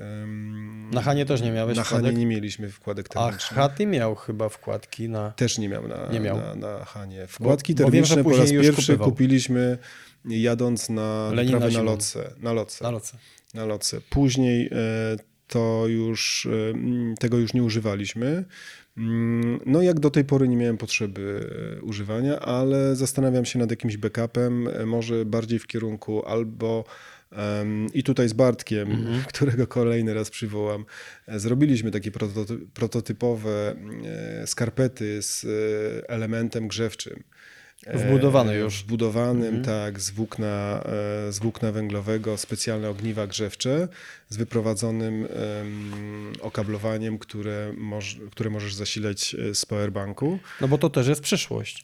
Na 0.92 1.02
Hanie 1.02 1.26
też 1.26 1.42
nie 1.42 1.52
miałeś 1.52 1.76
Na 1.76 1.84
Hanie 1.84 1.98
wkładek? 2.00 2.18
nie 2.18 2.26
mieliśmy 2.26 2.70
wkładek 2.70 3.06
A 3.14 3.24
termicznych. 3.24 3.58
Haty 3.58 3.86
miał 3.86 4.14
chyba 4.14 4.48
wkładki 4.48 5.08
na... 5.08 5.30
Też 5.30 5.58
nie 5.58 5.68
miał 5.68 5.88
na, 5.88 6.06
Nie 6.12 6.20
miał. 6.20 6.36
na, 6.36 6.54
na 6.54 6.84
Hanie. 6.84 7.26
Wkładki 7.26 7.74
bo 7.74 7.90
wiem, 7.90 8.04
że 8.04 8.14
termiczne 8.14 8.36
po 8.36 8.42
raz 8.42 8.50
pierwszy 8.50 8.92
kupywał. 8.92 9.08
kupiliśmy 9.10 9.78
jadąc 10.24 10.88
na 10.88 11.30
Lenina 11.32 11.58
na 11.58 11.82
lotce. 11.82 12.30
Na 12.40 12.52
lotce. 12.52 12.84
Na 12.84 12.90
loce. 12.90 13.16
Na 13.54 13.64
lotce. 13.64 14.00
Później 14.10 14.70
to 15.48 15.84
już 15.88 16.46
e, 16.46 16.70
mm, 16.70 17.14
tego 17.16 17.38
już 17.38 17.54
nie 17.54 17.62
używaliśmy. 17.62 18.44
Mm, 18.98 19.60
No 19.66 19.82
jak 19.82 20.00
do 20.00 20.10
tej 20.10 20.24
pory 20.24 20.48
nie 20.48 20.56
miałem 20.56 20.76
potrzeby 20.78 21.50
e, 21.78 21.82
używania, 21.82 22.40
ale 22.40 22.96
zastanawiam 22.96 23.44
się 23.44 23.58
nad 23.58 23.70
jakimś 23.70 23.96
backupem, 23.96 24.68
e, 24.68 24.86
może 24.86 25.24
bardziej 25.24 25.58
w 25.58 25.66
kierunku 25.66 26.26
albo 26.26 26.84
i 27.94 28.02
tutaj 28.02 28.28
z 28.28 28.32
Bartkiem, 28.32 28.90
Mhm. 28.92 29.22
którego 29.32 29.66
kolejny 29.66 30.14
raz 30.14 30.30
przywołam, 30.30 30.84
zrobiliśmy 31.28 31.90
takie 31.90 32.10
prototy- 32.10 32.58
prototypowe 32.74 33.76
e, 34.42 34.46
skarpety 34.46 35.22
z 35.22 35.46
elementem 36.08 36.68
grzewczym. 36.68 37.22
E, 37.86 37.98
Wbudowany 37.98 38.54
już. 38.54 38.82
Wbudowanym, 38.82 39.64
tak, 39.64 40.00
z 40.00 40.10
włókna, 40.10 40.84
e, 41.28 41.32
z 41.32 41.38
włókna 41.38 41.72
węglowego, 41.72 42.36
specjalne 42.36 42.90
ogniwa 42.90 43.26
grzewcze 43.26 43.88
z 44.28 44.36
wyprowadzonym 44.36 45.24
em, 45.24 46.32
okablowaniem, 46.40 47.18
które, 47.18 47.72
moż, 47.76 48.16
które 48.30 48.50
możesz 48.50 48.74
zasilać 48.74 49.34
e, 49.34 49.54
z 49.54 49.66
powerbanku. 49.66 50.38
No 50.60 50.68
bo 50.68 50.78
to 50.78 50.90
też 50.90 51.08
jest 51.08 51.20
przyszłość. 51.20 51.82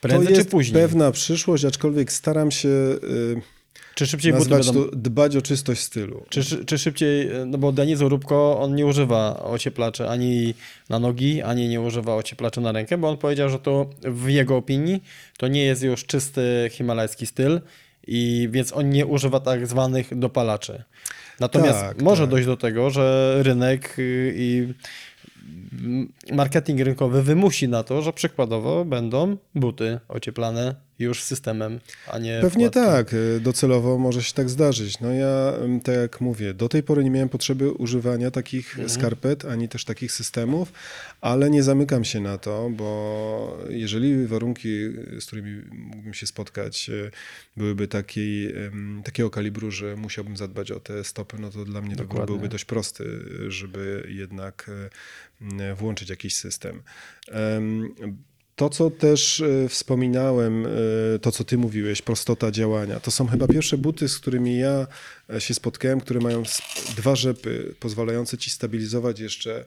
Prędzej 0.00 0.26
to 0.26 0.34
jest 0.34 0.46
czy 0.46 0.50
później. 0.50 0.82
pewna 0.82 1.10
przyszłość, 1.10 1.64
aczkolwiek 1.64 2.12
staram 2.12 2.50
się 2.50 2.68
e, 2.68 3.53
Czy 3.94 4.06
szybciej 4.06 4.32
buty 4.32 4.50
nazwać 4.50 4.66
będą... 4.66 4.90
to, 4.90 4.96
dbać 4.96 5.36
o 5.36 5.42
czystość 5.42 5.80
stylu. 5.80 6.24
Czy, 6.28 6.64
czy, 6.64 6.78
szybciej, 6.78 7.30
no 7.46 7.58
bo 7.58 7.72
Denis 7.72 8.00
Urubko, 8.00 8.60
on 8.60 8.74
nie 8.74 8.86
używa 8.86 9.42
ocieplaczy 9.42 10.08
ani 10.08 10.54
na 10.88 10.98
nogi, 10.98 11.42
ani 11.42 11.68
nie 11.68 11.80
używa 11.80 12.14
ocieplaczy 12.14 12.60
na 12.60 12.72
rękę, 12.72 12.98
bo 12.98 13.08
on 13.08 13.16
powiedział, 13.16 13.48
że 13.48 13.58
to 13.58 13.90
w 14.02 14.28
jego 14.28 14.56
opinii 14.56 15.02
to 15.38 15.48
nie 15.48 15.64
jest 15.64 15.82
już 15.82 16.04
czysty 16.04 16.68
himalajski 16.72 17.26
styl 17.26 17.60
i 18.06 18.48
więc 18.50 18.72
on 18.72 18.90
nie 18.90 19.06
używa 19.06 19.40
tak 19.40 19.66
zwanych 19.66 20.18
dopalaczy. 20.18 20.82
Natomiast 21.40 21.80
Tak, 21.80 22.02
może 22.02 22.22
tak. 22.22 22.30
dojść 22.30 22.46
do 22.46 22.56
tego, 22.56 22.90
że 22.90 23.36
rynek 23.42 23.98
y, 23.98 24.34
i 24.36 24.72
marketing 26.32 26.80
rynkowy 26.80 27.22
wymusi 27.22 27.68
na 27.68 27.82
to, 27.82 28.02
że 28.02 28.12
przykładowo 28.12 28.84
będą 28.84 29.36
buty 29.54 30.00
ocieplane 30.08 30.74
już 30.98 31.22
systemem, 31.22 31.80
a 32.12 32.18
nie 32.18 32.38
Pewnie 32.42 32.70
wkładką. 32.70 32.92
tak, 32.92 33.12
y, 33.14 33.40
docelowo 33.40 33.98
może 33.98 34.22
się 34.22 34.32
tak 34.34 34.50
zdarzyć. 34.50 35.00
No 35.00 35.12
ja, 35.12 35.52
tak 35.84 35.94
jak 35.94 36.20
mówię, 36.20 36.54
do 36.54 36.68
tej 36.68 36.82
pory 36.82 37.04
nie 37.04 37.10
miałem 37.10 37.28
potrzeby 37.28 37.70
używania 37.72 38.30
takich 38.30 38.70
Mhm. 38.70 38.88
skarpet, 38.88 39.44
ani 39.44 39.68
też 39.68 39.84
takich 39.84 40.12
systemów, 40.12 40.72
ale 41.20 41.50
nie 41.50 41.62
zamykam 41.62 42.04
się 42.04 42.20
na 42.20 42.38
to, 42.38 42.70
bo 42.70 43.58
jeżeli 43.68 44.26
warunki, 44.26 44.68
y, 45.14 45.20
z 45.20 45.26
którymi 45.26 45.62
mógłbym 45.72 46.14
się 46.14 46.26
spotkać, 46.26 46.88
y, 46.90 47.10
byłyby 47.56 47.88
takiej, 47.88 48.54
takiego 49.04 49.30
kalibru, 49.30 49.70
że 49.70 49.96
musiałbym 49.96 50.36
zadbać 50.36 50.70
o 50.70 50.80
te 50.80 51.04
stopy, 51.04 51.36
no 51.38 51.50
to 51.50 51.64
dla 51.64 51.80
mnie 51.80 51.96
Dokładnie. 51.96 52.26
byłby 52.26 52.48
dość 52.48 52.64
prosty, 52.64 53.04
żeby 53.48 54.06
jednak 54.08 54.70
włączyć 55.76 56.10
jakiś 56.10 56.34
system. 56.36 56.82
To, 58.56 58.70
co 58.70 58.90
też 58.90 59.40
e, 59.40 59.68
wspominałem, 59.68 60.66
e, 60.66 60.70
to 61.18 61.32
co 61.32 61.44
ty 61.44 61.58
mówiłeś, 61.58 62.02
prostota 62.02 62.50
działania, 62.50 63.00
to 63.00 63.10
są 63.10 63.26
chyba 63.26 63.48
pierwsze 63.48 63.78
buty, 63.78 64.08
z 64.08 64.18
którymi 64.18 64.58
ja 64.58 64.86
e, 65.30 65.40
się 65.40 65.54
spotkałem, 65.54 66.00
które 66.00 66.20
mają 66.20 66.42
dwa 66.96 67.16
rzepy, 67.16 67.74
pozwalające 67.80 68.38
ci 68.38 68.50
stabilizować 68.50 69.20
jeszcze 69.20 69.64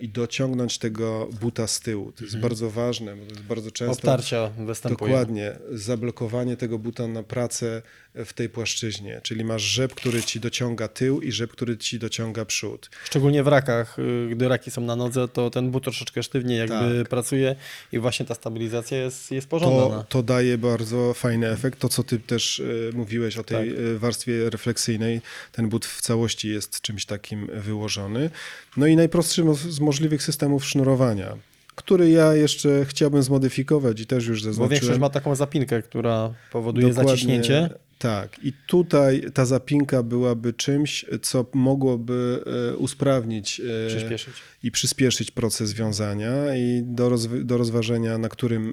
i 0.00 0.08
dociągnąć 0.08 0.78
tego 0.78 1.28
buta 1.40 1.66
z 1.66 1.80
tyłu. 1.80 2.12
To 2.12 2.24
jest 2.24 2.38
bardzo 2.38 2.70
ważne, 2.70 3.16
bo 3.16 3.24
to 3.26 3.30
jest 3.30 3.42
bardzo 3.42 3.70
często... 3.70 3.92
Obtarcia 3.92 4.48
występuje. 4.58 5.10
Dokładnie. 5.10 5.52
Zablokowanie 5.72 6.56
tego 6.56 6.78
buta 6.78 7.06
na 7.08 7.22
pracę 7.22 7.82
w 8.14 8.32
tej 8.32 8.48
płaszczyźnie. 8.48 9.20
Czyli 9.22 9.44
masz 9.44 9.62
rzep, 9.62 9.94
który 9.94 10.22
ci 10.22 10.40
dociąga 10.40 10.88
tył 10.88 11.20
i 11.20 11.32
rzep, 11.32 11.50
który 11.52 11.76
ci 11.78 11.98
dociąga 11.98 12.44
przód. 12.44 12.90
Szczególnie 13.04 13.42
w 13.42 13.46
rakach, 13.46 13.98
y, 13.98 14.28
gdy 14.30 14.48
raki 14.48 14.70
są 14.70 14.80
na 14.80 14.96
nodze, 14.96 15.28
to 15.28 15.50
ten 15.50 15.70
but 15.70 15.82
troszeczkę 15.84 16.22
sztywniej 16.22 16.58
jakby 16.58 16.98
Tak. 16.98 17.08
pracuje 17.08 17.56
i 17.92 17.98
właśnie 17.98 18.26
ta 18.26 18.34
stabilizacja 18.34 18.98
jest, 18.98 19.30
jest 19.30 19.46
To, 19.46 19.50
pożądana. 19.50 20.04
to 20.08 20.22
daje 20.22 20.58
bardzo 20.58 21.14
fajny 21.14 21.48
efekt. 21.48 21.78
To, 21.78 21.88
co 21.88 22.02
ty 22.02 22.18
też 22.18 22.58
y, 22.58 22.90
mówiłeś 22.94 23.36
o 23.38 23.44
tej 23.44 23.70
Tak. 23.70 23.78
y, 23.78 23.98
warstwie 23.98 24.50
refleksyjnej, 24.50 25.20
ten 25.52 25.68
but 25.68 25.86
w 25.86 26.00
całości 26.00 26.48
jest 26.48 26.80
czymś 26.80 27.06
takim 27.06 27.46
wyłożony. 27.54 28.30
No 28.76 28.86
i 28.86 28.96
najprostszy 28.96 29.41
mo- 29.44 29.54
z 29.54 29.80
możliwych 29.80 30.22
systemów 30.22 30.64
sznurowania, 30.64 31.36
który 31.74 32.10
ja 32.10 32.34
jeszcze 32.34 32.84
chciałbym 32.84 33.22
zmodyfikować 33.22 34.00
i 34.00 34.06
też 34.06 34.26
już 34.26 34.38
Bo 34.40 34.44
zaznaczyłem. 34.44 34.70
większość 34.70 35.00
ma 35.00 35.10
taką 35.10 35.34
zapinkę, 35.34 35.82
która 35.82 36.34
powoduje 36.52 36.86
Dokładnie 36.88 37.10
zaciśnięcie. 37.10 37.70
Tak. 37.98 38.44
I 38.44 38.52
tutaj 38.66 39.24
ta 39.34 39.44
zapinka 39.44 40.02
byłaby 40.02 40.52
czymś, 40.52 41.04
co 41.22 41.46
mogłoby 41.54 42.44
e, 42.72 42.76
usprawnić 42.76 43.60
e, 43.84 43.88
Przyspieszyć. 43.88 44.34
i 44.62 44.70
przyspieszyć 44.70 45.30
proces 45.30 45.72
wiązania 45.72 46.56
i 46.56 46.82
do, 46.84 47.10
rozw- 47.10 47.44
do 47.44 47.58
rozważenia, 47.58 48.18
na 48.18 48.28
którym, 48.28 48.68
e, 48.68 48.72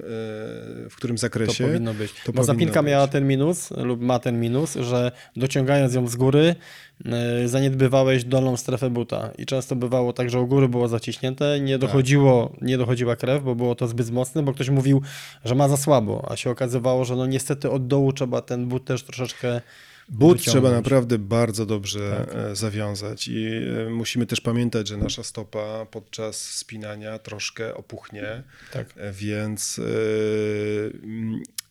w 0.90 0.94
którym 0.96 1.16
To 1.18 1.22
zakresie. 1.22 1.68
powinno 1.68 1.94
być. 1.94 2.12
to 2.12 2.18
Bo 2.20 2.26
powinno 2.26 2.44
zapinka 2.44 2.84
być. 2.84 2.91
miała 2.91 3.08
ten 3.08 3.28
minus, 3.28 3.72
lub 3.72 4.02
ma 4.02 4.20
ten 4.20 4.40
minus, 4.40 4.74
że 4.76 5.12
dociągając 5.36 5.94
ją 5.94 6.08
z 6.08 6.16
góry, 6.16 6.56
zaniedbywałeś 7.45 8.23
dolną 8.23 8.57
strefę 8.57 8.89
buta. 8.89 9.31
I 9.38 9.45
często 9.45 9.76
bywało 9.76 10.13
tak, 10.13 10.30
że 10.30 10.39
u 10.39 10.47
góry 10.47 10.69
było 10.69 10.88
zaciśnięte, 10.88 11.59
nie 11.59 11.73
Tak. 11.73 11.81
dochodziło, 11.81 12.53
nie 12.61 12.77
dochodziła 12.77 13.15
krew, 13.15 13.43
bo 13.43 13.55
było 13.55 13.76
to 13.76 13.88
zbyt 13.88 14.11
mocne, 14.11 14.43
bo 14.43 14.53
ktoś 14.53 14.69
mówił, 14.69 15.01
że 15.45 15.55
ma 15.55 15.67
za 15.69 15.77
słabo, 15.77 16.27
a 16.31 16.35
się 16.35 16.49
okazywało, 16.49 17.05
że 17.05 17.15
no 17.15 17.26
niestety 17.26 17.69
od 17.71 17.88
dołu 17.88 18.13
trzeba 18.13 18.41
ten 18.41 18.67
but 18.67 18.85
też 18.85 19.03
troszeczkę 19.03 19.61
But 20.09 20.19
wyciągnąć. 20.19 20.45
trzeba 20.47 20.71
naprawdę 20.71 21.17
bardzo 21.17 21.65
dobrze 21.65 22.26
Tak. 22.27 22.35
e, 22.35 22.55
zawiązać 22.55 23.27
i 23.27 23.47
e, 23.88 23.89
musimy 23.89 24.26
też 24.26 24.41
pamiętać, 24.41 24.88
że 24.88 24.97
nasza 24.97 25.23
stopa 25.23 25.85
podczas 25.91 26.41
spinania 26.41 27.19
troszkę 27.19 27.76
opuchnie, 27.76 28.43
Tak. 28.73 28.88
e, 28.97 29.11
więc 29.11 29.80
e, 29.80 29.84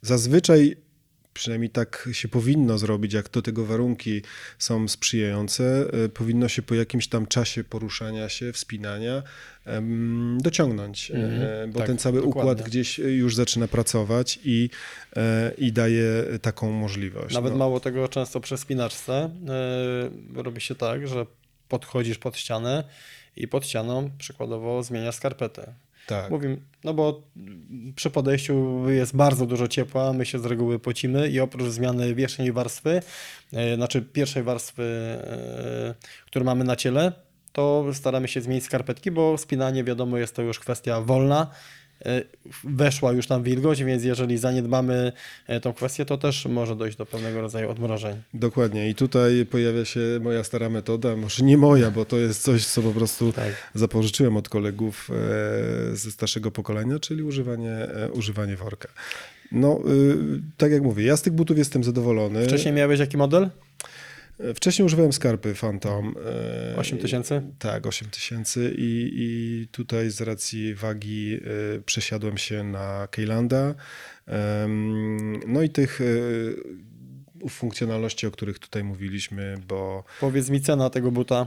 zazwyczaj 0.02 0.76
przynajmniej 1.38 1.70
tak 1.70 2.08
się 2.12 2.28
powinno 2.28 2.78
zrobić, 2.78 3.12
jak 3.12 3.30
do 3.30 3.42
tego 3.42 3.64
warunki 3.64 4.22
są 4.58 4.88
sprzyjające, 4.88 5.86
e, 6.04 6.08
powinno 6.08 6.48
się 6.48 6.62
po 6.62 6.74
jakimś 6.74 7.08
tam 7.08 7.26
czasie 7.26 7.64
poruszania 7.64 8.28
się, 8.28 8.52
wspinania 8.52 9.22
dociągnąć, 10.38 11.10
e, 11.10 11.14
Mhm, 11.14 11.72
bo 11.72 11.78
tak, 11.78 11.86
ten 11.86 11.98
cały 11.98 12.20
dokładnie. 12.22 12.40
układ 12.40 12.62
gdzieś 12.68 12.98
już 12.98 13.34
zaczyna 13.34 13.68
pracować 13.68 14.38
i, 14.44 14.70
e, 15.16 15.52
i 15.58 15.72
daje 15.72 16.24
taką 16.42 16.72
możliwość. 16.72 17.34
Nawet 17.34 17.52
No. 17.52 17.58
mało 17.58 17.80
tego, 17.80 18.08
często 18.08 18.40
przy 18.40 18.56
spinaczce 18.56 19.30
yy, 20.34 20.42
robi 20.42 20.60
się 20.60 20.74
tak, 20.74 21.08
że 21.08 21.26
podchodzisz 21.68 22.18
pod 22.18 22.36
ścianę 22.36 22.84
i 23.36 23.48
pod 23.48 23.66
ścianą 23.66 24.10
przykładowo 24.18 24.82
zmieniasz 24.82 25.14
skarpetę. 25.14 25.72
Tak. 26.08 26.30
Mówimy, 26.30 26.56
no 26.84 26.94
bo 26.94 27.22
przy 27.96 28.10
podejściu 28.10 28.88
jest 28.90 29.16
bardzo 29.16 29.46
dużo 29.46 29.68
ciepła, 29.68 30.12
my 30.12 30.26
się 30.26 30.38
z 30.38 30.44
reguły 30.44 30.78
pocimy 30.78 31.28
i 31.28 31.40
oprócz 31.40 31.68
zmiany 31.68 32.14
wierzchniej 32.14 32.52
warstwy, 32.52 33.02
e, 33.52 33.76
znaczy 33.76 34.02
pierwszej 34.02 34.42
warstwy, 34.42 34.82
e, 34.82 35.94
którą 36.26 36.44
mamy 36.44 36.64
na 36.64 36.76
ciele, 36.76 37.12
to 37.52 37.84
staramy 37.92 38.28
się 38.28 38.40
zmienić 38.40 38.64
skarpetki, 38.64 39.10
bo 39.10 39.38
spinanie 39.38 39.84
wiadomo 39.84 40.18
jest 40.18 40.36
to 40.36 40.42
już 40.42 40.58
kwestia 40.58 41.00
wolna. 41.00 41.50
E, 42.06 42.22
Weszła 42.64 43.12
już 43.12 43.26
tam 43.26 43.42
wilgoć, 43.42 43.84
więc 43.84 44.04
jeżeli 44.04 44.38
zaniedbamy 44.38 45.12
e, 45.46 45.60
tą 45.60 45.72
kwestię, 45.72 46.04
to 46.04 46.18
też 46.18 46.46
może 46.46 46.76
dojść 46.76 46.96
do 46.96 47.06
pewnego 47.06 47.40
rodzaju 47.40 47.70
odmrożeń. 47.70 48.22
Dokładnie. 48.34 48.90
I 48.90 48.94
tutaj 48.94 49.46
pojawia 49.46 49.84
się 49.84 50.00
moja 50.20 50.44
stara 50.44 50.68
metoda, 50.68 51.16
może 51.16 51.44
nie 51.44 51.58
moja, 51.58 51.90
bo 51.90 52.04
to 52.04 52.16
jest 52.18 52.42
coś, 52.42 52.66
co 52.66 52.82
po 52.82 52.92
prostu 52.92 53.32
Tak. 53.32 53.70
zapożyczyłem 53.74 54.36
od 54.36 54.48
kolegów 54.48 55.10
e, 55.92 55.96
ze 55.96 56.10
starszego 56.10 56.50
pokolenia, 56.50 56.98
czyli 56.98 57.22
używanie, 57.22 57.86
używanie 58.12 58.56
worka. 58.56 58.88
No, 59.52 59.80
y, 59.88 60.16
tak 60.56 60.72
jak 60.72 60.82
mówię, 60.82 61.04
ja 61.04 61.16
z 61.16 61.22
tych 61.22 61.32
butów 61.32 61.58
jestem 61.58 61.84
zadowolony. 61.84 62.44
Wcześniej 62.44 62.74
miałeś 62.74 63.00
jaki 63.00 63.16
model? 63.16 63.50
Wcześniej 64.54 64.86
używałem 64.86 65.12
skarpy 65.12 65.54
Phantom. 65.54 66.14
e, 66.74 66.76
8000? 66.76 67.42
Tak, 67.58 67.86
8000 67.86 68.60
i, 68.70 69.10
i 69.14 69.68
tutaj 69.72 70.10
z 70.10 70.20
racji 70.20 70.74
wagi 70.74 71.34
e, 71.34 71.80
przesiadłem 71.80 72.38
się 72.38 72.64
na 72.64 73.08
Keylanda. 73.10 73.74
No 75.46 75.62
i 75.62 75.70
tych 75.70 76.00
e, 76.00 77.48
funkcjonalności, 77.48 78.26
o 78.26 78.30
których 78.30 78.58
tutaj 78.58 78.84
mówiliśmy, 78.84 79.54
bo 79.68 80.04
Powiedz 80.20 80.50
mi 80.50 80.60
cena 80.60 80.90
tego 80.90 81.10
buta. 81.10 81.46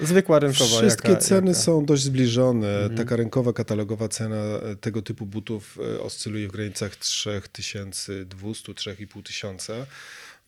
Zwykła 0.00 0.38
rynkowa. 0.38 0.78
Wszystkie 0.78 1.08
jaka, 1.08 1.20
ceny 1.20 1.48
jaka? 1.48 1.60
są 1.60 1.84
dość 1.84 2.02
zbliżone. 2.02 2.76
Mhm. 2.76 2.96
Taka 2.96 3.16
rynkowa, 3.16 3.52
katalogowa 3.52 4.08
cena 4.08 4.42
tego 4.80 5.02
typu 5.02 5.26
butów 5.26 5.78
oscyluje 6.00 6.48
w 6.48 6.52
granicach 6.52 6.96
3200, 6.96 8.74
3500. 8.74 9.86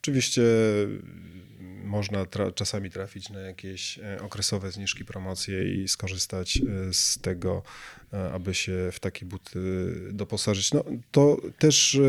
Oczywiście 0.02 0.42
mm, 0.82 1.86
można 1.86 2.24
tra- 2.24 2.54
czasami 2.54 2.90
trafić 2.90 3.30
na 3.30 3.40
jakieś 3.40 3.98
e, 3.98 4.18
okresowe 4.22 4.72
zniżki, 4.72 5.04
promocje 5.04 5.74
i 5.74 5.88
skorzystać 5.88 6.56
e, 6.56 6.92
z 6.92 7.18
tego, 7.18 7.62
e, 8.12 8.32
aby 8.32 8.54
się 8.54 8.90
w 8.92 9.00
takie 9.00 9.26
buty 9.26 9.60
doposażyć. 10.12 10.72
No, 10.72 10.84
to 11.12 11.36
też 11.58 12.00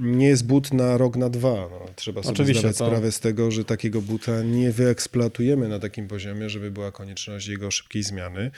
nie 0.00 0.26
jest 0.26 0.46
but 0.46 0.72
na 0.72 0.96
rok, 0.96 1.16
na 1.16 1.30
dwa. 1.30 1.54
No, 1.70 1.80
trzeba 1.96 2.22
sobie 2.22 2.32
Oczywiście, 2.32 2.60
zdawać 2.60 2.78
to- 2.78 2.86
sprawę 2.86 3.12
z 3.12 3.20
tego, 3.20 3.50
że 3.50 3.64
takiego 3.64 4.02
buta 4.02 4.42
nie 4.42 4.72
wyeksploatujemy 4.72 5.68
na 5.68 5.78
takim 5.78 6.08
poziomie, 6.08 6.50
żeby 6.50 6.70
była 6.70 6.92
konieczność 6.92 7.48
jego 7.48 7.70
szybkiej 7.70 8.02
zmiany. 8.02 8.50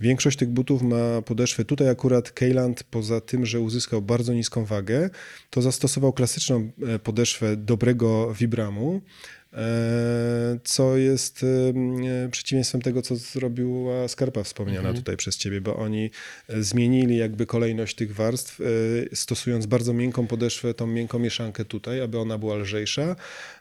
Większość 0.00 0.38
tych 0.38 0.48
butów 0.48 0.82
ma 0.82 1.22
podeszwę. 1.22 1.64
Tutaj 1.64 1.88
akurat 1.88 2.30
Keyland, 2.30 2.84
poza 2.84 3.20
tym, 3.20 3.46
że 3.46 3.60
uzyskał 3.60 4.02
bardzo 4.02 4.32
niską 4.34 4.64
wagę, 4.64 5.10
to 5.50 5.62
zastosował 5.62 6.12
klasyczną 6.12 6.70
e, 6.88 6.98
podeszwę 6.98 7.56
dobrego 7.56 8.34
Vibramu, 8.34 9.00
co 10.64 10.96
jest 10.96 11.44
e, 12.24 12.28
przeciwieństwem 12.30 12.82
tego, 12.82 13.02
co 13.02 13.16
zrobiła 13.16 14.08
Skarpa 14.08 14.42
wspomniana 14.42 14.78
Mhm. 14.88 14.96
tutaj 14.96 15.16
przez 15.16 15.36
ciebie, 15.36 15.60
bo 15.60 15.76
oni 15.76 16.10
e, 16.48 16.62
zmienili 16.62 17.16
jakby 17.16 17.46
kolejność 17.46 17.96
tych 17.96 18.14
warstw, 18.14 18.60
e, 18.60 18.64
stosując 19.16 19.66
bardzo 19.66 19.92
miękką 19.92 20.26
podeszwę, 20.26 20.74
tą 20.74 20.86
miękką 20.86 21.18
mieszankę 21.18 21.64
tutaj, 21.64 22.00
aby 22.00 22.18
ona 22.18 22.38
była 22.38 22.56
lżejsza, 22.56 23.16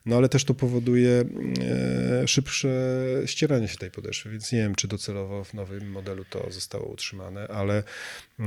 no 0.06 0.16
ale 0.18 0.30
też 0.30 0.44
to 0.44 0.54
powoduje 0.54 1.24
e, 2.22 2.28
szybsze 2.28 2.70
ścieranie 3.26 3.68
się 3.68 3.78
tej 3.78 3.92
podeszwy, 3.92 4.30
więc 4.30 4.52
nie 4.52 4.60
wiem, 4.60 4.76
czy 4.76 4.88
docelowo 4.88 5.44
w 5.44 5.54
nowym 5.54 5.92
modelu 5.92 6.26
to 6.30 6.52
zostało 6.52 6.86
utrzymane, 6.86 7.48
ale 7.48 7.84
e, 8.40 8.44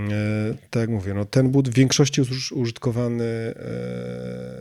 tak 0.71 0.81
jak 0.81 0.91
mówię, 0.91 1.15
no 1.15 1.25
ten 1.25 1.49
but 1.49 1.69
w 1.69 1.75
większości 1.75 2.21
jest 2.21 2.53
użytkowany 2.53 3.25
e, 3.25 3.55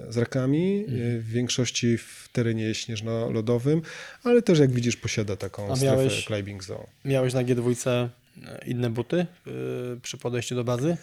z 0.10 0.18
rakami, 0.18 0.86
e, 0.88 1.20
w 1.20 1.30
większości 1.30 1.98
w 1.98 2.30
terenie 2.32 2.73
śnieżno-lodowym, 2.78 3.82
ale 4.24 4.42
też 4.42 4.60
jak 4.60 4.72
widzisz 4.72 4.98
posiada 4.98 5.36
taką 5.36 5.72
A 5.72 5.76
strefę 5.76 5.96
miałeś- 5.96 6.26
climbing 6.26 6.64
zone. 6.64 6.88
Miałeś 7.06 7.34
na 7.34 7.44
G2 7.44 7.90
e, 7.90 8.10
inne 8.66 8.90
buty 8.90 9.26
yy, 9.46 9.54
przy 10.02 10.18
podejściu 10.18 10.56
do 10.56 10.64
bazy? 10.64 10.98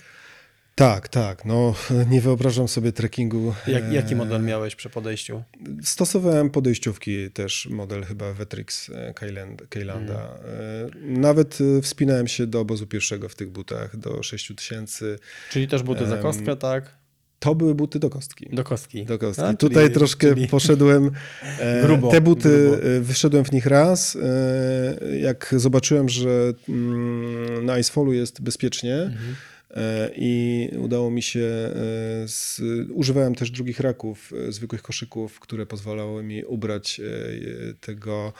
Tak, 0.74 1.08
tak. 1.08 1.44
No, 1.44 1.74
nie 2.10 2.20
wyobrażam 2.20 2.68
sobie 2.68 2.92
trekkingu. 2.92 3.54
Jak, 3.66 3.92
jaki 3.92 4.12
e, 4.14 4.16
model 4.16 4.42
miałeś 4.42 4.74
przy 4.76 4.90
podejściu? 4.90 5.42
Stosowałem 5.82 6.50
podejściówki 6.50 7.30
też, 7.30 7.68
model 7.70 8.04
chyba 8.04 8.32
Vetrix 8.32 8.90
Keyland, 9.14 9.62
Keylanda. 9.68 10.34
Mhm. 10.34 10.90
E, 11.16 11.20
Nawet 11.20 11.58
wspinałem 11.82 12.28
się 12.28 12.46
do 12.46 12.60
obozu 12.60 12.86
pierwszego 12.86 13.28
w 13.28 13.34
tych 13.34 13.50
butach, 13.50 13.96
do 13.96 14.22
6000. 14.22 15.16
Czyli 15.50 15.68
też 15.68 15.82
buty 15.82 16.06
za 16.06 16.16
kostkę, 16.16 16.56
tak? 16.56 16.99
To 17.40 17.54
były 17.54 17.74
buty 17.74 17.98
do 17.98 18.10
kostki. 18.10 18.48
Do 18.52 18.64
kostki. 18.64 19.04
Do 19.04 19.18
kostki. 19.18 19.44
A, 19.44 19.54
Tutaj 19.54 19.84
czyli- 19.84 19.94
troszkę 19.94 20.34
czyli- 20.34 20.48
poszedłem. 20.48 21.10
e, 21.60 21.82
Grubo, 21.86 22.10
Te 22.10 22.20
buty, 22.20 22.48
grubo. 22.68 22.82
e, 22.96 23.00
wyszedłem 23.00 23.44
w 23.44 23.52
nich 23.52 23.66
raz. 23.66 24.16
e, 24.16 25.18
Jak 25.18 25.54
zobaczyłem, 25.56 26.08
że 26.08 26.52
mm, 26.68 27.64
na 27.64 27.78
Icefallu 27.78 28.12
jest 28.12 28.40
bezpiecznie, 28.42 28.94
Mhm. 28.96 29.34
e, 29.70 30.10
i 30.16 30.68
udało 30.78 31.10
mi 31.10 31.22
się, 31.22 31.40
e, 31.40 31.72
z, 32.28 32.60
używałem 32.92 33.34
też 33.34 33.50
drugich 33.50 33.80
raków, 33.80 34.32
e, 34.48 34.52
zwykłych 34.52 34.82
koszyków, 34.82 35.40
które 35.40 35.66
pozwalały 35.66 36.22
mi 36.22 36.44
ubrać 36.44 37.00
tego, 37.80 38.32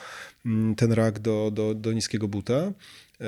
mm, 0.45 0.75
ten 0.75 0.91
rak 0.93 1.19
do, 1.19 1.51
do, 1.53 1.73
do 1.75 1.93
niskiego 1.93 2.27
buta. 2.27 2.71
E, 3.21 3.25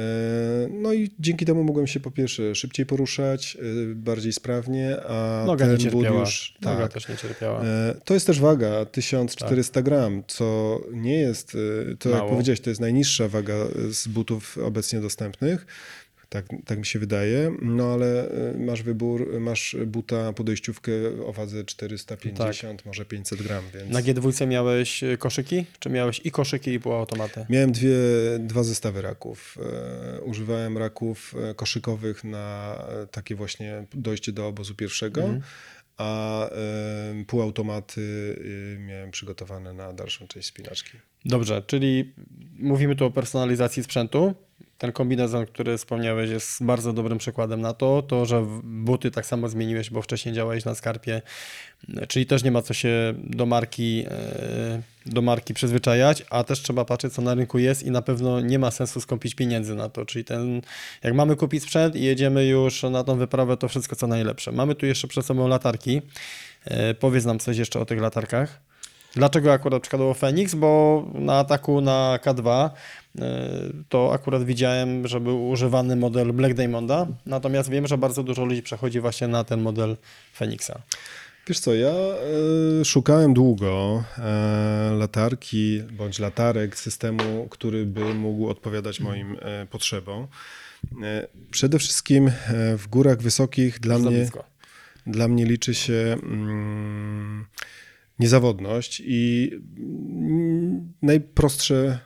No 0.69 0.93
i 0.93 1.11
dzięki 1.19 1.45
temu 1.45 1.63
mogłem 1.63 1.87
się 1.87 1.99
po 1.99 2.11
pierwsze 2.11 2.55
szybciej 2.55 2.85
poruszać, 2.85 3.57
e, 3.91 3.95
bardziej 3.95 4.33
sprawnie, 4.33 4.97
a 5.07 5.43
Noga 5.47 5.65
nie 5.65 5.77
ten 5.77 5.83
but 5.91 5.93
cierpiała. 5.93 6.19
już... 6.19 6.53
Noga 6.61 6.77
Tak, 6.81 6.93
też 6.93 7.09
nie 7.09 7.17
cierpiała. 7.17 7.61
E, 7.63 7.95
To 8.05 8.13
jest 8.13 8.27
też 8.27 8.39
waga 8.39 8.85
1400 8.85 9.81
gram, 9.81 10.23
co 10.27 10.79
nie 10.93 11.19
jest, 11.19 11.57
to 11.99 12.09
jak 12.09 12.17
Mało. 12.19 12.29
powiedziałeś, 12.31 12.61
to 12.61 12.69
jest 12.69 12.81
najniższa 12.81 13.27
waga 13.27 13.53
z 13.89 14.07
butów 14.07 14.57
obecnie 14.57 14.99
dostępnych. 15.01 15.65
Tak, 16.33 16.45
tak 16.65 16.79
mi 16.79 16.85
się 16.85 16.99
wydaje, 16.99 17.51
no 17.61 17.93
ale 17.93 18.29
e, 18.31 18.57
masz 18.57 18.83
wybór, 18.83 19.39
masz 19.39 19.75
buta 19.85 20.33
podejściówkę 20.33 20.91
o 21.25 21.33
wadze 21.33 21.63
450, 21.63 22.85
może 22.85 23.05
500 23.05 23.41
gram, 23.43 23.63
więc 23.73 23.89
Na 23.91 24.01
G2 24.01 24.47
miałeś 24.47 25.03
y, 25.03 25.17
koszyki? 25.17 25.65
Czy 25.79 25.89
miałeś 25.89 26.21
i 26.23 26.31
koszyki, 26.31 26.71
i 26.71 26.79
półautomaty? 26.79 27.45
miałem 27.49 27.71
dwie, 27.71 27.95
dwa 28.39 28.63
zestawy 28.63 29.01
raków. 29.01 29.57
E, 30.17 30.21
Używałem 30.21 30.77
raków 30.77 31.35
koszykowych 31.55 32.23
na 32.23 32.77
takie 33.11 33.35
właśnie 33.35 33.85
dojście 33.93 34.31
do 34.31 34.47
obozu 34.47 34.75
pierwszego, 34.75 35.21
Mhm. 35.21 35.41
a 35.97 36.49
e, 36.49 36.53
półautomaty 37.27 38.35
e, 38.75 38.79
miałem 38.79 39.11
przygotowane 39.11 39.73
na 39.73 39.93
dalszą 39.93 40.27
część 40.27 40.47
spinaczki. 40.47 40.97
Dobrze, 41.25 41.61
czyli 41.67 42.13
mówimy 42.59 42.95
tu 42.95 43.05
o 43.05 43.11
personalizacji 43.11 43.83
sprzętu. 43.83 44.33
Ten 44.77 44.91
kombinezon, 44.91 45.45
który 45.45 45.77
wspomniałeś, 45.77 46.29
jest 46.29 46.63
bardzo 46.63 46.93
dobrym 46.93 47.17
przykładem 47.17 47.61
na 47.61 47.73
to. 47.73 48.01
To, 48.01 48.25
że 48.25 48.45
buty 48.63 49.11
tak 49.11 49.25
samo 49.25 49.49
zmieniłeś, 49.49 49.89
bo 49.89 50.01
wcześniej 50.01 50.35
działałeś 50.35 50.65
na 50.65 50.75
skarpie, 50.75 51.21
czyli 52.07 52.25
też 52.25 52.43
nie 52.43 52.51
ma 52.51 52.61
co 52.61 52.73
się 52.73 53.13
do 53.17 53.45
marki, 53.45 54.05
e, 54.07 54.81
do 55.05 55.21
marki 55.21 55.53
przyzwyczajać, 55.53 56.25
a 56.29 56.43
też 56.43 56.61
trzeba 56.61 56.85
patrzeć, 56.85 57.13
co 57.13 57.21
na 57.21 57.35
rynku 57.35 57.59
jest 57.59 57.83
i 57.83 57.91
na 57.91 58.01
pewno 58.01 58.41
nie 58.41 58.59
ma 58.59 58.71
sensu 58.71 59.01
skąpić 59.01 59.35
pieniędzy 59.35 59.75
na 59.75 59.89
to. 59.89 60.05
Czyli 60.05 60.25
ten, 60.25 60.61
jak 61.03 61.13
mamy 61.13 61.35
kupić 61.35 61.63
sprzęt 61.63 61.95
i 61.95 62.03
jedziemy 62.03 62.45
już 62.45 62.83
na 62.83 63.03
tą 63.03 63.17
wyprawę, 63.17 63.57
to 63.57 63.67
wszystko 63.67 63.95
co 63.95 64.07
najlepsze. 64.07 64.51
Mamy 64.51 64.75
tu 64.75 64.85
jeszcze 64.85 65.07
przed 65.07 65.25
sobą 65.25 65.47
latarki. 65.47 66.01
E, 66.65 66.93
Powiedz 66.93 67.25
nam 67.25 67.39
coś 67.39 67.57
jeszcze 67.57 67.79
o 67.79 67.85
tych 67.85 68.01
latarkach. 68.01 68.72
Dlaczego 69.15 69.53
akurat 69.53 69.81
przykładowo 69.81 70.13
Fenix? 70.13 70.55
Bo 70.55 71.03
na 71.13 71.39
ataku 71.39 71.81
na 71.81 72.19
K2 72.25 72.69
y, 72.69 73.21
to 73.89 74.13
akurat 74.13 74.43
widziałem, 74.43 75.07
że 75.07 75.19
był 75.19 75.49
używany 75.49 75.95
model 75.95 76.33
Black 76.33 76.53
Diamonda, 76.53 77.07
natomiast 77.25 77.69
wiem, 77.69 77.87
że 77.87 77.97
bardzo 77.97 78.23
dużo 78.23 78.45
ludzi 78.45 78.63
przechodzi 78.63 78.99
właśnie 78.99 79.27
na 79.27 79.43
ten 79.43 79.61
model 79.61 79.97
Fenixa. 80.35 80.71
Wiesz 81.47 81.59
co, 81.59 81.73
ja 81.73 81.89
e, 82.81 82.85
szukałem 82.85 83.33
długo 83.33 84.03
e, 84.17 84.91
latarki 84.97 85.81
bądź 85.91 86.19
latarek 86.19 86.77
systemu, 86.77 87.47
który 87.49 87.85
by 87.85 88.13
mógł 88.13 88.47
odpowiadać 88.49 88.99
moim 88.99 89.37
e, 89.41 89.65
potrzebom. 89.65 90.27
E, 91.03 91.27
przede 91.51 91.79
wszystkim 91.79 92.27
e, 92.27 92.31
w 92.77 92.87
górach 92.87 93.21
wysokich 93.21 93.79
dla 93.79 93.99
Za 93.99 94.09
mnie, 94.09 94.17
blisko. 94.17 94.43
dla 95.07 95.27
mnie 95.27 95.45
liczy 95.45 95.73
się 95.73 96.17
mm, 96.23 97.45
niezawodność 98.23 99.01
i 99.05 99.51
najprostsze 101.01 101.99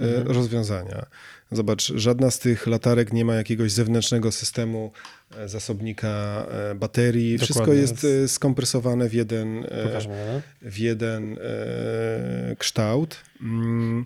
e, 0.00 0.02
Mhm. 0.04 0.26
rozwiązania. 0.36 1.06
Zobacz, 1.52 1.92
żadna 1.94 2.30
z 2.30 2.38
tych 2.38 2.66
latarek 2.66 3.12
nie 3.12 3.24
ma 3.24 3.34
jakiegoś 3.34 3.72
zewnętrznego 3.72 4.32
systemu 4.32 4.92
e, 5.36 5.48
zasobnika 5.48 6.46
e, 6.50 6.74
baterii. 6.74 7.38
Wszystko 7.38 7.58
Dokładnie, 7.60 7.82
jest 7.82 8.02
jest- 8.04 8.34
skompresowane 8.34 9.08
w 9.08 9.14
jeden, 9.14 9.54
nie? 10.06 10.42
w 10.62 10.78
jeden 10.78 11.36
kształt. 12.58 13.16
Mm. 13.42 14.04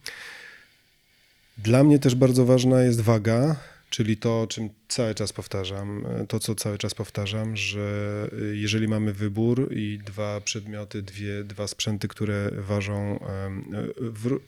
Dla 1.58 1.84
mnie 1.84 1.98
też 1.98 2.14
bardzo 2.14 2.44
ważna 2.44 2.82
jest 2.82 3.00
waga, 3.00 3.56
czyli 3.92 4.16
to, 4.16 4.46
czym 4.48 4.68
cały 4.88 5.14
czas 5.14 5.32
powtarzam, 5.32 6.06
e, 6.06 6.26
to 6.26 6.38
co 6.38 6.54
cały 6.54 6.78
czas 6.78 6.94
powtarzam, 6.94 7.56
że 7.56 8.28
e, 8.32 8.56
jeżeli 8.56 8.88
mamy 8.88 9.12
wybór 9.12 9.68
i 9.72 9.98
dwa 10.06 10.40
przedmioty, 10.40 11.02
dwie, 11.02 11.44
dwa 11.44 11.66
sprzęty, 11.66 12.08
które 12.08 12.50
ważą, 12.58 13.18
e, 13.20 13.50
w, 13.98 14.38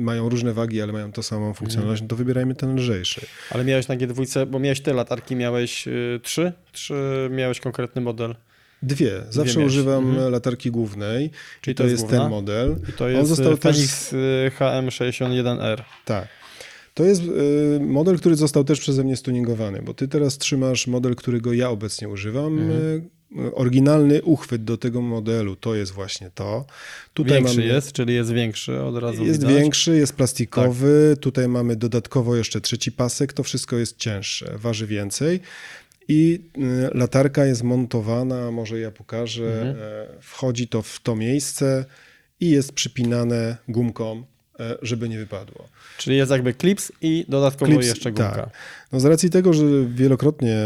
mają 0.00 0.28
różne 0.28 0.52
wagi, 0.52 0.82
ale 0.82 0.92
mają 0.92 1.12
tą 1.12 1.22
samą 1.22 1.54
funkcjonalność, 1.54 2.02
no 2.02 2.08
to 2.08 2.16
wybierajmy 2.16 2.54
ten 2.54 2.74
lżejszy. 2.74 3.26
Ale 3.50 3.64
miałeś 3.64 3.88
na 3.88 3.96
G2, 3.96 4.46
bo 4.46 4.58
miałeś 4.58 4.80
te 4.80 4.92
latarki, 4.92 5.36
miałeś 5.36 5.84
trzy, 6.22 6.52
czy 6.72 6.94
miałeś 7.30 7.60
konkretny 7.60 8.02
model? 8.02 8.34
Dwie. 8.82 9.22
Zawsze 9.30 9.58
miałeś. 9.58 9.72
używam 9.72 10.08
Mhm. 10.08 10.32
latarki 10.32 10.70
głównej, 10.70 11.30
Czyli 11.60 11.74
to, 11.74 11.82
jest 11.82 12.02
jest 12.02 12.08
ten 12.10 12.28
model. 12.28 12.76
I 12.88 12.92
to 12.92 13.04
On 13.04 13.10
jest 13.10 13.28
został 13.28 13.52
y, 13.52 13.58
też- 13.58 13.76
Fenix 13.76 14.12
y, 14.12 14.16
HM61R. 14.58 15.82
Tak. 16.04 16.28
To 16.94 17.04
jest 17.04 17.22
y, 17.22 17.80
model, 17.80 18.18
który 18.18 18.36
został 18.36 18.64
też 18.64 18.80
przeze 18.80 19.04
mnie 19.04 19.16
stuningowany, 19.16 19.82
bo 19.82 19.94
ty 19.94 20.08
teraz 20.08 20.38
trzymasz 20.38 20.86
model, 20.86 21.14
którego 21.14 21.52
ja 21.52 21.70
obecnie 21.70 22.08
używam. 22.08 22.58
Mhm. 22.58 22.80
Y, 22.80 23.54
Oryginalny 23.54 24.22
uchwyt 24.22 24.64
do 24.64 24.76
tego 24.78 25.00
modelu 25.02 25.56
to 25.56 25.74
jest 25.74 25.92
właśnie 25.92 26.30
to. 26.34 26.64
Tutaj 27.14 27.34
Większy 27.34 27.56
mamy, 27.60 27.72
jest, 27.72 27.92
czyli 27.92 28.14
jest 28.14 28.32
większy 28.32 28.80
od 28.82 28.96
razu 28.98 29.24
Jest 29.24 29.40
widać. 29.40 29.56
większy, 29.56 29.96
jest 29.96 30.12
plastikowy. 30.12 31.10
Tak. 31.14 31.22
Tutaj 31.22 31.48
mamy 31.48 31.76
dodatkowo 31.76 32.36
jeszcze 32.36 32.60
trzeci 32.60 32.92
pasek. 32.92 33.32
To 33.32 33.42
wszystko 33.42 33.76
jest 33.76 33.96
cięższe, 33.96 34.54
waży 34.58 34.86
więcej. 34.86 35.40
I 36.08 36.40
y, 36.58 36.98
latarka 36.98 37.46
jest 37.46 37.62
montowana, 37.62 38.50
może 38.50 38.78
ja 38.80 38.90
pokażę. 38.90 39.62
Mhm. 39.62 39.76
e, 39.80 40.20
Wchodzi 40.20 40.68
to 40.68 40.82
w 40.82 41.00
to 41.00 41.16
miejsce 41.16 41.84
i 42.40 42.50
jest 42.50 42.72
przypinane 42.72 43.56
gumką, 43.68 44.24
żeby 44.82 45.08
nie 45.08 45.18
wypadło. 45.18 45.68
Czyli 45.98 46.16
jest 46.16 46.30
jakby 46.30 46.54
klips 46.54 46.92
i 47.00 47.24
dodatkowo 47.28 47.70
Klips, 47.72 47.86
jeszcze 47.86 48.12
gumka. 48.12 48.34
tak. 48.34 48.48
No 48.94 49.00
z 49.00 49.04
racji 49.04 49.30
tego, 49.30 49.52
że 49.52 49.64
wielokrotnie, 49.94 50.56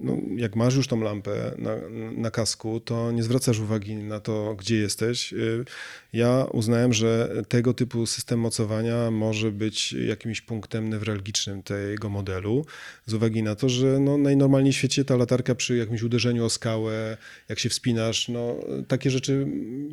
no, 0.00 0.16
jak 0.36 0.56
masz 0.56 0.76
już 0.76 0.88
tą 0.88 1.00
lampę 1.00 1.54
na, 1.58 1.70
na 2.16 2.30
kasku, 2.30 2.80
to 2.80 3.12
nie 3.12 3.22
zwracasz 3.22 3.58
uwagi 3.58 3.94
na 3.94 4.20
to, 4.20 4.54
gdzie 4.58 4.76
jesteś. 4.76 5.32
Y, 5.32 5.64
Ja 6.12 6.46
uznałem, 6.52 6.92
że 6.92 7.30
tego 7.48 7.74
typu 7.74 8.06
system 8.06 8.40
mocowania 8.40 9.10
może 9.10 9.52
być 9.52 9.92
jakimś 9.92 10.40
punktem 10.40 10.90
newralgicznym 10.90 11.62
tego 11.62 12.08
modelu, 12.08 12.64
z 13.06 13.14
uwagi 13.14 13.42
na 13.42 13.54
to, 13.54 13.68
że 13.68 14.00
no, 14.00 14.18
najnormalniej 14.18 14.72
w 14.72 14.76
świecie 14.76 15.04
ta 15.04 15.16
latarka 15.16 15.54
przy 15.54 15.76
jakimś 15.76 16.02
uderzeniu 16.02 16.44
o 16.44 16.50
skałę, 16.50 17.16
jak 17.48 17.58
się 17.58 17.68
wspinasz, 17.68 18.28
no, 18.28 18.56
takie 18.88 19.10
rzeczy 19.10 19.46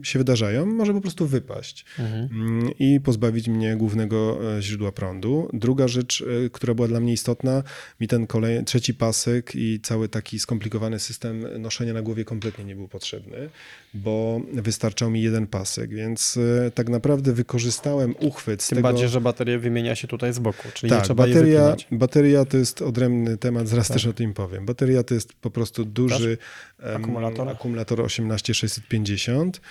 się 0.03 0.19
wydarzają, 0.19 0.65
może 0.65 0.94
po 0.94 1.02
prostu 1.02 1.27
wypaść 1.27 1.85
Mhm. 1.99 2.30
mm, 2.31 2.72
i 2.80 2.99
pozbawić 3.03 3.48
mnie 3.48 3.76
głównego 3.76 4.40
e, 4.57 4.61
źródła 4.61 4.91
prądu. 4.91 5.49
Druga 5.53 5.88
rzecz, 5.88 6.23
e, 6.45 6.49
która 6.49 6.73
była 6.73 6.88
dla 6.88 6.99
mnie 6.99 7.14
istotna, 7.14 7.53
mi 8.00 8.08
ten 8.08 8.28
kolej, 8.28 8.64
trzeci 8.66 8.94
pasek 8.94 9.56
i 9.56 9.80
cały 9.84 10.10
taki 10.10 10.40
skomplikowany 10.40 11.00
system 11.00 11.62
noszenia 11.62 11.94
na 11.94 12.02
głowie 12.02 12.26
kompletnie 12.26 12.64
nie 12.66 12.76
był 12.76 12.88
potrzebny, 12.88 13.50
bo 13.94 14.42
wystarczał 14.54 15.10
mi 15.10 15.22
jeden 15.22 15.48
pasek, 15.48 15.90
więc 15.90 16.38
e, 16.68 16.72
tak 16.72 16.90
naprawdę 16.90 17.34
wykorzystałem 17.34 18.16
uchwyt 18.20 18.64
z 18.64 18.68
Tym 18.68 18.76
tego... 18.76 18.88
bardziej, 18.88 19.10
że 19.10 19.22
bateria 19.22 19.60
wymienia 19.60 19.96
się 19.96 20.08
tutaj 20.08 20.34
z 20.34 20.40
boku, 20.40 20.68
czyli 20.74 20.92
nie 20.92 20.98
Tak, 20.98 21.06
trzeba 21.06 21.26
jej 21.26 21.36
bateria, 21.36 21.60
wypinać. 21.72 21.88
bateria 21.92 22.46
to 22.46 22.58
jest 22.58 22.82
odrębny 22.82 23.38
temat, 23.38 23.68
zaraz 23.68 23.88
Tak. 23.88 23.96
też 23.96 24.06
o 24.06 24.14
tym 24.14 24.34
powiem. 24.34 24.66
Bateria 24.66 25.04
to 25.04 25.14
jest 25.14 25.34
po 25.34 25.52
prostu 25.52 25.86
duży 25.86 26.38
em, 26.80 27.02
Akumulator? 27.04 27.50
akumulator 27.50 28.02
18650 28.02 29.62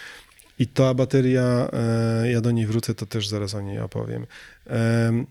i 0.58 0.66
ta 0.66 0.94
bateria, 0.94 1.68
e, 2.22 2.30
ja 2.30 2.40
do 2.40 2.50
niej 2.50 2.66
wrócę, 2.66 2.94
to 2.94 3.06
też 3.06 3.28
zaraz 3.28 3.54
o 3.54 3.60
niej 3.60 3.78
opowiem. 3.80 4.26
Em, 4.66 5.26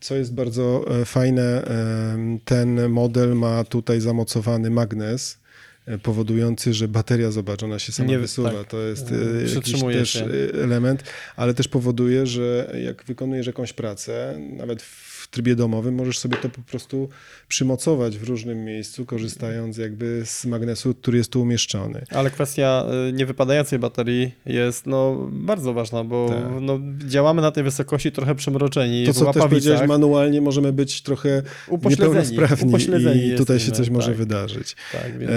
Co 0.00 0.16
jest 0.16 0.34
bardzo 0.34 0.84
e, 1.00 1.04
fajne, 1.04 1.64
em, 1.64 2.38
ten 2.44 2.88
model 2.88 3.34
ma 3.34 3.64
tutaj 3.64 4.00
zamocowany 4.00 4.70
magnes, 4.70 5.38
e, 5.86 5.98
powodujący, 5.98 6.74
że 6.74 6.88
bateria, 6.88 7.30
zobacz, 7.30 7.62
ona 7.62 7.78
się 7.78 7.92
sama 7.92 8.08
Nie- 8.08 8.18
wysuwa. 8.18 8.50
tak. 8.50 8.68
To 8.68 8.80
jest 8.82 9.12
e, 9.12 9.54
jakiś 9.54 9.80
też 9.82 10.10
się. 10.10 10.24
e, 10.24 10.62
element, 10.64 11.02
ale 11.36 11.54
też 11.54 11.68
powoduje, 11.68 12.26
że 12.26 12.72
jak 12.84 13.04
wykonujesz 13.04 13.46
jakąś 13.46 13.72
pracę, 13.72 14.38
nawet 14.56 14.82
w 14.82 15.05
trybie 15.28 15.56
domowym, 15.56 15.94
możesz 15.94 16.18
sobie 16.18 16.36
to 16.36 16.48
po 16.48 16.60
prostu 16.62 17.08
przymocować 17.48 18.18
w 18.18 18.22
różnym 18.28 18.64
miejscu, 18.64 19.06
korzystając 19.06 19.76
jakby 19.76 20.22
z 20.24 20.44
magnesu, 20.44 20.94
który 20.94 21.18
jest 21.18 21.32
tu 21.32 21.42
umieszczony. 21.42 22.04
Ale 22.10 22.30
kwestia 22.30 22.86
y, 23.08 23.12
niewypadającej 23.12 23.78
baterii 23.78 24.34
jest 24.46 24.86
no, 24.86 25.28
bardzo 25.32 25.74
ważna, 25.74 26.04
bo 26.04 26.28
Tak. 26.28 26.44
no, 26.60 26.78
działamy 26.98 27.42
na 27.42 27.50
tej 27.50 27.64
wysokości 27.64 28.12
trochę 28.12 28.34
przymroczeni. 28.34 29.06
To, 29.06 29.12
w 29.12 29.16
co 29.16 29.32
też 29.32 29.42
powiedziałeś, 29.42 29.88
manualnie 29.88 30.40
możemy 30.40 30.72
być 30.72 31.02
trochę 31.02 31.42
Upośledzeni, 31.68 32.08
niepełnosprawni 32.08 32.68
upośledzeni 32.68 33.26
i 33.26 33.34
tutaj 33.34 33.58
się 33.58 33.66
jesteśmy, 33.66 33.84
coś 33.84 33.90
może 33.90 34.08
tak. 34.08 34.16
wydarzyć. 34.16 34.76
Tak, 34.92 35.18
więc 35.18 35.32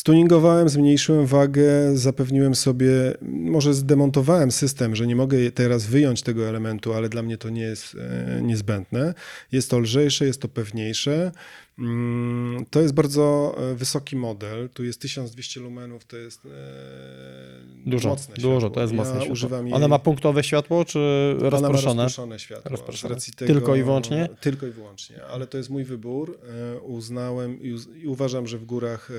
Stuningowałem, 0.00 0.68
zmniejszyłem 0.68 1.26
wagę, 1.26 1.96
zapewniłem 1.96 2.54
sobie, 2.54 2.88
może 3.22 3.74
zdemontowałem 3.74 4.50
system, 4.52 4.96
że 4.96 5.06
nie 5.06 5.16
mogę 5.16 5.50
teraz 5.50 5.86
wyjąć 5.86 6.22
tego 6.22 6.48
elementu, 6.48 6.92
ale 6.94 7.08
dla 7.08 7.22
mnie 7.22 7.38
to 7.38 7.50
nie 7.50 7.62
jest 7.62 7.94
e, 7.94 8.42
niezbędne. 8.42 9.14
Jest 9.52 9.70
to 9.70 9.78
lżejsze, 9.78 10.26
jest 10.26 10.40
to 10.40 10.48
pewniejsze. 10.48 11.32
Mm, 11.78 12.66
To 12.70 12.80
jest 12.80 12.94
bardzo 12.94 13.54
e, 13.72 13.74
wysoki 13.74 14.16
model. 14.16 14.68
Tu 14.68 14.84
jest 14.84 15.00
1200 15.00 15.60
lumenów, 15.60 16.04
to 16.04 16.16
jest 16.16 16.46
e, 16.46 16.48
Dużo, 17.86 18.08
mocne 18.08 18.34
dużo, 18.34 18.50
światło. 18.60 18.70
to 18.70 18.80
jest 18.80 18.92
ja 18.92 18.96
mocne 18.96 19.36
światło. 19.36 19.62
Jej, 19.64 19.72
One 19.72 19.88
ma 19.88 19.98
punktowe 19.98 20.44
światło, 20.44 20.84
czy 20.84 20.98
ona 21.38 21.50
ma 21.50 21.50
rozproszone? 21.50 22.02
rozproszone 22.02 22.38
światło. 22.38 22.70
Rozproszone. 22.70 23.16
Tego, 23.36 23.52
Tylko 23.52 23.76
i 23.76 23.82
wyłącznie? 23.82 24.28
Tylko 24.40 24.66
i 24.66 24.70
wyłącznie, 24.70 25.24
ale 25.24 25.46
to 25.46 25.58
jest 25.58 25.70
mój 25.70 25.84
wybór. 25.84 26.38
Uznałem 26.82 27.62
i 27.62 27.72
uz- 27.72 27.88
i 28.02 28.06
uważam, 28.06 28.46
że 28.46 28.58
w 28.58 28.64
górach 28.64 29.10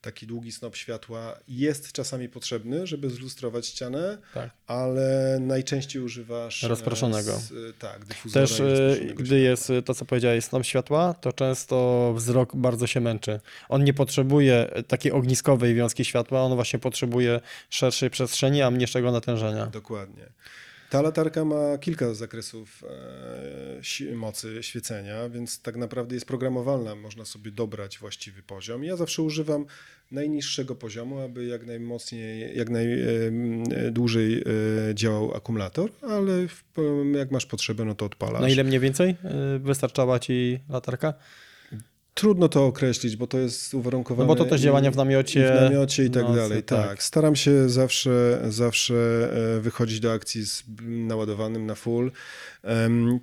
taki 0.00 0.26
długi 0.26 0.52
snop 0.52 0.76
światła 0.76 1.38
jest 1.48 1.92
czasami 1.92 2.28
potrzebny, 2.28 2.86
żeby 2.86 3.10
zlustrować 3.10 3.66
ścianę, 3.66 4.18
Tak. 4.34 4.50
ale 4.66 5.38
najczęściej 5.40 6.02
używasz 6.02 6.64
e, 6.64 6.68
Rozproszonego. 6.68 7.36
Z, 7.36 7.76
tak, 7.78 8.04
dyfuzora 8.04 8.46
Też 8.46 8.60
e, 8.60 8.96
gdy 9.00 9.14
światła. 9.14 9.36
jest 9.36 9.70
e, 9.70 9.82
to, 9.82 9.94
co 9.94 10.04
powiedziałeś, 10.04 10.44
snop 10.44 10.64
światła, 10.64 11.14
to 11.14 11.32
często 11.32 12.12
wzrok 12.16 12.56
bardzo 12.56 12.86
się 12.86 13.00
męczy. 13.00 13.40
On 13.68 13.84
nie 13.84 13.94
potrzebuje 13.94 14.70
takiej 14.88 15.12
ogniskowej 15.12 15.74
wiązki 15.74 16.04
światła, 16.04 16.42
on 16.42 16.54
właśnie 16.54 16.78
potrzebuje 16.78 17.40
szerszej 17.70 18.10
przestrzeni, 18.10 18.62
a 18.62 18.70
mniejszego 18.70 19.12
natężenia. 19.12 19.66
Dokładnie. 19.66 20.26
Ta 20.90 21.02
latarka 21.02 21.44
ma 21.44 21.78
kilka 21.78 22.14
zakresów 22.14 22.84
e, 24.10 24.14
mocy 24.14 24.62
świecenia, 24.62 25.28
więc 25.28 25.62
tak 25.62 25.76
naprawdę 25.76 26.14
jest 26.14 26.26
programowalna. 26.26 26.94
Można 26.94 27.24
sobie 27.24 27.50
dobrać 27.50 27.98
właściwy 27.98 28.42
poziom. 28.42 28.84
Ja 28.84 28.96
zawsze 28.96 29.22
używam 29.22 29.66
najniższego 30.10 30.74
poziomu, 30.74 31.18
aby 31.18 31.46
jak 31.46 31.66
najmocniej, 31.66 32.58
jak 32.58 32.68
najdłużej 32.70 34.38
e, 34.38 34.44
działał 34.94 35.34
akumulator, 35.34 35.90
ale 36.02 36.46
jak 37.18 37.30
masz 37.30 37.46
potrzebę, 37.46 37.84
no 37.84 37.94
to 37.94 38.04
odpalasz. 38.06 38.42
Na 38.42 38.48
ile 38.48 38.64
mniej 38.64 38.80
więcej 38.80 39.10
e, 39.24 39.58
wystarczała 39.58 40.18
ci 40.18 40.58
latarka? 40.68 41.14
Trudno 42.20 42.48
to 42.48 42.66
określić, 42.66 43.16
bo 43.16 43.26
to 43.26 43.38
jest 43.38 43.74
uwarunkowane. 43.74 44.28
No 44.28 44.34
bo 44.34 44.44
to 44.44 44.50
też 44.50 44.60
działania 44.60 44.90
w 44.90 44.96
namiocie, 44.96 45.40
I 45.40 45.58
w 45.58 45.60
namiocie 45.60 46.04
i 46.04 46.10
tak 46.10 46.22
nocy, 46.22 46.36
dalej. 46.36 46.62
tak. 46.62 46.88
Tak. 46.88 47.02
Staram 47.02 47.36
się 47.36 47.68
zawsze, 47.68 48.40
zawsze 48.48 48.94
e, 49.56 49.60
wychodzić 49.60 50.00
do 50.00 50.12
akcji 50.12 50.46
z 50.46 50.64
naładowanym 50.86 51.66
na 51.66 51.74
full. 51.74 52.12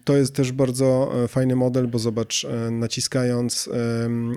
To 0.04 0.18
jest 0.18 0.36
też 0.36 0.52
bardzo 0.52 1.12
e, 1.24 1.28
fajny 1.28 1.56
model, 1.56 1.88
bo 1.88 2.00
zobacz, 2.00 2.46
e, 2.46 2.72
naciskając 2.72 3.70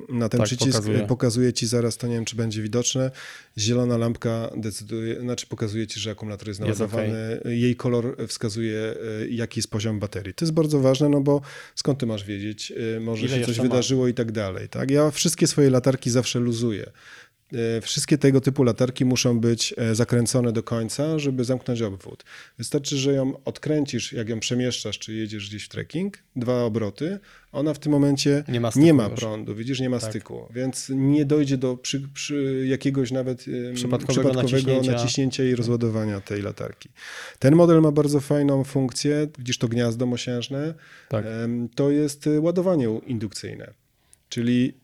na 0.08 0.28
ten 0.28 0.38
Tak, 0.38 0.46
przycisk, 0.46 0.66
pokazuje. 0.66 0.82
pokazuje. 0.94 1.06
pokazuje 1.08 1.52
ci 1.52 1.66
zaraz, 1.66 1.96
to 1.96 2.06
nie 2.06 2.14
wiem, 2.14 2.24
czy 2.24 2.36
będzie 2.36 2.62
widoczne. 2.62 3.10
Zielona 3.58 3.96
lampka 3.96 4.50
decyduje, 4.56 5.20
znaczy 5.20 5.46
pokazuje 5.46 5.86
ci, 5.86 6.00
że 6.00 6.10
akumulator 6.10 6.48
jest 6.48 6.60
naładowany. 6.60 7.40
Jej 7.44 7.76
kolor 7.76 8.16
wskazuje, 8.28 8.80
e, 9.22 9.28
jaki 9.28 9.58
jest 9.58 9.70
poziom 9.70 9.98
baterii. 9.98 10.34
To 10.34 10.44
jest 10.44 10.52
bardzo 10.54 10.80
ważne, 10.80 11.08
no 11.08 11.20
bo 11.20 11.40
skąd 11.74 11.98
ty 11.98 12.06
masz 12.06 12.24
wiedzieć? 12.24 12.72
E, 12.96 13.00
Może 13.00 13.26
Ile 13.26 13.34
się 13.36 13.40
coś 13.40 13.48
jeszcze 13.48 13.62
ma? 13.62 13.68
wydarzyło 13.68 14.08
i 14.08 14.14
tak 14.14 14.32
dalej. 14.32 14.68
Tak? 14.68 14.90
Ja 14.90 15.10
wszystkie 15.10 15.46
swoje 15.46 15.70
latarki 15.70 16.10
zawsze 16.10 16.38
luzuję. 16.38 16.90
E, 17.52 17.80
Wszystkie 17.80 18.18
tego 18.18 18.40
typu 18.40 18.62
latarki 18.62 19.04
muszą 19.04 19.40
być 19.40 19.74
e, 19.76 19.94
zakręcone 19.94 20.52
do 20.52 20.62
końca, 20.62 21.18
żeby 21.18 21.44
zamknąć 21.44 21.82
obwód. 21.82 22.24
Wystarczy, 22.58 22.96
że 22.96 23.12
ją 23.12 23.44
odkręcisz, 23.44 24.12
jak 24.12 24.28
ją 24.28 24.40
przemieszczasz, 24.40 24.98
czy 24.98 25.14
jedziesz 25.14 25.48
gdzieś 25.48 25.64
w 25.64 25.68
trekking, 25.68 26.18
dwa 26.36 26.62
obroty, 26.64 27.18
ona 27.52 27.74
w 27.74 27.78
tym 27.78 27.92
momencie 27.92 28.44
Nie 28.48 28.60
ma 28.60 28.70
nie 28.76 28.94
ma 28.94 29.10
prądu, 29.10 29.54
widzisz, 29.54 29.80
nie 29.80 29.90
ma 29.90 29.98
Tak. 29.98 30.10
styku, 30.10 30.46
więc 30.54 30.86
nie 30.94 31.24
dojdzie 31.24 31.56
do 31.58 31.76
przy, 31.76 32.00
przy 32.14 32.64
jakiegoś 32.68 33.10
nawet 33.10 33.44
em, 33.68 33.74
Przypadkowego 33.74 34.32
naciśnięcia. 34.32 34.92
naciśnięcia 34.92 35.44
i 35.44 35.54
rozładowania 35.54 36.20
tej 36.20 36.42
latarki. 36.42 36.88
Ten 37.38 37.54
model 37.56 37.80
ma 37.80 37.92
bardzo 37.92 38.20
fajną 38.20 38.64
funkcję, 38.64 39.28
widzisz 39.38 39.58
to 39.58 39.68
gniazdo 39.68 40.06
mosiężne, 40.06 40.74
Tak. 41.08 41.24
To 41.74 41.90
jest 41.90 42.26
y, 42.26 42.40
ładowanie 42.40 43.00
indukcyjne. 43.06 43.70
Czyli 44.28 44.74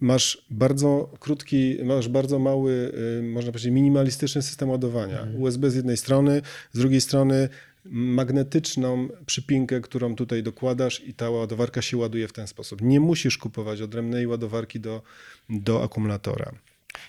masz 0.00 0.46
bardzo 0.50 1.10
krótki, 1.20 1.78
masz 1.84 2.08
bardzo 2.08 2.38
mały, 2.38 2.92
y, 3.18 3.22
można 3.22 3.52
powiedzieć, 3.52 3.72
minimalistyczny 3.72 4.42
system 4.42 4.70
ładowania. 4.70 5.20
Mhm. 5.20 5.42
USB 5.42 5.70
z 5.70 5.74
jednej 5.74 5.96
strony, 5.96 6.42
z 6.72 6.78
drugiej 6.78 7.00
strony 7.00 7.48
magnetyczną 7.84 9.08
przypinkę, 9.26 9.80
którą 9.80 10.14
tutaj 10.14 10.42
dokładasz 10.42 11.00
i 11.00 11.14
ta 11.14 11.30
ładowarka 11.30 11.82
się 11.82 11.96
ładuje 11.96 12.28
w 12.28 12.32
ten 12.32 12.46
sposób. 12.46 12.82
Nie 12.82 13.00
musisz 13.00 13.38
kupować 13.38 13.80
odrębnej 13.80 14.26
ładowarki 14.26 14.80
do, 14.80 15.02
do 15.50 15.82
akumulatora. 15.82 16.52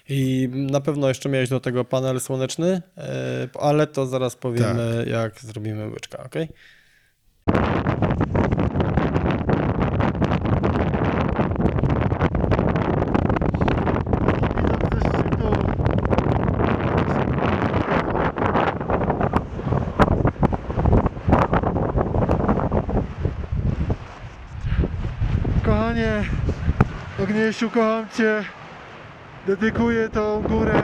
I 0.10 0.50
na 0.54 0.82
pewno 0.82 1.08
jeszcze 1.08 1.30
miałeś 1.30 1.50
do 1.50 1.60
tego 1.60 1.86
panel 1.86 2.20
słoneczny, 2.22 2.82
e, 2.98 3.50
ale 3.60 3.88
to 3.88 4.06
zaraz 4.06 4.36
powiemy, 4.36 4.96
Tak. 4.98 5.08
jak 5.08 5.40
zrobimy 5.40 5.88
łyczka, 5.90 6.24
ok? 6.24 6.36
Ogniesiu, 27.46 27.70
kocham 27.70 28.08
Cię. 28.18 28.44
Dedykuję 29.48 30.10
tą 30.10 30.42
górę. 30.42 30.84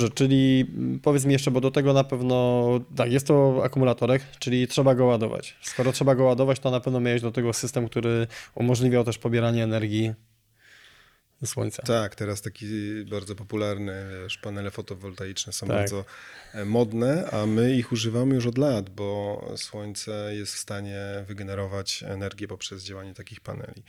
Dobrze, 0.00 0.14
czyli 0.14 0.66
mm, 0.74 1.00
powiedz 1.00 1.24
mi 1.24 1.32
jeszcze, 1.32 1.50
bo 1.50 1.60
do 1.60 1.70
tego 1.70 1.92
na 1.92 2.04
pewno, 2.04 2.66
tak, 2.96 3.12
jest 3.12 3.26
to 3.26 3.60
akumulatorek, 3.64 4.22
czyli 4.38 4.68
trzeba 4.68 4.94
go 4.94 5.06
ładować. 5.06 5.56
Skoro 5.62 5.92
trzeba 5.92 6.14
go 6.14 6.24
ładować, 6.24 6.58
to 6.58 6.70
na 6.70 6.80
pewno 6.80 7.00
miałeś 7.00 7.22
do 7.22 7.32
tego 7.32 7.52
system, 7.52 7.88
który 7.88 8.26
umożliwiał 8.54 9.04
też 9.04 9.18
pobieranie 9.18 9.64
energii 9.64 10.14
słońca. 11.44 11.82
Tak, 11.82 12.14
teraz 12.14 12.42
taki 12.42 12.66
bardzo 13.10 13.34
popularny, 13.34 13.92
wiesz, 14.22 14.38
panele 14.38 14.70
fotowoltaiczne 14.70 15.52
są 15.52 15.66
Tak. 15.66 15.76
bardzo 15.76 16.04
modne, 16.66 17.30
a 17.30 17.46
my 17.46 17.76
ich 17.76 17.92
używamy 17.92 18.34
już 18.34 18.46
od 18.46 18.58
lat, 18.58 18.90
bo 18.90 19.44
słońce 19.56 20.30
jest 20.36 20.54
w 20.54 20.58
stanie 20.58 21.00
wygenerować 21.28 22.04
energię 22.06 22.48
poprzez 22.48 22.84
działanie 22.84 23.14
takich 23.14 23.40
paneli. 23.40 23.82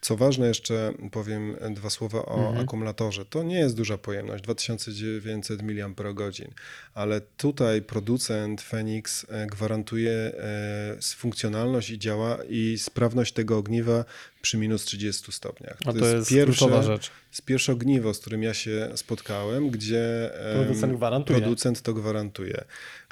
Co 0.00 0.16
ważne, 0.16 0.46
jeszcze 0.48 0.92
powiem 1.12 1.56
dwa 1.70 1.90
słowa 1.90 2.26
o 2.26 2.38
Mhm. 2.48 2.58
akumulatorze. 2.64 3.24
To 3.24 3.42
nie 3.42 3.58
jest 3.58 3.76
duża 3.76 3.98
pojemność, 3.98 4.44
2900 4.44 5.62
mAh, 5.62 6.50
ale 6.94 7.20
tutaj 7.20 7.82
producent 7.82 8.62
Phoenix 8.62 9.26
e, 9.28 9.46
gwarantuje 9.46 10.12
e, 10.12 10.96
funkcjonalność 11.16 11.90
i 11.90 11.98
działa 11.98 12.38
i 12.48 12.78
sprawność 12.78 13.32
tego 13.32 13.58
ogniwa 13.58 14.04
przy 14.42 14.58
minus 14.58 14.84
30 14.84 15.32
stopniach. 15.32 15.78
A 15.86 15.92
to 15.92 16.06
jest 16.06 16.28
kluczowa 16.44 16.82
rzecz. 16.82 17.10
z 17.30 17.40
pierwsze 17.40 17.72
ogniwo, 17.72 18.14
z 18.14 18.18
którym 18.18 18.42
ja 18.42 18.54
się 18.54 18.88
spotkałem, 18.94 19.70
gdzie 19.70 20.34
em, 20.52 20.64
Producent 20.64 20.92
gwarantuje. 20.96 21.40
producent 21.40 21.82
to 21.82 21.94
gwarantuje. 22.00 22.64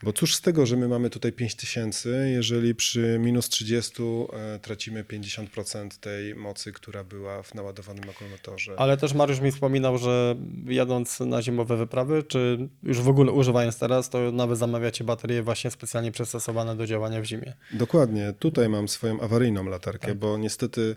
Bo 0.03 0.13
cóż 0.13 0.35
z 0.35 0.41
tego, 0.41 0.67
że 0.67 0.77
my 0.77 0.89
mamy 0.89 1.11
tutaj 1.11 1.33
5000, 1.33 2.31
jeżeli 2.31 2.75
przy 2.75 3.19
minus 3.21 3.49
30 3.49 4.03
e, 4.03 4.59
tracimy 4.59 5.05
50% 5.05 5.89
tej 6.01 6.35
mocy, 6.35 6.73
która 6.73 7.05
była 7.05 7.43
w 7.43 7.55
naładowanym 7.55 8.11
akumulatorze. 8.11 8.75
Ale 8.77 8.97
też 8.97 9.15
Mariusz 9.15 9.41
mi 9.41 9.53
wspominał, 9.53 9.99
że 9.99 10.37
jadąc 10.67 11.21
na 11.21 11.43
zimowe 11.43 11.77
wyprawy, 11.77 12.23
czy 12.23 12.69
już 12.83 13.01
w 13.01 13.09
ogóle 13.09 13.33
używając 13.33 13.79
teraz, 13.79 14.11
to 14.11 14.33
nawet 14.33 14.59
zamawiacie 14.59 15.05
baterie 15.05 15.43
właśnie 15.43 15.71
specjalnie 15.71 16.13
przystosowane 16.13 16.77
do 16.77 16.87
działania 16.87 17.21
w 17.21 17.25
zimie. 17.25 17.55
Dokładnie, 17.73 18.35
tutaj 18.39 18.69
mam 18.69 18.89
swoją 18.89 19.21
awaryjną 19.21 19.65
latarkę, 19.65 20.15
bo 20.15 20.39
niestety 20.39 20.97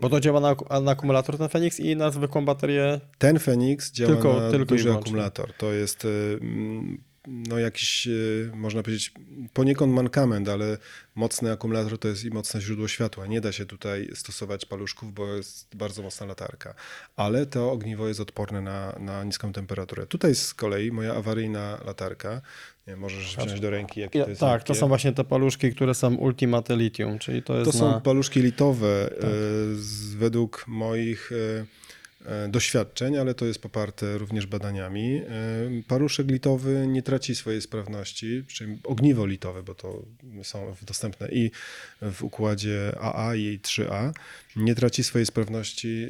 Bo 0.00 0.08
to 0.08 0.20
działa 0.20 0.40
na, 0.40 0.56
na 0.80 0.90
akumulator 0.90 1.38
ten 1.38 1.48
Fenix 1.48 1.80
i 1.80 1.96
na 1.96 2.10
zwykłą 2.10 2.44
baterię. 2.44 3.00
ten 3.18 3.38
Phoenix 3.38 3.92
działa 3.92 4.12
Tylko- 4.12 4.40
na 4.40 4.50
tylko 4.50 4.74
duży 4.74 4.92
akumulator. 4.92 5.52
To 5.58 5.72
jest 5.72 6.04
y, 6.04 6.38
mm, 6.40 6.98
no 7.28 7.58
jakiś, 7.58 8.06
e, 8.06 8.10
można 8.56 8.82
powiedzieć, 8.82 9.12
poniekąd 9.52 9.92
mankament, 9.92 10.48
ale 10.48 10.78
mocny 11.14 11.52
akumulator 11.52 11.98
to 11.98 12.08
jest 12.08 12.24
i 12.24 12.30
mocne 12.30 12.60
źródło 12.60 12.88
światła. 12.88 13.26
Nie 13.26 13.40
da 13.40 13.52
się 13.52 13.66
tutaj 13.66 14.10
stosować 14.14 14.66
paluszków, 14.66 15.14
bo 15.14 15.34
jest 15.34 15.76
bardzo 15.76 16.02
mocna 16.02 16.26
latarka. 16.26 16.74
Ale 17.16 17.46
to 17.46 17.72
ogniwo 17.72 18.08
jest 18.08 18.20
odporne 18.20 18.60
na, 18.60 18.92
na 19.00 19.24
niską 19.24 19.52
temperaturę. 19.52 20.06
Tutaj 20.06 20.34
z 20.34 20.54
kolei 20.54 20.92
moja 20.92 21.14
awaryjna 21.14 21.78
latarka, 21.86 22.40
nie, 22.86 22.96
możesz 22.96 23.36
wziąć 23.36 23.60
do 23.60 23.70
ręki, 23.70 24.00
jakie 24.00 24.18
Ja, 24.18 24.24
to 24.24 24.30
jest 24.30 24.40
tak, 24.40 24.62
to 24.62 24.74
są 24.74 24.88
właśnie 24.88 25.12
te 25.12 25.24
paluszki, 25.24 25.72
które 25.72 25.94
są 25.94 26.14
Ultimate 26.14 26.76
Lithium, 26.76 27.18
czyli 27.18 27.42
to 27.42 27.58
jest 27.58 27.72
To 27.72 27.78
są 27.78 27.86
na... 27.86 27.94
Tak. 27.94 28.02
paluszki 28.02 28.40
litowe 28.40 29.10
e, 29.12 29.20
z, 29.74 30.14
według 30.14 30.64
moich 30.68 31.30
e, 31.32 31.87
doświadczeń, 32.48 33.16
ale 33.16 33.34
to 33.34 33.44
jest 33.44 33.62
poparte 33.62 34.18
również 34.18 34.46
badaniami. 34.46 35.16
E, 35.16 35.22
Paluszek 35.88 36.30
litowy 36.30 36.86
nie 36.86 37.02
traci 37.02 37.34
swojej 37.34 37.62
sprawności, 37.62 38.44
czyli 38.46 38.78
ogniwo 38.84 39.26
litowe, 39.26 39.62
bo 39.62 39.74
to 39.74 40.02
są 40.42 40.74
dostępne 40.82 41.28
i 41.28 41.50
w 42.02 42.22
układzie 42.22 42.92
AA 43.00 43.34
i 43.34 43.58
3A, 43.58 44.12
nie 44.58 44.74
traci 44.74 45.04
swojej 45.04 45.26
sprawności 45.26 46.04
e, 46.04 46.08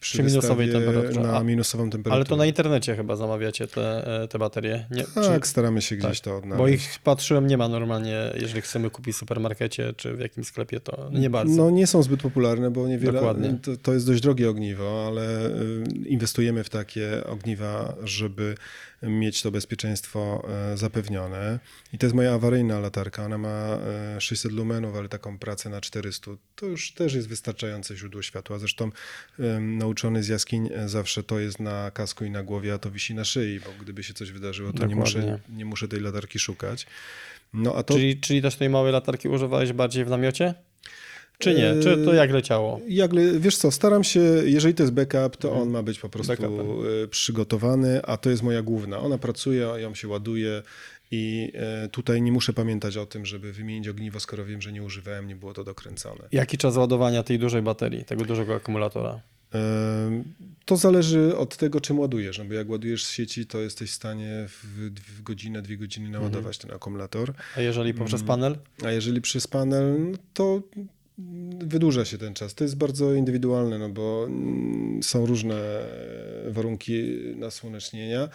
przy, 0.00 0.12
Przy 0.18 0.22
minusowej 0.22 0.72
temperaturze. 0.72 1.20
na 1.20 1.36
A- 1.36 1.42
minusową 1.44 1.82
temperaturę. 1.90 2.14
Ale 2.14 2.24
to 2.24 2.36
na 2.36 2.46
internecie 2.46 2.96
chyba 2.96 3.16
zamawiacie 3.16 3.66
te, 3.66 4.06
e, 4.22 4.28
te 4.28 4.38
baterie, 4.38 4.86
nie? 4.90 5.04
Tak, 5.04 5.42
Czy- 5.42 5.48
staramy 5.48 5.82
się 5.82 5.96
gdzieś 5.96 6.20
tak, 6.20 6.24
to 6.24 6.36
odnaleźć. 6.36 6.58
Bo 6.58 6.68
ich 6.68 6.98
patrzyłem, 7.04 7.46
nie 7.46 7.56
ma 7.58 7.68
normalnie, 7.68 8.32
jeżeli 8.40 8.60
chcemy 8.60 8.90
kupić 8.90 9.14
w 9.14 9.18
supermarkecie 9.18 9.92
czy 9.96 10.14
w 10.16 10.20
jakimś 10.20 10.46
sklepie, 10.46 10.80
to 10.80 11.10
nie 11.12 11.30
bardzo. 11.30 11.56
No 11.56 11.70
nie 11.70 11.86
są 11.86 12.02
zbyt 12.02 12.22
popularne, 12.22 12.70
bo 12.70 12.88
niewiele. 12.88 13.12
Dokładnie. 13.12 13.58
To, 13.62 13.76
to 13.76 13.94
jest 13.94 14.06
dość 14.06 14.20
drogie 14.22 14.50
ogniwo, 14.50 15.04
ale 15.06 15.46
y, 15.46 15.84
inwestujemy 16.06 16.64
w 16.64 16.68
takie 16.70 17.24
ogniwa, 17.26 17.94
żeby 18.04 18.54
mieć 19.02 19.42
to 19.42 19.50
bezpieczeństwo 19.50 20.48
e, 20.72 20.76
zapewnione. 20.76 21.58
I 21.92 21.98
to 21.98 22.06
jest 22.06 22.16
moja 22.16 22.34
awaryjna 22.34 22.80
latarka. 22.80 23.24
Ona 23.24 23.38
ma 23.38 23.78
e, 24.16 24.20
600 24.20 24.52
lumenów, 24.52 24.96
ale 24.96 25.08
taką 25.08 25.38
pracę 25.38 25.70
na 25.70 25.80
400. 25.80 26.30
To 26.54 26.66
już 26.66 26.92
też 26.92 27.14
jest 27.14 27.28
wystarczające 27.28 27.96
źródło 27.96 28.22
światła. 28.22 28.58
Zresztą 28.58 28.90
nauczony 29.60 30.22
z 30.22 30.28
jaskiń 30.28 30.68
e, 30.74 30.88
zawsze 30.88 31.22
to 31.22 31.38
jest 31.38 31.60
na 31.60 31.90
kasku 31.90 32.24
i 32.24 32.30
na 32.30 32.42
głowie, 32.42 32.74
a 32.74 32.78
to 32.78 32.90
wisi 32.90 33.14
na 33.14 33.24
szyi, 33.24 33.60
bo 33.60 33.70
gdyby 33.80 34.02
się 34.02 34.14
coś 34.14 34.32
wydarzyło, 34.32 34.72
to 34.72 34.86
nie 34.86 34.96
muszę, 34.96 35.40
nie 35.48 35.64
muszę 35.64 35.88
tej 35.88 36.00
latarki 36.00 36.38
szukać. 36.38 36.86
No 37.52 37.74
a 37.74 37.82
to 37.82 37.94
Czyli, 37.94 38.20
czyli 38.20 38.42
też 38.42 38.56
tej 38.56 38.70
małej 38.70 38.92
latarki 38.92 39.28
używałeś 39.28 39.72
bardziej 39.72 40.04
w 40.04 40.08
namiocie? 40.08 40.54
Czy 41.38 41.54
nie? 41.54 41.74
Czy 41.82 41.96
to 42.04 42.10
Yy, 42.12 42.16
jak 42.16 42.30
leciało? 42.30 42.80
Jak, 42.88 43.12
le- 43.12 43.38
wiesz 43.40 43.56
co, 43.56 43.70
staram 43.70 44.04
się, 44.04 44.20
jeżeli 44.44 44.74
to 44.74 44.82
jest 44.82 44.92
backup, 44.92 45.36
to 45.36 45.52
on 45.52 45.70
ma 45.70 45.82
być 45.82 45.98
po 45.98 46.08
prostu 46.08 46.32
Backupem. 46.32 46.66
e, 47.04 47.08
przygotowany, 47.08 48.02
a 48.02 48.16
to 48.16 48.30
jest 48.30 48.42
moja 48.42 48.62
główna. 48.62 48.98
Ona 48.98 49.18
pracuje, 49.18 49.60
ją 49.76 49.94
się 49.94 50.08
ładuje 50.08 50.62
i 51.10 51.52
e, 51.54 51.88
tutaj 51.88 52.22
nie 52.22 52.32
muszę 52.32 52.52
pamiętać 52.52 52.96
o 52.96 53.06
tym, 53.06 53.26
żeby 53.26 53.52
wymienić 53.52 53.88
ogniwo, 53.88 54.20
skoro 54.20 54.44
wiem, 54.44 54.62
że 54.62 54.72
nie 54.72 54.82
używałem, 54.82 55.28
nie 55.28 55.36
było 55.36 55.54
to 55.54 55.64
dokręcone. 55.64 56.28
Jaki 56.32 56.58
czas 56.58 56.76
ładowania 56.76 57.22
tej 57.22 57.38
dużej 57.38 57.62
baterii, 57.62 58.04
tego 58.04 58.24
dużego 58.24 58.54
akumulatora? 58.54 59.20
To 60.64 60.76
zależy 60.76 61.36
od 61.36 61.56
tego, 61.56 61.80
czym 61.80 61.98
ładujesz, 61.98 62.38
no 62.38 62.44
bo 62.44 62.54
jak 62.54 62.68
ładujesz 62.68 63.04
z 63.04 63.10
sieci, 63.10 63.46
to 63.46 63.60
jesteś 63.60 63.90
w 63.90 63.94
stanie 63.94 64.46
w, 64.48 64.90
w 65.18 65.22
godzinę, 65.22 65.62
dwie 65.62 65.76
godziny 65.76 66.08
naładować 66.10 66.58
ten 66.58 66.70
akumulator. 66.72 67.32
A 67.56 67.60
jeżeli 67.60 67.94
poprzez 67.94 68.20
Mm. 68.20 68.26
panel? 68.28 68.56
A 68.84 68.90
jeżeli 68.90 69.20
przez 69.20 69.46
panel, 69.46 69.96
no 70.10 70.18
to 70.34 70.62
wydłuża 71.58 72.04
się 72.04 72.18
ten 72.18 72.34
czas. 72.34 72.54
To 72.54 72.64
jest 72.64 72.76
bardzo 72.76 73.14
indywidualne, 73.14 73.78
no 73.78 73.88
bo 73.88 74.24
mm, 74.26 75.02
są 75.02 75.26
różne 75.26 75.56
warunki 76.48 77.18
nasłonecznienia. 77.36 78.28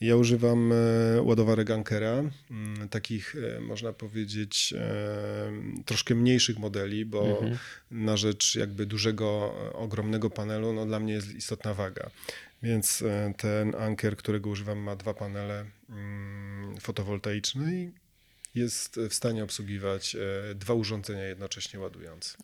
Ja 0.00 0.16
używam 0.16 0.72
e, 0.72 1.22
ładowarek 1.22 1.70
Ankera, 1.70 2.22
mm, 2.50 2.88
takich 2.90 3.36
e, 3.56 3.60
można 3.60 3.92
powiedzieć 3.92 4.74
e, 4.76 5.52
troszkę 5.84 6.14
mniejszych 6.14 6.58
modeli, 6.58 7.04
bo 7.04 7.22
Mhm. 7.32 7.58
na 7.90 8.16
rzecz 8.16 8.54
jakby 8.54 8.86
dużego, 8.86 9.54
ogromnego 9.74 10.30
panelu, 10.30 10.72
no 10.72 10.86
dla 10.86 11.00
mnie 11.00 11.12
jest 11.12 11.34
istotna 11.34 11.74
waga. 11.74 12.10
Więc 12.62 13.04
ten 13.36 13.74
Anker, 13.74 14.16
którego 14.16 14.50
używam, 14.50 14.78
ma 14.78 14.96
dwa 14.96 15.14
panele 15.14 15.64
mm, 15.90 16.76
fotowoltaiczne 16.80 17.74
i 17.74 17.90
jest 18.54 19.00
w 19.10 19.14
stanie 19.14 19.44
obsługiwać 19.44 20.16
e, 20.50 20.54
dwa 20.54 20.74
urządzenia 20.74 21.24
jednocześnie 21.24 21.80
ładując. 21.80 22.36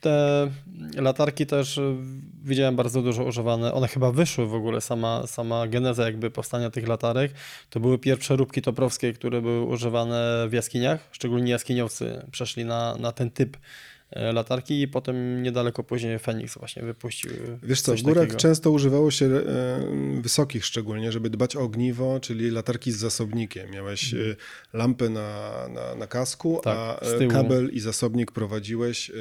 Te 0.00 0.50
latarki 0.96 1.46
też 1.46 1.78
y, 1.78 1.96
widziałem 2.44 2.76
bardzo 2.76 3.02
dużo 3.02 3.24
używane. 3.24 3.72
One 3.72 3.88
chyba 3.88 4.12
wyszły 4.12 4.46
w 4.46 4.54
ogóle, 4.54 4.80
sama, 4.80 5.26
sama 5.26 5.66
geneza 5.66 6.04
jakby 6.04 6.30
powstania 6.30 6.70
tych 6.70 6.88
latarek. 6.88 7.32
To 7.70 7.80
były 7.80 7.98
pierwsze 7.98 8.36
róbki 8.36 8.62
toprowskie, 8.62 9.12
które 9.12 9.42
były 9.42 9.62
używane 9.62 10.46
w 10.48 10.52
jaskiniach. 10.52 11.08
Szczególnie 11.12 11.50
jaskiniowcy 11.50 12.26
przeszli 12.30 12.64
na, 12.64 12.96
na 12.96 13.12
ten 13.12 13.30
typ 13.30 13.56
e, 13.56 13.60
latarki 14.16 14.82
i 14.82 14.88
potem 14.88 15.42
niedaleko 15.42 15.82
później 15.84 16.18
Fenix 16.18 16.58
właśnie 16.58 16.82
wypuścił 16.82 17.30
Wiesz 17.62 17.80
co, 17.80 17.94
w 17.94 18.02
górach 18.02 18.24
takiego. 18.24 18.38
często 18.40 18.70
używało 18.70 19.10
się 19.10 19.26
e, 19.26 20.20
wysokich 20.20 20.64
szczególnie, 20.64 21.12
żeby 21.12 21.30
dbać 21.30 21.56
o 21.56 21.60
ogniwo, 21.60 22.20
czyli 22.20 22.50
latarki 22.50 22.92
z 22.92 22.96
zasobnikiem. 22.96 23.70
Miałeś 23.70 24.14
e, 24.14 24.16
lampę 24.72 25.08
na, 25.08 25.50
na, 25.68 25.94
na 25.94 26.06
kasku, 26.06 26.60
Tak, 26.64 26.76
a 26.78 27.00
e, 27.00 27.26
kabel 27.26 27.70
i 27.72 27.80
zasobnik 27.80 28.32
prowadziłeś 28.32 29.10
e, 29.10 29.14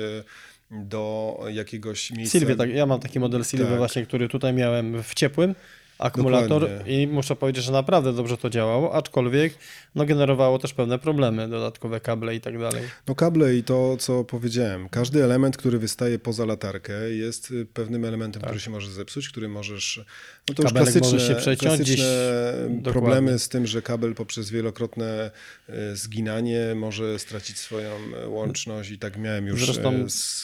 do 0.72 1.38
jakiegoś 1.49 2.11
miejsca. 2.11 2.39
Sylwię, 2.39 2.55
tak, 2.55 2.69
ja 2.69 2.85
mam 2.85 2.99
taki 2.99 3.19
model 3.19 3.45
Sylwy 3.45 3.65
Tak. 3.65 3.77
właśnie, 3.77 4.05
który 4.05 4.30
tutaj 4.30 4.53
miałem 4.53 5.03
w 5.03 5.13
ciepłym 5.13 5.55
akumulator 6.01 6.61
Dokładnie. 6.61 7.03
i 7.03 7.07
muszę 7.07 7.35
powiedzieć, 7.35 7.63
że 7.63 7.71
naprawdę 7.71 8.13
dobrze 8.13 8.37
to 8.37 8.49
działało, 8.49 8.93
aczkolwiek 8.93 9.53
no, 9.95 10.05
generowało 10.05 10.59
też 10.59 10.73
pewne 10.73 10.99
problemy, 10.99 11.49
dodatkowe 11.49 11.99
kable 11.99 12.35
i 12.35 12.41
tak 12.41 12.59
dalej. 12.59 12.83
No 13.07 13.15
kable 13.15 13.55
i 13.55 13.63
to, 13.63 13.97
co 13.97 14.23
powiedziałem. 14.23 14.89
Każdy 14.89 15.23
element, 15.23 15.57
który 15.57 15.79
wystaje 15.79 16.19
poza 16.19 16.45
latarkę 16.45 16.93
jest 17.09 17.51
y, 17.51 17.65
pewnym 17.65 18.05
elementem, 18.05 18.41
który 18.41 18.59
się 18.59 18.71
może 18.71 18.91
zepsuć, 18.91 19.29
który 19.29 19.49
możesz... 19.49 20.05
No 20.49 20.55
to 20.55 20.63
już 20.63 20.71
Tak. 20.73 20.79
Kabelek 20.83 20.93
klasyczne, 20.93 21.13
może 21.17 21.27
się 21.27 21.35
przeciąć 21.35 21.59
klasyczne 21.59 21.93
gdzieś- 21.93 22.83
problemy 22.83 23.15
Dokładnie. 23.15 23.39
z 23.39 23.49
tym, 23.49 23.67
że 23.67 23.81
kabel 23.81 24.15
poprzez 24.15 24.49
wielokrotne 24.49 25.31
y, 25.69 25.95
zginanie 25.95 26.73
może 26.75 27.19
stracić 27.19 27.57
swoją 27.57 27.91
y, 28.23 28.27
łączność 28.27 28.91
i 28.91 28.99
tak 28.99 29.17
miałem 29.17 29.47
już 29.47 29.65
Zresztą- 29.65 30.09
z, 30.09 30.43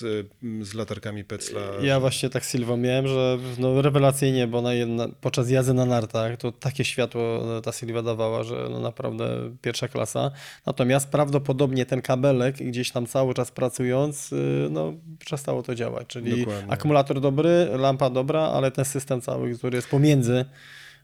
z 0.61 0.73
latarkami 0.73 1.23
Pecla. 1.23 1.61
Ja 1.81 1.99
właśnie 1.99 2.29
tak 2.29 2.45
Sylwą 2.45 2.77
miałem, 2.77 3.07
że 3.07 3.37
no, 3.57 3.81
rewelacyjnie, 3.81 4.47
bo 4.47 4.61
na 4.61 4.73
jedna, 4.73 5.07
podczas 5.21 5.46
jazdy 5.49 5.73
na 5.73 5.85
nartach 5.85 6.37
to 6.37 6.51
takie 6.51 6.85
światło 6.85 7.21
no, 7.45 7.61
ta 7.61 7.71
Sylwia 7.71 8.01
dawała, 8.01 8.43
że 8.43 8.67
no, 8.71 8.79
naprawdę 8.79 9.27
pierwsza 9.61 9.87
klasa. 9.87 10.31
Natomiast 10.65 11.09
prawdopodobnie 11.09 11.85
ten 11.85 12.01
kabelek 12.01 12.55
gdzieś 12.55 12.91
tam 12.91 13.07
cały 13.07 13.33
czas 13.33 13.51
pracując, 13.51 14.33
y, 14.33 14.67
no 14.71 14.93
przestało 15.19 15.63
to 15.63 15.75
działać. 15.75 16.07
Czyli 16.07 16.39
Dokładnie. 16.39 16.71
akumulator 16.71 17.21
dobry, 17.21 17.67
lampa 17.77 18.09
dobra, 18.09 18.41
ale 18.41 18.71
ten 18.71 18.85
system 18.85 19.21
cały, 19.21 19.57
który 19.57 19.75
jest 19.75 19.89
pomiędzy, 19.89 20.45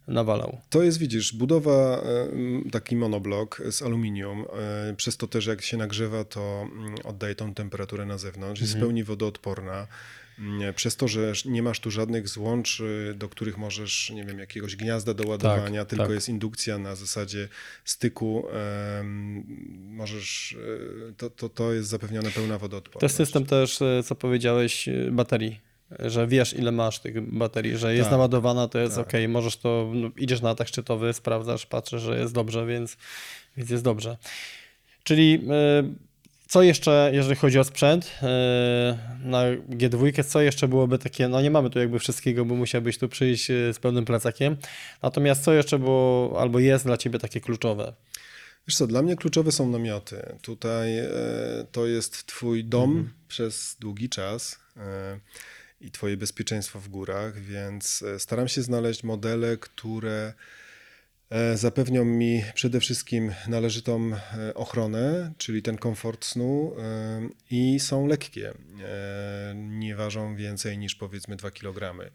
nawalał. 0.07 0.57
To 0.70 0.84
jest, 0.84 0.98
widzisz, 0.98 1.34
budowa, 1.34 1.72
e, 1.72 2.02
taki 2.72 2.95
monoblok 2.95 3.61
z 3.72 3.82
aluminium, 3.82 4.45
e, 4.90 4.94
przez 4.95 5.18
to 5.18 5.28
też 5.28 5.45
jak 5.45 5.61
się 5.61 5.78
nagrzewa, 5.78 6.24
to 6.24 6.61
mm, 6.61 6.95
oddaje 7.03 7.36
tą 7.36 7.53
temperaturę 7.53 8.06
na 8.06 8.18
zewnątrz, 8.18 8.61
jest 8.61 8.78
w 8.78 8.80
pełni 8.80 9.03
wodoodporna. 9.03 9.88
Przez 10.76 10.95
to, 10.95 11.07
że 11.07 11.34
nie 11.45 11.64
masz 11.64 11.80
tu 11.80 11.91
żadnych 11.91 12.27
złącz, 12.27 12.80
y, 12.80 13.14
do 13.18 13.30
których 13.30 13.57
możesz, 13.57 14.10
nie 14.10 14.23
wiem, 14.26 14.39
jakiegoś 14.39 14.76
gniazda 14.76 15.14
do 15.14 15.27
ładowania, 15.27 15.85
tylko 15.85 16.05
tak. 16.05 16.14
jest 16.14 16.30
indukcja 16.30 16.77
na 16.77 16.95
zasadzie 16.95 17.47
styku, 17.85 18.45
możesz, 19.73 20.57
e, 21.10 21.14
to, 21.14 21.30
to, 21.30 21.49
to 21.49 21.73
jest 21.73 21.89
zapewnione 21.89 22.31
pełna 22.31 22.53
To 22.53 22.60
wodoodporność. 22.60 23.03
jest 23.03 23.15
system 23.15 23.45
też, 23.45 23.81
y, 23.81 24.01
co 24.05 24.15
powiedziałeś, 24.15 24.88
y, 24.88 25.10
baterii. 25.11 25.60
Że 25.99 26.27
wiesz, 26.27 26.53
ile 26.53 26.72
masz 26.72 26.99
tych 26.99 27.22
baterii, 27.22 27.77
że 27.77 27.93
jest 27.95 28.03
Tak, 28.05 28.11
naładowana, 28.11 28.68
to 28.68 28.80
jest 28.80 28.95
tak. 28.95 29.07
ok. 29.07 29.14
Możesz 29.30 29.57
to, 29.57 29.91
no, 29.95 30.10
idziesz 30.18 30.41
na 30.41 30.49
atak 30.49 30.68
szczytowy, 30.68 31.14
sprawdzasz, 31.14 31.65
patrzysz, 31.65 32.01
że 32.01 32.19
jest 32.19 32.34
dobrze, 32.34 32.65
więc, 32.65 32.97
więc 33.57 33.69
jest 33.69 33.84
dobrze. 33.84 34.18
Czyli 35.03 35.34
y, 35.34 36.12
co 36.53 36.63
jeszcze, 36.63 37.09
jeżeli 37.13 37.35
chodzi 37.35 37.59
o 37.59 37.63
sprzęt 37.63 38.05
y, 38.05 38.09
na 39.27 39.43
G2, 39.69 40.23
co 40.23 40.41
jeszcze 40.41 40.67
byłoby 40.67 40.99
takie, 40.99 41.27
no 41.27 41.41
nie 41.41 41.51
mamy 41.51 41.69
tu 41.69 41.80
jakby 41.80 41.99
wszystkiego, 41.99 42.45
bo 42.45 42.55
musiałbyś 42.55 42.97
tu 42.97 43.09
przyjść 43.09 43.51
y, 43.51 43.73
z 43.73 43.80
pełnym 43.80 44.05
plecakiem. 44.05 44.57
Natomiast 45.01 45.43
co 45.43 45.53
jeszcze 45.53 45.80
było, 45.80 46.41
albo 46.41 46.59
jest 46.59 46.85
dla 46.85 46.97
ciebie 46.97 47.19
takie 47.19 47.41
kluczowe? 47.41 47.93
Wiesz 48.67 48.75
co, 48.77 48.88
dla 48.88 49.01
mnie 49.01 49.15
kluczowe 49.15 49.51
są 49.51 49.69
namioty. 49.69 50.35
Tutaj 50.41 50.99
e, 50.99 51.09
to 51.71 51.88
jest 51.88 52.25
twój 52.25 52.65
dom 52.65 52.89
Mhm. 52.89 53.13
przez 53.27 53.77
długi 53.80 54.09
czas 54.09 54.59
e, 54.77 55.19
i 55.81 55.91
twoje 55.91 56.17
bezpieczeństwo 56.17 56.80
w 56.80 56.88
górach, 56.88 57.39
więc 57.39 58.01
e, 58.01 58.19
staram 58.19 58.47
się 58.47 58.61
znaleźć 58.61 59.03
modele, 59.03 59.57
które 59.57 60.11
e, 60.11 60.62
zapewnią 61.55 62.05
mi 62.05 62.43
przede 62.53 62.80
wszystkim 62.80 63.34
należytą 63.47 64.11
e, 64.14 64.53
ochronę, 64.53 65.34
czyli 65.38 65.61
ten 65.61 65.77
komfort 65.77 66.26
snu 66.26 66.76
e, 66.77 67.22
i 67.51 67.80
są 67.80 68.07
lekkie. 68.07 68.49
E, 68.49 69.53
Nie 69.55 69.95
ważą 69.95 70.35
więcej 70.35 70.77
niż 70.77 70.95
powiedzmy 70.95 71.35
2 71.35 71.51
kg. 71.51 72.10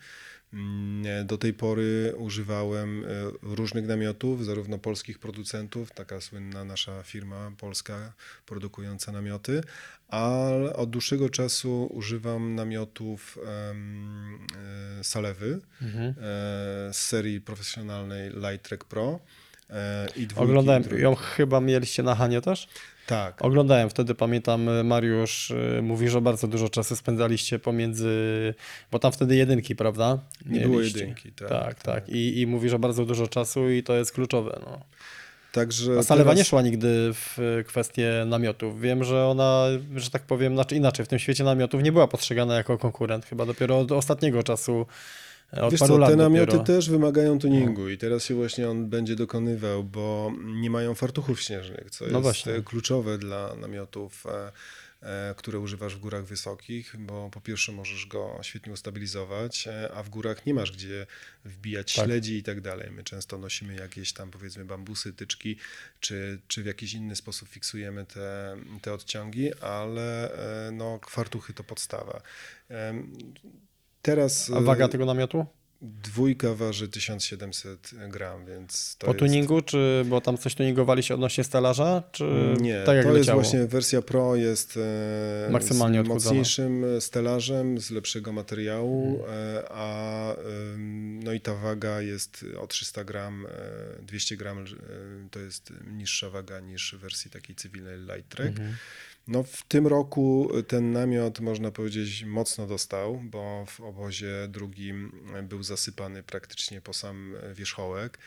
Mm, 0.53 1.27
Do 1.27 1.39
tej 1.39 1.55
pory 1.55 2.15
używałem 2.17 3.05
e, 3.05 3.09
różnych 3.43 3.87
namiotów, 3.87 4.45
zarówno 4.45 4.79
polskich 4.79 5.19
producentów, 5.19 5.91
taka 5.93 6.21
słynna 6.21 6.65
nasza 6.65 7.03
firma 7.03 7.53
polska 7.59 8.13
produkująca 8.47 9.13
namioty, 9.13 9.61
ale 10.09 10.77
od 10.77 10.91
dłuższego 10.91 11.29
czasu 11.31 11.87
używam 11.91 12.55
namiotów 12.55 13.39
e, 13.47 15.05
Salewy 15.05 15.61
Mhm. 15.83 16.05
e, 16.11 16.15
z 16.93 16.97
serii 16.97 17.41
profesjonalnej 17.41 18.31
Light 18.31 18.63
Trek 18.69 18.85
Pro. 18.85 19.21
I 20.17 20.27
dwójki, 20.27 20.51
Oglądałem, 20.51 20.85
i 20.99 21.03
ją 21.03 21.15
chyba 21.15 21.61
mieliście 21.61 22.03
na 22.03 22.15
Hanie 22.15 22.41
też? 22.41 22.69
Tak, 23.09 23.45
Oglądałem 23.45 23.91
wtedy, 23.91 24.15
pamiętam, 24.15 24.69
y, 24.69 24.85
Mariusz 24.85 25.51
y, 25.51 25.81
mówi, 25.83 26.09
że 26.09 26.21
bardzo 26.21 26.49
dużo 26.49 26.69
czasu 26.69 26.97
spędzaliście 26.97 27.59
pomiędzy, 27.59 28.55
bo 28.93 28.99
tam 28.99 29.13
wtedy 29.13 29.37
jedynki, 29.37 29.77
prawda? 29.77 30.19
Nie 30.47 30.61
było 30.61 30.81
jedynki, 30.81 31.33
tak, 31.33 31.49
Tak, 31.49 31.75
tak. 31.75 31.83
tak. 31.83 32.09
I, 32.09 32.41
I 32.41 32.47
mówi, 32.47 32.69
że 32.69 32.79
bardzo 32.79 33.05
dużo 33.05 33.29
czasu 33.29 33.71
i 33.71 33.83
to 33.83 33.95
jest 33.97 34.13
kluczowe. 34.13 34.61
No. 34.67 34.81
także 35.53 35.99
A 35.99 36.03
Salewa 36.03 36.25
teraz- 36.25 36.39
nie 36.39 36.45
szła 36.45 36.63
nigdy 36.63 37.11
w 37.15 37.39
y, 37.61 37.65
kwestię 37.65 38.25
namiotów. 38.27 38.81
Wiem, 38.81 39.05
że 39.05 39.27
ona, 39.27 39.65
że 39.97 40.11
tak 40.11 40.23
powiem, 40.23 40.55
znaczy 40.55 40.77
inaczej, 40.77 41.05
w 41.07 41.09
tym 41.09 41.19
świecie 41.19 41.45
namiotów 41.45 41.83
nie 41.83 41.93
była 41.93 42.09
postrzegana 42.09 42.55
jako 42.55 42.79
konkurent. 42.79 43.27
Chyba 43.27 43.47
dopiero 43.47 43.79
od 43.79 43.93
ostatniego 43.93 44.43
czasu, 44.43 44.87
od 45.53 45.71
Wiesz 45.73 45.81
paru 45.81 45.95
co, 45.95 45.99
lat 45.99 46.11
te 46.11 46.17
namioty 46.17 46.47
dopiero. 46.47 46.65
też 46.65 46.91
wymagają 46.91 47.39
tuningu 47.39 47.89
i 47.89 47.99
teraz 47.99 48.25
się 48.25 48.35
właśnie 48.35 48.69
on 48.71 48.89
będzie 48.89 49.17
dokonywał, 49.17 49.85
bo 49.85 50.33
nie 50.45 50.71
mają 50.71 50.95
fartuchów 50.95 51.41
śnieżnych, 51.41 51.91
co 51.91 52.05
No 52.05 52.11
jest 52.11 52.23
właśnie. 52.23 52.53
e, 52.55 52.63
kluczowe 52.63 53.19
dla 53.19 53.55
namiotów, 53.57 54.27
e, 54.27 54.53
e, 55.31 55.35
które 55.37 55.59
używasz 55.59 55.97
w 55.97 55.99
górach 55.99 56.25
wysokich, 56.25 56.97
bo 56.99 57.31
po 57.31 57.41
pierwsze 57.41 57.73
możesz 57.73 58.07
go 58.07 58.39
świetnie 58.43 58.73
ustabilizować, 58.73 59.69
a 59.95 60.03
w 60.03 60.09
górach 60.09 60.47
nie 60.47 60.55
masz 60.55 60.73
gdzie 60.73 61.07
wbijać 61.45 61.95
Tak. 61.95 62.05
śledzi 62.05 62.37
i 62.37 62.43
tak 62.43 62.61
dalej. 62.61 62.91
My 62.91 63.05
często 63.05 63.39
nosimy 63.39 63.75
jakieś 63.75 64.13
tam 64.13 64.31
powiedzmy 64.31 64.65
bambusy, 64.65 65.13
tyczki, 65.13 65.57
czy, 66.01 66.39
czy 66.49 66.63
w 66.63 66.67
jakiś 66.67 66.95
inny 66.95 67.17
sposób 67.17 67.49
fiksujemy 67.49 68.07
te, 68.07 68.57
te 68.83 68.93
odciągi, 68.93 69.55
ale 69.61 70.31
no, 70.73 71.01
fartuchy 71.09 71.55
to 71.55 71.65
podstawa. 71.65 72.23
Teraz 74.03 74.51
A 74.51 74.61
waga 74.61 74.89
tego 74.89 75.07
namiotu? 75.07 75.47
Dwójka 75.83 76.55
waży 76.55 76.89
1700 76.89 77.95
gram, 78.09 78.47
więc 78.47 78.97
to 78.97 79.07
po 79.07 79.13
jest... 79.13 79.19
tuningu, 79.19 79.63
czy 79.63 80.05
bo 80.07 80.21
tam 80.21 80.39
coś 80.39 80.55
tuningowaliście 80.55 81.15
odnośnie 81.15 81.45
stelaża, 81.45 82.03
czy 82.13 82.25
Nie, 82.61 82.83
tak 82.87 82.97
jak 82.97 83.05
to 83.05 83.11
jest 83.11 83.21
leciało? 83.21 83.43
właśnie 83.43 83.67
wersja 83.67 84.03
Pro, 84.03 84.37
jest 84.37 84.79
e, 85.47 85.51
Maksymalnie 85.51 86.05
z 86.05 86.09
mocniejszym 86.09 86.85
stelażem, 87.01 87.81
z 87.81 87.91
lepszego 87.91 88.33
materiału, 88.33 89.25
e, 89.29 89.63
a 89.71 90.35
no 91.25 91.33
i 91.33 91.41
ta 91.41 91.55
waga 91.55 92.01
jest 92.01 92.45
o 92.61 92.67
300 92.67 93.05
gram, 93.05 93.47
e, 93.47 94.03
200 94.03 94.37
gram, 94.37 94.59
e, 94.59 94.65
to 95.31 95.39
jest 95.39 95.73
niższa 95.91 96.31
waga 96.31 96.61
niż 96.61 96.95
w 96.95 97.01
wersji 97.01 97.31
takiej 97.31 97.57
cywilnej 97.57 97.99
Light 97.99 98.29
Trek. 98.29 98.49
Mhm. 98.49 98.75
No 99.29 99.43
w 99.43 99.63
tym 99.63 99.87
roku 99.87 100.51
ten 100.69 100.93
namiot 100.93 101.41
można 101.41 101.71
powiedzieć 101.71 102.25
mocno 102.25 102.67
dostał, 102.67 103.21
bo 103.25 103.65
w 103.67 103.81
obozie 103.81 104.49
drugim 104.49 105.13
był 105.43 105.63
zasypany 105.63 106.23
praktycznie 106.23 106.81
po 106.81 106.93
sam 106.93 107.35
wierzchołek. 107.55 108.19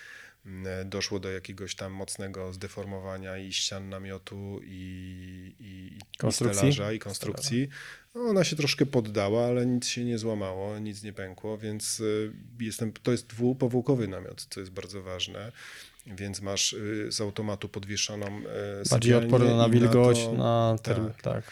Doszło 0.86 1.20
do 1.20 1.32
jakiegoś 1.32 1.76
tam 1.76 1.92
mocnego 1.92 2.54
zdeformowania 2.54 3.38
i 3.38 3.54
ścian 3.54 3.90
namiotu 3.90 4.60
i, 4.64 5.54
i, 5.60 5.98
i 5.98 6.18
Konstrukcji? 6.18 6.58
stelaża 6.58 6.94
i 6.94 7.00
konstrukcji. 7.00 7.68
No, 8.16 8.22
Ona 8.22 8.44
się 8.44 8.56
troszkę 8.56 8.86
poddała, 8.86 9.46
ale 9.46 9.66
nic 9.66 9.88
się 9.88 10.06
nie 10.06 10.18
złamało, 10.18 10.80
nic 10.80 11.04
nie 11.04 11.14
pękło, 11.14 11.58
więc 11.58 12.00
y, 12.00 12.34
jestem, 12.60 12.94
to 12.94 13.12
jest 13.12 13.28
dwupowłókowy 13.28 14.08
namiot, 14.08 14.48
co 14.50 14.60
jest 14.60 14.72
bardzo 14.72 15.04
ważne. 15.04 15.52
Więc 16.08 16.42
masz 16.42 16.74
y, 16.74 17.08
z 17.12 17.22
automatu 17.22 17.70
podwieszoną 17.70 18.26
y, 18.86 18.90
Bardziej 18.90 19.14
odporny 19.16 19.56
na 19.56 19.70
wilgoć, 19.70 20.20
to- 20.24 20.34
na 20.34 20.76
term, 20.84 21.08
tak. 21.08 21.22
tak. 21.22 21.44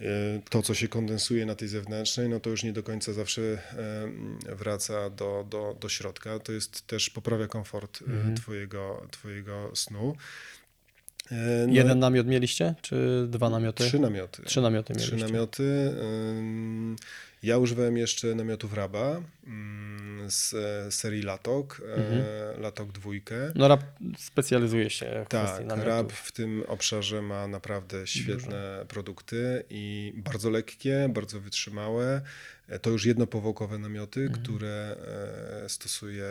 E, 0.00 0.04
to, 0.50 0.62
co 0.62 0.74
się 0.74 0.88
kondensuje 0.88 1.46
na 1.46 1.54
tej 1.54 1.68
zewnętrznej, 1.68 2.28
no 2.28 2.40
to 2.40 2.50
już 2.50 2.62
nie 2.62 2.72
do 2.72 2.82
końca 2.82 3.12
zawsze 3.12 3.42
e, 3.42 4.56
wraca 4.56 5.10
do, 5.10 5.46
do, 5.50 5.76
do 5.80 5.88
środka. 5.88 6.38
To 6.38 6.52
jest 6.52 6.86
też 6.86 7.10
poprawia 7.10 7.46
komfort 7.46 7.98
e, 8.02 8.12
Mhm. 8.12 8.36
twojego, 8.36 9.06
twojego 9.10 9.70
snu. 9.74 10.16
E, 11.30 11.34
no, 11.66 11.72
Jeden 11.74 11.98
namiot 11.98 12.26
mieliście, 12.26 12.74
czy 12.82 13.26
dwa 13.28 13.50
namioty? 13.50 13.84
Trzy 13.84 13.98
namioty. 13.98 14.42
Trzy 14.42 14.60
namioty 14.60 14.94
Trzy 14.94 15.06
mieliście. 15.12 15.32
namioty. 15.32 15.92
Ja 17.44 17.58
używałem 17.58 17.96
jeszcze 17.96 18.34
namiotów 18.34 18.72
Raba 18.74 19.20
ym, 19.46 20.26
z 20.28 20.54
e, 20.54 20.92
serii 20.92 21.22
Latok, 21.22 21.82
Mhm. 21.96 22.22
e, 22.56 22.60
Latok 22.60 22.92
dwójkę. 22.92 23.52
No 23.54 23.68
rap 23.68 23.82
specjalizuje 24.18 24.90
się 24.90 25.24
w 25.26 25.28
Tak, 25.28 25.62
Rab 25.68 26.12
w 26.12 26.32
tym 26.32 26.64
obszarze 26.68 27.22
ma 27.22 27.48
naprawdę 27.48 28.06
świetne 28.06 28.84
produkty 28.88 29.64
i 29.70 30.12
bardzo 30.16 30.50
lekkie, 30.50 31.08
bardzo 31.14 31.40
wytrzymałe. 31.40 32.20
E, 32.68 32.78
To 32.78 32.90
już 32.90 33.04
jednopowłokowe 33.06 33.78
namioty, 33.78 34.20
Mhm. 34.20 34.42
które 34.42 34.96
stosuję 35.68 36.26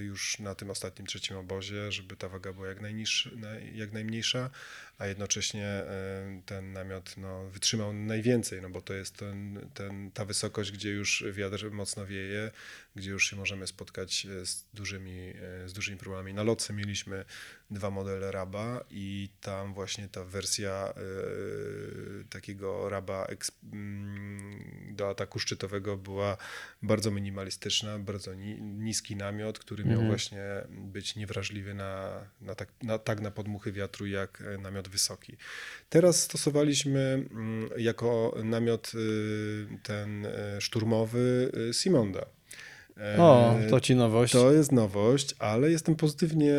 już 0.00 0.38
na 0.38 0.54
tym 0.54 0.70
ostatnim 0.70 1.06
trzecim 1.06 1.36
obozie, 1.36 1.92
żeby 1.92 2.16
ta 2.16 2.28
waga 2.28 2.52
była 2.52 2.66
jak, 2.68 2.80
najniższa, 2.80 3.30
naj- 3.30 3.74
jak 3.74 3.92
najmniejsza, 3.92 4.50
a 4.98 5.06
jednocześnie 5.06 5.66
e, 5.66 6.42
ten 6.46 6.72
namiot 6.72 7.16
no, 7.16 7.46
wytrzymał 7.50 7.92
najwięcej, 7.92 8.62
no 8.62 8.70
bo 8.70 8.80
to 8.80 8.94
jest 8.94 9.16
ten, 9.16 9.68
ten, 9.74 10.10
ta 10.10 10.24
wysokość, 10.24 10.72
gdzie 10.72 10.90
już 10.90 11.24
wiatr 11.32 11.70
mocno 11.70 12.06
wieje, 12.06 12.50
gdzie 12.94 13.10
już 13.10 13.30
się 13.30 13.36
możemy 13.36 13.66
spotkać 13.66 14.26
e, 14.26 14.46
z 14.46 14.66
dużymi, 14.74 15.32
e, 15.64 15.68
z 15.68 15.72
dużymi 15.72 15.98
problemami. 15.98 16.34
Na 16.34 16.42
lotce 16.42 16.72
mieliśmy 16.72 17.24
dwa 17.70 17.90
modele 17.90 18.32
Raba 18.32 18.84
i 18.90 19.28
tam 19.40 19.74
właśnie 19.74 20.08
ta 20.08 20.24
wersja 20.24 20.88
e, 20.88 20.94
takiego 22.30 22.88
Raba 22.88 23.26
mm, 23.72 24.94
do 24.96 25.10
ataku 25.10 25.38
szczytowego 25.38 25.96
była 25.96 26.36
bardzo 26.82 27.10
minimalistyczna, 27.10 27.98
bardzo 27.98 28.34
ni, 28.34 28.62
niski 28.62 29.16
namiot, 29.16 29.58
który 29.58 29.84
miał 29.84 29.92
Mhm. 29.92 30.08
właśnie 30.08 30.44
być 30.68 31.16
niewrażliwy 31.16 31.74
na, 31.74 32.20
na, 32.40 32.54
tak, 32.54 32.68
na 32.82 32.98
tak 32.98 33.20
na 33.20 33.30
podmuchy 33.30 33.72
wiatru 33.72 34.06
jak 34.06 34.40
e, 34.40 34.58
namiot 34.86 34.92
wysoki. 34.92 35.36
Teraz 35.88 36.22
stosowaliśmy 36.22 37.00
mm, 37.30 37.70
jako 37.76 38.34
namiot 38.44 38.92
y, 38.94 39.78
ten 39.82 40.26
e, 40.26 40.60
szturmowy 40.60 41.52
y, 41.70 41.74
Simonda. 41.74 42.26
E, 42.96 43.16
O, 43.22 43.54
to 43.70 43.80
ci 43.80 43.94
nowość. 43.96 44.32
to 44.32 44.52
jest 44.52 44.72
nowość, 44.72 45.34
ale 45.38 45.70
jestem 45.70 45.96
pozytywnie 45.96 46.54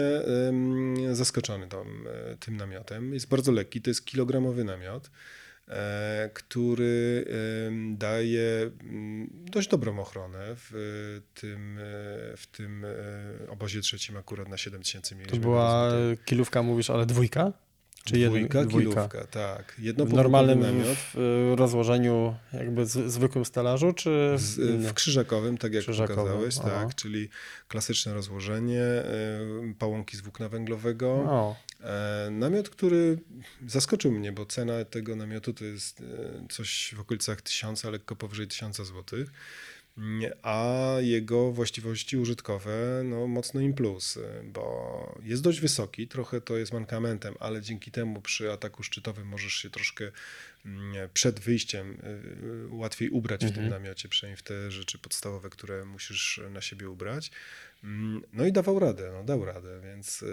zaskoczony 1.11 1.67
tym, 1.67 2.07
e, 2.31 2.35
tym 2.37 2.57
namiotem. 2.57 3.13
Jest 3.13 3.27
bardzo 3.29 3.51
lekki, 3.51 3.81
to 3.81 3.89
jest 3.89 4.05
kilogramowy 4.05 4.63
namiot, 4.63 5.11
e, 5.67 6.29
który 6.33 7.25
daje 7.97 8.71
mm, 8.81 9.29
dość 9.31 9.67
dobrą 9.69 9.99
ochronę 9.99 10.45
w 10.55 10.71
tym, 11.33 11.77
e, 11.77 11.81
w 12.37 12.47
tym 12.51 12.85
e, 12.85 13.49
obozie 13.49 13.81
trzecim 13.81 14.17
akurat 14.17 14.47
na 14.49 14.57
7000 14.57 15.09
To 15.09 15.15
mieliśmy. 15.15 15.39
była 15.39 15.89
rozbite. 15.93 16.23
kilówka, 16.25 16.63
mówisz, 16.63 16.89
ale 16.89 17.05
dwójka? 17.05 17.53
Czy 18.07 18.19
jeden- 18.19 18.47
dwójka, 18.47 18.65
kilówka, 18.65 19.27
tak. 19.27 19.71
W 19.77 19.84
Jedno 19.84 20.05
normalnym 20.05 20.59
namiot. 20.59 20.97
w, 20.97 21.13
w 21.13 21.53
rozłożeniu, 21.59 22.35
jakby 22.53 22.85
z, 22.85 23.11
zwykłym 23.11 23.45
stelażu, 23.45 23.93
czy 23.93 24.34
w, 24.38 24.41
Z, 24.41 24.57
innym? 24.57 24.81
w 24.81 24.93
krzyżakowym, 24.93 25.57
tak 25.57 25.73
jak 25.73 25.84
Krzyżakowym, 25.84 26.23
pokazałeś, 26.25 26.55
aha. 26.59 26.69
tak, 26.69 26.95
czyli 26.95 27.29
klasyczne 27.67 28.13
rozłożenie, 28.13 28.81
y, 28.84 29.75
pałąki 29.79 30.17
z 30.17 30.21
włókna 30.21 30.49
węglowego. 30.49 31.07
O, 31.07 31.55
E, 31.84 32.29
Namiot, 32.31 32.69
który 32.69 33.19
zaskoczył 33.67 34.11
mnie, 34.11 34.31
bo 34.31 34.45
cena 34.45 34.85
tego 34.85 35.15
namiotu 35.15 35.53
to 35.53 35.65
jest 35.65 36.03
coś 36.49 36.93
w 36.97 36.99
okolicach 36.99 37.41
tysiąca, 37.41 37.89
lekko 37.89 38.15
powyżej 38.15 38.47
tysiąca 38.47 38.84
złotych, 38.84 39.29
a 40.44 40.95
jego 40.99 41.52
właściwości 41.52 42.18
użytkowe 42.18 43.02
no, 43.06 43.28
mocno 43.28 43.61
im 43.61 43.74
plus, 43.74 44.19
bo 44.53 45.19
jest 45.24 45.41
dość 45.44 45.60
wysoki, 45.60 46.07
trochę 46.07 46.41
to 46.41 46.57
jest 46.57 46.74
mankamentem, 46.74 47.34
ale 47.40 47.61
dzięki 47.61 47.91
temu 47.91 48.22
przy 48.22 48.52
ataku 48.52 48.84
szczytowym 48.84 49.28
możesz 49.28 49.53
się 49.53 49.69
troszkę 49.69 50.11
mm, 50.65 51.10
przed 51.14 51.40
wyjściem 51.40 51.98
e, 52.72 52.76
łatwiej 52.76 53.10
ubrać 53.10 53.41
w 53.45 53.52
tym 53.52 53.64
Mhm. 53.64 53.69
namiocie, 53.69 54.10
przynajmniej 54.10 54.38
w 54.38 54.44
te 54.44 54.72
rzeczy 54.72 54.98
podstawowe, 54.99 55.49
które 55.49 55.86
musisz 55.86 56.41
na 56.49 56.61
siebie 56.61 56.90
ubrać. 56.90 57.32
Mm, 57.84 58.22
No 58.34 58.45
i 58.45 58.52
dawał 58.52 58.80
radę, 58.80 59.10
no 59.14 59.24
dał 59.24 59.45
radę, 59.45 59.80
więc 59.84 60.24
e, 60.24 60.28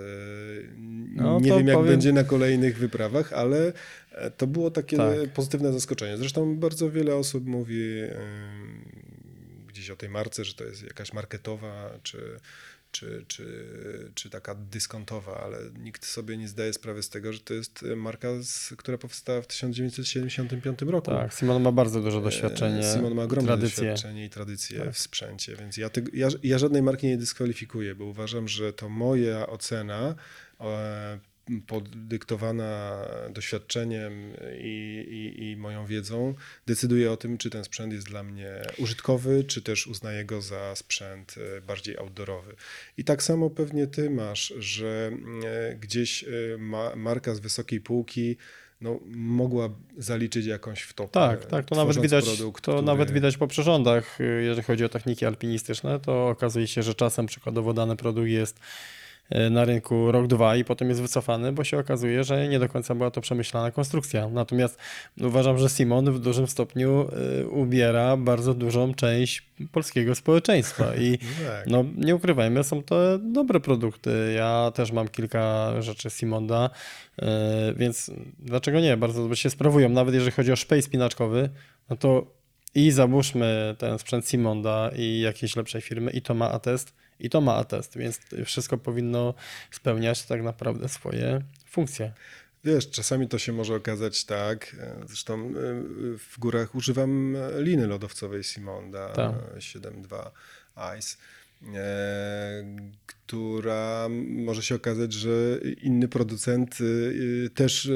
No 1.16 1.40
nie 1.40 1.50
wiem 1.50 1.66
jak 1.66 1.76
powiem- 1.76 1.90
będzie 1.92 2.12
na 2.12 2.24
kolejnych 2.24 2.78
wyprawach, 2.78 3.32
ale 3.32 3.72
e, 4.12 4.30
to 4.30 4.46
było 4.46 4.70
takie 4.70 4.96
Tak. 4.96 5.32
pozytywne 5.34 5.72
zaskoczenie. 5.72 6.16
Zresztą 6.16 6.56
bardzo 6.56 6.90
wiele 6.90 7.16
osób 7.16 7.46
mówi 7.46 7.84
gdzieś 9.74 9.90
o 9.90 9.96
tej 9.96 10.08
marce, 10.08 10.44
że 10.44 10.54
to 10.54 10.64
jest 10.64 10.82
jakaś 10.82 11.12
marketowa, 11.12 11.90
czy, 12.02 12.40
czy, 12.92 13.24
czy, 13.28 13.46
czy 14.14 14.30
taka 14.30 14.54
dyskontowa, 14.54 15.40
ale 15.40 15.58
nikt 15.78 16.06
sobie 16.06 16.36
nie 16.36 16.48
zdaje 16.48 16.72
sprawy 16.72 17.02
z 17.02 17.08
tego, 17.08 17.32
że 17.32 17.40
to 17.40 17.54
jest 17.54 17.84
marka, 17.96 18.28
która 18.76 18.98
powstała 18.98 19.42
w 19.42 19.46
1975 19.46 20.82
roku. 20.82 21.10
Tak, 21.10 21.34
Simon 21.34 21.62
ma 21.62 21.72
bardzo 21.72 22.00
doświadczenie. 22.20 22.78
E, 22.78 22.94
Simon 22.94 23.14
ma 23.14 23.22
ogromne 23.22 23.46
tradycję. 23.48 23.90
doświadczenie 23.90 24.24
i 24.24 24.30
tradycję 24.30 24.78
Tak. 24.80 24.94
w 24.94 24.98
sprzęcie, 24.98 25.56
więc 25.56 25.76
ja, 25.76 25.90
ja, 26.12 26.28
ja 26.42 26.58
żadnej 26.58 26.82
marki 26.82 27.06
nie 27.06 27.16
dyskwalifikuję, 27.18 27.94
bo 27.94 28.04
uważam, 28.04 28.48
że 28.48 28.72
to 28.72 28.88
moja 28.88 29.46
ocena 29.46 30.14
e, 30.60 31.18
podyktowana 31.66 33.04
doświadczeniem 33.30 34.32
i, 34.58 35.06
i, 35.10 35.44
i 35.44 35.56
moją 35.56 35.86
wiedzą 35.86 36.34
decyduje 36.66 37.12
o 37.12 37.16
tym, 37.16 37.38
czy 37.38 37.50
ten 37.50 37.64
sprzęt 37.64 37.92
jest 37.92 38.06
dla 38.06 38.22
mnie 38.22 38.62
użytkowy, 38.78 39.44
czy 39.44 39.62
też 39.62 39.86
uznaję 39.86 40.24
go 40.24 40.42
za 40.42 40.76
sprzęt 40.76 41.34
e, 41.56 41.60
bardziej 41.60 41.98
outdoorowy. 41.98 42.56
I 42.98 43.04
tak 43.04 43.22
samo 43.22 43.50
pewnie 43.50 43.86
ty 43.86 44.10
masz, 44.10 44.54
że 44.58 45.12
e, 45.44 45.74
gdzieś 45.74 46.24
e, 46.24 46.28
ma, 46.58 46.96
marka 46.96 47.34
z 47.34 47.40
wysokiej 47.40 47.80
półki 47.80 48.36
no, 48.80 49.00
mogła 49.14 49.68
zaliczyć 49.98 50.46
jakąś 50.46 50.82
wtopę. 50.82 51.12
Tak, 51.12 51.46
tak, 51.46 51.64
to 51.64 51.74
nawet 51.74 52.00
widać, 52.00 52.24
produkt, 52.24 52.64
to 52.64 52.72
który- 52.72 52.86
nawet 52.86 53.10
widać 53.10 53.36
po 53.36 53.46
przyrządach, 53.46 54.18
jeżeli 54.40 54.62
chodzi 54.62 54.84
o 54.84 54.88
techniki 54.88 55.26
alpinistyczne, 55.26 56.00
to 56.00 56.28
okazuje 56.28 56.66
się, 56.66 56.82
że 56.82 56.94
czasem 56.94 57.26
przykładowo 57.26 57.74
dany 57.74 57.96
produkt 57.96 58.28
jest 58.28 58.60
na 59.50 59.64
rynku 59.64 60.12
rok, 60.12 60.26
dwa 60.26 60.56
i 60.56 60.64
potem 60.64 60.88
jest 60.88 61.02
wycofany, 61.02 61.52
bo 61.52 61.64
się 61.64 61.78
okazuje, 61.78 62.24
że 62.24 62.48
nie 62.48 62.58
do 62.58 62.68
końca 62.68 62.94
była 62.94 63.10
to 63.10 63.20
przemyślana 63.20 63.70
konstrukcja. 63.70 64.28
Natomiast 64.28 64.78
uważam, 65.20 65.58
że 65.58 65.68
Simon 65.68 66.12
w 66.12 66.18
dużym 66.18 66.46
stopniu 66.46 67.08
y, 67.42 67.48
ubiera 67.48 68.16
bardzo 68.16 68.54
dużą 68.54 68.94
część 68.94 69.46
polskiego 69.72 70.14
społeczeństwa 70.14 70.94
i 70.94 71.18
No 71.44 71.48
tak. 71.48 71.66
no 71.66 71.84
nie 71.96 72.14
ukrywajmy, 72.14 72.64
są 72.64 72.82
to 72.82 73.18
dobre 73.18 73.60
produkty. 73.60 74.34
Ja 74.36 74.72
też 74.74 74.92
mam 74.92 75.08
kilka 75.08 75.72
rzeczy 75.82 76.10
Simonda, 76.10 76.70
yy, 77.18 77.26
więc 77.76 78.10
dlaczego 78.38 78.80
nie? 78.80 78.96
Bardzo 78.96 79.22
dobrze 79.22 79.36
się 79.36 79.50
sprawują. 79.50 79.88
Nawet 79.88 80.14
jeżeli 80.14 80.32
chodzi 80.32 80.52
o 80.52 80.56
szpej 80.56 80.82
spinaczkowy, 80.82 81.50
no 81.90 81.96
to 81.96 82.26
i 82.74 82.90
zabórzmy 82.90 83.74
ten 83.78 83.98
sprzęt 83.98 84.28
Simonda 84.28 84.90
i 84.96 85.20
jakiejś 85.20 85.56
lepszej 85.56 85.80
firmy 85.80 86.10
i 86.10 86.22
to 86.22 86.34
ma 86.34 86.50
atest, 86.50 86.94
i 87.20 87.30
to 87.30 87.40
ma 87.40 87.54
atest, 87.54 87.98
więc 87.98 88.20
wszystko 88.44 88.78
powinno 88.78 89.34
spełniać 89.70 90.22
tak 90.22 90.42
naprawdę 90.42 90.88
swoje 90.88 91.40
funkcje. 91.66 92.12
Wiesz, 92.64 92.90
czasami 92.90 93.28
to 93.28 93.38
się 93.38 93.52
może 93.52 93.74
okazać 93.74 94.24
tak, 94.24 94.76
e, 94.80 94.96
zresztą 95.06 95.34
e, 95.34 95.52
w 96.18 96.38
górach 96.38 96.74
używam 96.74 97.36
liny 97.58 97.86
lodowcowej 97.86 98.44
Simonda 98.44 99.08
Tak. 99.08 99.32
e, 99.56 99.60
7.2 99.60 100.30
Ice, 100.98 101.16
e, 101.16 101.43
która 103.26 104.08
może 104.28 104.62
się 104.62 104.74
okazać, 104.74 105.12
że 105.12 105.30
inny 105.82 106.08
producent 106.08 106.78
e, 107.46 107.50
też 107.50 107.86
e, 107.86 107.90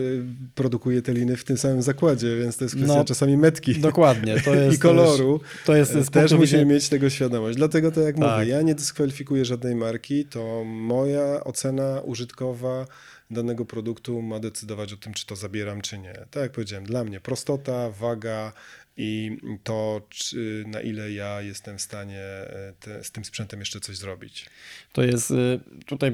produkuje 0.54 1.02
te 1.02 1.12
liny 1.12 1.36
w 1.36 1.44
tym 1.44 1.58
samym 1.58 1.82
zakładzie, 1.82 2.36
więc 2.36 2.56
to 2.56 2.64
jest 2.64 2.74
kwestia 2.76 2.94
No, 2.96 3.04
czasami 3.04 3.36
metki 3.36 3.74
Dokładnie, 3.80 4.40
to 4.40 4.54
jest 4.54 4.76
i 4.76 4.80
koloru. 4.80 5.40
To 5.66 5.76
jest 5.76 5.96
E, 5.96 6.04
z 6.04 6.10
Też 6.10 6.32
musimy 6.32 6.46
widzenia- 6.46 6.64
mieć 6.74 6.88
tego 6.88 7.10
świadomość. 7.10 7.56
Dlatego 7.56 7.90
to 7.92 8.00
jak 8.00 8.16
Tak. 8.16 8.38
mówię, 8.40 8.50
ja 8.50 8.62
nie 8.62 8.74
dyskwalifikuję 8.74 9.44
żadnej 9.44 9.74
marki, 9.74 10.24
to 10.24 10.64
moja 10.64 11.44
ocena 11.44 12.00
użytkowa 12.00 12.86
danego 13.30 13.64
produktu 13.64 14.22
ma 14.22 14.40
decydować 14.40 14.92
o 14.92 14.96
tym, 14.96 15.14
czy 15.14 15.26
to 15.26 15.36
zabieram, 15.36 15.80
czy 15.80 15.98
nie. 15.98 16.12
Tak 16.30 16.42
jak 16.42 16.52
powiedziałem, 16.52 16.84
dla 16.86 17.04
mnie 17.04 17.20
prostota, 17.20 17.90
waga 17.90 18.52
i 19.00 19.36
to, 19.64 20.06
czy, 20.08 20.64
na 20.66 20.80
ile 20.80 21.12
ja 21.12 21.42
jestem 21.42 21.78
w 21.78 21.82
stanie 21.82 22.20
e, 22.20 22.72
te, 22.80 23.04
z 23.04 23.10
tym 23.10 23.24
sprzętem 23.24 23.60
jeszcze 23.60 23.80
coś 23.80 23.96
zrobić. 23.96 24.46
To 24.92 25.02
jest 25.02 25.30
y, 25.30 25.60
tutaj 25.86 26.12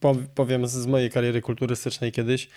po- 0.00 0.16
powiem 0.34 0.66
z- 0.66 0.72
z 0.72 0.86
mojej 0.86 1.10
kariery 1.10 1.40
kulturystycznej 1.42 2.12
kiedyś 2.12 2.48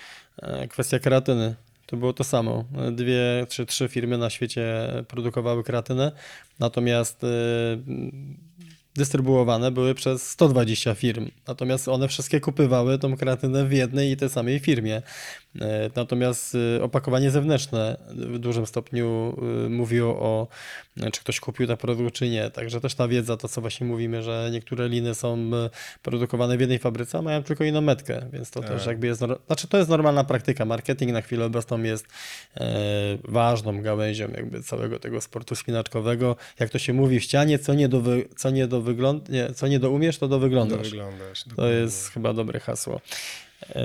e, 0.42 0.68
kwestia 0.68 1.00
kreatyny. 1.00 1.56
To 1.86 1.98
było 1.98 2.14
to 2.14 2.24
samo. 2.24 2.66
Dwie 2.92 3.46
czy 3.50 3.66
trzy 3.66 3.88
firmy 3.88 4.18
na 4.18 4.30
świecie 4.30 4.66
produkowały 5.08 5.64
kreatynę, 5.64 6.12
natomiast 6.60 7.24
y, 7.24 7.28
dystrybuowane 8.96 9.72
były 9.72 9.96
przez 9.96 10.30
120 10.30 10.96
firm. 10.96 11.30
Natomiast 11.48 11.88
one 11.88 12.08
wszystkie 12.08 12.40
kupywały 12.40 13.00
tą 13.00 13.18
kreatynę 13.18 13.66
w 13.66 13.72
jednej 13.72 14.12
i 14.12 14.18
tej 14.18 14.30
samej 14.30 14.60
firmie. 14.60 15.02
E, 15.62 15.90
Natomiast 15.96 16.56
y, 16.56 16.84
opakowanie 16.84 17.32
zewnętrzne 17.32 17.98
w 18.10 18.40
dużym 18.40 18.66
stopniu 18.66 19.36
y, 19.66 19.70
mówiło 19.70 20.20
o, 20.20 20.48
e, 21.02 21.12
czy 21.12 21.22
ktoś 21.22 21.40
kupił 21.40 21.68
ten 21.68 21.78
produkt, 21.78 22.16
czy 22.16 22.30
nie. 22.30 22.50
Także 22.50 22.82
też 22.82 22.96
ta 22.96 23.08
wiedza, 23.08 23.38
to 23.38 23.48
co 23.48 23.62
właśnie 23.62 23.88
mówimy, 23.88 24.24
że 24.24 24.50
niektóre 24.52 24.90
liny 24.90 25.16
są 25.16 25.52
produkowane 26.02 26.58
w 26.58 26.60
jednej 26.60 26.80
fabryce, 26.80 27.18
a 27.18 27.22
mają 27.22 27.44
tylko 27.44 27.64
inną 27.64 27.82
metkę, 27.82 28.22
więc 28.34 28.52
to 28.52 28.60
Tak. 28.62 28.70
też 28.70 28.86
jakby 28.86 29.08
jest, 29.08 29.22
znaczy 29.48 29.68
to 29.68 29.78
jest 29.78 29.90
normalna 29.90 30.24
praktyka. 30.24 30.66
Marketing 30.66 31.12
na 31.12 31.22
chwilę 31.22 31.46
obecną 31.46 31.84
jest 31.84 32.06
e, 32.58 32.70
ważną 33.24 33.82
gałęzią 33.82 34.28
jakby 34.36 34.64
całego 34.64 35.00
tego 35.00 35.22
sportu 35.22 35.56
spinaczkowego. 35.56 36.36
Jak 36.60 36.70
to 36.70 36.80
się 36.80 36.94
mówi 36.94 37.20
w 37.20 37.24
ścianie, 37.24 37.60
co 37.60 37.74
nie 37.74 37.90
do, 37.90 38.02
co 38.38 38.50
nie 38.50 38.68
do 38.68 38.81
wygląd, 38.82 39.30
nie, 39.30 39.54
co 39.54 39.68
nie 39.68 39.80
do 39.80 39.92
umiesz, 39.92 40.18
to 40.18 40.28
do 40.28 40.40
wyglądasz. 40.40 40.90
wyglądasz. 40.90 41.46
To 41.56 41.68
jest 41.68 42.10
chyba 42.10 42.34
dobre 42.34 42.60
hasło. 42.60 43.02
Yy, 43.76 43.82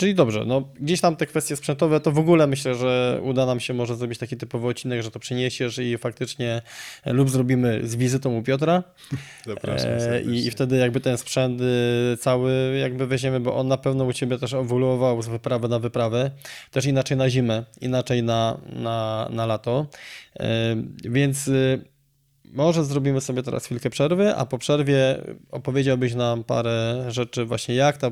czyli 0.00 0.14
dobrze, 0.14 0.44
no 0.46 0.68
gdzieś 0.80 1.00
tam 1.00 1.16
te 1.16 1.26
kwestie 1.26 1.56
sprzętowe, 1.56 2.00
to 2.00 2.12
w 2.12 2.18
ogóle 2.18 2.46
myślę, 2.46 2.74
że 2.74 3.20
uda 3.22 3.46
nam 3.46 3.60
się 3.60 3.74
może 3.74 3.96
zrobić 3.96 4.18
taki 4.18 4.36
typowy 4.36 4.68
odcinek, 4.68 5.02
że 5.02 5.10
to 5.10 5.18
przyniesiesz 5.18 5.78
i 5.78 5.98
faktycznie 5.98 6.62
e, 7.04 7.12
lub 7.12 7.30
zrobimy 7.30 7.80
z 7.88 7.96
wizytą 7.96 8.36
u 8.36 8.42
Piotra 8.42 8.82
Zapraszam 9.46 9.90
e, 9.90 10.22
i, 10.22 10.46
i 10.46 10.50
wtedy 10.50 10.76
jakby 10.76 11.00
ten 11.00 11.18
sprzęt 11.18 11.60
y, 11.60 12.16
cały 12.20 12.78
jakby 12.80 13.06
weźmiemy, 13.06 13.40
bo 13.40 13.56
on 13.56 13.68
na 13.68 13.76
pewno 13.76 14.04
u 14.04 14.12
Ciebie 14.12 14.38
też 14.38 14.52
ewoluował 14.52 15.22
z 15.22 15.28
wyprawy 15.28 15.68
na 15.68 15.78
wyprawę, 15.78 16.30
też 16.70 16.86
inaczej 16.86 17.16
na 17.16 17.30
zimę, 17.30 17.64
inaczej 17.80 18.22
na, 18.22 18.60
na, 18.72 19.28
na 19.32 19.46
lato, 19.46 19.86
E, 20.40 20.76
więc 21.04 21.48
y, 21.48 21.84
może 22.52 22.84
zrobimy 22.84 23.20
sobie 23.20 23.42
teraz 23.42 23.64
chwilkę 23.64 23.90
przerwy, 23.90 24.34
a 24.36 24.46
po 24.46 24.58
przerwie 24.58 25.20
opowiedziałbyś 25.50 26.14
nam 26.14 26.44
parę 26.44 27.04
rzeczy 27.08 27.44
właśnie 27.44 27.74
jak 27.74 27.96
ta, 27.96 28.10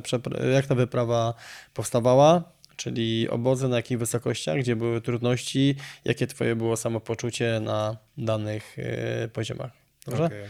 jak 0.54 0.66
ta 0.66 0.74
wyprawa 0.74 1.34
powstawała, 1.74 2.42
czyli 2.76 3.28
obozy 3.28 3.68
na 3.68 3.76
jakich 3.76 3.98
wysokościach, 3.98 4.58
gdzie 4.58 4.76
były 4.76 5.00
trudności, 5.00 5.74
jakie 6.04 6.26
twoje 6.26 6.56
było 6.56 6.76
samopoczucie 6.76 7.60
na 7.60 7.96
danych 8.18 8.78
y, 8.78 9.28
poziomach. 9.32 9.70
Dobrze? 10.06 10.24
Okej. 10.24 10.44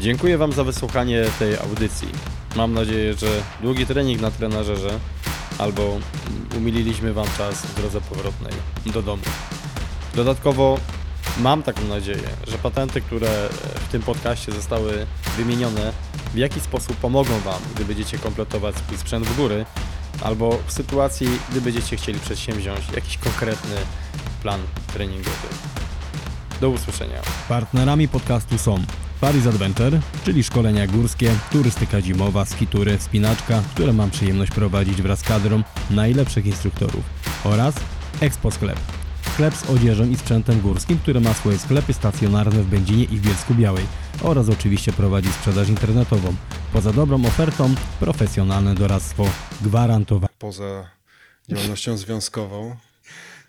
Dziękuję 0.00 0.38
Wam 0.38 0.52
za 0.52 0.64
wysłuchanie 0.64 1.24
tej 1.38 1.56
audycji. 1.56 2.08
Mam 2.56 2.74
nadzieję, 2.74 3.14
że 3.14 3.26
długi 3.62 3.86
trening 3.86 4.20
na 4.20 4.30
trenażerze 4.30 4.98
albo 5.58 5.98
umililiśmy 6.56 7.12
Wam 7.12 7.26
czas 7.38 7.66
w 7.66 7.74
drodze 7.74 8.00
powrotnej 8.00 8.52
do 8.86 9.02
domu. 9.02 9.22
Dodatkowo 10.14 10.78
mam 11.38 11.62
taką 11.62 11.84
nadzieję, 11.84 12.28
że 12.46 12.58
patenty, 12.58 13.00
które 13.00 13.48
w 13.74 13.92
tym 13.92 14.02
podcaście 14.02 14.52
zostały 14.52 15.06
wymienione, 15.36 15.92
w 16.34 16.36
jaki 16.36 16.60
sposób 16.60 16.96
pomogą 16.96 17.40
Wam, 17.40 17.60
gdy 17.74 17.84
będziecie 17.84 18.18
kompletować 18.18 18.76
swój 18.76 18.98
sprzęt 18.98 19.26
w 19.26 19.36
góry, 19.36 19.66
albo 20.22 20.58
w 20.66 20.72
sytuacji, 20.72 21.28
gdy 21.50 21.60
będziecie 21.60 21.96
chcieli 21.96 22.20
przedsięwziąć 22.20 22.80
jakiś 22.94 23.18
konkretny 23.18 23.76
plan 24.42 24.60
treningowy. 24.92 25.48
Do 26.60 26.70
usłyszenia. 26.70 27.20
Partnerami 27.48 28.08
podcastu 28.08 28.58
są 28.58 28.82
Paris 29.20 29.46
Adventure, 29.46 30.00
czyli 30.24 30.44
szkolenia 30.44 30.86
górskie, 30.86 31.34
turystyka 31.52 32.00
zimowa, 32.00 32.44
skitury, 32.44 32.98
wspinaczka, 32.98 33.62
które 33.74 33.92
mam 33.92 34.10
przyjemność 34.10 34.52
prowadzić 34.52 35.02
wraz 35.02 35.18
z 35.18 35.22
kadrą 35.22 35.62
najlepszych 35.90 36.46
instruktorów 36.46 37.04
oraz 37.44 37.74
Expo 38.20 38.50
Sklep. 38.50 38.99
Sklep 39.40 39.54
z 39.54 39.70
odzieżą 39.70 40.10
i 40.10 40.16
sprzętem 40.16 40.60
górskim, 40.60 40.98
który 40.98 41.20
ma 41.20 41.34
swoje 41.34 41.58
sklepy 41.58 41.92
stacjonarne 41.92 42.62
w 42.62 42.66
Będzinie 42.66 43.04
i 43.04 43.16
w 43.16 43.20
Bielsku 43.26 43.54
Białej 43.54 43.84
oraz 44.22 44.48
oczywiście 44.48 44.92
prowadzi 44.92 45.32
sprzedaż 45.32 45.68
internetową. 45.68 46.34
Poza 46.72 46.92
dobrą 46.92 47.24
ofertą, 47.24 47.74
profesjonalne 48.00 48.74
doradztwo 48.74 49.30
gwarantowane. 49.62 50.34
Poza 50.38 50.90
działalnością 51.48 51.96
związkową. 51.96 52.76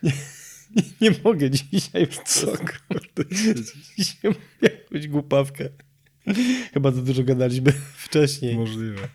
Nie 1.01 1.11
mogę 1.23 1.49
dzisiaj 1.49 2.07
w 2.07 2.17
co, 2.17 2.47
kurde. 2.47 3.35
Dzisiaj 3.97 4.35
jakąś 4.61 5.07
głupawkę. 5.07 5.69
Chyba 6.73 6.91
za 6.91 7.01
dużo 7.01 7.23
gadaliśmy 7.23 7.71
wcześniej. 8.05 8.57
Możliwe. 8.57 9.07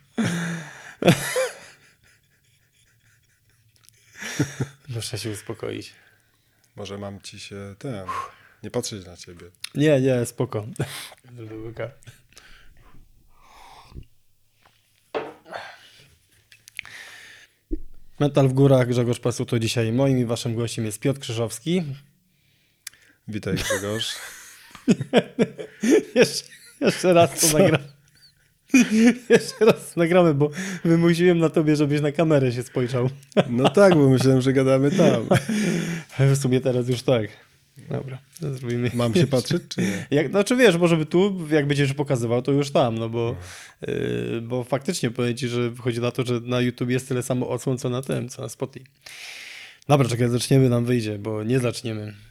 Muszę 4.88 5.18
się 5.18 5.30
uspokoić. 5.30 6.05
Może 6.76 6.98
mam 6.98 7.20
ci 7.20 7.40
się 7.40 7.74
ten. 7.78 8.06
Nie 8.62 8.70
patrzeć 8.70 9.06
na 9.06 9.16
ciebie. 9.16 9.50
Nie, 9.74 10.00
nie, 10.00 10.26
spoko. 10.26 10.66
Metal 18.20 18.48
w 18.48 18.52
górach, 18.52 18.88
Grzegorz 18.88 19.20
Pasu 19.20 19.46
to 19.46 19.58
dzisiaj 19.58 19.92
moim 19.92 20.18
i 20.18 20.24
waszym 20.24 20.54
gościem 20.54 20.84
jest 20.84 21.00
Piotr 21.00 21.20
Krzyżowski. 21.20 21.82
Witaj 23.28 23.54
Grzegorz. 23.54 24.14
Jeszcze, 26.14 26.44
Jeszcze 26.80 27.12
raz 27.12 27.40
to 27.40 27.58
nagramy. 27.58 27.95
Jeszcze 29.28 29.64
raz 29.64 29.96
nagramy, 29.96 30.34
bo 30.34 30.50
wymusiłem 30.84 31.38
na 31.38 31.48
tobie, 31.48 31.76
żebyś 31.76 32.00
na 32.00 32.12
kamerę 32.12 32.52
się 32.52 32.62
spojrzał. 32.62 33.10
No 33.50 33.68
tak, 33.68 33.94
bo 33.94 34.08
myślałem, 34.08 34.40
że 34.40 34.52
gadamy 34.52 34.90
tam. 34.90 35.26
W 36.34 36.36
sumie 36.36 36.60
teraz 36.60 36.88
już 36.88 37.02
tak. 37.02 37.28
Dobra, 37.90 38.18
to 38.40 38.54
zrobimy. 38.54 38.90
Mam 38.94 39.14
się 39.14 39.26
patrzeć, 39.26 39.62
czy 39.68 39.80
nie? 39.80 40.06
Jak, 40.16 40.30
znaczy 40.30 40.56
wiesz, 40.56 40.76
może 40.76 40.96
by 40.96 41.06
tu, 41.06 41.46
jak 41.50 41.66
będziesz 41.66 41.94
pokazywał, 41.94 42.42
to 42.42 42.52
już 42.52 42.70
tam, 42.70 42.98
no 42.98 43.08
bo, 43.08 43.36
yy, 43.86 44.40
bo 44.42 44.64
faktycznie 44.64 45.10
powiem 45.10 45.36
ci, 45.36 45.48
że 45.48 45.72
chodzi 45.80 46.00
na 46.00 46.10
to, 46.10 46.26
że 46.26 46.40
na 46.40 46.60
YouTube 46.60 46.90
jest 46.90 47.08
tyle 47.08 47.22
samo 47.22 47.48
odsłon, 47.48 47.78
co 47.78 47.88
na 47.88 48.02
tym, 48.02 48.28
co 48.28 48.42
na 48.42 48.48
Spotify. 48.48 48.86
Dobra, 49.88 50.08
czekaj, 50.08 50.28
zaczniemy, 50.28 50.68
nam 50.68 50.84
wyjdzie, 50.84 51.18
bo 51.18 51.42
nie 51.42 51.58
zaczniemy. 51.58 52.25